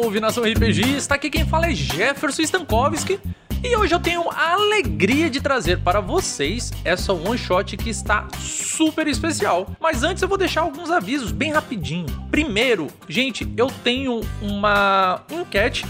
salve 0.00 0.18
nação 0.18 0.44
RPG! 0.44 0.96
Está 0.96 1.16
aqui 1.16 1.28
quem 1.28 1.44
fala 1.44 1.66
é 1.66 1.74
Jefferson 1.74 2.40
Stankowski 2.40 3.20
e 3.62 3.76
hoje 3.76 3.94
eu 3.94 4.00
tenho 4.00 4.30
a 4.30 4.54
alegria 4.54 5.28
de 5.28 5.42
trazer 5.42 5.80
para 5.80 6.00
vocês 6.00 6.72
essa 6.82 7.12
one 7.12 7.36
shot 7.36 7.76
que 7.76 7.90
está 7.90 8.26
super 8.38 9.06
especial. 9.06 9.68
Mas 9.78 10.02
antes 10.02 10.22
eu 10.22 10.28
vou 10.28 10.38
deixar 10.38 10.62
alguns 10.62 10.90
avisos 10.90 11.30
bem 11.30 11.52
rapidinho. 11.52 12.06
Primeiro, 12.30 12.86
gente, 13.06 13.46
eu 13.58 13.66
tenho 13.84 14.22
uma 14.40 15.22
enquete 15.30 15.84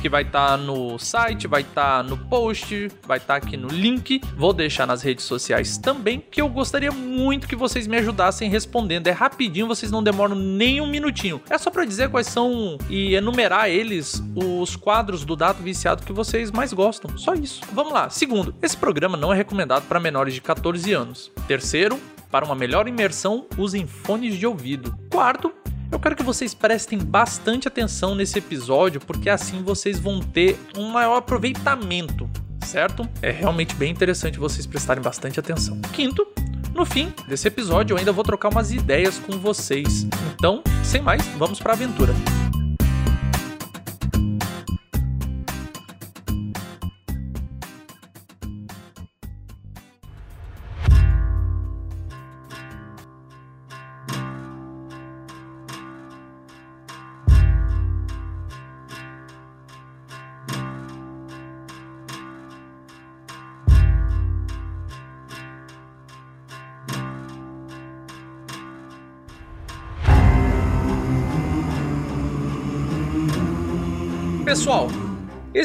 que 0.00 0.08
vai 0.08 0.22
estar 0.22 0.50
tá 0.50 0.56
no 0.56 0.98
site, 0.98 1.46
vai 1.46 1.62
estar 1.62 1.98
tá 1.98 2.02
no 2.02 2.16
post, 2.16 2.88
vai 3.06 3.18
estar 3.18 3.40
tá 3.40 3.46
aqui 3.46 3.56
no 3.56 3.68
link. 3.68 4.20
Vou 4.36 4.52
deixar 4.52 4.86
nas 4.86 5.02
redes 5.02 5.24
sociais 5.24 5.76
também, 5.78 6.22
que 6.30 6.40
eu 6.40 6.48
gostaria 6.48 6.90
muito 6.90 7.48
que 7.48 7.56
vocês 7.56 7.86
me 7.86 7.96
ajudassem 7.96 8.48
respondendo. 8.48 9.06
É 9.06 9.10
rapidinho, 9.10 9.66
vocês 9.66 9.90
não 9.90 10.02
demoram 10.02 10.34
nem 10.34 10.80
um 10.80 10.86
minutinho. 10.86 11.40
É 11.50 11.58
só 11.58 11.70
para 11.70 11.84
dizer 11.84 12.08
quais 12.10 12.26
são 12.26 12.78
e 12.88 13.14
enumerar 13.14 13.68
eles 13.68 14.22
os 14.34 14.76
quadros 14.76 15.24
do 15.24 15.36
Dado 15.36 15.62
Viciado 15.62 16.04
que 16.04 16.12
vocês 16.12 16.50
mais 16.50 16.72
gostam. 16.72 17.16
Só 17.16 17.34
isso. 17.34 17.62
Vamos 17.72 17.92
lá. 17.92 18.08
Segundo, 18.10 18.54
esse 18.62 18.76
programa 18.76 19.16
não 19.16 19.32
é 19.32 19.36
recomendado 19.36 19.86
para 19.86 20.00
menores 20.00 20.34
de 20.34 20.40
14 20.40 20.92
anos. 20.92 21.30
Terceiro, 21.46 21.98
para 22.30 22.44
uma 22.44 22.54
melhor 22.54 22.86
imersão, 22.86 23.46
usem 23.56 23.86
fones 23.86 24.36
de 24.36 24.46
ouvido. 24.46 24.96
Quarto, 25.10 25.52
eu 25.90 25.98
quero 25.98 26.14
que 26.14 26.22
vocês 26.22 26.54
prestem 26.54 26.98
bastante 26.98 27.66
atenção 27.66 28.14
nesse 28.14 28.38
episódio, 28.38 29.00
porque 29.00 29.30
assim 29.30 29.62
vocês 29.62 29.98
vão 29.98 30.20
ter 30.20 30.58
um 30.76 30.90
maior 30.90 31.16
aproveitamento, 31.16 32.28
certo? 32.64 33.08
É 33.22 33.30
realmente 33.30 33.74
bem 33.74 33.90
interessante 33.90 34.38
vocês 34.38 34.66
prestarem 34.66 35.02
bastante 35.02 35.40
atenção. 35.40 35.80
Quinto, 35.92 36.26
no 36.74 36.84
fim 36.84 37.12
desse 37.26 37.48
episódio 37.48 37.94
eu 37.94 37.98
ainda 37.98 38.12
vou 38.12 38.24
trocar 38.24 38.50
umas 38.50 38.70
ideias 38.72 39.18
com 39.18 39.38
vocês. 39.38 40.06
Então, 40.34 40.62
sem 40.84 41.00
mais, 41.00 41.26
vamos 41.38 41.58
para 41.58 41.72
a 41.72 41.74
aventura. 41.74 42.14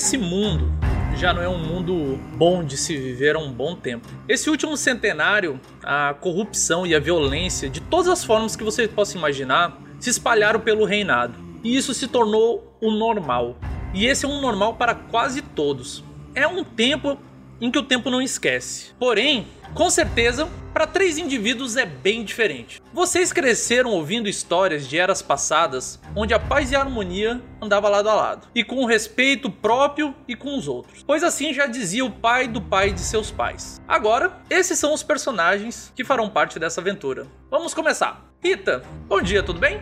Esse 0.03 0.17
mundo 0.17 0.69
já 1.15 1.33
não 1.33 1.41
é 1.41 1.47
um 1.47 1.57
mundo 1.57 2.19
bom 2.35 2.61
de 2.61 2.75
se 2.75 2.97
viver 2.97 3.37
há 3.37 3.39
um 3.39 3.53
bom 3.53 3.73
tempo. 3.73 4.05
Esse 4.27 4.49
último 4.49 4.75
centenário, 4.75 5.61
a 5.81 6.13
corrupção 6.13 6.85
e 6.85 6.93
a 6.93 6.99
violência, 6.99 7.69
de 7.69 7.79
todas 7.79 8.09
as 8.09 8.21
formas 8.21 8.53
que 8.53 8.65
você 8.65 8.85
possa 8.85 9.17
imaginar, 9.17 9.81
se 10.01 10.09
espalharam 10.09 10.59
pelo 10.59 10.83
reinado. 10.83 11.35
E 11.63 11.77
isso 11.77 11.93
se 11.93 12.09
tornou 12.09 12.77
o 12.81 12.91
normal. 12.91 13.55
E 13.93 14.05
esse 14.05 14.25
é 14.25 14.27
um 14.27 14.41
normal 14.41 14.73
para 14.73 14.93
quase 14.93 15.41
todos. 15.41 16.03
É 16.35 16.45
um 16.45 16.65
tempo 16.65 17.17
em 17.61 17.71
que 17.71 17.79
o 17.79 17.83
tempo 17.83 18.09
não 18.09 18.21
esquece. 18.21 18.91
Porém, 18.99 19.47
com 19.73 19.89
certeza, 19.89 20.47
para 20.73 20.85
três 20.85 21.17
indivíduos 21.17 21.77
é 21.77 21.85
bem 21.85 22.23
diferente. 22.23 22.81
Vocês 22.93 23.33
cresceram 23.33 23.91
ouvindo 23.91 24.29
histórias 24.29 24.87
de 24.87 24.97
eras 24.97 25.21
passadas 25.21 25.99
onde 26.15 26.33
a 26.33 26.39
paz 26.39 26.71
e 26.71 26.75
a 26.75 26.79
harmonia 26.79 27.41
andava 27.61 27.89
lado 27.89 28.09
a 28.09 28.13
lado, 28.13 28.47
e 28.53 28.63
com 28.63 28.77
o 28.77 28.85
respeito 28.85 29.49
próprio 29.49 30.15
e 30.27 30.35
com 30.35 30.57
os 30.57 30.67
outros. 30.67 31.03
Pois 31.03 31.23
assim 31.23 31.53
já 31.53 31.65
dizia 31.65 32.05
o 32.05 32.11
pai 32.11 32.47
do 32.47 32.61
pai 32.61 32.91
de 32.91 33.01
seus 33.01 33.31
pais. 33.31 33.81
Agora, 33.87 34.41
esses 34.49 34.77
são 34.77 34.93
os 34.93 35.03
personagens 35.03 35.91
que 35.95 36.03
farão 36.03 36.29
parte 36.29 36.59
dessa 36.59 36.81
aventura. 36.81 37.27
Vamos 37.49 37.73
começar. 37.73 38.31
Rita, 38.43 38.83
bom 39.07 39.21
dia, 39.21 39.41
tudo 39.41 39.59
bem? 39.59 39.81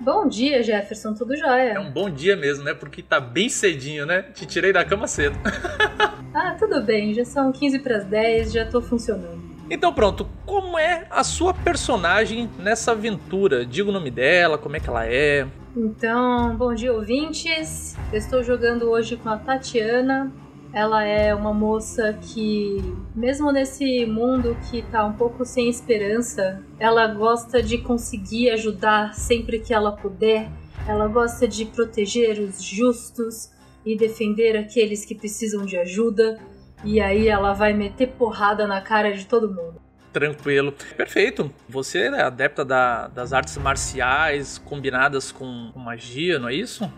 Bom 0.00 0.28
dia, 0.28 0.62
Jefferson, 0.62 1.12
tudo 1.12 1.36
jóia? 1.36 1.72
É 1.72 1.80
um 1.80 1.90
bom 1.90 2.08
dia 2.08 2.36
mesmo, 2.36 2.64
né? 2.64 2.72
Porque 2.72 3.02
tá 3.02 3.18
bem 3.18 3.48
cedinho, 3.48 4.06
né? 4.06 4.22
Te 4.22 4.46
tirei 4.46 4.72
da 4.72 4.84
cama 4.84 5.08
cedo. 5.08 5.36
ah, 6.38 6.54
tudo 6.58 6.80
bem, 6.80 7.12
já 7.12 7.24
são 7.24 7.50
15 7.50 7.80
para 7.80 7.96
as 7.96 8.04
10, 8.04 8.52
já 8.52 8.64
tô 8.64 8.80
funcionando. 8.80 9.48
Então 9.70 9.92
pronto, 9.92 10.26
como 10.46 10.78
é 10.78 11.06
a 11.10 11.22
sua 11.22 11.52
personagem 11.52 12.48
nessa 12.58 12.92
aventura? 12.92 13.66
Diga 13.66 13.90
o 13.90 13.92
nome 13.92 14.10
dela, 14.10 14.56
como 14.56 14.76
é 14.76 14.80
que 14.80 14.88
ela 14.88 15.04
é. 15.06 15.46
Então, 15.76 16.56
bom 16.56 16.72
dia 16.74 16.92
ouvintes. 16.92 17.94
Eu 18.12 18.18
estou 18.18 18.42
jogando 18.42 18.88
hoje 18.88 19.16
com 19.16 19.28
a 19.28 19.36
Tatiana. 19.36 20.32
Ela 20.72 21.04
é 21.04 21.34
uma 21.34 21.52
moça 21.52 22.18
que, 22.20 22.76
mesmo 23.14 23.50
nesse 23.50 24.04
mundo 24.06 24.56
que 24.70 24.82
tá 24.82 25.04
um 25.04 25.14
pouco 25.14 25.44
sem 25.44 25.68
esperança, 25.68 26.62
ela 26.78 27.06
gosta 27.06 27.62
de 27.62 27.78
conseguir 27.78 28.50
ajudar 28.50 29.14
sempre 29.14 29.58
que 29.58 29.72
ela 29.72 29.92
puder. 29.92 30.48
Ela 30.86 31.08
gosta 31.08 31.46
de 31.48 31.64
proteger 31.64 32.38
os 32.38 32.62
justos 32.62 33.50
e 33.84 33.96
defender 33.96 34.56
aqueles 34.56 35.04
que 35.04 35.14
precisam 35.14 35.64
de 35.64 35.76
ajuda. 35.76 36.38
E 36.84 37.00
aí 37.00 37.28
ela 37.28 37.52
vai 37.52 37.72
meter 37.72 38.08
porrada 38.08 38.66
na 38.66 38.80
cara 38.80 39.12
de 39.12 39.26
todo 39.26 39.48
mundo. 39.48 39.80
Tranquilo. 40.12 40.72
Perfeito. 40.96 41.52
Você 41.68 42.00
é 42.00 42.22
adepta 42.22 42.64
da, 42.64 43.08
das 43.08 43.32
artes 43.32 43.56
marciais 43.58 44.58
combinadas 44.58 45.30
com, 45.30 45.70
com 45.72 45.78
magia, 45.78 46.38
não 46.38 46.48
é 46.48 46.54
isso? 46.54 46.90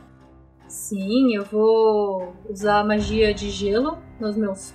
Sim, 0.69 1.35
eu 1.35 1.45
vou 1.45 2.37
usar 2.49 2.85
magia 2.85 3.35
de 3.35 3.51
gelo 3.51 3.99
nos 4.21 4.37
meus 4.37 4.73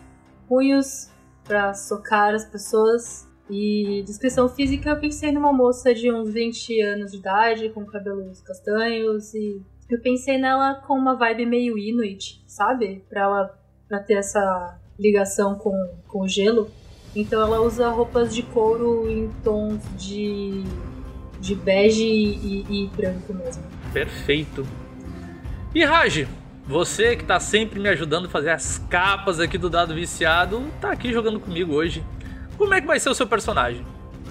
punhos 0.48 1.10
para 1.44 1.74
socar 1.74 2.34
as 2.34 2.46
pessoas. 2.46 3.26
E 3.50 4.04
descrição 4.06 4.50
física, 4.50 4.90
eu 4.90 5.00
pensei 5.00 5.32
numa 5.32 5.54
moça 5.54 5.94
de 5.94 6.12
uns 6.12 6.34
20 6.34 6.82
anos 6.82 7.12
de 7.12 7.20
idade, 7.20 7.70
com 7.70 7.86
cabelos 7.86 8.42
castanhos 8.42 9.34
e 9.36 9.62
eu 9.90 10.00
pensei 10.00 10.38
nela 10.38 10.75
com 10.75 10.96
uma 10.96 11.16
vibe 11.16 11.46
meio 11.46 11.78
Inuit, 11.78 12.44
sabe? 12.47 13.03
Pra 13.09 13.22
ela 13.22 13.59
pra 13.88 14.00
ter 14.00 14.16
essa 14.16 14.79
ligação 14.97 15.56
com, 15.56 15.73
com 16.07 16.23
o 16.23 16.28
gelo. 16.28 16.69
Então 17.16 17.41
ela 17.41 17.62
usa 17.62 17.90
roupas 17.90 18.34
de 18.34 18.41
couro 18.44 19.09
em 19.09 19.29
tons 19.44 19.81
de, 19.97 20.63
de 21.40 21.56
bege 21.56 22.03
e, 22.03 22.66
e 22.69 22.88
branco 22.88 23.34
mesmo. 23.34 23.63
Perfeito. 23.94 24.66
E 25.74 25.84
Raj, 25.85 26.28
você 26.66 27.16
que 27.16 27.24
tá 27.24 27.40
sempre 27.40 27.79
me 27.79 27.88
ajudando 27.90 28.25
a 28.25 28.29
fazer 28.29 28.50
as 28.50 28.79
capas 28.90 29.40
aqui 29.40 29.57
do 29.57 29.69
Dado 29.69 29.94
Viciado, 29.94 30.63
tá 30.81 30.91
aqui 30.91 31.13
jogando 31.13 31.40
comigo 31.40 31.74
hoje. 31.74 32.03
Como 32.57 32.74
é 32.74 32.81
que 32.81 32.88
vai 32.88 33.00
ser 33.00 33.09
o 33.09 33.16
seu 33.16 33.28
personagem? 33.28 33.85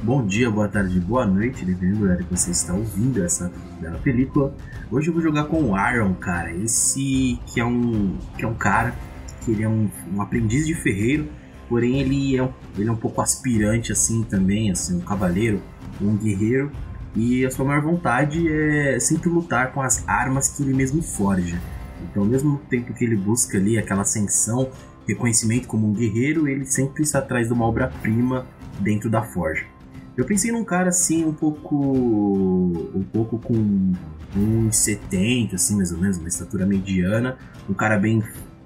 Bom 0.04 0.22
dia, 0.22 0.50
boa 0.50 0.68
tarde, 0.68 1.00
boa 1.00 1.24
noite, 1.24 1.64
dependendo 1.64 2.06
do 2.06 2.24
que 2.24 2.36
você 2.36 2.50
está 2.50 2.74
ouvindo 2.74 3.24
essa 3.24 3.50
bela 3.80 3.98
película. 4.00 4.54
Hoje 4.90 5.08
eu 5.08 5.14
vou 5.14 5.22
jogar 5.22 5.44
com 5.44 5.62
o 5.62 5.74
Aaron, 5.74 6.12
cara. 6.12 6.52
Esse 6.52 7.40
que 7.46 7.58
é 7.58 7.64
um, 7.64 8.14
que 8.36 8.44
é 8.44 8.46
um 8.46 8.52
cara 8.52 8.94
que 9.40 9.52
ele 9.52 9.62
é 9.62 9.68
um, 9.68 9.88
um 10.14 10.20
aprendiz 10.20 10.66
de 10.66 10.74
ferreiro, 10.74 11.26
porém 11.70 12.00
ele 12.00 12.36
é, 12.36 12.42
um, 12.42 12.52
ele 12.76 12.90
é 12.90 12.92
um 12.92 12.96
pouco 12.96 13.22
aspirante 13.22 13.92
assim 13.92 14.22
também, 14.22 14.70
assim, 14.70 14.98
um 14.98 15.00
cavaleiro, 15.00 15.62
um 15.98 16.14
guerreiro, 16.18 16.70
e 17.16 17.46
a 17.46 17.50
sua 17.50 17.64
maior 17.64 17.80
vontade 17.80 18.46
é 18.46 19.00
sempre 19.00 19.30
lutar 19.30 19.72
com 19.72 19.80
as 19.80 20.06
armas 20.06 20.50
que 20.50 20.62
ele 20.62 20.74
mesmo 20.74 21.00
forja. 21.00 21.58
Então, 22.02 22.24
ao 22.24 22.28
mesmo 22.28 22.58
tempo 22.68 22.92
que 22.92 23.06
ele 23.06 23.16
busca 23.16 23.56
ali 23.56 23.78
aquela 23.78 24.02
ascensão, 24.02 24.68
reconhecimento 25.08 25.66
como 25.66 25.88
um 25.88 25.94
guerreiro, 25.94 26.46
ele 26.46 26.66
sempre 26.66 27.04
está 27.04 27.20
atrás 27.20 27.46
de 27.46 27.54
uma 27.54 27.64
obra-prima 27.64 28.46
dentro 28.78 29.08
da 29.08 29.22
forja. 29.22 29.72
Eu 30.16 30.24
pensei 30.24 30.52
num 30.52 30.64
cara 30.64 30.88
assim, 30.88 31.24
um 31.24 31.32
pouco. 31.32 31.76
um 32.94 33.04
pouco 33.12 33.38
com 33.38 33.92
uns 34.36 34.76
70, 34.76 35.56
assim, 35.56 35.76
mais 35.76 35.92
ou 35.92 35.98
menos, 35.98 36.18
uma 36.18 36.28
estatura 36.28 36.66
mediana, 36.66 37.38
um 37.68 37.74
cara 37.74 37.98
bem 37.98 38.22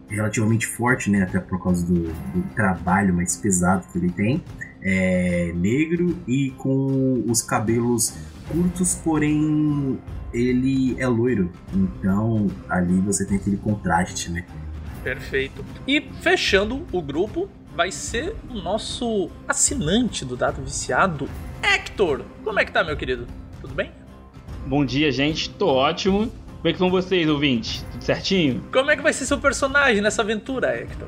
relativamente 0.08 0.66
forte, 0.66 1.10
né? 1.10 1.22
Até 1.22 1.38
por 1.40 1.62
causa 1.62 1.84
do, 1.86 2.02
do 2.02 2.42
trabalho 2.54 3.14
mais 3.14 3.36
pesado 3.36 3.86
que 3.92 3.98
ele 3.98 4.10
tem. 4.10 4.42
É 4.80 5.52
negro 5.54 6.16
e 6.26 6.50
com 6.52 7.24
os 7.26 7.42
cabelos 7.42 8.14
curtos, 8.50 8.94
porém 8.94 9.98
ele 10.32 10.96
é 10.98 11.06
loiro. 11.06 11.50
Então 11.74 12.46
ali 12.68 13.00
você 13.00 13.24
tem 13.24 13.36
aquele 13.36 13.56
contraste, 13.56 14.30
né? 14.30 14.44
Perfeito. 15.02 15.64
E 15.86 16.00
fechando 16.20 16.86
o 16.92 17.00
grupo, 17.00 17.48
vai 17.78 17.92
ser 17.92 18.34
o 18.50 18.54
nosso 18.54 19.30
assinante 19.46 20.25
do 20.25 20.36
Dado 20.36 20.60
Viciado, 20.60 21.28
Hector. 21.62 22.22
Como 22.42 22.58
é 22.58 22.64
que 22.64 22.72
tá, 22.72 22.82
meu 22.82 22.96
querido? 22.96 23.25
Tudo 23.60 23.72
bem? 23.72 23.92
Bom 24.66 24.84
dia, 24.84 25.12
gente. 25.12 25.48
Tô 25.50 25.69
ótimo. 25.69 26.26
Como 26.56 26.69
é 26.69 26.72
que 26.72 26.78
vão 26.80 26.90
vocês, 26.90 27.28
ouvintes? 27.28 27.86
Tudo 27.92 28.02
certinho? 28.02 28.64
Como 28.72 28.90
é 28.90 28.96
que 28.96 29.02
vai 29.02 29.12
ser 29.12 29.26
seu 29.26 29.38
personagem 29.38 30.02
nessa 30.02 30.22
aventura, 30.22 30.76
Hector? 30.76 31.06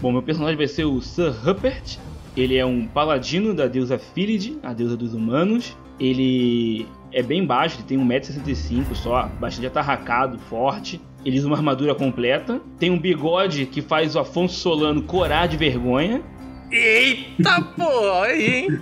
Bom, 0.00 0.10
meu 0.10 0.22
personagem 0.22 0.56
vai 0.56 0.66
ser 0.66 0.86
o 0.86 0.98
Sir 1.02 1.30
Rupert. 1.44 1.98
Ele 2.34 2.56
é 2.56 2.64
um 2.64 2.86
paladino 2.86 3.52
da 3.52 3.66
deusa 3.66 3.98
Philid, 3.98 4.58
a 4.62 4.72
deusa 4.72 4.96
dos 4.96 5.12
humanos. 5.12 5.76
Ele 6.00 6.88
é 7.12 7.22
bem 7.22 7.44
baixo, 7.44 7.76
ele 7.80 7.86
tem 7.86 7.98
1,65m 7.98 8.94
só, 8.94 9.28
bastante 9.38 9.66
atarracado, 9.66 10.38
forte. 10.38 11.02
Ele 11.24 11.38
usa 11.38 11.46
uma 11.46 11.56
armadura 11.56 11.94
completa. 11.94 12.60
Tem 12.78 12.90
um 12.90 12.98
bigode 12.98 13.66
que 13.66 13.82
faz 13.82 14.14
o 14.14 14.20
Afonso 14.20 14.54
Solano 14.54 15.02
corar 15.02 15.46
de 15.46 15.56
vergonha. 15.56 16.22
Eita 16.70 17.62
porra, 17.76 18.24
aí, 18.24 18.54
hein? 18.54 18.80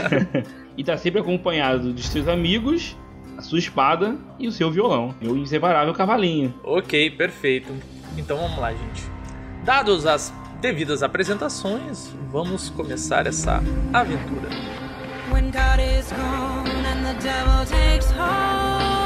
e 0.76 0.82
tá 0.82 0.96
sempre 0.96 1.20
acompanhado 1.20 1.92
dos 1.92 2.06
seus 2.06 2.26
amigos, 2.26 2.96
a 3.38 3.42
sua 3.42 3.58
espada 3.58 4.16
e 4.38 4.48
o 4.48 4.52
seu 4.52 4.70
violão. 4.70 5.14
Meu 5.20 5.36
inseparável 5.36 5.94
cavalinho. 5.94 6.52
Ok, 6.64 7.10
perfeito. 7.10 7.72
Então 8.18 8.36
vamos 8.36 8.58
lá, 8.58 8.72
gente. 8.72 9.04
Dados 9.64 10.06
as 10.06 10.32
devidas 10.60 11.02
apresentações, 11.02 12.10
vamos 12.30 12.70
começar 12.70 13.26
essa 13.26 13.62
aventura. 13.92 14.48
When 15.32 15.50
God 15.50 15.80
is 15.80 16.12
gone 16.12 16.86
and 16.86 17.04
the 17.04 17.14
devil 17.22 17.64
takes 17.66 18.10
hold, 18.12 19.03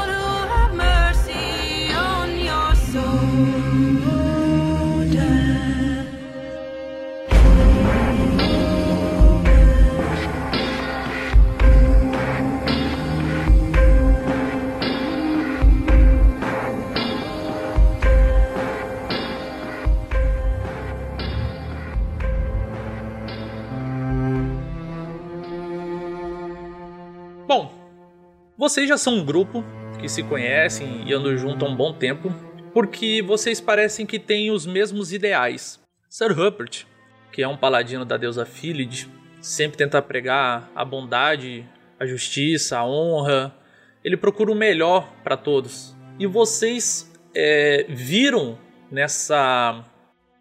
vocês 28.69 28.87
já 28.87 28.99
são 28.99 29.15
um 29.15 29.25
grupo 29.25 29.63
que 29.99 30.07
se 30.07 30.21
conhecem 30.21 31.01
e 31.03 31.11
andam 31.11 31.35
junto 31.35 31.65
há 31.65 31.67
um 31.67 31.75
bom 31.75 31.91
tempo, 31.91 32.31
porque 32.73 33.21
vocês 33.21 33.59
parecem 33.59 34.05
que 34.05 34.19
têm 34.19 34.51
os 34.51 34.65
mesmos 34.65 35.11
ideais. 35.11 35.79
Sir 36.09 36.31
Rupert, 36.31 36.85
que 37.31 37.41
é 37.41 37.47
um 37.47 37.57
paladino 37.57 38.05
da 38.05 38.17
deusa 38.17 38.45
Philid, 38.45 39.09
sempre 39.41 39.77
tenta 39.77 40.01
pregar 40.01 40.69
a 40.75 40.83
bondade, 40.83 41.67
a 41.99 42.05
justiça, 42.05 42.77
a 42.77 42.85
honra. 42.85 43.55
Ele 44.03 44.17
procura 44.17 44.51
o 44.51 44.55
melhor 44.55 45.11
para 45.23 45.37
todos. 45.37 45.95
E 46.17 46.25
vocês 46.25 47.11
é, 47.35 47.85
viram 47.89 48.57
nessa 48.91 49.85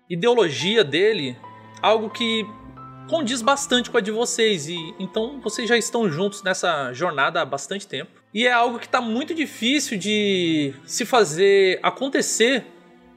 ideologia 0.08 0.82
dele 0.82 1.36
algo 1.82 2.10
que 2.10 2.44
condiz 3.08 3.42
bastante 3.42 3.90
com 3.90 3.96
a 3.96 4.00
de 4.00 4.10
vocês 4.10 4.68
e 4.68 4.76
então 4.98 5.40
vocês 5.40 5.68
já 5.68 5.76
estão 5.76 6.10
juntos 6.10 6.42
nessa 6.42 6.92
jornada 6.92 7.40
há 7.40 7.44
bastante 7.44 7.86
tempo. 7.86 8.17
E 8.32 8.46
é 8.46 8.52
algo 8.52 8.78
que 8.78 8.86
está 8.86 9.00
muito 9.00 9.34
difícil 9.34 9.98
de 9.98 10.74
se 10.84 11.06
fazer 11.06 11.80
acontecer, 11.82 12.66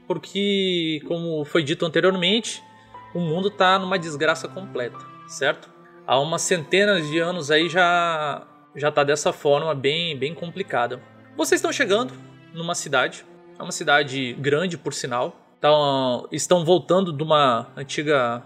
porque 0.06 1.02
como 1.06 1.44
foi 1.44 1.62
dito 1.62 1.84
anteriormente, 1.84 2.62
o 3.14 3.20
mundo 3.20 3.48
está 3.48 3.78
numa 3.78 3.98
desgraça 3.98 4.48
completa, 4.48 4.98
certo? 5.26 5.70
Há 6.06 6.18
umas 6.18 6.42
centenas 6.42 7.06
de 7.08 7.18
anos 7.18 7.50
aí 7.50 7.68
já 7.68 8.46
já 8.74 8.90
tá 8.90 9.04
dessa 9.04 9.32
forma 9.32 9.74
bem 9.74 10.16
bem 10.16 10.34
complicada. 10.34 11.00
Vocês 11.36 11.58
estão 11.58 11.70
chegando 11.70 12.14
numa 12.54 12.74
cidade, 12.74 13.24
é 13.58 13.62
uma 13.62 13.72
cidade 13.72 14.32
grande 14.34 14.78
por 14.78 14.94
sinal. 14.94 15.36
Então, 15.58 16.26
estão 16.32 16.64
voltando 16.64 17.12
de 17.12 17.22
uma 17.22 17.70
antiga 17.76 18.42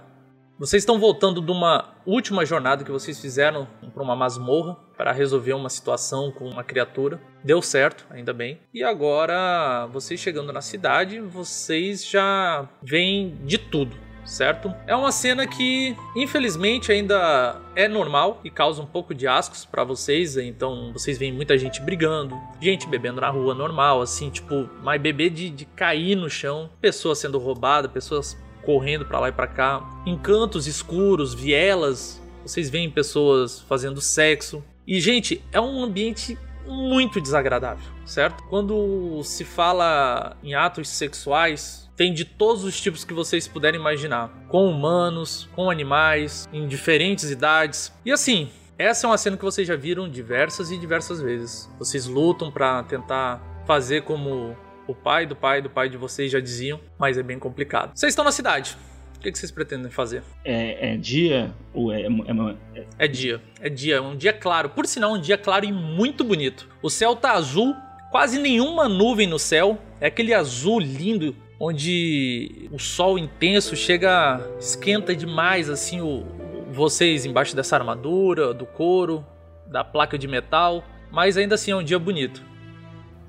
vocês 0.58 0.82
estão 0.82 0.98
voltando 0.98 1.42
de 1.42 1.52
uma 1.52 1.94
última 2.06 2.44
jornada 2.46 2.82
que 2.82 2.90
vocês 2.90 3.20
fizeram 3.20 3.68
para 3.96 4.02
uma 4.02 4.14
masmorra 4.14 4.76
para 4.94 5.10
resolver 5.10 5.54
uma 5.54 5.70
situação 5.70 6.30
com 6.30 6.46
uma 6.46 6.62
criatura. 6.62 7.18
Deu 7.42 7.62
certo, 7.62 8.06
ainda 8.10 8.34
bem. 8.34 8.60
E 8.74 8.84
agora, 8.84 9.86
vocês 9.90 10.20
chegando 10.20 10.52
na 10.52 10.60
cidade, 10.60 11.18
vocês 11.18 12.06
já 12.06 12.68
veem 12.82 13.38
de 13.44 13.56
tudo 13.56 13.96
certo? 14.26 14.74
É 14.88 14.96
uma 14.96 15.12
cena 15.12 15.46
que, 15.46 15.96
infelizmente, 16.16 16.90
ainda 16.90 17.60
é 17.76 17.86
normal 17.86 18.40
e 18.42 18.50
causa 18.50 18.82
um 18.82 18.86
pouco 18.86 19.14
de 19.14 19.24
ascos 19.28 19.64
para 19.64 19.84
vocês. 19.84 20.36
Então, 20.36 20.92
vocês 20.92 21.16
veem 21.16 21.32
muita 21.32 21.56
gente 21.56 21.80
brigando, 21.80 22.36
gente 22.60 22.88
bebendo 22.88 23.20
na 23.20 23.30
rua 23.30 23.54
normal, 23.54 24.02
assim, 24.02 24.28
tipo, 24.28 24.68
mas 24.82 25.00
beber 25.00 25.30
de, 25.30 25.48
de 25.48 25.64
cair 25.64 26.16
no 26.16 26.28
chão, 26.28 26.68
pessoas 26.80 27.20
sendo 27.20 27.38
roubadas, 27.38 27.92
pessoas 27.92 28.36
correndo 28.64 29.04
para 29.04 29.20
lá 29.20 29.28
e 29.28 29.32
para 29.32 29.46
cá, 29.46 29.80
encantos 30.04 30.66
escuros, 30.66 31.32
vielas, 31.32 32.20
vocês 32.46 32.70
veem 32.70 32.90
pessoas 32.90 33.60
fazendo 33.60 34.00
sexo. 34.00 34.62
E 34.86 35.00
gente, 35.00 35.42
é 35.52 35.60
um 35.60 35.82
ambiente 35.82 36.38
muito 36.64 37.20
desagradável, 37.20 37.84
certo? 38.04 38.42
Quando 38.44 39.20
se 39.24 39.44
fala 39.44 40.36
em 40.42 40.54
atos 40.54 40.88
sexuais, 40.88 41.90
tem 41.96 42.12
de 42.12 42.24
todos 42.24 42.64
os 42.64 42.80
tipos 42.80 43.04
que 43.04 43.12
vocês 43.12 43.48
puderem 43.48 43.80
imaginar, 43.80 44.28
com 44.48 44.68
humanos, 44.68 45.48
com 45.54 45.70
animais, 45.70 46.48
em 46.52 46.66
diferentes 46.68 47.30
idades. 47.30 47.92
E 48.04 48.12
assim, 48.12 48.48
essa 48.78 49.06
é 49.06 49.10
uma 49.10 49.18
cena 49.18 49.36
que 49.36 49.44
vocês 49.44 49.66
já 49.66 49.76
viram 49.76 50.08
diversas 50.08 50.70
e 50.70 50.78
diversas 50.78 51.20
vezes. 51.20 51.68
Vocês 51.78 52.06
lutam 52.06 52.50
para 52.50 52.82
tentar 52.84 53.64
fazer 53.66 54.02
como 54.02 54.56
o 54.86 54.94
pai 54.94 55.26
do 55.26 55.34
pai 55.34 55.60
do 55.60 55.68
pai 55.68 55.88
de 55.88 55.96
vocês 55.96 56.30
já 56.30 56.38
diziam, 56.38 56.80
mas 56.98 57.18
é 57.18 57.22
bem 57.22 57.38
complicado. 57.38 57.92
Vocês 57.94 58.12
estão 58.12 58.24
na 58.24 58.32
cidade. 58.32 58.76
O 59.16 59.20
que, 59.20 59.36
vocês 59.36 59.50
pretendem 59.50 59.90
fazer? 59.90 60.22
É, 60.44 60.92
é 60.92 60.96
dia 60.96 61.52
ou 61.74 61.92
é, 61.92 62.02
é, 62.02 62.06
é, 62.06 62.86
é 62.98 63.08
dia. 63.08 63.40
É 63.60 63.68
dia. 63.68 63.96
É 63.96 64.00
um 64.00 64.16
dia 64.16 64.32
claro. 64.32 64.70
Por 64.70 64.86
sinal, 64.86 65.14
um 65.14 65.20
dia 65.20 65.36
claro 65.36 65.64
e 65.64 65.72
muito 65.72 66.22
bonito. 66.22 66.68
O 66.82 66.88
céu 66.88 67.16
tá 67.16 67.32
azul, 67.32 67.74
quase 68.10 68.38
nenhuma 68.38 68.88
nuvem 68.88 69.26
no 69.26 69.38
céu. 69.38 69.78
É 70.00 70.06
aquele 70.06 70.32
azul 70.32 70.78
lindo 70.78 71.34
onde 71.58 72.68
o 72.70 72.78
sol 72.78 73.18
intenso 73.18 73.74
chega, 73.74 74.40
esquenta 74.60 75.16
demais 75.16 75.70
assim 75.70 76.00
o, 76.00 76.24
vocês 76.70 77.24
embaixo 77.24 77.56
dessa 77.56 77.76
armadura, 77.76 78.52
do 78.52 78.66
couro, 78.66 79.24
da 79.66 79.82
placa 79.82 80.18
de 80.18 80.28
metal, 80.28 80.84
mas 81.10 81.36
ainda 81.36 81.54
assim 81.54 81.70
é 81.70 81.76
um 81.76 81.82
dia 81.82 81.98
bonito. 81.98 82.42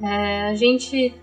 É, 0.04 0.50
a 0.50 0.56
gente 0.56 1.16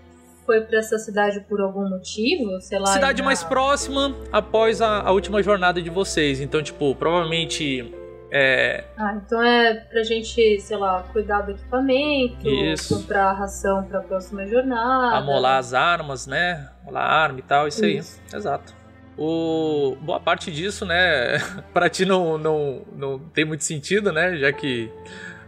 foi 0.45 0.61
para 0.61 0.79
essa 0.79 0.97
cidade 0.97 1.39
por 1.41 1.59
algum 1.59 1.89
motivo? 1.89 2.61
Sei 2.61 2.79
lá. 2.79 2.87
Cidade 2.87 3.21
mais 3.21 3.43
próxima 3.43 4.15
após 4.31 4.81
a, 4.81 5.01
a, 5.01 5.11
última 5.11 5.41
jornada 5.41 5.81
de 5.81 5.89
vocês. 5.89 6.39
Então, 6.39 6.61
tipo, 6.61 6.93
provavelmente. 6.95 7.93
É... 8.31 8.83
Ah, 8.97 9.13
então 9.15 9.41
é 9.41 9.73
pra 9.75 10.03
gente, 10.03 10.59
sei 10.59 10.75
lá, 10.75 11.03
cuidar 11.13 11.41
do 11.41 11.51
equipamento, 11.51 12.47
isso. 12.47 12.97
comprar 12.97 13.31
ração 13.33 13.83
pra 13.85 14.01
próxima 14.01 14.45
jornada. 14.45 15.15
Amolar 15.17 15.57
as 15.57 15.73
armas, 15.73 16.27
né? 16.27 16.69
Amolar 16.81 17.03
a 17.03 17.13
arma 17.13 17.39
e 17.39 17.43
tal, 17.43 17.67
isso, 17.67 17.85
isso. 17.85 18.19
aí. 18.31 18.37
Exato. 18.37 18.73
O... 19.17 19.95
Boa 20.01 20.19
parte 20.19 20.51
disso, 20.51 20.85
né? 20.85 21.37
pra 21.73 21.89
ti 21.89 22.03
não, 22.03 22.37
não, 22.37 22.81
não 22.95 23.19
tem 23.19 23.45
muito 23.45 23.63
sentido, 23.63 24.11
né? 24.11 24.35
Já 24.35 24.51
que 24.51 24.91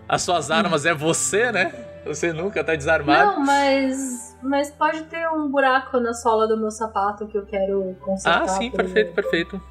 as 0.07 0.21
suas 0.21 0.49
armas 0.49 0.85
é 0.85 0.93
você, 0.93 1.51
né? 1.51 1.73
Você 2.07 2.33
nunca 2.33 2.63
tá 2.63 2.75
desarmado. 2.75 3.37
Não, 3.37 3.45
mas 3.45 4.27
mas 4.41 4.69
pode 4.69 5.03
ter 5.05 5.27
um 5.29 5.49
buraco 5.49 5.99
na 5.99 6.13
sola 6.13 6.47
do 6.47 6.57
meu 6.57 6.71
sapato 6.71 7.27
que 7.27 7.37
eu 7.37 7.45
quero 7.45 7.95
consertar. 8.01 8.43
Ah, 8.43 8.47
sim, 8.47 8.69
perfeito, 8.69 9.13
perfeito. 9.13 9.61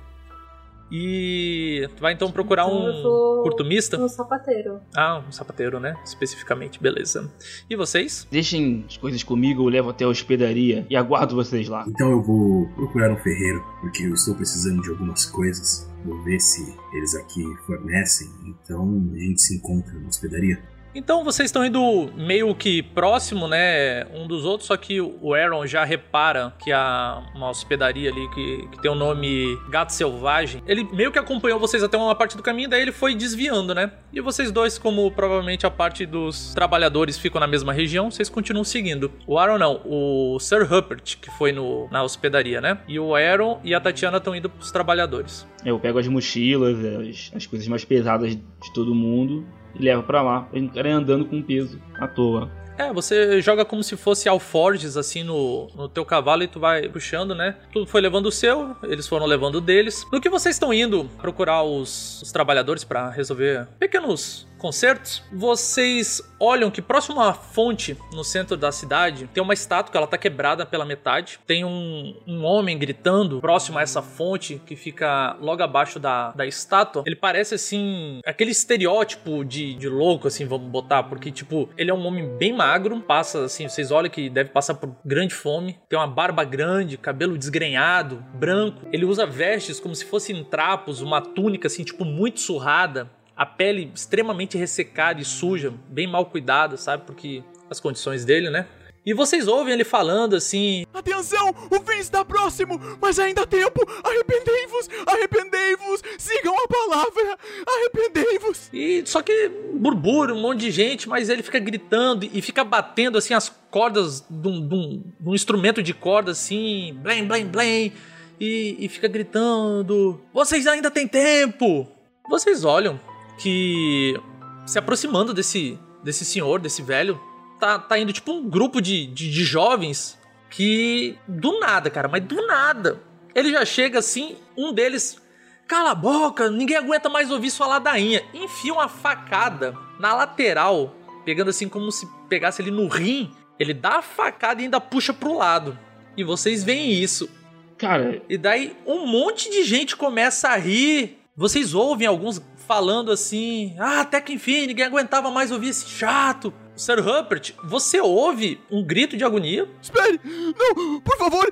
E 0.90 1.88
tu 1.96 2.00
vai 2.00 2.12
então 2.12 2.30
procurar 2.30 2.64
então 2.66 3.40
um 3.40 3.42
curtumista? 3.42 3.98
Um 3.98 4.08
sapateiro. 4.08 4.80
Ah, 4.94 5.20
um 5.26 5.32
sapateiro, 5.32 5.80
né? 5.80 5.96
Especificamente, 6.04 6.80
beleza. 6.80 7.28
E 7.68 7.74
vocês? 7.74 8.26
Deixem 8.30 8.84
as 8.88 8.96
coisas 8.96 9.22
comigo, 9.24 9.64
eu 9.64 9.68
levo 9.68 9.90
até 9.90 10.04
a 10.04 10.08
hospedaria 10.08 10.86
e 10.88 10.96
aguardo 10.96 11.34
vocês 11.34 11.68
lá. 11.68 11.84
Então 11.88 12.10
eu 12.10 12.22
vou 12.22 12.68
procurar 12.76 13.10
um 13.10 13.16
ferreiro, 13.16 13.64
porque 13.80 14.04
eu 14.04 14.14
estou 14.14 14.36
precisando 14.36 14.80
de 14.82 14.90
algumas 14.90 15.26
coisas. 15.26 15.90
Vou 16.04 16.22
ver 16.22 16.38
se 16.38 16.62
eles 16.92 17.16
aqui 17.16 17.42
fornecem. 17.66 18.28
Então 18.46 19.10
a 19.12 19.18
gente 19.18 19.42
se 19.42 19.56
encontra 19.56 19.92
na 19.92 20.06
hospedaria. 20.06 20.75
Então 20.96 21.22
vocês 21.22 21.48
estão 21.48 21.62
indo 21.62 22.10
meio 22.16 22.54
que 22.54 22.82
próximo, 22.82 23.46
né, 23.46 24.06
um 24.14 24.26
dos 24.26 24.46
outros, 24.46 24.66
só 24.66 24.78
que 24.78 24.98
o 24.98 25.34
Aaron 25.34 25.66
já 25.66 25.84
repara 25.84 26.54
que 26.64 26.72
há 26.72 27.22
uma 27.34 27.50
hospedaria 27.50 28.10
ali 28.10 28.26
que, 28.30 28.68
que 28.68 28.80
tem 28.80 28.90
o 28.90 28.94
nome 28.94 29.58
Gato 29.68 29.92
Selvagem. 29.92 30.62
Ele 30.66 30.84
meio 30.94 31.12
que 31.12 31.18
acompanhou 31.18 31.60
vocês 31.60 31.82
até 31.82 31.98
uma 31.98 32.14
parte 32.14 32.34
do 32.34 32.42
caminho, 32.42 32.70
daí 32.70 32.80
ele 32.80 32.92
foi 32.92 33.14
desviando, 33.14 33.74
né? 33.74 33.92
E 34.10 34.22
vocês 34.22 34.50
dois, 34.50 34.78
como 34.78 35.10
provavelmente 35.10 35.66
a 35.66 35.70
parte 35.70 36.06
dos 36.06 36.54
trabalhadores 36.54 37.18
ficam 37.18 37.38
na 37.38 37.46
mesma 37.46 37.74
região, 37.74 38.10
vocês 38.10 38.30
continuam 38.30 38.64
seguindo. 38.64 39.12
O 39.26 39.38
Aaron 39.38 39.58
não, 39.58 39.82
o 39.84 40.38
Sir 40.40 40.66
Rupert, 40.66 41.18
que 41.20 41.30
foi 41.32 41.52
no, 41.52 41.90
na 41.90 42.02
hospedaria, 42.04 42.62
né? 42.62 42.78
E 42.88 42.98
o 42.98 43.14
Aaron 43.14 43.60
e 43.62 43.74
a 43.74 43.80
Tatiana 43.80 44.16
estão 44.16 44.34
indo 44.34 44.48
pros 44.48 44.70
trabalhadores. 44.70 45.46
Eu 45.62 45.78
pego 45.78 45.98
as 45.98 46.08
mochilas, 46.08 46.78
as, 46.78 47.32
as 47.36 47.46
coisas 47.46 47.68
mais 47.68 47.84
pesadas 47.84 48.34
de 48.34 48.72
todo 48.72 48.94
mundo 48.94 49.46
e 49.78 49.82
leva 49.82 50.02
para 50.02 50.22
lá, 50.22 50.42
pra 50.42 50.58
gente 50.58 50.72
ficar 50.72 50.88
andando 50.88 51.24
com 51.24 51.42
peso 51.42 51.80
à 51.98 52.06
toa. 52.06 52.50
É, 52.78 52.92
você 52.92 53.40
joga 53.40 53.64
como 53.64 53.82
se 53.82 53.96
fosse 53.96 54.28
alforges 54.28 54.96
assim 54.96 55.22
no, 55.22 55.66
no 55.74 55.88
teu 55.88 56.04
cavalo 56.04 56.42
e 56.42 56.48
tu 56.48 56.60
vai 56.60 56.88
puxando, 56.88 57.34
né? 57.34 57.56
Tu 57.72 57.86
foi 57.86 58.02
levando 58.02 58.26
o 58.26 58.32
seu, 58.32 58.76
eles 58.82 59.08
foram 59.08 59.24
levando 59.24 59.56
o 59.56 59.60
deles. 59.60 60.06
No 60.12 60.20
que 60.20 60.28
vocês 60.28 60.56
estão 60.56 60.74
indo 60.74 61.08
procurar 61.18 61.62
os, 61.62 62.20
os 62.20 62.32
trabalhadores 62.32 62.84
para 62.84 63.08
resolver 63.08 63.66
pequenos 63.78 64.46
concertos, 64.58 65.22
vocês 65.32 66.22
olham 66.38 66.70
que 66.70 66.82
próximo 66.82 67.20
à 67.20 67.32
fonte 67.32 67.96
no 68.12 68.24
centro 68.24 68.56
da 68.56 68.70
cidade 68.70 69.28
tem 69.32 69.42
uma 69.42 69.54
estátua 69.54 69.90
que 69.90 69.96
ela 69.96 70.06
tá 70.06 70.18
quebrada 70.18 70.66
pela 70.66 70.84
metade. 70.84 71.38
Tem 71.46 71.64
um, 71.64 72.14
um 72.26 72.44
homem 72.44 72.78
gritando 72.78 73.40
próximo 73.40 73.78
a 73.78 73.82
essa 73.82 74.02
fonte 74.02 74.60
que 74.66 74.76
fica 74.76 75.36
logo 75.40 75.62
abaixo 75.62 75.98
da, 75.98 76.32
da 76.32 76.46
estátua. 76.46 77.02
Ele 77.06 77.16
parece 77.16 77.54
assim, 77.54 78.20
aquele 78.24 78.50
estereótipo 78.50 79.44
de, 79.44 79.74
de 79.74 79.88
louco, 79.88 80.28
assim, 80.28 80.44
vamos 80.44 80.68
botar, 80.68 81.04
porque 81.04 81.30
tipo, 81.30 81.68
ele 81.76 81.90
é 81.90 81.94
um 81.94 82.06
homem 82.06 82.36
bem 82.36 82.52
magro, 82.52 83.00
passa 83.00 83.44
assim, 83.44 83.68
vocês 83.68 83.90
olham 83.90 84.10
que 84.10 84.28
deve 84.28 84.50
passar 84.50 84.74
por 84.74 84.94
grande 85.04 85.34
fome, 85.34 85.78
tem 85.88 85.98
uma 85.98 86.06
barba 86.06 86.44
grande, 86.44 86.96
cabelo 86.96 87.38
desgrenhado, 87.38 88.24
branco. 88.34 88.86
Ele 88.92 89.04
usa 89.04 89.26
vestes 89.26 89.80
como 89.80 89.94
se 89.94 90.04
fossem 90.04 90.42
trapos, 90.44 91.00
uma 91.00 91.20
túnica 91.20 91.66
assim, 91.66 91.84
tipo, 91.84 92.04
muito 92.04 92.40
surrada 92.40 93.10
a 93.36 93.44
pele 93.44 93.92
extremamente 93.94 94.56
ressecada 94.56 95.20
e 95.20 95.24
suja, 95.24 95.72
bem 95.88 96.06
mal 96.06 96.26
cuidada, 96.26 96.76
sabe? 96.76 97.04
Porque 97.04 97.42
as 97.68 97.78
condições 97.78 98.24
dele, 98.24 98.48
né? 98.48 98.66
E 99.04 99.14
vocês 99.14 99.46
ouvem 99.46 99.72
ele 99.72 99.84
falando 99.84 100.34
assim: 100.34 100.84
Atenção, 100.92 101.54
o 101.70 101.80
fim 101.80 101.98
está 101.98 102.24
próximo, 102.24 102.80
mas 103.00 103.20
ainda 103.20 103.42
há 103.42 103.46
tempo. 103.46 103.80
Arrependei-vos, 104.02 104.88
arrependei-vos, 105.06 106.02
sigam 106.18 106.52
a 106.58 106.66
palavra, 106.66 107.38
arrependei-vos. 107.68 108.68
E 108.72 109.04
só 109.06 109.22
que 109.22 109.48
burbura, 109.74 110.34
um 110.34 110.40
monte 110.40 110.62
de 110.62 110.72
gente, 110.72 111.08
mas 111.08 111.28
ele 111.28 111.44
fica 111.44 111.60
gritando 111.60 112.28
e 112.32 112.42
fica 112.42 112.64
batendo 112.64 113.16
assim 113.16 113.32
as 113.32 113.48
cordas 113.70 114.24
de 114.28 114.48
um, 114.48 114.68
um, 114.72 115.04
um 115.24 115.34
instrumento 115.36 115.84
de 115.84 115.94
corda 115.94 116.32
assim, 116.32 116.98
blém, 117.00 117.24
blém, 117.24 117.46
blém, 117.46 117.92
e, 118.40 118.76
e 118.80 118.88
fica 118.88 119.06
gritando: 119.06 120.20
Vocês 120.34 120.66
ainda 120.66 120.90
têm 120.90 121.06
tempo! 121.06 121.86
Vocês 122.28 122.64
olham 122.64 122.98
que 123.38 124.18
se 124.66 124.78
aproximando 124.78 125.32
desse, 125.32 125.78
desse 126.02 126.24
senhor, 126.24 126.60
desse 126.60 126.82
velho, 126.82 127.20
tá, 127.60 127.78
tá 127.78 127.98
indo 127.98 128.12
tipo 128.12 128.32
um 128.32 128.48
grupo 128.48 128.80
de, 128.80 129.06
de, 129.06 129.30
de 129.30 129.44
jovens 129.44 130.18
que 130.50 131.18
do 131.26 131.58
nada, 131.60 131.90
cara, 131.90 132.08
mas 132.08 132.24
do 132.24 132.46
nada. 132.46 133.02
Ele 133.34 133.50
já 133.50 133.64
chega 133.64 133.98
assim, 133.98 134.36
um 134.56 134.72
deles 134.72 135.20
Cala 135.66 135.90
a 135.90 135.94
boca, 135.96 136.48
ninguém 136.48 136.76
aguenta 136.76 137.08
mais 137.08 137.30
ouvir 137.30 137.50
sua 137.50 137.66
ladainha. 137.66 138.22
Enfia 138.32 138.72
uma 138.72 138.88
facada 138.88 139.76
na 139.98 140.14
lateral, 140.14 140.94
pegando 141.24 141.50
assim 141.50 141.68
como 141.68 141.90
se 141.90 142.06
pegasse 142.28 142.62
ele 142.62 142.70
no 142.70 142.86
rim. 142.86 143.32
Ele 143.58 143.74
dá 143.74 143.98
a 143.98 144.02
facada 144.02 144.60
e 144.60 144.64
ainda 144.64 144.80
puxa 144.80 145.12
pro 145.12 145.36
lado. 145.36 145.76
E 146.16 146.22
vocês 146.22 146.62
veem 146.62 146.92
isso. 146.92 147.28
Cara. 147.76 148.22
E 148.28 148.38
daí 148.38 148.76
um 148.86 149.06
monte 149.06 149.50
de 149.50 149.64
gente 149.64 149.96
começa 149.96 150.50
a 150.50 150.56
rir. 150.56 151.18
Vocês 151.36 151.74
ouvem 151.74 152.06
alguns 152.06 152.38
falando 152.66 153.10
assim: 153.10 153.74
Ah, 153.78 154.00
até 154.00 154.20
que 154.20 154.32
enfim, 154.32 154.66
ninguém 154.66 154.84
aguentava 154.84 155.30
mais 155.30 155.50
ouvir 155.50 155.68
esse 155.68 155.88
chato. 155.88 156.52
Sir 156.74 157.00
Rupert, 157.00 157.54
você 157.64 158.00
ouve 158.00 158.60
um 158.70 158.84
grito 158.84 159.16
de 159.16 159.24
agonia? 159.24 159.66
Espere! 159.80 160.20
Não! 160.24 161.00
Por 161.00 161.16
favor! 161.16 161.48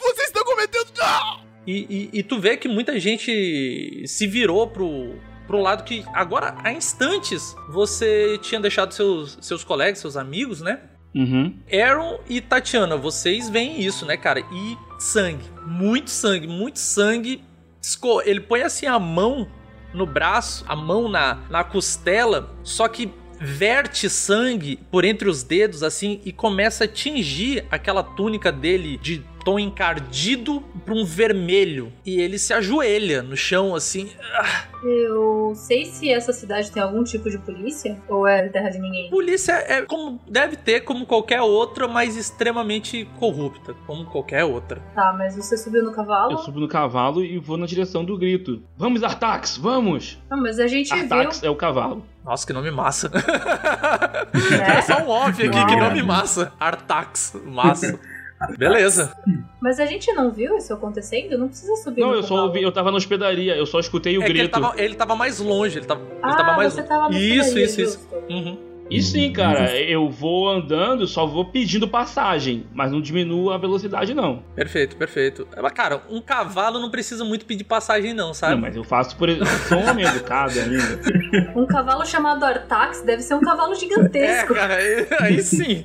Você 0.00 0.22
está 0.22 0.44
cometendo. 0.44 0.86
Ah! 1.00 1.40
E, 1.66 2.10
e, 2.12 2.18
e, 2.18 2.22
tu 2.22 2.40
vê 2.40 2.56
que 2.56 2.66
muita 2.66 2.98
gente 2.98 4.02
se 4.06 4.26
virou 4.26 4.66
pro, 4.66 5.16
pro 5.46 5.60
lado 5.60 5.84
que 5.84 6.02
agora, 6.14 6.56
há 6.64 6.72
instantes, 6.72 7.54
você 7.68 8.38
tinha 8.38 8.60
deixado 8.60 8.92
seus, 8.92 9.38
seus 9.42 9.62
colegas, 9.62 9.98
seus 9.98 10.16
amigos, 10.16 10.60
né? 10.62 10.80
Uhum. 11.14 11.54
Aaron 11.70 12.20
e 12.28 12.40
Tatiana, 12.40 12.96
vocês 12.96 13.48
veem 13.50 13.82
isso, 13.82 14.06
né, 14.06 14.16
cara? 14.16 14.40
E 14.40 14.78
sangue, 14.98 15.44
muito 15.66 16.10
sangue, 16.10 16.46
muito 16.46 16.78
sangue. 16.78 17.44
Ele 18.24 18.40
põe 18.40 18.62
assim 18.62 18.86
a 18.86 18.98
mão 18.98 19.46
no 19.92 20.06
braço, 20.06 20.64
a 20.68 20.76
mão 20.76 21.08
na, 21.08 21.38
na 21.48 21.64
costela, 21.64 22.50
só 22.62 22.88
que 22.88 23.12
verte 23.40 24.08
sangue 24.08 24.78
por 24.90 25.04
entre 25.04 25.28
os 25.28 25.42
dedos 25.42 25.82
assim 25.82 26.20
e 26.24 26.32
começa 26.32 26.84
a 26.84 26.88
tingir 26.88 27.64
aquela 27.70 28.02
túnica 28.02 28.50
dele 28.50 28.98
de 28.98 29.24
tom 29.44 29.58
encardido 29.58 30.60
para 30.84 30.92
um 30.94 31.04
vermelho 31.04 31.90
e 32.04 32.20
ele 32.20 32.38
se 32.38 32.52
ajoelha 32.52 33.22
no 33.22 33.36
chão 33.36 33.74
assim. 33.74 34.10
Eu 34.82 35.54
sei 35.54 35.86
se 35.86 36.10
essa 36.10 36.32
cidade 36.32 36.70
tem 36.70 36.82
algum 36.82 37.02
tipo 37.02 37.30
de 37.30 37.38
polícia 37.38 37.96
ou 38.08 38.26
é 38.26 38.48
terra 38.48 38.68
de 38.68 38.78
ninguém. 38.78 39.08
Polícia 39.10 39.52
é 39.52 39.82
como 39.82 40.20
deve 40.28 40.56
ter 40.56 40.80
como 40.80 41.06
qualquer 41.06 41.40
outra, 41.40 41.88
mas 41.88 42.16
extremamente 42.16 43.08
corrupta, 43.18 43.74
como 43.86 44.04
qualquer 44.04 44.44
outra. 44.44 44.80
Tá, 44.94 45.14
mas 45.16 45.34
você 45.34 45.56
subiu 45.56 45.82
no 45.82 45.92
cavalo? 45.92 46.32
Eu 46.32 46.38
subo 46.38 46.60
no 46.60 46.68
cavalo 46.68 47.24
e 47.24 47.38
vou 47.38 47.56
na 47.56 47.66
direção 47.66 48.04
do 48.04 48.18
grito. 48.18 48.62
Vamos 48.76 49.02
Artax, 49.02 49.56
vamos! 49.56 50.18
Não, 50.30 50.40
mas 50.40 50.60
a 50.60 50.66
gente 50.66 50.92
Artax 50.92 51.40
viu. 51.40 51.48
é 51.48 51.50
o 51.50 51.56
cavalo. 51.56 52.04
Nossa, 52.28 52.46
que 52.46 52.52
nome 52.52 52.70
massa. 52.70 53.10
É, 54.52 54.78
é 54.78 54.82
só 54.82 54.98
um 54.98 55.08
off 55.08 55.42
aqui, 55.42 55.66
que 55.66 55.76
nome 55.76 56.02
massa. 56.02 56.52
Artax, 56.60 57.34
massa. 57.46 57.98
Beleza. 58.58 59.12
Mas 59.60 59.80
a 59.80 59.86
gente 59.86 60.12
não 60.12 60.30
viu 60.30 60.56
isso 60.56 60.72
acontecendo? 60.74 61.38
Não 61.38 61.48
precisa 61.48 61.74
subir 61.76 62.02
Não, 62.02 62.08
no 62.10 62.14
eu 62.16 62.22
só 62.22 62.44
ouvi, 62.44 62.62
eu 62.62 62.70
tava 62.70 62.90
na 62.90 62.98
hospedaria, 62.98 63.56
eu 63.56 63.64
só 63.66 63.80
escutei 63.80 64.18
o 64.18 64.22
É 64.22 64.26
que 64.26 64.30
ele 64.32 64.38
grito. 64.40 64.60
tava, 64.60 64.74
ele 64.80 64.94
tava 64.94 65.16
mais 65.16 65.38
longe, 65.40 65.78
ele 65.78 65.86
tava, 65.86 66.02
Ah, 66.22 66.28
ele 66.28 66.36
tava 66.36 66.56
mais 66.56 66.72
você 66.74 66.82
tava 66.82 67.08
no 67.08 67.16
Isso, 67.16 67.58
isso, 67.58 67.80
isso. 67.80 68.08
Uhum. 68.28 68.58
E 68.90 69.02
sim, 69.02 69.32
cara, 69.32 69.76
eu 69.80 70.08
vou 70.08 70.48
andando, 70.48 71.06
só 71.06 71.26
vou 71.26 71.44
pedindo 71.44 71.86
passagem, 71.86 72.66
mas 72.72 72.90
não 72.90 73.00
diminuo 73.00 73.50
a 73.50 73.58
velocidade, 73.58 74.14
não. 74.14 74.42
Perfeito, 74.54 74.96
perfeito. 74.96 75.46
Mas, 75.60 75.72
cara, 75.72 76.02
um 76.08 76.20
cavalo 76.20 76.78
não 76.78 76.90
precisa 76.90 77.24
muito 77.24 77.44
pedir 77.44 77.64
passagem, 77.64 78.14
não, 78.14 78.32
sabe? 78.32 78.54
Não, 78.54 78.60
mas 78.62 78.76
eu 78.76 78.84
faço 78.84 79.16
por. 79.16 79.28
Eu 79.28 79.44
sou 79.44 79.78
um 79.78 79.90
homem 79.90 80.06
educado 80.06 80.54
ainda. 80.58 81.00
Um 81.54 81.66
cavalo 81.66 82.04
chamado 82.06 82.44
Artax 82.44 83.02
deve 83.02 83.22
ser 83.22 83.34
um 83.34 83.40
cavalo 83.40 83.72
É, 83.78 83.80
gigantesco. 83.80 84.54
cara, 84.54 84.74
aí, 84.76 85.06
aí 85.20 85.42
sim. 85.42 85.84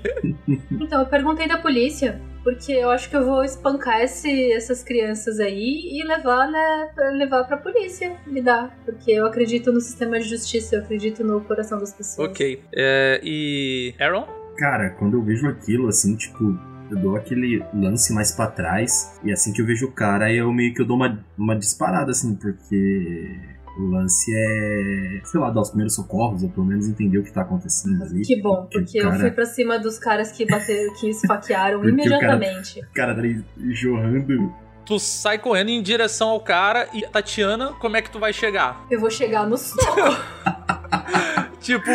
Então, 0.72 1.02
eu 1.02 1.06
perguntei 1.06 1.48
da 1.48 1.58
polícia, 1.58 2.22
porque 2.44 2.72
eu 2.74 2.90
acho 2.90 3.10
que 3.10 3.16
eu 3.16 3.26
vou 3.26 3.44
espancar 3.44 4.02
esse- 4.02 4.52
essas 4.52 4.84
crianças 4.84 5.40
aí 5.40 5.82
e 5.92 6.04
levar, 6.06 6.50
né, 6.52 6.90
pra- 6.94 7.10
levar 7.12 7.44
pra 7.46 7.58
polícia 7.58 8.16
lidar. 8.28 8.78
Porque 8.86 9.12
eu 9.12 9.26
acredito 9.26 9.72
no 9.72 9.80
sistema 9.80 10.20
de 10.20 10.28
justiça, 10.28 10.76
eu 10.76 10.82
acredito 10.82 11.24
no 11.24 11.42
coração 11.42 11.80
das 11.80 11.94
pessoas. 11.94 12.30
ok. 12.30 12.62
É, 12.76 13.20
e. 13.24 13.94
Aaron? 14.00 14.28
Cara, 14.58 14.90
quando 14.92 15.16
eu 15.18 15.24
vejo 15.24 15.48
aquilo, 15.48 15.88
assim, 15.88 16.16
tipo, 16.16 16.44
eu 16.92 16.98
dou 16.98 17.16
aquele 17.16 17.64
lance 17.74 18.14
mais 18.14 18.32
pra 18.34 18.46
trás. 18.48 19.20
E 19.24 19.32
assim 19.32 19.52
que 19.52 19.62
eu 19.62 19.66
vejo 19.66 19.88
o 19.88 19.92
cara, 19.92 20.32
eu 20.32 20.52
meio 20.54 20.74
que 20.74 20.82
eu 20.82 20.86
dou 20.86 20.96
uma, 20.96 21.26
uma 21.38 21.56
disparada, 21.58 22.12
assim, 22.12 22.36
porque 22.36 23.36
o 23.78 23.88
lance 23.92 24.32
é, 24.36 25.22
sei 25.24 25.40
lá, 25.40 25.50
dar 25.50 25.62
os 25.62 25.70
primeiros 25.70 25.96
socorros, 25.96 26.44
ou 26.44 26.50
pelo 26.50 26.66
menos 26.66 26.88
entender 26.88 27.18
o 27.18 27.24
que 27.24 27.32
tá 27.32 27.42
acontecendo 27.42 28.04
ali. 28.04 28.22
Que 28.22 28.42
bom, 28.42 28.68
porque 28.72 29.00
eu 29.00 29.04
cara, 29.10 29.20
fui 29.20 29.32
pra 29.32 29.46
cima 29.46 29.80
dos 29.80 29.98
caras 29.98 30.32
que 30.32 30.46
bateram, 30.46 30.94
que 30.96 31.10
esfaquearam 31.10 31.82
Porque 31.82 31.94
o 31.94 31.98
cara- 32.20 32.36
imediatamente. 32.36 32.80
O 32.82 32.94
cara 32.94 33.14
tá 33.14 33.20
ali 33.20 33.44
jorrando. 33.72 34.54
Tu 34.86 35.00
sai 35.00 35.38
correndo 35.40 35.70
em 35.70 35.82
direção 35.82 36.30
ao 36.30 36.42
cara 36.42 36.90
e 36.94 37.02
Tatiana, 37.04 37.74
como 37.80 37.96
é 37.96 38.02
que 38.02 38.12
tu 38.12 38.20
vai 38.20 38.34
chegar? 38.34 38.86
Eu 38.92 39.00
vou 39.00 39.10
chegar 39.10 39.48
no 39.48 39.58
soco. 39.58 39.82
Tipo, 41.62 41.90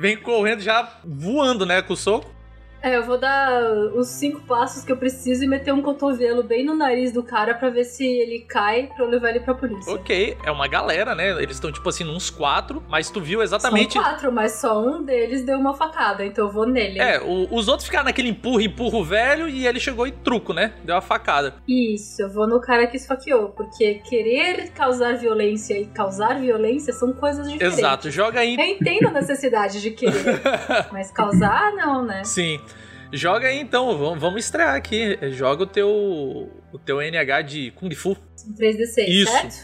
vem 0.00 0.16
correndo 0.16 0.60
já 0.60 0.98
voando, 1.04 1.64
né, 1.64 1.80
com 1.80 1.92
o 1.92 1.96
soco. 1.96 2.28
É, 2.80 2.96
eu 2.96 3.02
vou 3.02 3.18
dar 3.18 3.60
os 3.94 4.08
cinco 4.08 4.40
passos 4.42 4.84
que 4.84 4.92
eu 4.92 4.96
preciso 4.96 5.42
e 5.42 5.46
meter 5.48 5.72
um 5.72 5.82
cotovelo 5.82 6.42
bem 6.42 6.64
no 6.64 6.74
nariz 6.74 7.12
do 7.12 7.22
cara 7.22 7.54
pra 7.54 7.70
ver 7.70 7.84
se 7.84 8.04
ele 8.06 8.40
cai 8.48 8.88
pra 8.94 9.04
eu 9.04 9.10
levar 9.10 9.30
ele 9.30 9.40
pra 9.40 9.54
polícia. 9.54 9.92
Ok, 9.92 10.36
é 10.44 10.50
uma 10.50 10.68
galera, 10.68 11.14
né? 11.14 11.30
Eles 11.42 11.56
estão, 11.56 11.72
tipo 11.72 11.88
assim, 11.88 12.04
uns 12.08 12.30
quatro, 12.30 12.82
mas 12.88 13.10
tu 13.10 13.20
viu 13.20 13.42
exatamente. 13.42 13.94
São 13.94 14.02
quatro, 14.02 14.32
mas 14.32 14.52
só 14.52 14.80
um 14.80 15.02
deles 15.02 15.44
deu 15.44 15.58
uma 15.58 15.74
facada, 15.74 16.24
então 16.24 16.46
eu 16.46 16.52
vou 16.52 16.66
nele. 16.66 17.00
É, 17.00 17.20
o- 17.20 17.48
os 17.52 17.66
outros 17.68 17.86
ficaram 17.86 18.04
naquele 18.04 18.28
empurra, 18.28 18.62
empurra 18.62 18.96
o 18.98 19.04
velho 19.04 19.48
e 19.48 19.66
ele 19.66 19.80
chegou 19.80 20.06
e 20.06 20.12
truco, 20.12 20.52
né? 20.52 20.72
Deu 20.84 20.96
a 20.96 21.00
facada. 21.00 21.54
Isso, 21.66 22.22
eu 22.22 22.30
vou 22.30 22.46
no 22.46 22.60
cara 22.60 22.86
que 22.86 22.96
esfaqueou, 22.96 23.48
porque 23.50 23.94
querer 24.08 24.70
causar 24.70 25.16
violência 25.16 25.78
e 25.78 25.86
causar 25.86 26.38
violência 26.40 26.92
são 26.92 27.12
coisas 27.12 27.50
diferentes. 27.50 27.78
Exato, 27.78 28.10
joga 28.10 28.40
aí. 28.40 28.54
Eu 28.56 28.64
entendo 28.64 29.08
a 29.08 29.10
necessidade 29.10 29.80
de 29.82 29.90
querer, 29.90 30.40
mas 30.92 31.10
causar 31.10 31.72
não, 31.74 32.04
né? 32.04 32.22
Sim. 32.24 32.60
Joga 33.12 33.48
aí 33.48 33.58
então, 33.58 33.96
vamos, 33.96 34.20
vamos 34.20 34.44
estrear 34.44 34.74
aqui. 34.74 35.18
Joga 35.30 35.62
o 35.62 35.66
teu 35.66 35.88
o 36.72 36.78
teu 36.78 37.00
NH 37.00 37.42
de 37.42 37.70
Kung 37.72 37.94
Fu. 37.94 38.16
São 38.36 38.52
3d6, 38.52 39.08
Isso. 39.08 39.32
certo? 39.32 39.56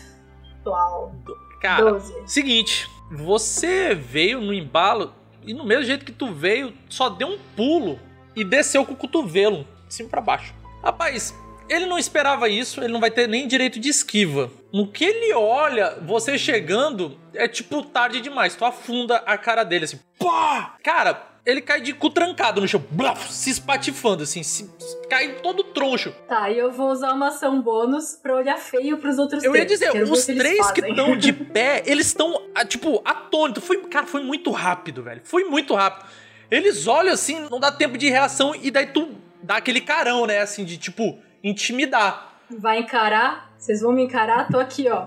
Atual. 0.60 1.14
Cara, 1.60 1.92
12. 1.92 2.14
seguinte, 2.26 2.88
você 3.10 3.94
veio 3.94 4.40
no 4.40 4.52
embalo 4.52 5.14
e 5.42 5.52
no 5.52 5.64
mesmo 5.64 5.84
jeito 5.84 6.04
que 6.04 6.12
tu 6.12 6.32
veio, 6.32 6.72
só 6.88 7.08
deu 7.08 7.28
um 7.28 7.38
pulo 7.54 7.98
e 8.34 8.44
desceu 8.44 8.84
com 8.84 8.94
o 8.94 8.96
cotovelo, 8.96 9.66
de 9.86 9.94
cima 9.94 10.08
pra 10.08 10.20
baixo. 10.20 10.54
Rapaz, 10.82 11.34
ele 11.68 11.86
não 11.86 11.98
esperava 11.98 12.48
isso, 12.48 12.82
ele 12.82 12.92
não 12.92 13.00
vai 13.00 13.10
ter 13.10 13.28
nem 13.28 13.46
direito 13.46 13.78
de 13.78 13.88
esquiva. 13.88 14.50
No 14.72 14.88
que 14.88 15.04
ele 15.04 15.32
olha, 15.34 15.98
você 16.02 16.36
chegando, 16.38 17.18
é 17.34 17.46
tipo 17.46 17.82
tarde 17.82 18.20
demais. 18.20 18.56
Tu 18.56 18.64
afunda 18.64 19.16
a 19.18 19.38
cara 19.38 19.64
dele 19.64 19.84
assim. 19.84 20.00
Pá! 20.18 20.76
Cara, 20.82 21.33
ele 21.44 21.60
cai 21.60 21.80
de 21.80 21.92
cu 21.92 22.08
trancado 22.08 22.60
no 22.60 22.66
chão, 22.66 22.82
blaf, 22.90 23.30
se 23.30 23.50
espatifando, 23.50 24.22
assim, 24.22 24.42
se, 24.42 24.70
cai 25.10 25.36
todo 25.42 25.62
troncho. 25.64 26.12
Tá, 26.26 26.50
e 26.50 26.58
eu 26.58 26.72
vou 26.72 26.90
usar 26.90 27.12
uma 27.12 27.28
ação 27.28 27.60
bônus 27.60 28.18
pra 28.20 28.34
olhar 28.34 28.56
feio 28.56 28.96
pros 28.98 29.18
outros 29.18 29.44
Eu 29.44 29.52
três. 29.52 29.70
ia 29.70 29.76
dizer, 29.92 30.02
os 30.10 30.24
três 30.24 30.70
que 30.70 30.80
estão 30.80 31.16
de 31.16 31.32
pé, 31.52 31.82
eles 31.86 32.06
estão, 32.06 32.42
ah, 32.54 32.64
tipo, 32.64 33.02
atônitos. 33.04 33.62
Foi, 33.62 33.76
cara, 33.82 34.06
foi 34.06 34.22
muito 34.22 34.50
rápido, 34.50 35.02
velho. 35.02 35.20
Foi 35.24 35.44
muito 35.44 35.74
rápido. 35.74 36.06
Eles 36.50 36.86
olham 36.86 37.12
assim, 37.12 37.46
não 37.50 37.60
dá 37.60 37.70
tempo 37.70 37.98
de 37.98 38.08
reação, 38.08 38.54
e 38.54 38.70
daí 38.70 38.86
tu 38.86 39.14
dá 39.42 39.56
aquele 39.56 39.80
carão, 39.80 40.26
né, 40.26 40.40
assim, 40.40 40.64
de 40.64 40.78
tipo, 40.78 41.18
intimidar. 41.42 42.40
Vai 42.50 42.78
encarar? 42.80 43.43
Vocês 43.64 43.80
vão 43.80 43.92
me 43.92 44.02
encarar? 44.02 44.46
Tô 44.48 44.58
aqui, 44.58 44.90
ó. 44.90 45.06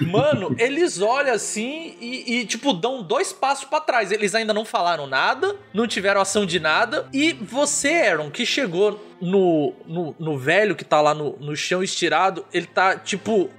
Mano, 0.00 0.56
eles 0.58 0.98
olham 0.98 1.34
assim 1.34 1.94
e, 2.00 2.38
e, 2.38 2.46
tipo, 2.46 2.72
dão 2.72 3.02
dois 3.02 3.34
passos 3.34 3.66
pra 3.66 3.82
trás. 3.82 4.10
Eles 4.10 4.34
ainda 4.34 4.54
não 4.54 4.64
falaram 4.64 5.06
nada, 5.06 5.54
não 5.74 5.86
tiveram 5.86 6.18
ação 6.18 6.46
de 6.46 6.58
nada. 6.58 7.06
E 7.12 7.34
você, 7.34 8.08
Aaron, 8.08 8.30
que 8.30 8.46
chegou 8.46 8.98
no, 9.20 9.74
no, 9.86 10.16
no 10.18 10.38
velho 10.38 10.74
que 10.74 10.86
tá 10.86 11.02
lá 11.02 11.12
no, 11.12 11.36
no 11.38 11.54
chão 11.54 11.82
estirado, 11.82 12.46
ele 12.50 12.66
tá, 12.66 12.96
tipo, 12.96 13.50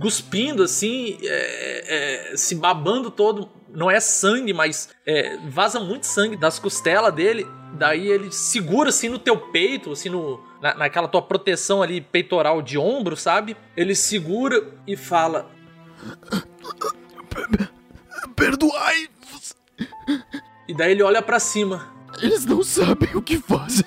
cuspindo 0.00 0.62
assim, 0.62 1.18
é, 1.22 2.30
é, 2.32 2.36
se 2.38 2.54
babando 2.54 3.10
todo. 3.10 3.50
Não 3.68 3.90
é 3.90 4.00
sangue, 4.00 4.54
mas 4.54 4.88
é, 5.04 5.36
vaza 5.50 5.78
muito 5.78 6.06
sangue 6.06 6.38
das 6.38 6.58
costelas 6.58 7.12
dele. 7.12 7.46
Daí 7.74 8.08
ele 8.08 8.32
segura 8.32 8.88
assim 8.88 9.10
no 9.10 9.18
teu 9.18 9.36
peito, 9.36 9.92
assim 9.92 10.08
no, 10.08 10.40
na, 10.60 10.74
naquela 10.74 11.08
tua 11.08 11.22
proteção 11.22 11.82
ali 11.82 12.00
peitoral 12.00 12.60
de 12.62 12.76
ombro, 12.78 13.16
sabe? 13.16 13.56
Ele 13.76 13.94
segura 13.94 14.66
e 14.86 14.96
fala: 14.96 15.50
Perdoai, 18.34 19.08
E 20.68 20.74
daí 20.74 20.92
ele 20.92 21.02
olha 21.02 21.22
pra 21.22 21.38
cima. 21.38 21.92
eles 22.22 22.44
não 22.44 22.62
sabem 22.62 23.14
o 23.14 23.22
que 23.22 23.38
fazem. 23.38 23.84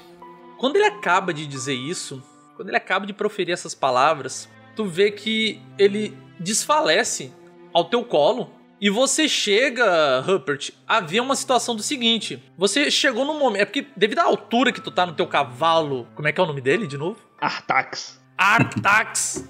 Quando 0.57 0.75
ele 0.77 0.85
acaba 0.85 1.33
de 1.33 1.45
dizer 1.45 1.73
isso, 1.73 2.23
quando 2.55 2.69
ele 2.69 2.77
acaba 2.77 3.05
de 3.05 3.13
proferir 3.13 3.53
essas 3.53 3.75
palavras, 3.75 4.47
tu 4.75 4.85
vê 4.85 5.11
que 5.11 5.61
ele 5.77 6.17
desfalece 6.39 7.33
ao 7.73 7.85
teu 7.85 8.03
colo. 8.03 8.49
E 8.83 8.89
você 8.89 9.29
chega, 9.29 10.19
Rupert, 10.19 10.71
a 10.85 10.99
ver 10.99 11.21
uma 11.21 11.37
situação 11.37 11.73
do 11.73 11.81
seguinte. 11.81 12.43
Você 12.57 12.91
chegou 12.91 13.23
num 13.23 13.39
momento. 13.39 13.61
É 13.61 13.65
porque, 13.65 13.87
devido 13.95 14.19
à 14.19 14.23
altura 14.23 14.73
que 14.73 14.81
tu 14.81 14.91
tá 14.91 15.05
no 15.05 15.13
teu 15.13 15.25
cavalo. 15.25 16.05
Como 16.13 16.27
é 16.27 16.33
que 16.33 16.41
é 16.41 16.43
o 16.43 16.45
nome 16.45 16.59
dele 16.59 16.85
de 16.85 16.97
novo? 16.97 17.17
Artax. 17.39 18.21
Artax. 18.37 19.47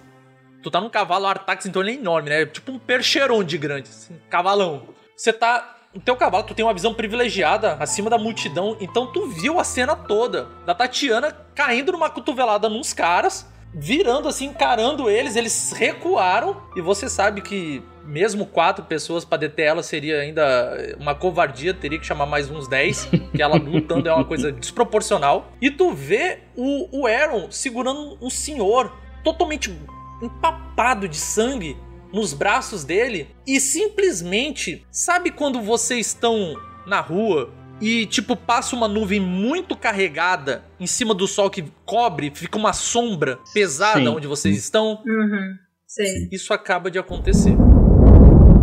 tu 0.61 0.69
tá 0.69 0.79
num 0.79 0.87
cavalo 0.87 1.25
Artax, 1.25 1.65
então 1.65 1.81
ele 1.81 1.93
é 1.93 1.95
enorme, 1.95 2.29
né? 2.29 2.45
Tipo 2.45 2.73
um 2.73 2.77
percheron 2.77 3.43
de 3.43 3.57
grande, 3.57 3.89
assim, 3.89 4.21
cavalão. 4.29 4.89
Você 5.17 5.33
tá. 5.33 5.77
No 5.91 5.99
teu 5.99 6.15
cavalo, 6.15 6.43
tu 6.43 6.53
tem 6.53 6.63
uma 6.63 6.73
visão 6.73 6.93
privilegiada 6.93 7.73
acima 7.79 8.11
da 8.11 8.19
multidão, 8.19 8.77
então 8.79 9.11
tu 9.11 9.29
viu 9.29 9.59
a 9.59 9.63
cena 9.63 9.95
toda 9.95 10.47
da 10.63 10.75
Tatiana 10.75 11.35
caindo 11.55 11.91
numa 11.91 12.09
cotovelada 12.09 12.69
nos 12.69 12.93
caras, 12.93 13.47
virando 13.73 14.27
assim, 14.27 14.45
encarando 14.45 15.09
eles, 15.09 15.35
eles 15.35 15.71
recuaram, 15.71 16.61
e 16.75 16.81
você 16.81 17.09
sabe 17.09 17.41
que 17.41 17.83
mesmo 18.05 18.45
quatro 18.45 18.83
pessoas 18.85 19.23
pra 19.25 19.37
deter 19.37 19.65
ela 19.65 19.83
seria 19.83 20.19
ainda 20.19 20.95
uma 20.99 21.15
covardia, 21.15 21.73
teria 21.73 21.99
que 21.99 22.05
chamar 22.05 22.25
mais 22.25 22.49
uns 22.49 22.67
10, 22.67 23.09
que 23.35 23.41
ela 23.41 23.57
lutando 23.57 24.07
é 24.07 24.13
uma 24.13 24.25
coisa 24.25 24.51
desproporcional. 24.53 25.51
E 25.61 25.71
tu 25.71 25.93
vê 25.93 26.39
o, 26.55 27.01
o 27.01 27.07
Aaron 27.07 27.49
segurando 27.51 28.17
um 28.21 28.29
senhor 28.29 28.91
totalmente 29.23 29.73
empapado 30.21 31.07
de 31.07 31.17
sangue 31.17 31.77
nos 32.13 32.33
braços 32.33 32.83
dele 32.83 33.27
e 33.45 33.59
simplesmente, 33.59 34.85
sabe 34.91 35.31
quando 35.31 35.61
vocês 35.61 36.07
estão 36.07 36.55
na 36.85 36.99
rua 36.99 37.51
e 37.81 38.05
tipo 38.05 38.35
passa 38.35 38.75
uma 38.75 38.87
nuvem 38.87 39.19
muito 39.19 39.75
carregada 39.75 40.63
em 40.79 40.85
cima 40.85 41.13
do 41.13 41.27
sol 41.27 41.49
que 41.49 41.65
cobre, 41.85 42.31
fica 42.33 42.57
uma 42.57 42.71
sombra 42.71 43.39
pesada 43.53 43.99
Sim. 43.99 44.07
onde 44.07 44.27
vocês 44.27 44.57
estão? 44.57 45.01
Uhum. 45.05 45.55
Sei. 45.87 46.29
Isso 46.31 46.53
acaba 46.53 46.89
de 46.89 46.99
acontecer. 46.99 47.55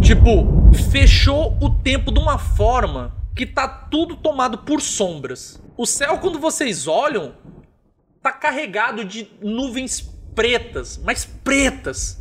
Tipo, 0.00 0.72
fechou 0.90 1.56
o 1.60 1.70
tempo 1.70 2.10
de 2.10 2.18
uma 2.18 2.38
forma 2.38 3.14
que 3.36 3.46
tá 3.46 3.68
tudo 3.68 4.16
tomado 4.16 4.58
por 4.58 4.80
sombras. 4.80 5.62
O 5.76 5.86
céu, 5.86 6.18
quando 6.18 6.38
vocês 6.38 6.86
olham, 6.86 7.34
tá 8.22 8.32
carregado 8.32 9.04
de 9.04 9.30
nuvens 9.40 10.00
pretas, 10.34 10.98
mas 11.04 11.24
pretas, 11.24 12.18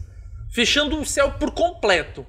fechando 0.51 0.99
o 0.99 1.05
céu 1.05 1.31
por 1.33 1.51
completo. 1.51 2.25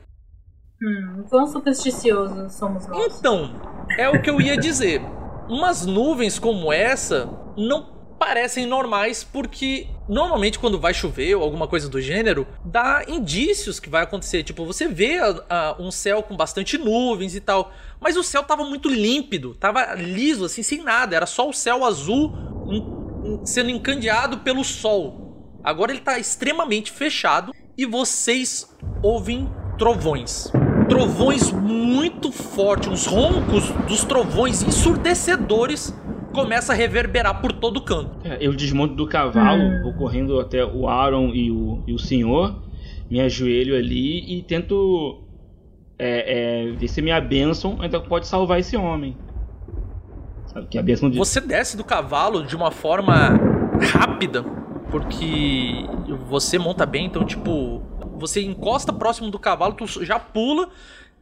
Hum, 0.82 1.24
quão 1.28 1.46
supersticiosos 1.46 2.54
somos 2.54 2.86
nós. 2.86 3.18
Então, 3.18 3.60
é 3.98 4.08
o 4.08 4.22
que 4.22 4.30
eu 4.30 4.40
ia 4.40 4.56
dizer. 4.56 5.02
Umas 5.48 5.84
nuvens 5.84 6.38
como 6.38 6.72
essa 6.72 7.28
não 7.56 7.99
parecem 8.20 8.66
normais 8.66 9.24
porque 9.24 9.88
normalmente 10.06 10.58
quando 10.58 10.78
vai 10.78 10.92
chover 10.92 11.34
ou 11.36 11.42
alguma 11.42 11.66
coisa 11.66 11.88
do 11.88 12.02
gênero, 12.02 12.46
dá 12.62 13.02
indícios 13.08 13.80
que 13.80 13.88
vai 13.88 14.02
acontecer. 14.02 14.42
Tipo, 14.42 14.66
você 14.66 14.86
vê 14.86 15.16
a- 15.18 15.42
a- 15.48 15.76
um 15.80 15.90
céu 15.90 16.22
com 16.22 16.36
bastante 16.36 16.76
nuvens 16.76 17.34
e 17.34 17.40
tal, 17.40 17.72
mas 17.98 18.18
o 18.18 18.22
céu 18.22 18.42
tava 18.42 18.62
muito 18.62 18.90
límpido, 18.90 19.54
tava 19.54 19.94
liso 19.94 20.44
assim, 20.44 20.62
sem 20.62 20.82
nada, 20.84 21.16
era 21.16 21.24
só 21.24 21.48
o 21.48 21.52
céu 21.54 21.82
azul 21.82 22.30
sendo 23.42 23.70
encandeado 23.70 24.38
pelo 24.38 24.62
sol. 24.64 25.58
Agora 25.64 25.90
ele 25.90 26.02
tá 26.02 26.18
extremamente 26.18 26.92
fechado 26.92 27.52
e 27.76 27.86
vocês 27.86 28.68
ouvem 29.02 29.50
trovões. 29.78 30.52
Trovões 30.90 31.50
muito 31.50 32.30
fortes, 32.30 32.88
os 32.92 33.06
roncos 33.06 33.70
dos 33.88 34.04
trovões 34.04 34.62
ensurdecedores 34.62 35.94
começam 36.32 36.74
a 36.74 36.78
reverberar 36.78 37.40
por 37.40 37.52
todo 37.52 37.80
canto. 37.80 38.18
É, 38.24 38.38
Eu 38.40 38.52
desmonto 38.54 38.94
do 38.94 39.06
cavalo, 39.06 39.62
Hum. 39.62 39.82
vou 39.82 39.92
correndo 39.94 40.38
até 40.40 40.64
o 40.64 40.88
Aaron 40.88 41.30
e 41.34 41.50
o, 41.50 41.82
e 41.86 41.92
o 41.92 41.98
senhor, 41.98 42.62
me 43.10 43.20
ajoelho 43.20 43.76
ali 43.76 44.38
e 44.38 44.42
tento 44.42 45.22
é, 45.98 46.68
é, 46.68 46.72
ver 46.72 46.88
se 46.88 47.02
minha 47.02 47.20
bênção 47.20 47.76
ainda 47.80 48.00
pode 48.00 48.26
salvar 48.26 48.60
esse 48.60 48.76
homem. 48.76 49.16
Sabe 50.46 50.66
que 50.68 50.78
a 50.78 50.82
bênção 50.82 51.10
de. 51.10 51.18
Você 51.18 51.40
desce 51.40 51.76
do 51.76 51.84
cavalo 51.84 52.44
de 52.44 52.56
uma 52.56 52.70
forma 52.70 53.38
rápida, 53.92 54.42
porque 54.90 55.84
você 56.28 56.58
monta 56.58 56.84
bem, 56.86 57.06
então, 57.06 57.24
tipo, 57.24 57.82
você 58.16 58.42
encosta 58.42 58.92
próximo 58.92 59.30
do 59.30 59.38
cavalo, 59.38 59.74
tu 59.74 59.86
já 60.04 60.18
pula, 60.18 60.68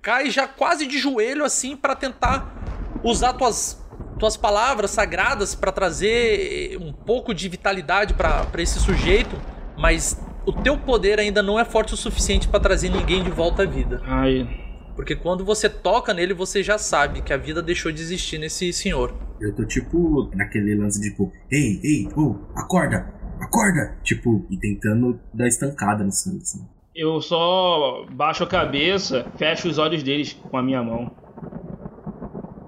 cai 0.00 0.30
já 0.30 0.46
quase 0.48 0.86
de 0.86 0.98
joelho 0.98 1.44
assim 1.44 1.76
pra 1.76 1.94
tentar 1.94 2.54
usar 3.02 3.32
tuas 3.34 3.86
tuas 4.18 4.36
palavras 4.36 4.90
sagradas 4.90 5.54
pra 5.54 5.70
trazer 5.70 6.76
um 6.80 6.92
pouco 6.92 7.32
de 7.32 7.48
vitalidade 7.48 8.14
pra 8.14 8.44
pra 8.44 8.62
esse 8.62 8.78
sujeito, 8.80 9.36
mas 9.76 10.20
o 10.46 10.52
teu 10.52 10.76
poder 10.78 11.18
ainda 11.20 11.42
não 11.42 11.58
é 11.58 11.64
forte 11.64 11.94
o 11.94 11.96
suficiente 11.96 12.48
pra 12.48 12.58
trazer 12.58 12.88
ninguém 12.88 13.22
de 13.22 13.30
volta 13.30 13.62
à 13.62 13.66
vida. 13.66 14.00
Ai, 14.04 14.48
Porque 14.96 15.14
quando 15.14 15.44
você 15.44 15.68
toca 15.68 16.12
nele, 16.14 16.34
você 16.34 16.62
já 16.62 16.76
sabe 16.78 17.22
que 17.22 17.32
a 17.32 17.36
vida 17.36 17.62
deixou 17.62 17.92
de 17.92 18.00
existir 18.00 18.38
nesse 18.38 18.72
senhor. 18.72 19.14
Eu 19.40 19.54
tô 19.54 19.64
tipo 19.64 20.28
naquele 20.34 20.74
lance 20.74 21.00
de 21.00 21.10
tipo, 21.10 21.30
ei, 21.50 21.78
ei, 21.84 22.08
ô, 22.16 22.34
acorda, 22.56 23.14
acorda! 23.40 23.96
Tipo, 24.02 24.44
e 24.50 24.56
tentando 24.58 25.20
dar 25.32 25.46
estancada 25.46 26.02
no 26.02 26.10
sangue, 26.10 26.42
assim. 26.42 26.66
eu 26.96 27.20
só 27.20 28.04
baixo 28.10 28.42
a 28.42 28.46
cabeça, 28.48 29.26
fecho 29.36 29.68
os 29.68 29.78
olhos 29.78 30.02
deles 30.02 30.32
com 30.32 30.56
a 30.56 30.62
minha 30.62 30.82
mão. 30.82 31.12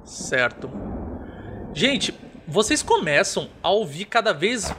Certo. 0.05 0.71
Gente, 1.73 2.15
vocês 2.47 2.83
começam 2.83 3.49
a 3.63 3.71
ouvir 3.71 4.05
cada 4.05 4.33
vez 4.33 4.73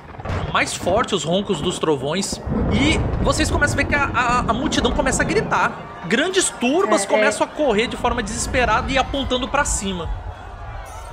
mais 0.54 0.74
forte 0.74 1.16
os 1.16 1.24
roncos 1.24 1.62
dos 1.62 1.80
trovões 1.80 2.34
e 2.74 2.98
vocês 3.24 3.50
começam 3.50 3.76
a 3.76 3.82
ver 3.82 3.88
que 3.88 3.96
a, 3.96 4.04
a- 4.06 4.40
a 4.40 4.54
multidão 4.54 4.92
começa 4.92 5.22
a 5.24 5.26
gritar. 5.26 6.04
Grandes 6.08 6.50
turbas 6.50 7.02
É, 7.02 7.06
é. 7.06 7.08
começam 7.08 7.46
a 7.46 7.50
correr 7.50 7.88
de 7.88 7.96
forma 7.96 8.22
desesperada 8.22 8.92
e 8.92 8.98
apontando 8.98 9.48
pra 9.48 9.64
cima. 9.64 10.10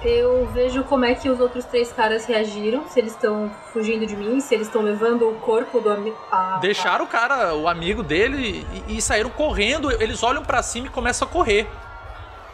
Eu 0.02 0.46
vejo 0.52 0.84
como 0.84 1.04
é 1.04 1.14
que 1.14 1.28
os 1.28 1.40
outros 1.40 1.64
três 1.64 1.92
caras 1.92 2.24
reagiram, 2.24 2.86
se 2.88 3.00
eles 3.00 3.12
estão 3.12 3.50
fugindo 3.72 4.06
de 4.06 4.14
mim, 4.16 4.40
se 4.40 4.54
eles 4.54 4.68
estão 4.68 4.80
levando 4.82 5.28
o 5.28 5.34
corpo 5.40 5.80
do 5.80 5.90
amigo. 5.90 6.16
Deixaram 6.60 7.04
o 7.04 7.08
cara, 7.08 7.54
o 7.56 7.66
amigo 7.68 8.02
dele, 8.04 8.64
e, 8.88 8.96
e 8.96 9.02
saíram 9.02 9.28
correndo. 9.30 9.90
Eles 10.00 10.22
olham 10.22 10.44
pra 10.44 10.62
cima 10.62 10.86
e 10.86 10.90
começam 10.90 11.26
a 11.26 11.30
correr. 11.30 11.68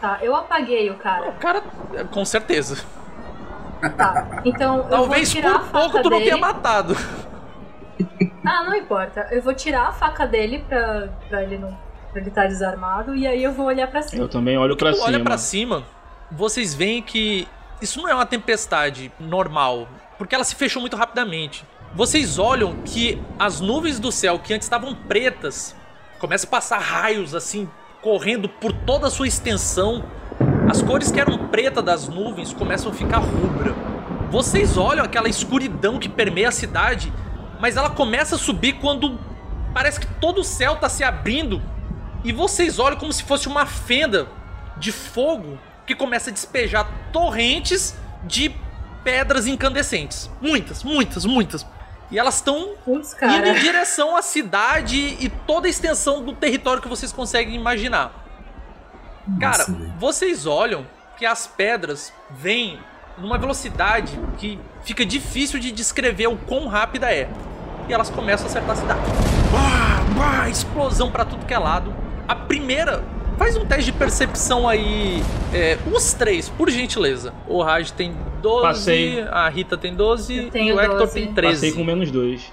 Tá, 0.01 0.19
eu 0.23 0.35
apaguei 0.35 0.89
o 0.91 0.95
O 0.95 0.97
cara. 0.97 1.33
cara, 1.33 1.63
com 2.11 2.25
certeza. 2.25 2.83
Tá. 3.97 4.43
Então 4.45 4.79
eu 4.79 4.85
Talvez 4.85 5.33
vou 5.33 5.43
tirar 5.43 5.59
por 5.61 5.69
pouco 5.71 6.03
tu 6.03 6.11
não 6.11 6.19
dele. 6.19 6.31
tenha 6.31 6.41
matado. 6.41 6.97
Ah, 8.47 8.65
não 8.65 8.75
importa. 8.75 9.29
Eu 9.31 9.43
vou 9.43 9.55
tirar 9.55 9.89
a 9.89 9.93
faca 9.93 10.27
dele 10.27 10.65
pra, 10.69 11.09
pra 11.29 11.43
ele 11.43 11.59
não. 11.59 11.77
pra 12.11 12.21
ele 12.21 12.29
estar 12.29 12.47
desarmado 12.47 13.15
e 13.15 13.27
aí 13.27 13.43
eu 13.43 13.53
vou 13.53 13.67
olhar 13.67 13.87
pra 13.89 14.03
cima. 14.03 14.23
Eu 14.23 14.29
também 14.29 14.57
olho 14.59 14.77
pra 14.77 14.91
tu 14.91 14.97
cima. 14.97 15.07
olha 15.09 15.21
pra 15.23 15.39
cima, 15.39 15.85
vocês 16.31 16.75
veem 16.75 17.03
que 17.03 17.47
isso 17.81 18.01
não 18.01 18.09
é 18.09 18.15
uma 18.15 18.27
tempestade 18.27 19.13
normal, 19.19 19.89
porque 20.19 20.35
ela 20.35 20.45
se 20.45 20.55
fechou 20.55 20.81
muito 20.81 20.97
rapidamente. 20.97 21.65
Vocês 21.95 22.39
olham 22.39 22.75
que 22.85 23.23
as 23.39 23.61
nuvens 23.61 24.01
do 24.01 24.11
céu 24.11 24.39
que 24.39 24.53
antes 24.53 24.67
estavam 24.67 24.95
pretas 24.95 25.75
começam 26.19 26.49
a 26.49 26.51
passar 26.51 26.79
raios 26.79 27.35
assim 27.35 27.69
correndo 28.03 28.49
por 28.49 28.73
toda 28.73 29.07
a 29.07 29.11
sua 29.11 29.27
extensão 29.29 30.05
As 30.69 30.83
cores 30.83 31.11
que 31.11 31.21
eram 31.21 31.49
preta 31.49 31.83
das 31.83 32.09
nuvens 32.09 32.53
começam 32.53 32.91
a 32.91 32.95
ficar 32.95 33.19
rubra. 33.19 33.75
Vocês 34.31 34.77
olham 34.77 35.05
aquela 35.05 35.29
escuridão 35.29 35.99
que 35.99 36.09
permeia 36.09 36.49
a 36.49 36.53
cidade, 36.53 37.13
mas 37.61 37.77
ela 37.77 37.91
começa 37.91 38.37
a 38.37 38.39
subir 38.39 38.75
quando 38.75 39.19
parece 39.73 40.01
que 40.01 40.07
todo 40.07 40.41
o 40.41 40.45
céu 40.45 40.77
tá 40.77 40.89
se 40.89 41.05
abrindo 41.05 41.63
e 42.25 42.33
vocês 42.33 42.79
olham 42.79 42.97
como 42.97 43.13
se 43.13 43.23
fosse 43.23 43.47
uma 43.47 43.67
fenda 43.67 44.27
de 44.79 44.91
fogo 44.91 45.59
que 45.87 45.95
começa 45.95 46.31
a 46.31 46.33
despejar 46.33 46.89
torrentes 47.13 47.95
de 48.25 48.51
pedras 49.05 49.47
incandescentes. 49.47 50.31
Muitas, 50.41 50.83
muitas, 50.83 51.27
muitas. 51.27 51.67
E 52.11 52.19
elas 52.19 52.37
estão 52.37 52.75
indo 52.87 53.49
em 53.49 53.55
direção 53.61 54.17
à 54.17 54.23
cidade 54.23 54.97
e 55.21 55.29
toda 55.47 55.67
a 55.67 55.71
extensão 55.71 56.25
do 56.25 56.33
território 56.33 56.81
que 56.81 56.89
vocês 56.89 57.13
conseguem 57.13 57.55
imaginar. 57.55 58.24
Cara, 59.41 59.59
Nossa, 59.59 59.73
vocês 59.99 60.47
olham 60.47 60.87
que 61.17 61.25
as 61.25 61.47
pedras 61.47 62.13
vêm 62.31 62.79
numa 63.17 63.39
velocidade 63.39 64.19
que 64.39 64.59
fica 64.83 65.05
difícil 65.07 65.59
de 65.61 65.71
descrever 65.73 66.27
o 66.27 66.37
quão 66.37 66.67
rápida 66.67 67.11
é. 67.13 67.29
E 67.89 67.93
elas 67.93 68.11
começam 68.11 68.47
a 68.47 68.51
acertar 68.51 68.71
a 68.73 68.77
cidade. 68.77 69.01
Bah, 69.53 70.05
bah, 70.17 70.49
explosão 70.49 71.11
pra 71.11 71.25
tudo 71.25 71.45
que 71.47 71.55
é 71.55 71.59
lado. 71.59 71.95
A 72.27 72.35
primeira. 72.35 73.03
Faz 73.37 73.57
um 73.57 73.67
teste 73.67 73.87
de 73.87 73.93
percepção 73.93 74.69
aí. 74.69 75.23
é, 75.53 75.77
os 75.93 76.13
três, 76.15 76.49
por 76.49 76.71
gentileza. 76.71 77.33
O 77.49 77.63
Raj 77.63 77.91
tem 77.91 78.15
12, 78.41 78.63
Passei. 78.63 79.23
a 79.23 79.49
Rita 79.49 79.77
tem 79.77 79.95
12 79.95 80.51
Eu 80.55 80.63
e 80.65 80.73
o 80.73 80.81
Hector 80.81 80.99
12. 81.01 81.13
tem 81.15 81.35
13. 81.35 81.55
Passei 81.55 81.73
com 81.73 81.85
menos 81.85 82.11
dois. 82.11 82.53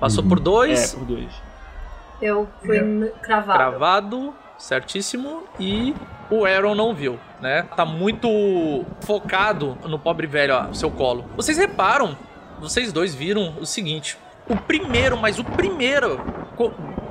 Passou 0.00 0.24
por 0.24 0.38
É, 0.38 0.40
dois, 0.40 0.94
por 0.94 1.04
dois. 1.04 1.30
Eu 2.22 2.48
fui 2.64 2.78
n- 2.78 3.10
cravado. 3.22 3.58
Cravado, 3.58 4.34
certíssimo. 4.64 5.44
E 5.60 5.94
o 6.30 6.44
Aaron 6.44 6.74
não 6.74 6.94
viu, 6.94 7.18
né? 7.40 7.62
Tá 7.76 7.84
muito 7.84 8.84
focado 9.02 9.76
no 9.84 9.98
pobre 9.98 10.26
velho, 10.26 10.54
ó, 10.54 10.72
seu 10.72 10.90
colo. 10.90 11.24
Vocês 11.36 11.58
reparam, 11.58 12.16
vocês 12.60 12.92
dois 12.92 13.14
viram 13.14 13.54
o 13.60 13.66
seguinte: 13.66 14.18
o 14.48 14.56
primeiro, 14.56 15.16
mas 15.16 15.38
o 15.38 15.44
primeiro, 15.44 16.20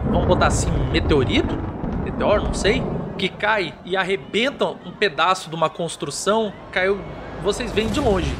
vamos 0.05 0.27
botar 0.27 0.47
assim, 0.47 0.71
meteorito? 0.91 1.55
Meteoro, 2.03 2.43
não 2.43 2.53
sei. 2.53 2.83
Que 3.17 3.29
cai 3.29 3.75
e 3.85 3.95
arrebenta 3.95 4.65
um 4.65 4.91
pedaço 4.91 5.49
de 5.49 5.55
uma 5.55 5.69
construção, 5.69 6.51
caiu. 6.71 6.99
Vocês 7.43 7.71
veem 7.71 7.87
de 7.87 7.99
longe. 7.99 8.33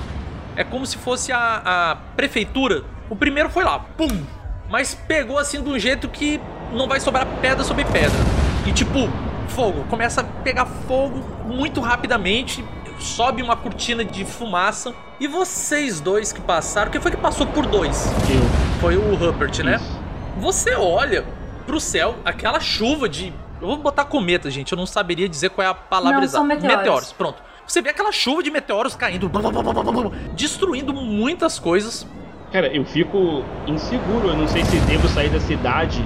É 0.56 0.64
como 0.64 0.86
se 0.86 0.98
fosse 0.98 1.32
a, 1.32 1.62
a 1.64 1.96
prefeitura. 2.16 2.84
O 3.10 3.16
primeiro 3.16 3.50
foi 3.50 3.64
lá, 3.64 3.80
pum! 3.80 4.24
Mas 4.70 4.96
pegou 4.96 5.38
assim 5.38 5.62
de 5.62 5.70
um 5.70 5.78
jeito 5.78 6.08
que 6.08 6.40
não 6.72 6.88
vai 6.88 7.00
sobrar 7.00 7.28
pedra 7.42 7.64
sobre 7.64 7.86
pedra. 7.86 8.43
E 8.66 8.72
tipo, 8.72 9.10
fogo. 9.50 9.84
Começa 9.90 10.22
a 10.22 10.24
pegar 10.24 10.66
fogo 10.66 11.20
muito 11.46 11.82
rapidamente. 11.82 12.64
Sobe 13.00 13.42
uma 13.42 13.56
cortina 13.56 14.04
de 14.06 14.24
fumaça. 14.24 14.94
E 15.20 15.28
vocês 15.28 16.00
dois 16.00 16.32
que 16.32 16.42
passaram. 16.42 16.92
Quem 16.92 17.02
foi 17.02 17.12
que 17.12 17.18
passou 17.18 17.46
por 17.48 17.66
dois? 17.66 18.06
Eu. 18.30 18.80
Foi 18.80 18.98
o 18.98 19.16
Rupert, 19.16 19.64
né? 19.64 19.76
Isso. 19.76 20.00
Você 20.40 20.76
olha 20.76 21.26
pro 21.66 21.80
céu, 21.80 22.16
aquela 22.26 22.60
chuva 22.60 23.08
de. 23.08 23.34
Eu 23.62 23.68
vou 23.68 23.78
botar 23.78 24.06
cometa, 24.06 24.50
gente. 24.50 24.72
Eu 24.72 24.78
não 24.78 24.86
saberia 24.86 25.28
dizer 25.30 25.50
qual 25.50 25.66
é 25.66 25.70
a 25.70 25.74
palavra 25.74 26.18
Não, 26.18 26.24
exata. 26.24 26.38
são 26.38 26.70
meteoros. 26.70 27.14
pronto. 27.14 27.42
Você 27.66 27.82
vê 27.82 27.90
aquela 27.90 28.12
chuva 28.12 28.44
de 28.44 28.52
meteoros 28.52 28.94
caindo, 28.96 29.30
blá, 29.30 29.42
blá, 29.42 29.52
blá, 29.52 29.64
blá, 29.74 29.84
blá, 29.84 29.92
blá, 29.94 30.12
destruindo 30.34 30.94
muitas 30.94 31.60
coisas. 31.60 32.06
Cara, 32.52 32.68
eu 32.68 32.84
fico 32.86 33.44
inseguro. 33.66 34.28
Eu 34.30 34.38
não 34.38 34.48
sei 34.48 34.64
se 34.66 34.76
devo 34.82 35.08
sair 35.08 35.30
da 35.30 35.40
cidade. 35.40 36.04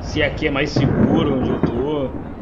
Se 0.00 0.22
aqui 0.22 0.46
é 0.46 0.50
mais 0.50 0.70
seguro 0.70 1.38
onde 1.38 1.50
eu. 1.50 1.60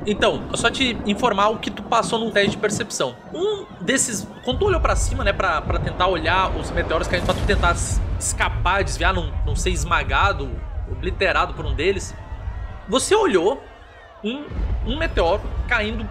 Então, 0.07 0.45
só 0.55 0.71
te 0.71 0.97
informar 1.05 1.49
o 1.49 1.59
que 1.59 1.69
tu 1.69 1.83
passou 1.83 2.19
num 2.19 2.31
teste 2.31 2.53
de 2.53 2.59
percepção. 2.59 3.17
Um 3.35 3.67
desses, 3.81 4.27
quando 4.45 4.61
tu 4.61 4.67
olhou 4.67 4.81
pra 4.81 4.95
cima, 4.95 5.25
né, 5.25 5.33
pra, 5.33 5.61
pra 5.61 5.81
tentar 5.81 6.07
olhar 6.07 6.57
os 6.57 6.71
meteoros 6.71 7.09
caindo, 7.09 7.25
pra 7.25 7.35
tu 7.35 7.45
tentar 7.45 7.75
escapar, 8.19 8.85
desviar, 8.85 9.13
não, 9.13 9.33
não 9.45 9.57
ser 9.57 9.71
esmagado, 9.71 10.49
obliterado 10.89 11.55
por 11.55 11.67
um 11.67 11.75
deles, 11.75 12.15
você 12.89 13.17
olhou 13.17 13.61
um, 14.23 14.45
um 14.87 14.97
meteoro 14.97 15.43
caindo 15.67 16.09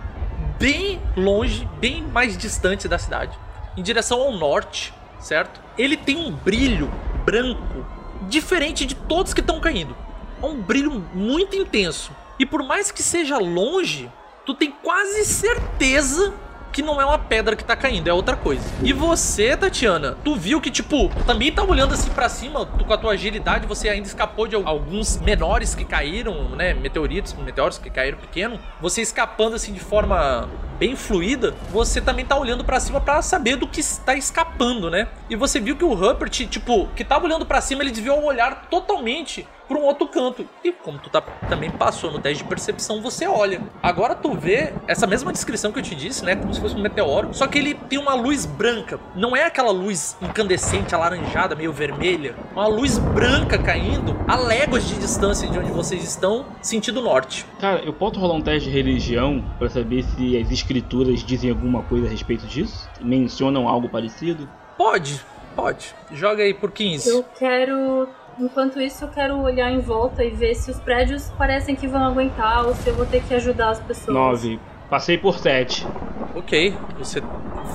bem 0.60 1.01
longe, 1.15 1.65
bem 1.79 2.03
mais 2.03 2.38
distante 2.38 2.89
da 2.89 2.97
cidade, 2.97 3.38
em 3.77 3.81
direção 3.81 4.21
ao 4.21 4.31
norte, 4.34 4.93
certo? 5.21 5.62
Ele 5.77 5.95
tem 5.95 6.17
um 6.17 6.31
brilho 6.31 6.91
branco 7.25 7.86
diferente 8.27 8.86
de 8.86 8.93
todos 8.93 9.34
que 9.34 9.41
estão 9.41 9.60
caindo. 9.62 9.95
É 10.41 10.45
um 10.45 10.62
brilho 10.62 10.91
muito 11.13 11.55
intenso. 11.55 12.12
E 12.39 12.45
por 12.45 12.63
mais 12.63 12.91
que 12.91 13.01
seja 13.03 13.37
longe, 13.37 14.11
tu 14.45 14.53
tem 14.53 14.71
quase 14.83 15.23
certeza 15.25 16.33
que 16.71 16.81
não 16.81 16.99
é 16.99 17.05
uma 17.05 17.17
pedra 17.17 17.55
que 17.55 17.63
tá 17.63 17.73
caindo, 17.73 18.09
é 18.09 18.13
outra 18.13 18.35
coisa. 18.35 18.61
E 18.83 18.91
você, 18.91 19.55
Tatiana, 19.55 20.17
tu 20.25 20.35
viu 20.35 20.59
que, 20.59 20.69
tipo, 20.69 21.07
também 21.25 21.49
tá 21.49 21.63
olhando 21.63 21.93
assim 21.93 22.09
pra 22.09 22.27
cima, 22.27 22.65
tu 22.65 22.83
com 22.83 22.91
a 22.91 22.97
tua 22.97 23.13
agilidade, 23.13 23.65
você 23.65 23.87
ainda 23.87 24.05
escapou 24.05 24.45
de 24.45 24.57
al- 24.57 24.67
alguns 24.67 25.15
menores 25.21 25.73
que 25.73 25.85
caíram, 25.85 26.49
né? 26.49 26.73
Meteoritos, 26.73 27.31
meteoros 27.33 27.77
que 27.77 27.89
caíram 27.89 28.17
pequeno. 28.17 28.59
Você 28.81 29.01
escapando 29.01 29.55
assim 29.55 29.71
de 29.71 29.79
forma 29.79 30.49
bem 30.77 30.95
fluida, 30.95 31.53
você 31.71 32.01
também 32.01 32.25
tá 32.25 32.38
olhando 32.38 32.63
pra 32.63 32.79
cima 32.79 32.99
pra 32.99 33.21
saber 33.21 33.55
do 33.55 33.67
que 33.67 33.79
está 33.79 34.15
escapando, 34.15 34.89
né? 34.89 35.07
E 35.29 35.35
você 35.35 35.59
viu 35.59 35.75
que 35.75 35.83
o 35.83 35.93
Rupert, 35.93 36.47
tipo, 36.47 36.88
que 36.95 37.03
tava 37.03 37.25
olhando 37.25 37.45
pra 37.45 37.61
cima, 37.61 37.81
ele 37.81 37.91
desviou 37.91 38.19
o 38.21 38.25
olhar 38.25 38.67
totalmente 38.69 39.47
pra 39.67 39.77
um 39.77 39.83
outro 39.83 40.07
canto. 40.07 40.47
E 40.63 40.71
como 40.71 40.99
tu 40.99 41.09
tá, 41.09 41.21
também 41.49 41.69
passou 41.69 42.11
no 42.11 42.19
teste 42.19 42.43
de 42.43 42.49
percepção, 42.49 43.01
você 43.01 43.27
olha. 43.27 43.61
Agora 43.81 44.15
tu 44.15 44.33
vê 44.33 44.73
essa 44.88 45.07
mesma 45.07 45.31
descrição 45.31 45.71
que 45.71 45.79
eu 45.79 45.83
te 45.83 45.95
disse, 45.95 46.23
né? 46.23 46.35
Como 46.35 46.53
se 46.53 46.61
fosse 46.61 46.75
um 46.75 46.81
meteoro. 46.81 47.29
Só 47.33 47.47
que 47.47 47.57
ele 47.57 47.73
tem 47.73 47.99
uma 47.99 48.13
luz 48.13 48.45
branca. 48.45 48.99
Não 49.15 49.35
é 49.35 49.45
aquela 49.45 49.71
luz 49.71 50.15
incandescente, 50.21 50.93
alaranjada, 50.93 51.55
meio 51.55 51.73
vermelha. 51.73 52.35
É 52.51 52.53
Uma 52.53 52.67
luz 52.67 52.97
branca 52.97 53.57
caindo 53.57 54.15
a 54.27 54.35
léguas 54.35 54.88
de 54.88 54.95
distância 54.95 55.47
de 55.47 55.57
onde 55.57 55.71
vocês 55.71 56.03
estão, 56.03 56.45
sentido 56.61 57.01
norte. 57.01 57.45
Cara, 57.59 57.79
eu 57.79 57.93
posso 57.93 58.19
rolar 58.19 58.35
um 58.35 58.41
teste 58.41 58.69
de 58.69 58.75
religião 58.75 59.43
pra 59.57 59.69
saber 59.69 60.03
se 60.03 60.38
as 60.38 60.51
escrituras 60.65 61.23
dizem 61.23 61.51
alguma 61.51 61.84
coisa 61.84 62.08
a 62.08 62.10
respeito 62.10 62.45
disso? 62.47 62.89
Mencionam 62.99 63.69
algo 63.69 63.88
parecido? 63.88 64.49
Pode, 64.75 65.21
pode. 65.56 65.93
Joga 66.12 66.43
aí 66.43 66.54
por 66.54 66.71
15. 66.71 67.08
Eu 67.08 67.23
quero. 67.38 68.10
Enquanto 68.38 68.82
isso, 68.82 69.06
eu 69.06 69.10
quero 69.10 69.38
olhar 69.39 69.71
em 69.71 69.80
volta 69.80 70.23
e 70.23 70.30
ver 70.30 70.56
se 70.56 70.69
os 70.69 70.80
prédios 70.80 71.32
parecem 71.38 71.75
que 71.75 71.88
vão 71.88 72.04
aguentar 72.04 72.65
ou 72.65 72.75
se 72.75 72.89
eu 72.89 72.95
vou 72.95 73.06
ter 73.06 73.23
que 73.23 73.34
ajudar 73.34 73.69
as 73.69 73.80
pessoas. 73.80 74.13
Nove. 74.13 74.60
Passei 74.89 75.17
por 75.17 75.38
sete. 75.38 75.88
Ok, 76.36 76.75
você 76.97 77.23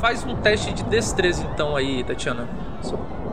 faz 0.00 0.24
um 0.24 0.36
teste 0.36 0.72
de 0.74 0.82
destreza 0.84 1.48
então 1.52 1.74
aí, 1.74 2.04
Tatiana. 2.04 2.46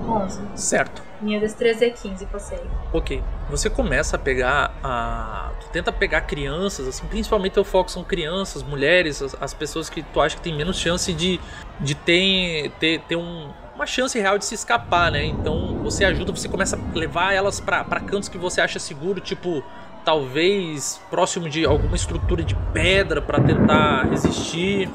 11. 0.08 0.42
Certo. 0.56 1.02
Minha 1.22 1.40
destreza 1.40 1.86
é 1.86 1.90
15, 1.90 2.26
passei. 2.28 2.60
Ok. 2.94 3.24
Você 3.50 3.70
começa 3.70 4.16
a 4.16 4.20
pegar 4.20 4.74
a. 4.84 5.52
Tu 5.60 5.70
tenta 5.70 5.92
pegar 5.92 6.22
crianças, 6.22 6.88
assim, 6.88 7.06
principalmente 7.08 7.54
teu 7.54 7.64
foco 7.64 7.90
são 7.90 8.04
crianças, 8.04 8.62
mulheres, 8.62 9.22
as, 9.22 9.36
as 9.42 9.54
pessoas 9.54 9.90
que 9.90 10.04
tu 10.04 10.22
acha 10.22 10.36
que 10.36 10.42
tem 10.42 10.56
menos 10.56 10.78
chance 10.78 11.12
de, 11.14 11.40
de 11.80 11.96
ter, 11.96 12.72
ter, 12.80 13.02
ter 13.02 13.16
um, 13.16 13.50
uma 13.74 13.86
chance 13.86 14.20
real 14.20 14.38
de 14.38 14.46
se 14.46 14.54
escapar, 14.54 15.12
né? 15.12 15.26
Então 15.26 15.80
você 15.84 16.06
ajuda, 16.06 16.32
você 16.32 16.48
começa 16.48 16.78
a 16.78 16.98
levar 16.98 17.34
elas 17.34 17.60
pra 17.60 17.84
cantos 18.00 18.30
que 18.30 18.38
você 18.38 18.62
acha 18.62 18.80
seguro, 18.80 19.20
tipo. 19.20 19.64
Talvez 20.06 21.02
próximo 21.10 21.50
de 21.50 21.66
alguma 21.66 21.98
estrutura 21.98 22.42
de 22.42 22.56
pedra 22.72 23.22
pra 23.22 23.42
tentar 23.42 24.04
resistir. 24.04 24.90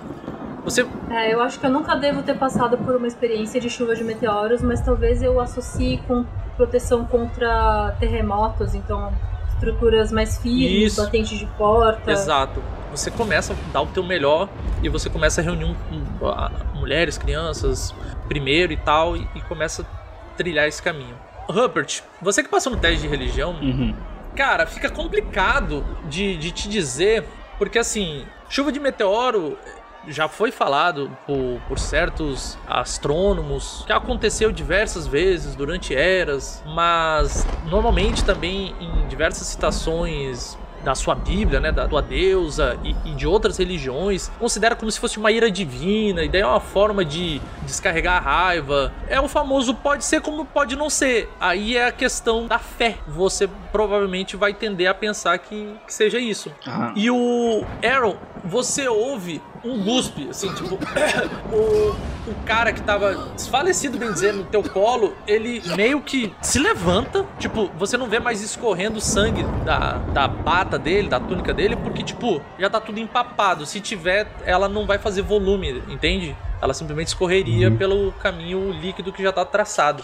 Você 0.64 0.86
É, 1.10 1.32
eu 1.32 1.40
acho 1.42 1.58
que 1.58 1.66
eu 1.66 1.70
nunca 1.70 1.94
devo 1.96 2.22
ter 2.22 2.36
passado 2.36 2.78
por 2.78 2.94
uma 2.96 3.06
experiência 3.06 3.60
de 3.60 3.68
chuva 3.68 3.94
de 3.96 4.04
meteoros, 4.04 4.62
mas 4.62 4.80
talvez 4.80 5.22
eu 5.22 5.40
associe 5.40 5.98
com 6.06 6.24
proteção 6.56 7.04
contra 7.04 7.94
terremotos, 7.98 8.74
então 8.74 9.12
estruturas 9.54 10.12
mais 10.12 10.38
firmes, 10.38 10.92
Isso. 10.92 11.02
batentes 11.04 11.38
de 11.38 11.46
porta. 11.46 12.10
Exato. 12.10 12.62
Você 12.90 13.10
começa 13.10 13.52
a 13.54 13.56
dar 13.72 13.82
o 13.82 13.86
teu 13.86 14.02
melhor 14.02 14.48
e 14.82 14.88
você 14.88 15.08
começa 15.08 15.40
a 15.40 15.44
reunir 15.44 15.64
um- 15.64 15.76
um- 16.20 16.28
a- 16.28 16.50
mulheres, 16.74 17.16
crianças 17.18 17.94
primeiro 18.28 18.72
e 18.72 18.76
tal, 18.76 19.16
e, 19.16 19.26
e 19.34 19.40
começa 19.42 19.82
a 19.82 20.36
trilhar 20.36 20.66
esse 20.68 20.82
caminho. 20.82 21.14
Rupert, 21.48 22.02
você 22.20 22.42
que 22.42 22.48
passou 22.48 22.72
no 22.72 22.78
teste 22.78 23.02
de 23.02 23.08
religião, 23.08 23.52
Uhum. 23.60 23.94
cara, 24.36 24.66
fica 24.66 24.88
complicado 24.88 25.84
de, 26.04 26.36
de 26.36 26.50
te 26.50 26.68
dizer, 26.68 27.24
porque 27.58 27.78
assim, 27.78 28.24
chuva 28.48 28.70
de 28.72 28.78
meteoro 28.80 29.58
já 30.08 30.28
foi 30.28 30.50
falado 30.50 31.10
por, 31.26 31.60
por 31.68 31.78
certos 31.78 32.58
astrônomos 32.66 33.84
que 33.86 33.92
aconteceu 33.92 34.52
diversas 34.52 35.06
vezes 35.06 35.54
durante 35.54 35.94
eras, 35.94 36.62
mas 36.66 37.46
normalmente 37.68 38.24
também 38.24 38.74
em 38.80 39.08
diversas 39.08 39.46
citações 39.46 40.56
da 40.82 40.94
sua 40.94 41.14
Bíblia, 41.14 41.60
né, 41.60 41.70
da 41.70 41.86
tua 41.86 42.02
deusa 42.02 42.78
e, 42.82 42.94
e 43.04 43.14
de 43.14 43.26
outras 43.26 43.56
religiões, 43.56 44.30
considera 44.38 44.74
como 44.74 44.90
se 44.90 44.98
fosse 44.98 45.18
uma 45.18 45.30
ira 45.30 45.50
divina, 45.50 46.24
e 46.24 46.28
daí 46.28 46.40
é 46.40 46.46
uma 46.46 46.60
forma 46.60 47.04
de 47.04 47.40
descarregar 47.62 48.16
a 48.16 48.20
raiva. 48.20 48.92
É 49.08 49.20
o 49.20 49.28
famoso 49.28 49.74
pode 49.74 50.04
ser 50.04 50.20
como 50.20 50.44
pode 50.44 50.76
não 50.76 50.90
ser. 50.90 51.30
Aí 51.40 51.76
é 51.76 51.86
a 51.86 51.92
questão 51.92 52.46
da 52.46 52.58
fé. 52.58 52.96
Você 53.06 53.48
provavelmente 53.70 54.36
vai 54.36 54.52
tender 54.52 54.88
a 54.88 54.94
pensar 54.94 55.38
que, 55.38 55.72
que 55.86 55.94
seja 55.94 56.18
isso. 56.18 56.50
Ah, 56.66 56.92
E 56.96 57.10
o 57.10 57.64
Aaron, 57.82 58.16
você 58.44 58.88
ouve 58.88 59.40
um 59.64 59.82
guspe, 59.82 60.28
assim, 60.30 60.52
tipo, 60.54 60.74
o, 61.52 61.94
o 62.30 62.34
cara 62.44 62.72
que 62.72 62.80
tava 62.82 63.14
desfalecido, 63.34 63.96
bem 63.98 64.12
dizer, 64.12 64.32
no 64.32 64.44
teu 64.44 64.62
colo, 64.62 65.14
ele 65.26 65.62
meio 65.76 66.00
que 66.00 66.32
se 66.42 66.58
levanta, 66.58 67.24
tipo, 67.38 67.70
você 67.78 67.96
não 67.96 68.08
vê 68.08 68.18
mais 68.18 68.42
escorrendo 68.42 69.00
sangue 69.00 69.42
da, 69.64 69.98
da 70.12 70.26
bata 70.28 70.78
dele, 70.78 71.08
da 71.08 71.20
túnica 71.20 71.54
dele, 71.54 71.76
porque, 71.76 72.02
tipo, 72.02 72.42
já 72.58 72.68
tá 72.68 72.80
tudo 72.80 72.98
empapado. 72.98 73.64
Se 73.66 73.80
tiver, 73.80 74.26
ela 74.44 74.68
não 74.68 74.84
vai 74.86 74.98
fazer 74.98 75.22
volume, 75.22 75.82
entende? 75.88 76.36
Ela 76.60 76.74
simplesmente 76.74 77.08
escorreria 77.08 77.68
Uhum. 77.70 77.76
pelo 77.76 78.12
caminho 78.12 78.70
líquido 78.72 79.12
que 79.12 79.22
já 79.22 79.32
tá 79.32 79.44
traçado. 79.44 80.02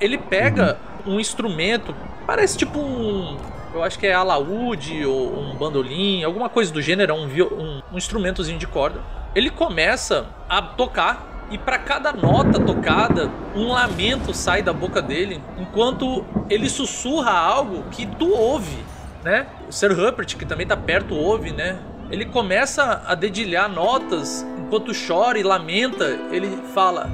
Ele 0.00 0.16
pega 0.18 0.78
um 1.06 1.18
instrumento, 1.18 1.94
parece 2.26 2.56
tipo 2.56 2.78
um. 2.78 3.36
Eu 3.74 3.82
acho 3.82 3.98
que 3.98 4.06
é 4.06 4.14
alaúde 4.14 5.04
ou 5.04 5.38
um 5.38 5.54
bandolim, 5.56 6.24
alguma 6.24 6.48
coisa 6.48 6.72
do 6.72 6.80
gênero, 6.80 7.14
um, 7.14 7.26
um, 7.26 7.82
um 7.92 7.96
instrumentozinho 7.96 8.58
de 8.58 8.66
corda. 8.66 9.00
Ele 9.34 9.50
começa 9.50 10.26
a 10.48 10.62
tocar 10.62 11.46
e 11.50 11.56
para 11.56 11.78
cada 11.78 12.12
nota 12.12 12.60
tocada, 12.60 13.30
um 13.54 13.68
lamento 13.68 14.34
sai 14.34 14.62
da 14.62 14.72
boca 14.72 15.00
dele, 15.00 15.40
enquanto 15.58 16.24
ele 16.50 16.68
sussurra 16.68 17.30
algo 17.30 17.84
que 17.90 18.04
tu 18.04 18.30
ouve, 18.30 18.84
né? 19.24 19.46
O 19.66 19.72
Sir 19.72 19.94
Rupert, 19.94 20.36
que 20.36 20.44
também 20.44 20.66
tá 20.66 20.76
perto, 20.76 21.14
ouve, 21.14 21.52
né? 21.52 21.78
Ele 22.10 22.26
começa 22.26 23.02
a 23.06 23.14
dedilhar 23.14 23.68
notas 23.68 24.46
enquanto 24.58 24.92
chora 25.06 25.38
e 25.38 25.42
lamenta. 25.42 26.04
Ele 26.30 26.58
fala: 26.74 27.10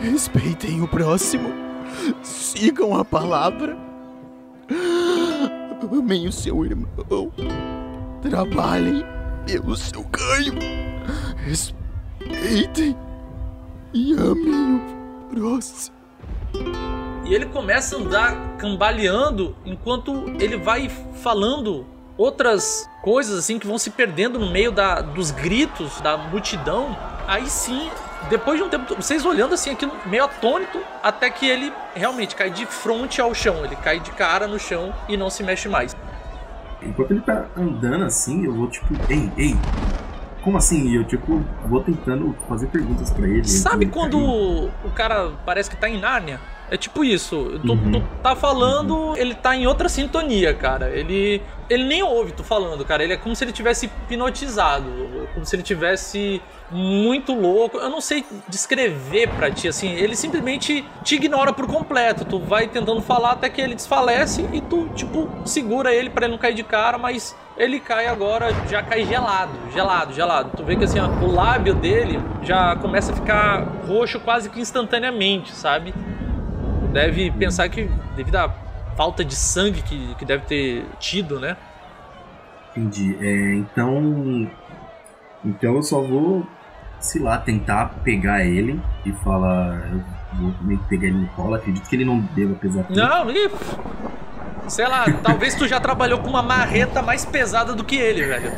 Respeitem 0.00 0.80
o 0.80 0.88
próximo. 0.88 1.52
Sigam 2.22 2.96
a 2.96 3.04
palavra. 3.04 3.87
Amem 5.92 6.28
o 6.28 6.32
seu 6.32 6.64
irmão. 6.64 7.32
Trabalhem 8.22 9.04
pelo 9.46 9.76
seu 9.76 10.04
ganho. 10.04 10.54
Respeitem 11.44 12.96
e 13.94 14.12
amem 14.14 14.76
o 14.76 15.34
próximo. 15.34 15.96
E 17.24 17.34
ele 17.34 17.46
começa 17.46 17.96
a 17.96 17.98
andar 17.98 18.56
cambaleando 18.56 19.54
enquanto 19.64 20.24
ele 20.40 20.56
vai 20.56 20.88
falando 21.22 21.86
outras 22.16 22.88
coisas 23.02 23.38
assim 23.38 23.58
que 23.58 23.66
vão 23.66 23.78
se 23.78 23.90
perdendo 23.90 24.38
no 24.38 24.50
meio 24.50 24.72
da, 24.72 25.00
dos 25.00 25.30
gritos 25.30 26.00
da 26.00 26.16
multidão. 26.16 26.96
Aí 27.26 27.48
sim, 27.48 27.90
depois 28.28 28.58
de 28.58 28.64
um 28.64 28.68
tempo, 28.68 28.94
vocês 28.94 29.24
olhando 29.24 29.54
assim 29.54 29.70
aquilo 29.70 29.92
meio 30.06 30.24
atônito, 30.24 30.80
até 31.02 31.30
que 31.30 31.46
ele 31.46 31.72
realmente 31.94 32.34
cai 32.34 32.50
de 32.50 32.66
frente 32.66 33.20
ao 33.20 33.34
chão. 33.34 33.64
Ele 33.64 33.76
cai 33.76 34.00
de 34.00 34.10
cara 34.12 34.46
no 34.46 34.58
chão 34.58 34.92
e 35.08 35.16
não 35.16 35.30
se 35.30 35.42
mexe 35.42 35.68
mais. 35.68 35.96
Enquanto 36.82 37.10
ele 37.12 37.20
tá 37.20 37.46
andando 37.56 38.04
assim, 38.04 38.44
eu 38.44 38.54
vou 38.54 38.68
tipo, 38.68 38.94
ei, 39.08 39.32
ei, 39.36 39.56
como 40.42 40.58
assim? 40.58 40.88
E 40.88 40.96
eu 40.96 41.04
tipo, 41.04 41.44
vou 41.66 41.82
tentando 41.82 42.36
fazer 42.48 42.66
perguntas 42.68 43.10
pra 43.10 43.26
ele. 43.26 43.46
Sabe 43.48 43.86
quando 43.86 44.18
o 44.18 44.90
cara 44.94 45.32
parece 45.44 45.70
que 45.70 45.76
tá 45.76 45.88
em 45.88 46.00
Nárnia? 46.00 46.40
É 46.70 46.76
tipo 46.76 47.02
isso. 47.04 47.58
Tu, 47.64 47.72
Uhum. 47.72 47.92
tu 47.92 48.02
tá 48.22 48.36
falando, 48.36 49.14
ele 49.16 49.34
tá 49.34 49.56
em 49.56 49.66
outra 49.66 49.88
sintonia, 49.88 50.52
cara. 50.52 50.90
Ele, 50.90 51.40
ele 51.70 51.84
nem 51.84 52.02
ouve 52.02 52.32
tu 52.32 52.44
falando, 52.44 52.84
cara. 52.84 53.02
Ele 53.02 53.14
é 53.14 53.16
como 53.16 53.34
se 53.34 53.42
ele 53.44 53.52
tivesse 53.52 53.86
hipnotizado. 53.86 54.84
Como 55.34 55.46
se 55.46 55.56
ele 55.56 55.62
tivesse 55.62 56.42
muito 56.70 57.32
louco. 57.34 57.78
Eu 57.78 57.88
não 57.88 58.00
sei 58.00 58.24
descrever 58.48 59.28
pra 59.30 59.50
ti, 59.50 59.68
assim. 59.68 59.92
Ele 59.92 60.14
simplesmente 60.14 60.84
te 61.02 61.14
ignora 61.14 61.52
por 61.52 61.66
completo. 61.66 62.24
Tu 62.24 62.38
vai 62.38 62.66
tentando 62.66 63.00
falar 63.00 63.32
até 63.32 63.48
que 63.48 63.60
ele 63.60 63.74
desfalece 63.74 64.46
e 64.52 64.60
tu, 64.60 64.88
tipo, 64.94 65.28
segura 65.46 65.94
ele 65.94 66.10
pra 66.10 66.26
ele 66.26 66.32
não 66.32 66.38
cair 66.38 66.54
de 66.54 66.62
cara, 66.64 66.98
mas 66.98 67.34
ele 67.56 67.80
cai 67.80 68.06
agora, 68.06 68.54
já 68.70 68.82
cai 68.82 69.04
gelado, 69.04 69.52
gelado, 69.72 70.12
gelado. 70.12 70.50
Tu 70.56 70.62
vê 70.64 70.76
que 70.76 70.84
assim, 70.84 71.00
ó, 71.00 71.06
o 71.24 71.32
lábio 71.32 71.74
dele 71.74 72.20
já 72.42 72.76
começa 72.76 73.12
a 73.12 73.16
ficar 73.16 73.64
roxo 73.86 74.20
quase 74.20 74.48
que 74.50 74.60
instantaneamente, 74.60 75.52
sabe? 75.54 75.94
Deve 76.92 77.30
pensar 77.30 77.68
que 77.68 77.90
devido 78.16 78.36
à 78.36 78.52
falta 78.96 79.24
de 79.24 79.36
sangue 79.36 79.82
que, 79.82 80.14
que 80.16 80.24
deve 80.24 80.44
ter 80.44 80.84
tido, 80.98 81.38
né? 81.38 81.56
Entendi. 82.70 83.16
É, 83.20 83.54
então. 83.54 84.50
Então 85.44 85.76
eu 85.76 85.82
só 85.82 86.00
vou, 86.00 86.46
sei 86.98 87.22
lá, 87.22 87.38
tentar 87.38 87.86
pegar 88.02 88.44
ele 88.44 88.80
e 89.04 89.12
falar. 89.12 89.88
Eu 89.92 90.02
vou 90.40 90.54
meio 90.62 90.80
que 90.80 90.88
pegar 90.88 91.08
ele 91.08 91.18
no 91.18 91.28
colo. 91.28 91.54
Acredito 91.54 91.88
que 91.88 91.96
ele 91.96 92.04
não 92.04 92.20
deva 92.20 92.54
pesar 92.54 92.84
tanto. 92.84 92.98
Não, 92.98 93.30
ih, 93.30 93.50
sei 94.68 94.86
lá, 94.86 95.04
talvez 95.22 95.54
tu 95.54 95.66
já 95.66 95.80
trabalhou 95.80 96.18
com 96.18 96.28
uma 96.28 96.42
marreta 96.42 97.02
mais 97.02 97.24
pesada 97.24 97.74
do 97.74 97.84
que 97.84 97.96
ele, 97.96 98.24
velho. 98.24 98.52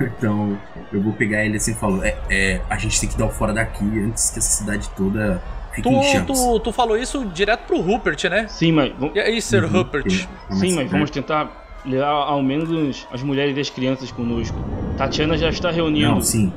Então 0.00 0.58
eu 0.92 1.00
vou 1.00 1.12
pegar 1.12 1.44
ele 1.44 1.56
assim 1.56 1.72
e 1.72 1.74
falo: 1.74 2.04
é, 2.04 2.16
é, 2.28 2.60
a 2.68 2.76
gente 2.76 3.00
tem 3.00 3.08
que 3.08 3.16
dar 3.16 3.26
o 3.26 3.30
fora 3.30 3.52
daqui 3.52 3.84
antes 4.00 4.30
que 4.30 4.38
essa 4.38 4.50
cidade 4.50 4.88
toda 4.90 5.42
Tu, 5.82 6.24
tu, 6.26 6.60
tu 6.60 6.72
falou 6.72 6.96
isso 6.96 7.24
direto 7.26 7.60
pro 7.66 7.80
Rupert, 7.80 8.24
né? 8.28 8.46
sim, 8.48 8.72
mas. 8.72 8.92
vamos- 8.98 9.14
E 9.14 9.20
aí, 9.20 9.40
Sir 9.40 9.64
Uhum, 9.64 9.70
Rupert? 9.70 10.10
sim. 10.10 10.26
Sim, 10.50 10.74
mas 10.74 10.90
vamos 10.90 11.10
tentar 11.10 11.48
levar 11.84 12.08
ao 12.08 12.42
menos 12.42 13.06
as 13.12 13.22
mulheres 13.22 13.56
e 13.56 13.60
as 13.60 13.70
crianças 13.70 14.10
conosco. 14.10 14.58
Tatiana 14.98 15.36
já 15.38 15.48
está 15.48 15.70
reunindo. 15.70 16.10
Não, 16.16 16.20
sim. 16.22 16.52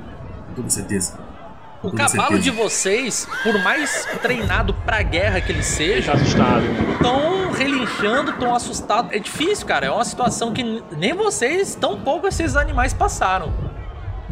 Com 0.47 0.53
toda 0.55 0.69
certeza. 0.69 1.17
Com 1.81 1.87
O 1.89 1.91
toda 1.91 2.03
cavalo 2.03 2.37
de 2.39 2.45
certeza. 2.45 2.63
vocês, 2.63 3.27
por 3.43 3.61
mais 3.61 4.07
treinado 4.21 4.73
pra 4.73 5.01
guerra 5.01 5.39
que 5.41 5.51
ele 5.51 5.63
seja, 5.63 5.99
Está 5.99 6.13
assustado. 6.13 6.63
tão 7.01 7.51
relinchando, 7.51 8.33
tão 8.33 8.55
assustado. 8.55 9.13
É 9.13 9.19
difícil, 9.19 9.65
cara. 9.67 9.85
É 9.87 9.91
uma 9.91 10.05
situação 10.05 10.51
que 10.53 10.81
nem 10.97 11.13
vocês, 11.13 11.75
tão 11.75 11.99
pouco 11.99 12.27
esses 12.27 12.55
animais 12.55 12.93
passaram. 12.93 13.53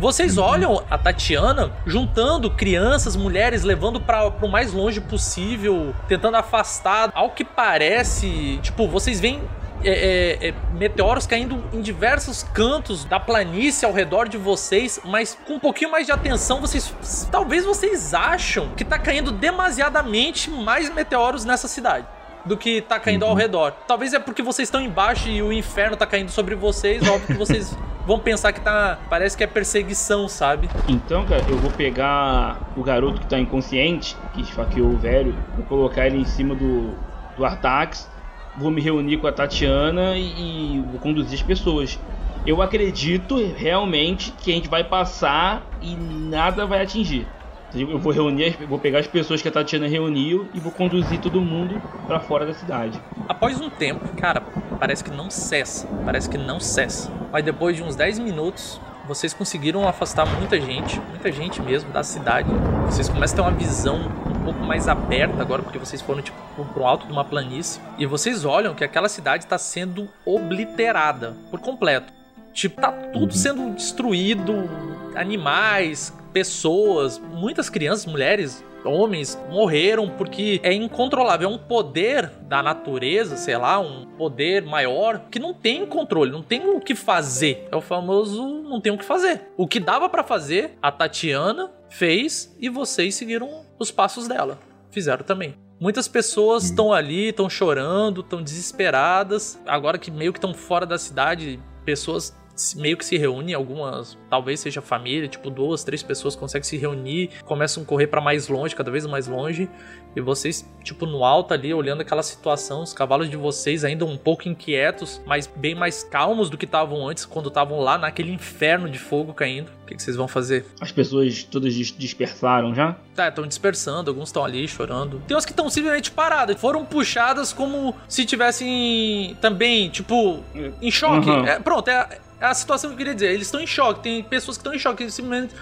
Vocês 0.01 0.39
olham 0.39 0.83
a 0.89 0.97
Tatiana 0.97 1.71
juntando 1.85 2.49
crianças, 2.49 3.15
mulheres, 3.15 3.61
levando 3.61 4.01
para 4.01 4.29
o 4.29 4.47
mais 4.47 4.73
longe 4.73 4.99
possível, 4.99 5.93
tentando 6.07 6.37
afastar. 6.37 7.11
Ao 7.13 7.29
que 7.29 7.45
parece, 7.45 8.57
tipo, 8.63 8.87
vocês 8.87 9.19
veem 9.19 9.39
é, 9.83 9.89
é, 9.89 10.47
é, 10.47 10.53
meteoros 10.73 11.27
caindo 11.27 11.63
em 11.71 11.81
diversos 11.81 12.41
cantos 12.41 13.05
da 13.05 13.19
planície 13.19 13.85
ao 13.85 13.93
redor 13.93 14.27
de 14.27 14.39
vocês, 14.39 14.99
mas 15.05 15.37
com 15.45 15.53
um 15.53 15.59
pouquinho 15.59 15.91
mais 15.91 16.07
de 16.07 16.11
atenção, 16.11 16.59
vocês 16.59 16.91
talvez 17.31 17.63
vocês 17.63 18.15
acham 18.15 18.69
que 18.69 18.83
tá 18.83 18.97
caindo 18.97 19.31
demasiadamente 19.31 20.49
mais 20.49 20.91
meteoros 20.91 21.45
nessa 21.45 21.67
cidade 21.67 22.07
do 22.45 22.57
que 22.57 22.81
tá 22.81 22.99
caindo 22.99 23.25
ao 23.25 23.33
redor. 23.33 23.73
Talvez 23.87 24.13
é 24.13 24.19
porque 24.19 24.41
vocês 24.41 24.67
estão 24.67 24.81
embaixo 24.81 25.29
e 25.29 25.41
o 25.41 25.51
inferno 25.51 25.95
tá 25.95 26.05
caindo 26.05 26.29
sobre 26.29 26.55
vocês, 26.55 27.07
óbvio 27.07 27.27
que 27.27 27.33
vocês 27.33 27.77
vão 28.05 28.19
pensar 28.19 28.51
que 28.51 28.61
tá, 28.61 28.97
parece 29.09 29.37
que 29.37 29.43
é 29.43 29.47
perseguição, 29.47 30.27
sabe? 30.27 30.69
Então, 30.87 31.25
cara, 31.25 31.43
eu 31.47 31.57
vou 31.57 31.71
pegar 31.71 32.59
o 32.75 32.83
garoto 32.83 33.19
que 33.19 33.27
tá 33.27 33.39
inconsciente, 33.39 34.15
que 34.33 34.41
esfaqueou 34.41 34.89
o 34.89 34.97
velho, 34.97 35.35
vou 35.55 35.65
colocar 35.65 36.07
ele 36.07 36.17
em 36.17 36.25
cima 36.25 36.55
do, 36.55 36.93
do 37.37 37.45
Artax, 37.45 38.09
vou 38.57 38.71
me 38.71 38.81
reunir 38.81 39.17
com 39.17 39.27
a 39.27 39.31
Tatiana 39.31 40.17
e, 40.17 40.77
e 40.77 40.79
vou 40.79 40.99
conduzir 40.99 41.35
as 41.35 41.41
pessoas. 41.41 41.99
Eu 42.45 42.61
acredito 42.61 43.35
realmente 43.55 44.31
que 44.31 44.51
a 44.51 44.55
gente 44.55 44.67
vai 44.67 44.83
passar 44.83 45.61
e 45.79 45.95
nada 45.95 46.65
vai 46.65 46.81
atingir. 46.81 47.27
Eu 47.73 47.97
vou 47.99 48.11
reunir, 48.11 48.57
vou 48.67 48.77
pegar 48.77 48.99
as 48.99 49.07
pessoas 49.07 49.41
que 49.41 49.47
a 49.47 49.51
Tatiana 49.51 49.87
reuniu 49.87 50.47
e 50.53 50.59
vou 50.59 50.71
conduzir 50.71 51.19
todo 51.19 51.39
mundo 51.39 51.81
pra 52.05 52.19
fora 52.19 52.45
da 52.45 52.53
cidade. 52.53 53.01
Após 53.29 53.61
um 53.61 53.69
tempo, 53.69 54.07
cara, 54.17 54.41
parece 54.77 55.03
que 55.03 55.09
não 55.09 55.29
cessa, 55.29 55.87
parece 56.03 56.29
que 56.29 56.37
não 56.37 56.59
cessa. 56.59 57.09
Mas 57.31 57.45
depois 57.45 57.77
de 57.77 57.83
uns 57.83 57.95
10 57.95 58.19
minutos, 58.19 58.79
vocês 59.07 59.33
conseguiram 59.33 59.87
afastar 59.87 60.25
muita 60.25 60.59
gente, 60.59 60.99
muita 61.09 61.31
gente 61.31 61.61
mesmo 61.61 61.91
da 61.91 62.03
cidade. 62.03 62.49
Vocês 62.87 63.07
começam 63.07 63.45
a 63.45 63.49
ter 63.49 63.49
uma 63.49 63.57
visão 63.57 64.01
um 64.27 64.43
pouco 64.43 64.59
mais 64.59 64.89
aberta 64.89 65.41
agora, 65.41 65.63
porque 65.63 65.79
vocês 65.79 66.01
foram 66.01 66.21
tipo 66.21 66.37
pro 66.73 66.85
alto 66.85 67.07
de 67.07 67.13
uma 67.13 67.23
planície 67.23 67.81
e 67.97 68.05
vocês 68.05 68.43
olham 68.43 68.75
que 68.75 68.83
aquela 68.83 69.07
cidade 69.07 69.45
está 69.45 69.57
sendo 69.57 70.09
obliterada 70.25 71.37
por 71.49 71.59
completo. 71.59 72.11
Tipo, 72.53 72.81
tá 72.81 72.91
tudo 72.91 73.33
sendo 73.33 73.73
destruído, 73.73 74.69
animais, 75.15 76.13
pessoas, 76.33 77.19
muitas 77.19 77.69
crianças, 77.69 78.05
mulheres, 78.05 78.63
homens 78.83 79.37
morreram 79.49 80.09
porque 80.09 80.59
é 80.63 80.73
incontrolável, 80.73 81.49
é 81.49 81.53
um 81.53 81.57
poder 81.57 82.29
da 82.43 82.63
natureza, 82.63 83.37
sei 83.37 83.57
lá, 83.57 83.79
um 83.79 84.05
poder 84.17 84.63
maior 84.63 85.25
que 85.29 85.39
não 85.39 85.53
tem 85.53 85.85
controle, 85.85 86.31
não 86.31 86.41
tem 86.41 86.67
o 86.67 86.79
que 86.79 86.95
fazer. 86.95 87.67
É 87.71 87.75
o 87.75 87.81
famoso 87.81 88.47
não 88.63 88.81
tem 88.81 88.91
o 88.91 88.97
que 88.97 89.05
fazer. 89.05 89.41
O 89.57 89.67
que 89.67 89.79
dava 89.79 90.09
pra 90.09 90.23
fazer, 90.23 90.77
a 90.81 90.91
Tatiana 90.91 91.71
fez 91.89 92.55
e 92.59 92.69
vocês 92.69 93.15
seguiram 93.15 93.65
os 93.77 93.91
passos 93.91 94.27
dela. 94.27 94.57
Fizeram 94.89 95.23
também. 95.23 95.55
Muitas 95.79 96.07
pessoas 96.07 96.65
estão 96.65 96.93
ali, 96.93 97.29
estão 97.29 97.49
chorando, 97.49 98.21
estão 98.21 98.41
desesperadas. 98.41 99.59
Agora 99.65 99.97
que 99.97 100.11
meio 100.11 100.31
que 100.31 100.37
estão 100.37 100.53
fora 100.53 100.85
da 100.85 100.97
cidade, 100.97 101.59
pessoas 101.83 102.35
meio 102.75 102.97
que 102.97 103.05
se 103.05 103.17
reúnem, 103.17 103.53
algumas, 103.53 104.17
talvez 104.29 104.59
seja 104.59 104.81
família, 104.81 105.27
tipo 105.27 105.49
duas, 105.49 105.83
três 105.83 106.01
pessoas 106.03 106.35
conseguem 106.35 106.63
se 106.63 106.77
reunir, 106.77 107.29
começam 107.45 107.83
a 107.83 107.85
correr 107.85 108.07
pra 108.07 108.21
mais 108.21 108.47
longe, 108.47 108.75
cada 108.75 108.91
vez 108.91 109.05
mais 109.05 109.27
longe, 109.27 109.69
e 110.15 110.19
vocês, 110.19 110.67
tipo, 110.83 111.05
no 111.05 111.23
alto 111.23 111.53
ali, 111.53 111.73
olhando 111.73 112.01
aquela 112.01 112.21
situação, 112.23 112.83
os 112.83 112.93
cavalos 112.93 113.29
de 113.29 113.37
vocês 113.37 113.85
ainda 113.85 114.03
um 114.03 114.17
pouco 114.17 114.49
inquietos, 114.49 115.21
mas 115.25 115.47
bem 115.47 115.73
mais 115.73 116.03
calmos 116.03 116.49
do 116.49 116.57
que 116.57 116.65
estavam 116.65 117.07
antes, 117.07 117.25
quando 117.25 117.47
estavam 117.47 117.79
lá 117.79 117.97
naquele 117.97 118.31
inferno 118.33 118.89
de 118.89 118.99
fogo 118.99 119.33
caindo. 119.33 119.69
O 119.83 119.85
que, 119.85 119.95
que 119.95 120.03
vocês 120.03 120.17
vão 120.17 120.27
fazer? 120.27 120.65
As 120.81 120.91
pessoas 120.91 121.43
todas 121.43 121.73
dis- 121.73 121.95
dispersaram 121.97 122.75
já? 122.75 122.97
Tá, 123.15 123.29
estão 123.29 123.47
dispersando, 123.47 124.09
alguns 124.11 124.29
estão 124.29 124.43
ali 124.43 124.67
chorando. 124.67 125.21
Tem 125.27 125.35
uns 125.35 125.45
que 125.45 125.51
estão 125.51 125.69
simplesmente 125.69 126.11
paradas, 126.11 126.59
foram 126.59 126.85
puxadas 126.85 127.53
como 127.53 127.95
se 128.07 128.25
tivessem 128.25 129.37
também, 129.39 129.89
tipo, 129.89 130.43
em 130.81 130.91
choque. 130.91 131.29
Uhum. 131.29 131.45
É, 131.45 131.59
pronto, 131.59 131.89
é 131.89 132.19
a 132.45 132.53
situação 132.53 132.89
que 132.89 132.93
eu 132.93 132.97
queria 132.97 133.13
dizer. 133.15 133.31
Eles 133.33 133.47
estão 133.47 133.59
em 133.59 133.67
choque, 133.67 134.01
tem 134.01 134.23
pessoas 134.23 134.57
que 134.57 134.61
estão 134.61 134.73
em 134.73 134.79
choque. 134.79 135.09
Simplesmente, 135.09 135.53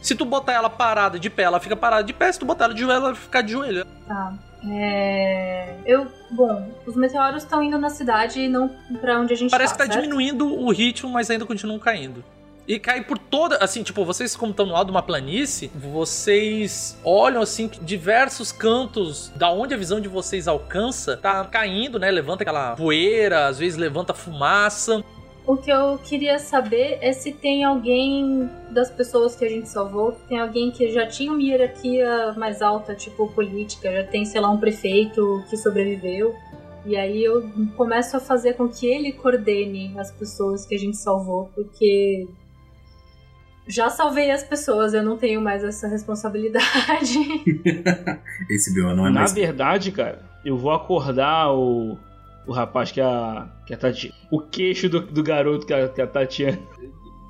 se 0.00 0.14
tu 0.14 0.24
botar 0.24 0.52
ela 0.52 0.70
parada 0.70 1.18
de 1.18 1.28
pé, 1.28 1.42
ela 1.42 1.60
fica 1.60 1.76
parada 1.76 2.04
de 2.04 2.12
pé. 2.12 2.30
Se 2.30 2.38
tu 2.38 2.46
botar 2.46 2.66
ela 2.66 2.74
de 2.74 2.80
joelho, 2.80 3.06
ela 3.06 3.14
fica 3.14 3.42
de 3.42 3.52
joelho. 3.52 3.84
Tá. 4.06 4.34
É... 4.66 5.74
Eu. 5.84 6.06
Bom, 6.30 6.70
os 6.86 6.96
meteoros 6.96 7.42
estão 7.42 7.62
indo 7.62 7.78
na 7.78 7.90
cidade 7.90 8.40
e 8.40 8.48
não 8.48 8.68
pra 9.00 9.18
onde 9.18 9.32
a 9.32 9.36
gente 9.36 9.50
Parece 9.50 9.72
tá. 9.74 9.84
que 9.84 9.86
tá 9.88 9.92
certo? 9.94 10.04
diminuindo 10.04 10.46
o 10.46 10.70
ritmo, 10.70 11.10
mas 11.10 11.30
ainda 11.30 11.46
continuam 11.46 11.78
caindo. 11.78 12.24
E 12.66 12.78
cai 12.78 13.02
por 13.02 13.16
toda. 13.16 13.56
Assim, 13.56 13.82
tipo, 13.82 14.04
vocês, 14.04 14.36
como 14.36 14.50
estão 14.50 14.66
no 14.66 14.76
alto 14.76 14.86
de 14.86 14.90
uma 14.90 15.02
planície, 15.02 15.70
vocês 15.74 16.98
olham, 17.02 17.40
assim, 17.40 17.70
diversos 17.80 18.52
cantos 18.52 19.32
da 19.34 19.50
onde 19.50 19.72
a 19.72 19.76
visão 19.76 19.98
de 19.98 20.06
vocês 20.06 20.46
alcança, 20.46 21.16
tá 21.16 21.42
caindo, 21.46 21.98
né? 21.98 22.10
Levanta 22.10 22.42
aquela 22.42 22.76
poeira, 22.76 23.46
às 23.46 23.58
vezes 23.58 23.78
levanta 23.78 24.12
fumaça. 24.12 25.02
O 25.48 25.56
que 25.56 25.70
eu 25.70 25.96
queria 26.04 26.38
saber 26.38 26.98
é 27.00 27.10
se 27.10 27.32
tem 27.32 27.64
alguém 27.64 28.50
das 28.70 28.90
pessoas 28.90 29.34
que 29.34 29.46
a 29.46 29.48
gente 29.48 29.66
salvou, 29.66 30.12
tem 30.28 30.38
alguém 30.38 30.70
que 30.70 30.90
já 30.90 31.06
tinha 31.06 31.32
uma 31.32 31.42
hierarquia 31.42 32.34
mais 32.36 32.60
alta, 32.60 32.94
tipo 32.94 33.26
política, 33.32 33.90
já 33.90 34.04
tem, 34.04 34.26
sei 34.26 34.42
lá, 34.42 34.50
um 34.50 34.58
prefeito 34.58 35.42
que 35.48 35.56
sobreviveu. 35.56 36.34
E 36.84 36.94
aí 36.98 37.24
eu 37.24 37.50
começo 37.78 38.14
a 38.14 38.20
fazer 38.20 38.58
com 38.58 38.68
que 38.68 38.86
ele 38.86 39.10
coordene 39.10 39.98
as 39.98 40.10
pessoas 40.10 40.66
que 40.66 40.74
a 40.74 40.78
gente 40.78 40.98
salvou, 40.98 41.50
porque 41.54 42.28
já 43.66 43.88
salvei 43.88 44.30
as 44.30 44.42
pessoas, 44.42 44.92
eu 44.92 45.02
não 45.02 45.16
tenho 45.16 45.40
mais 45.40 45.64
essa 45.64 45.88
responsabilidade. 45.88 47.18
Esse 48.50 48.74
BO 48.74 48.94
não 48.94 49.06
é 49.06 49.10
Na 49.10 49.20
mais. 49.20 49.32
verdade, 49.32 49.92
cara, 49.92 50.20
eu 50.44 50.58
vou 50.58 50.72
acordar 50.72 51.54
o, 51.54 51.96
o 52.48 52.52
rapaz 52.52 52.90
que 52.90 53.00
a, 53.00 53.46
que 53.66 53.74
a 53.74 53.76
Tati... 53.76 54.12
O 54.30 54.40
queixo 54.40 54.88
do, 54.88 55.00
do 55.00 55.22
garoto 55.22 55.66
que 55.66 55.72
a, 55.74 55.88
que 55.88 56.00
a 56.02 56.06
Tatiana... 56.06 56.58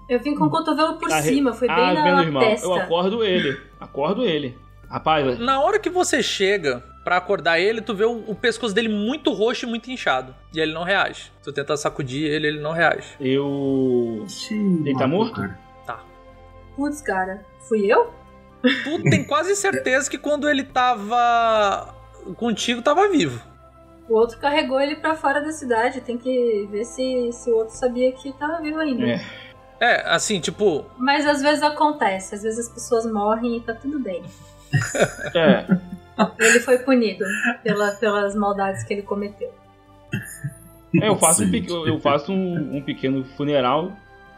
Eu 0.09 0.19
vim 0.21 0.35
com 0.35 0.47
o 0.47 0.51
cotovelo 0.51 0.95
por 0.99 1.13
Ah, 1.13 1.17
re- 1.21 1.29
cima, 1.35 1.53
foi 1.53 1.69
ah, 1.69 1.75
bem 1.75 2.03
vendo, 2.03 2.15
na 2.17 2.23
irmão. 2.23 2.43
testa. 2.43 2.67
Eu 2.67 2.75
acordo 2.75 3.23
ele. 3.23 3.61
Acordo 3.79 4.25
ele. 4.25 4.57
Rapaz, 4.89 5.39
Na 5.39 5.61
hora 5.61 5.79
que 5.79 5.91
você 5.91 6.23
chega 6.23 6.83
pra 7.05 7.19
acordar 7.19 7.61
ele, 7.61 7.83
tu 7.83 7.95
vê 7.95 8.05
o, 8.07 8.25
o 8.27 8.35
pescoço 8.35 8.75
dele 8.75 8.89
muito 8.89 9.33
roxo 9.35 9.67
e 9.67 9.69
muito 9.69 9.91
inchado. 9.91 10.35
E 10.55 10.59
ele 10.61 10.73
não 10.73 10.83
reage. 10.83 11.25
Se 11.25 11.43
tu 11.43 11.53
tentar 11.53 11.77
sacudir 11.77 12.25
ele, 12.25 12.47
ele 12.47 12.61
não 12.61 12.73
reage. 12.73 13.09
eu... 13.21 14.25
Ele 14.51 14.95
tá 14.97 15.07
morto? 15.07 15.35
Cara. 15.35 15.59
Putz, 16.75 17.03
cara, 17.03 17.45
fui 17.69 17.85
eu? 17.93 18.11
Tu 18.63 19.03
tem 19.11 19.25
quase 19.25 19.55
certeza 19.57 20.09
que 20.11 20.17
quando 20.17 20.49
ele 20.49 20.65
tava 20.65 21.95
contigo, 22.37 22.81
tava 22.81 23.09
vivo. 23.11 23.43
O 24.09 24.15
outro 24.15 24.39
carregou 24.39 24.81
ele 24.81 24.97
pra 24.97 25.15
fora 25.15 25.41
da 25.41 25.53
cidade. 25.53 26.01
Tem 26.01 26.17
que 26.17 26.67
ver 26.71 26.85
se, 26.85 27.31
se 27.33 27.51
o 27.51 27.57
outro 27.57 27.75
sabia 27.75 28.11
que 28.13 28.33
tava 28.33 28.61
vivo 28.63 28.79
ainda. 28.79 29.05
É. 29.07 29.21
É, 29.81 30.11
assim, 30.11 30.41
tipo, 30.41 30.85
Mas 30.97 31.25
às 31.27 31.41
vezes 31.41 31.63
acontece, 31.63 32.35
às 32.35 32.43
vezes 32.43 32.67
as 32.67 32.73
pessoas 32.75 33.07
morrem 33.07 33.59
e 33.59 33.61
tá 33.61 33.73
tudo 33.75 34.01
bem. 34.01 34.23
É, 35.37 35.65
Ele 36.41 36.59
foi 36.61 36.79
punido 36.79 37.25
pela, 37.63 37.93
pelas 37.93 38.35
maldades 38.35 38.83
que 38.83 38.93
ele 38.93 39.03
cometeu. 39.03 39.53
É, 41.01 41.09
eu 41.09 41.17
faço, 41.17 41.45
um, 41.45 41.51
Sim. 41.51 41.67
eu 41.87 42.01
faço 42.01 42.33
um, 42.33 42.77
um 42.79 42.83
pequeno 42.83 43.23
funeral, 43.37 43.93